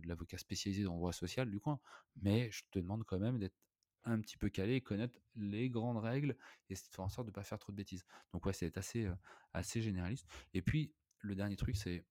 l'avocat 0.05 0.39
spécialisé 0.39 0.85
dans 0.85 0.93
le 0.93 0.99
droit 0.99 1.13
social 1.13 1.51
du 1.51 1.61
coin, 1.61 1.81
mais 2.17 2.51
je 2.51 2.63
te 2.71 2.79
demande 2.79 3.05
quand 3.05 3.19
même 3.19 3.39
d'être 3.39 3.57
un 4.05 4.21
petit 4.21 4.37
peu 4.37 4.49
calé 4.49 4.75
et 4.75 4.81
connaître 4.81 5.19
les 5.35 5.71
grandes 5.71 5.99
règles 5.99 6.37
et 6.69 6.75
faire 6.75 7.05
en 7.05 7.09
sorte 7.09 7.27
de 7.27 7.31
ne 7.31 7.35
pas 7.35 7.45
faire 7.45 7.59
trop 7.59 7.73
de 7.73 7.77
bêtises. 7.77 8.05
Donc 8.33 8.47
ouais, 8.47 8.53
c'est 8.53 8.77
assez, 8.77 9.09
assez 9.53 9.81
généraliste. 9.83 10.27
Et 10.55 10.63
puis, 10.63 10.93
le 11.21 11.35
dernier 11.35 11.57
truc, 11.57 11.77
c'est 11.77 12.05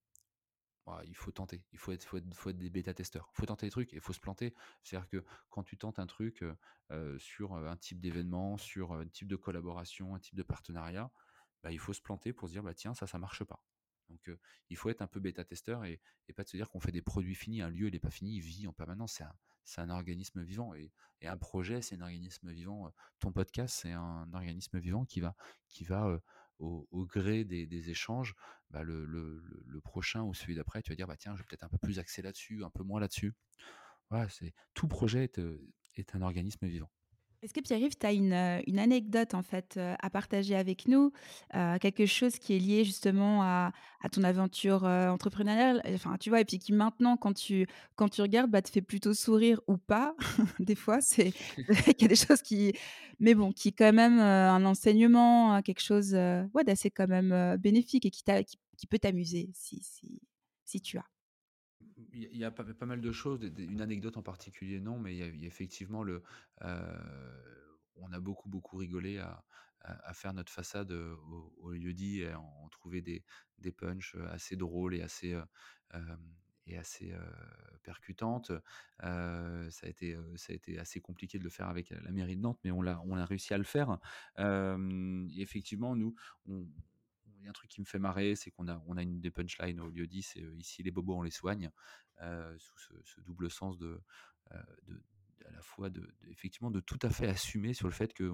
il 1.04 1.14
faut 1.14 1.30
tenter, 1.30 1.62
il 1.72 1.78
faut 1.78 1.92
être, 1.92 2.04
faut 2.04 2.18
être, 2.50 2.58
des 2.58 2.70
bêta-testeurs. 2.70 3.28
Il 3.32 3.36
faut 3.36 3.46
tenter 3.46 3.66
des 3.66 3.70
trucs 3.70 3.92
et 3.92 3.96
il 3.96 4.02
faut 4.02 4.12
se 4.12 4.20
planter. 4.20 4.54
C'est-à-dire 4.82 5.08
que 5.08 5.24
quand 5.48 5.62
tu 5.62 5.76
tentes 5.76 5.98
un 5.98 6.06
truc 6.06 6.44
sur 7.18 7.54
un 7.54 7.76
type 7.76 8.00
d'événement, 8.00 8.58
sur 8.58 8.92
un 8.92 9.06
type 9.06 9.28
de 9.28 9.36
collaboration, 9.36 10.14
un 10.14 10.18
type 10.18 10.34
de 10.34 10.42
partenariat, 10.42 11.10
bah, 11.62 11.70
il 11.70 11.78
faut 11.78 11.92
se 11.92 12.00
planter 12.00 12.32
pour 12.32 12.48
se 12.48 12.54
dire 12.54 12.62
bah, 12.62 12.74
tiens, 12.74 12.94
ça, 12.94 13.06
ça 13.06 13.18
marche 13.18 13.44
pas. 13.44 13.62
Donc, 14.08 14.30
il 14.68 14.76
faut 14.76 14.90
être 14.90 15.02
un 15.02 15.06
peu 15.06 15.20
bêta-testeur 15.20 15.84
et, 15.84 16.00
pas 16.36 16.44
de 16.44 16.48
se 16.48 16.56
dire 16.56 16.70
qu'on 16.70 16.80
fait 16.80 16.92
des 16.92 17.02
produits 17.02 17.34
finis. 17.34 17.62
Un 17.62 17.70
lieu, 17.70 17.88
il 17.88 17.92
n'est 17.92 18.00
pas 18.00 18.10
fini, 18.10 18.36
il 18.36 18.40
vit 18.40 18.66
en 18.66 18.72
permanence. 18.72 19.14
C'est 19.14 19.24
organisme 19.90 20.42
vivant. 20.42 20.74
Et, 20.74 20.92
un 21.22 21.36
projet, 21.36 21.82
c'est 21.82 21.94
un 21.96 22.00
organisme 22.00 22.50
vivant. 22.50 22.92
Ton 23.20 23.32
podcast, 23.32 23.78
c'est 23.82 23.92
un 23.92 24.28
organisme 24.32 24.78
vivant 24.78 25.04
qui 25.04 25.20
va, 25.20 25.36
qui 25.68 25.84
va 25.84 26.20
au, 26.58 27.06
gré 27.06 27.44
des, 27.44 27.90
échanges. 27.90 28.34
Bah, 28.70 28.82
le, 28.82 29.80
prochain 29.84 30.22
ou 30.22 30.34
celui 30.34 30.54
d'après, 30.54 30.82
tu 30.82 30.90
vas 30.90 30.96
dire 30.96 31.06
bah, 31.06 31.16
tiens, 31.16 31.34
je 31.36 31.42
vais 31.42 31.46
peut-être 31.48 31.64
un 31.64 31.68
peu 31.68 31.78
plus 31.78 31.98
axer 31.98 32.22
là-dessus, 32.22 32.64
un 32.64 32.70
peu 32.70 32.82
moins 32.82 33.00
là-dessus. 33.00 33.34
Voilà, 34.10 34.28
tout 34.74 34.88
projet 34.88 35.30
est 35.94 36.14
un 36.14 36.22
organisme 36.22 36.66
vivant. 36.66 36.90
Est-ce 37.42 37.52
que 37.52 37.60
Pierre-Yves, 37.60 37.96
tu 37.98 38.06
as 38.06 38.12
une, 38.12 38.62
une, 38.68 38.78
anecdote 38.78 39.34
en 39.34 39.42
fait 39.42 39.78
à 39.98 40.10
partager 40.10 40.54
avec 40.54 40.86
nous, 40.86 41.12
quelque 41.80 42.06
chose 42.06 42.38
qui 42.38 42.54
est 42.54 42.60
lié 42.60 42.84
justement 42.84 43.42
à, 43.42 43.72
à 44.00 44.08
ton 44.08 44.22
aventure 44.22 44.84
entrepreneuriale, 44.84 45.82
enfin 45.92 46.16
tu 46.20 46.30
vois, 46.30 46.40
et 46.40 46.44
puis 46.44 46.60
qui 46.60 46.72
maintenant 46.72 47.16
quand 47.16 47.32
tu 47.32 47.66
quand 47.96 48.08
tu 48.08 48.22
regardes, 48.22 48.48
bah, 48.48 48.62
te 48.62 48.70
fait 48.70 48.80
plutôt 48.80 49.12
sourire 49.12 49.60
ou 49.66 49.76
pas? 49.76 50.14
des 50.60 50.76
fois, 50.76 51.00
c'est 51.00 51.32
qu'il 51.96 52.02
y 52.02 52.04
a 52.04 52.08
des 52.08 52.14
choses 52.14 52.42
qui, 52.42 52.74
mais 53.18 53.34
bon, 53.34 53.50
qui 53.50 53.68
est 53.68 53.72
quand 53.72 53.92
même 53.92 54.20
un 54.20 54.64
enseignement, 54.64 55.54
hein, 55.54 55.62
quelque 55.62 55.82
chose 55.82 56.14
ouais, 56.14 56.64
d'assez 56.64 56.90
quand 56.90 57.08
même 57.08 57.56
bénéfique 57.56 58.06
et 58.06 58.10
qui, 58.10 58.22
qui, 58.22 58.58
qui 58.76 58.86
peut 58.86 58.98
t'amuser 59.00 59.50
si, 59.52 59.80
si, 59.82 60.20
si 60.64 60.80
tu 60.80 60.96
as. 60.98 61.11
Il 62.12 62.36
y 62.36 62.44
a 62.44 62.50
pas, 62.50 62.86
mal 62.86 63.00
de 63.00 63.12
choses, 63.12 63.42
une 63.56 63.80
anecdote 63.80 64.16
en 64.16 64.22
particulier 64.22 64.80
non, 64.80 64.98
mais 64.98 65.16
il 65.16 65.18
y 65.18 65.44
a, 65.44 65.46
effectivement 65.46 66.02
le, 66.02 66.22
on 66.60 68.12
a 68.12 68.20
beaucoup 68.20 68.48
beaucoup 68.48 68.76
rigolé 68.76 69.18
à, 69.18 69.42
faire 70.12 70.32
notre 70.32 70.52
façade 70.52 70.92
au, 70.92 71.52
au 71.60 71.72
lieu-dit 71.72 72.20
et 72.20 72.34
on 72.36 72.68
trouvait 72.68 73.00
des, 73.00 73.24
des 73.58 73.72
punchs 73.72 74.14
assez 74.30 74.56
drôles 74.56 74.94
et 74.94 75.02
assez 75.02 75.36
et 76.66 76.76
assez 76.78 77.12
percutantes. 77.82 78.52
ça 79.00 79.86
a 79.86 79.88
été 79.88 80.16
ça 80.36 80.52
a 80.52 80.56
été 80.56 80.78
assez 80.78 81.00
compliqué 81.00 81.38
de 81.38 81.44
le 81.44 81.50
faire 81.50 81.68
avec 81.68 81.90
la 81.90 82.10
mairie 82.12 82.36
de 82.36 82.42
Nantes, 82.42 82.60
mais 82.64 82.70
on 82.70 82.82
l'a 82.82 83.00
on 83.06 83.16
a 83.16 83.24
réussi 83.24 83.54
à 83.54 83.58
le 83.58 83.64
faire. 83.64 83.98
effectivement, 85.36 85.96
nous 85.96 86.14
y 87.44 87.46
a 87.46 87.50
un 87.50 87.54
truc 87.54 87.70
qui 87.70 87.80
me 87.80 87.86
fait 87.86 87.98
marrer, 87.98 88.36
c'est 88.36 88.50
qu'on 88.50 88.68
a, 88.68 89.02
une 89.02 89.20
des 89.20 89.30
punchlines 89.30 89.80
au 89.80 89.88
lieu 89.88 90.06
dit, 90.06 90.22
c'est 90.22 90.42
ici 90.58 90.82
les 90.82 90.90
bobos 90.90 91.16
on 91.16 91.22
les 91.22 91.30
soigne, 91.30 91.70
sous 92.58 92.78
ce, 92.78 93.20
double 93.20 93.50
sens 93.50 93.78
de, 93.78 94.00
de 94.86 95.02
à 95.46 95.50
la 95.50 95.62
fois 95.62 95.90
de, 95.90 96.08
effectivement 96.30 96.70
de 96.70 96.80
tout 96.80 96.98
à 97.02 97.10
fait 97.10 97.28
assumer 97.28 97.74
sur 97.74 97.88
le 97.88 97.92
fait 97.92 98.12
que 98.12 98.30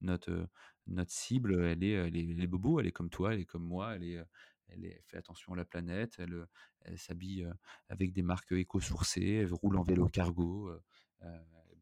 notre 0.00 0.48
notre 0.86 1.10
cible 1.10 1.64
elle 1.64 1.84
est 1.84 2.10
les 2.10 2.46
bobos 2.46 2.80
elle 2.80 2.86
est 2.86 2.92
comme 2.92 3.10
toi 3.10 3.34
elle 3.34 3.40
est 3.40 3.46
comme 3.46 3.64
moi 3.64 3.94
elle 3.94 4.04
est 4.04 4.24
elle, 4.68 5.00
fait 5.06 5.18
attention 5.18 5.52
à 5.52 5.56
la 5.56 5.64
planète 5.64 6.16
elle, 6.18 6.46
elle 6.80 6.98
s'habille 6.98 7.46
avec 7.88 8.12
des 8.12 8.22
marques 8.22 8.52
éco-sourcées 8.52 9.40
elle 9.42 9.52
roule 9.52 9.76
en 9.76 9.82
vélo 9.82 10.08
cargo 10.08 10.70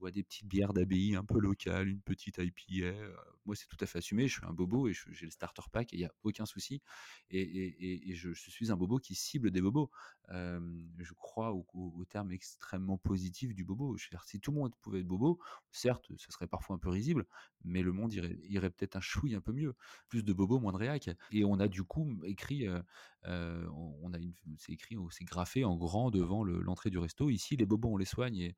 boit 0.00 0.10
des 0.10 0.22
petites 0.22 0.46
bières 0.46 0.72
d'abbaye 0.72 1.14
un 1.14 1.24
peu 1.24 1.38
locales, 1.38 1.88
une 1.88 2.00
petite 2.00 2.38
IPA. 2.38 2.86
Euh, 2.86 3.14
moi, 3.44 3.54
c'est 3.54 3.66
tout 3.66 3.76
à 3.80 3.86
fait 3.86 3.98
assumé. 3.98 4.26
Je 4.26 4.38
suis 4.38 4.46
un 4.46 4.52
bobo 4.52 4.88
et 4.88 4.92
j'ai 4.92 5.26
le 5.26 5.30
starter 5.30 5.62
pack 5.70 5.92
il 5.92 5.98
n'y 5.98 6.04
a 6.04 6.12
aucun 6.22 6.46
souci. 6.46 6.82
Et, 7.30 8.14
je, 8.14 8.32
suis 8.32 8.72
un 8.72 8.76
bobo 8.76 8.98
qui 8.98 9.14
cible 9.14 9.50
des 9.50 9.60
bobos. 9.60 9.90
je 10.28 11.12
crois 11.14 11.52
au, 11.52 12.04
terme 12.08 12.32
extrêmement 12.32 12.98
positif 12.98 13.54
du 13.54 13.64
bobo. 13.64 13.96
Si 14.26 14.40
tout 14.40 14.50
le 14.50 14.58
monde 14.58 14.74
pouvait 14.80 15.00
être 15.00 15.06
bobo, 15.06 15.38
certes, 15.70 16.10
ce 16.16 16.32
serait 16.32 16.46
parfois 16.46 16.76
un 16.76 16.78
peu 16.78 16.88
risible, 16.88 17.26
mais 17.64 17.82
le 17.82 17.92
monde 17.92 18.12
irait, 18.12 18.70
peut-être 18.70 18.96
un 18.96 19.00
chouille 19.00 19.34
un 19.34 19.40
peu 19.40 19.52
mieux. 19.52 19.74
Plus 20.08 20.24
de 20.24 20.32
bobos, 20.32 20.58
moins 20.58 20.72
de 20.72 20.78
réac. 20.78 21.10
Et 21.30 21.44
on 21.44 21.58
a 21.60 21.68
du 21.68 21.82
coup 21.82 22.18
écrit, 22.24 22.66
euh, 22.66 22.80
euh, 23.26 23.66
on 24.02 24.12
a 24.12 24.18
une, 24.18 24.32
c'est 24.58 24.72
écrit, 24.72 24.96
c'est 25.10 25.24
graffé 25.24 25.64
en 25.64 25.76
grand 25.76 26.10
devant 26.10 26.44
l'entrée 26.44 26.90
du 26.90 26.98
resto. 26.98 27.30
Ici, 27.30 27.56
les 27.56 27.66
bobos, 27.66 27.90
on 27.92 27.96
les 27.96 28.04
soigne 28.04 28.38
et, 28.38 28.56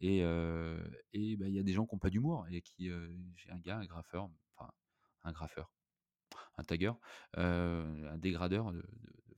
et 0.00 0.22
bah, 0.22 1.48
il 1.48 1.54
y 1.54 1.58
a 1.58 1.62
des 1.62 1.72
gens 1.72 1.86
qui 1.86 1.94
n'ont 1.94 1.98
pas 1.98 2.10
d'humour 2.10 2.46
et 2.50 2.60
qui, 2.62 2.90
j'ai 3.36 3.50
un 3.50 3.60
gars, 3.60 3.78
un 3.78 3.86
graffeur, 3.86 4.28
enfin 4.56 4.70
un 5.22 5.32
graffeur, 5.32 5.72
un 6.58 6.64
tagger, 6.64 6.92
un 7.34 8.18
dégradeur 8.18 8.72
de, 8.72 8.84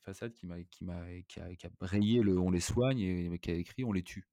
façade 0.03 0.33
qui 0.35 0.47
m'a 0.47 0.63
qui 0.63 0.85
m'a 0.85 1.03
qui 1.27 1.41
a, 1.41 1.53
qui 1.57 1.67
le 2.21 2.39
on 2.39 2.51
les 2.51 2.61
soigne 2.61 3.01
et 3.01 3.39
qui 3.41 3.51
a 3.51 3.55
écrit 3.55 3.85
on 3.85 3.93
les 3.93 4.05
tue. 4.05 4.29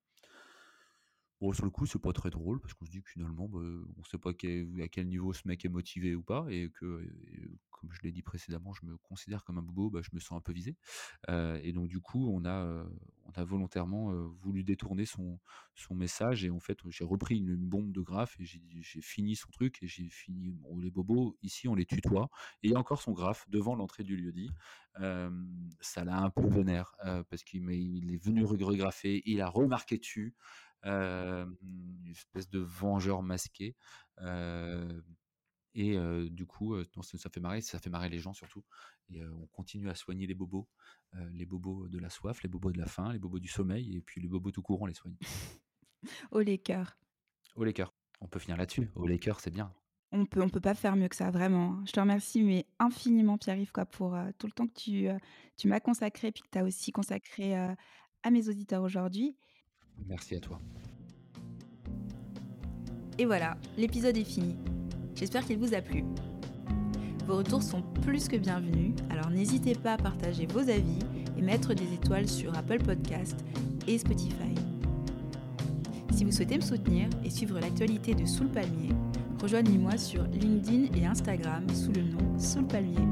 Bon, 1.41 1.51
sur 1.51 1.65
le 1.65 1.71
coup, 1.71 1.85
c'est 1.85 1.99
pas 1.99 2.13
très 2.13 2.29
drôle 2.29 2.61
parce 2.61 2.73
qu'on 2.73 2.85
se 2.85 2.91
dit 2.91 3.01
que 3.01 3.09
finalement, 3.09 3.49
bah, 3.49 3.59
on 3.59 4.03
sait 4.05 4.17
pas 4.17 4.29
à 4.29 4.33
quel 4.33 5.07
niveau 5.07 5.33
ce 5.33 5.45
mec 5.45 5.65
est 5.65 5.69
motivé 5.69 6.15
ou 6.15 6.23
pas 6.23 6.45
et 6.49 6.69
que, 6.69 7.05
comme 7.83 7.91
je 7.91 8.01
l'ai 8.01 8.13
dit 8.13 8.21
précédemment, 8.21 8.73
je 8.73 8.85
me 8.85 8.97
considère 8.97 9.43
comme 9.43 9.57
un 9.57 9.61
bobo, 9.61 9.89
bah, 9.89 9.99
je 10.01 10.09
me 10.13 10.19
sens 10.21 10.37
un 10.37 10.41
peu 10.41 10.53
visé. 10.53 10.77
et 11.27 11.73
donc 11.73 11.89
du 11.89 11.99
coup, 11.99 12.29
on 12.33 12.45
a, 12.45 12.85
on 13.25 13.31
a 13.35 13.43
volontairement 13.43 14.13
voulu 14.41 14.63
détourner 14.63 15.05
son, 15.05 15.37
son 15.75 15.93
message 15.93 16.45
et 16.45 16.49
en 16.49 16.61
fait, 16.61 16.77
j'ai 16.89 17.03
repris 17.03 17.37
une, 17.37 17.57
bombe 17.57 17.91
de 17.91 17.99
graphe 17.99 18.39
et 18.39 18.45
j'ai 18.45 19.01
fini 19.01 19.35
son 19.35 19.49
truc 19.51 19.83
et 19.83 19.87
j'ai 19.87 20.07
fini 20.07 20.55
les 20.81 20.91
bobos. 20.91 21.37
Ici, 21.41 21.67
on 21.67 21.75
les 21.75 21.85
tutoie 21.85 22.29
et 22.61 22.67
il 22.67 22.71
y 22.71 22.75
a 22.75 22.79
encore 22.79 23.01
son 23.01 23.11
graphe 23.11 23.49
devant 23.49 23.75
l'entrée 23.75 24.03
du 24.03 24.15
lieu 24.15 24.31
dit. 24.31 24.49
ça 25.81 26.05
l'a 26.05 26.17
un 26.17 26.29
peu 26.29 26.47
vénère 26.47 26.95
parce 27.29 27.43
qu'il 27.43 27.69
est 27.69 28.23
venu 28.23 28.45
regraffer, 28.45 29.21
il 29.25 29.41
a 29.41 29.49
remarqué 29.49 29.97
dessus 29.97 30.35
une 30.85 32.07
espèce 32.09 32.49
de 32.49 32.59
vengeur 32.59 33.23
masqué. 33.23 33.75
Et 35.75 35.97
du 36.29 36.45
coup, 36.45 36.75
ça, 37.01 37.29
fait 37.29 37.39
marrer, 37.39 37.61
ça 37.61 37.79
fait 37.79 37.89
marrer 37.89 38.09
les 38.09 38.19
gens 38.19 38.33
surtout. 38.33 38.63
Et 39.09 39.23
on 39.25 39.47
continue 39.47 39.89
à 39.89 39.95
soigner 39.95 40.27
les 40.27 40.35
bobos, 40.35 40.67
les 41.31 41.45
bobos 41.45 41.87
de 41.87 41.99
la 41.99 42.09
soif, 42.09 42.43
les 42.43 42.49
bobos 42.49 42.71
de 42.71 42.77
la 42.77 42.85
faim, 42.85 43.11
les 43.11 43.19
bobos 43.19 43.39
du 43.39 43.47
sommeil, 43.47 43.95
et 43.95 44.01
puis 44.01 44.21
les 44.21 44.27
bobos 44.27 44.51
tout 44.51 44.61
court, 44.61 44.81
on 44.81 44.85
les 44.85 44.93
soigne. 44.93 45.15
Au 46.31 46.39
les 46.39 46.57
cœurs. 46.57 46.97
Au 47.55 47.63
les 47.63 47.73
cœurs. 47.73 47.93
On 48.21 48.27
peut 48.27 48.39
finir 48.39 48.57
là-dessus. 48.57 48.89
Au 48.95 49.07
les 49.07 49.19
cœurs, 49.19 49.39
c'est 49.39 49.51
bien. 49.51 49.73
On 50.11 50.25
peut, 50.25 50.41
on 50.43 50.49
peut 50.49 50.61
pas 50.61 50.75
faire 50.75 50.95
mieux 50.95 51.07
que 51.07 51.15
ça, 51.15 51.31
vraiment. 51.31 51.83
Je 51.87 51.91
te 51.91 51.99
remercie, 51.99 52.43
mais 52.43 52.67
infiniment, 52.77 53.37
Pierre-Yves, 53.37 53.71
pour 53.91 54.15
tout 54.37 54.45
le 54.45 54.53
temps 54.53 54.67
que 54.67 54.73
tu, 54.73 55.07
tu 55.57 55.67
m'as 55.67 55.79
consacré, 55.79 56.31
puis 56.31 56.43
que 56.43 56.49
tu 56.51 56.59
as 56.59 56.63
aussi 56.63 56.91
consacré 56.91 57.55
à 57.55 58.31
mes 58.31 58.47
auditeurs 58.47 58.83
aujourd'hui. 58.83 59.35
Merci 60.05 60.35
à 60.35 60.39
toi. 60.39 60.59
Et 63.17 63.25
voilà, 63.25 63.57
l'épisode 63.77 64.17
est 64.17 64.23
fini. 64.23 64.55
J'espère 65.15 65.45
qu'il 65.45 65.57
vous 65.57 65.73
a 65.73 65.81
plu. 65.81 66.03
Vos 67.27 67.37
retours 67.37 67.63
sont 67.63 67.81
plus 68.01 68.27
que 68.27 68.35
bienvenus, 68.35 68.93
alors 69.09 69.29
n'hésitez 69.29 69.75
pas 69.75 69.93
à 69.93 69.97
partager 69.97 70.45
vos 70.45 70.59
avis 70.59 70.99
et 71.37 71.41
mettre 71.41 71.73
des 71.73 71.93
étoiles 71.93 72.27
sur 72.27 72.55
Apple 72.57 72.79
Podcast 72.79 73.45
et 73.87 73.97
Spotify. 73.97 74.53
Si 76.13 76.25
vous 76.25 76.31
souhaitez 76.31 76.57
me 76.57 76.61
soutenir 76.61 77.07
et 77.23 77.29
suivre 77.29 77.59
l'actualité 77.59 78.13
de 78.13 78.25
Sous 78.25 78.43
le 78.43 78.49
Palmier, 78.49 78.89
rejoignez-moi 79.41 79.97
sur 79.97 80.23
LinkedIn 80.23 80.95
et 80.97 81.05
Instagram 81.05 81.67
sous 81.69 81.91
le 81.91 82.03
nom 82.03 82.37
Sous 82.37 82.59
le 82.59 82.67
Palmier. 82.67 83.07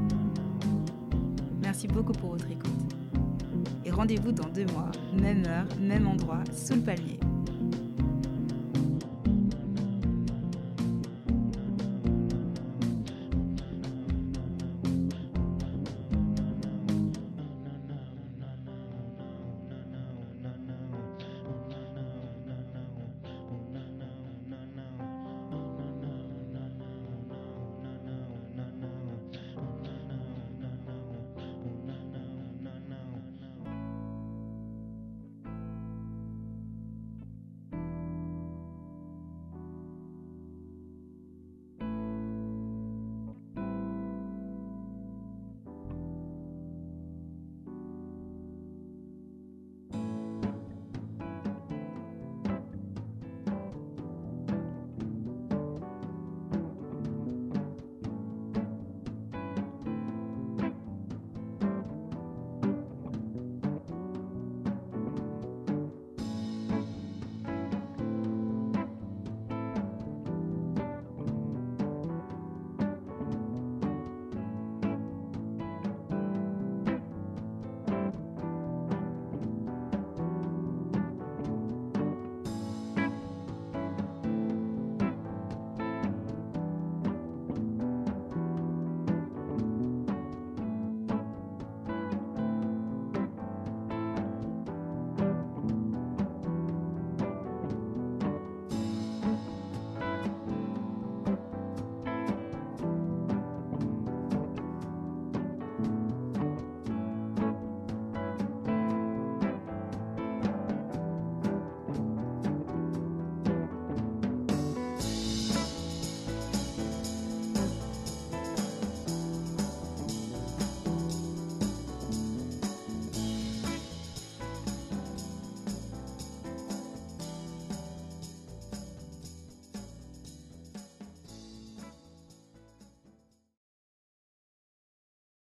Merci 1.62 1.88
beaucoup 1.88 2.12
pour 2.12 2.30
votre 2.30 2.50
écoute. 2.50 2.70
Et 3.84 3.90
rendez-vous 3.90 4.32
dans 4.32 4.48
deux 4.48 4.66
mois, 4.66 4.90
même 5.18 5.44
heure, 5.46 5.66
même 5.80 6.06
endroit, 6.06 6.44
sous 6.52 6.74
le 6.74 6.82
palmier. 6.82 7.18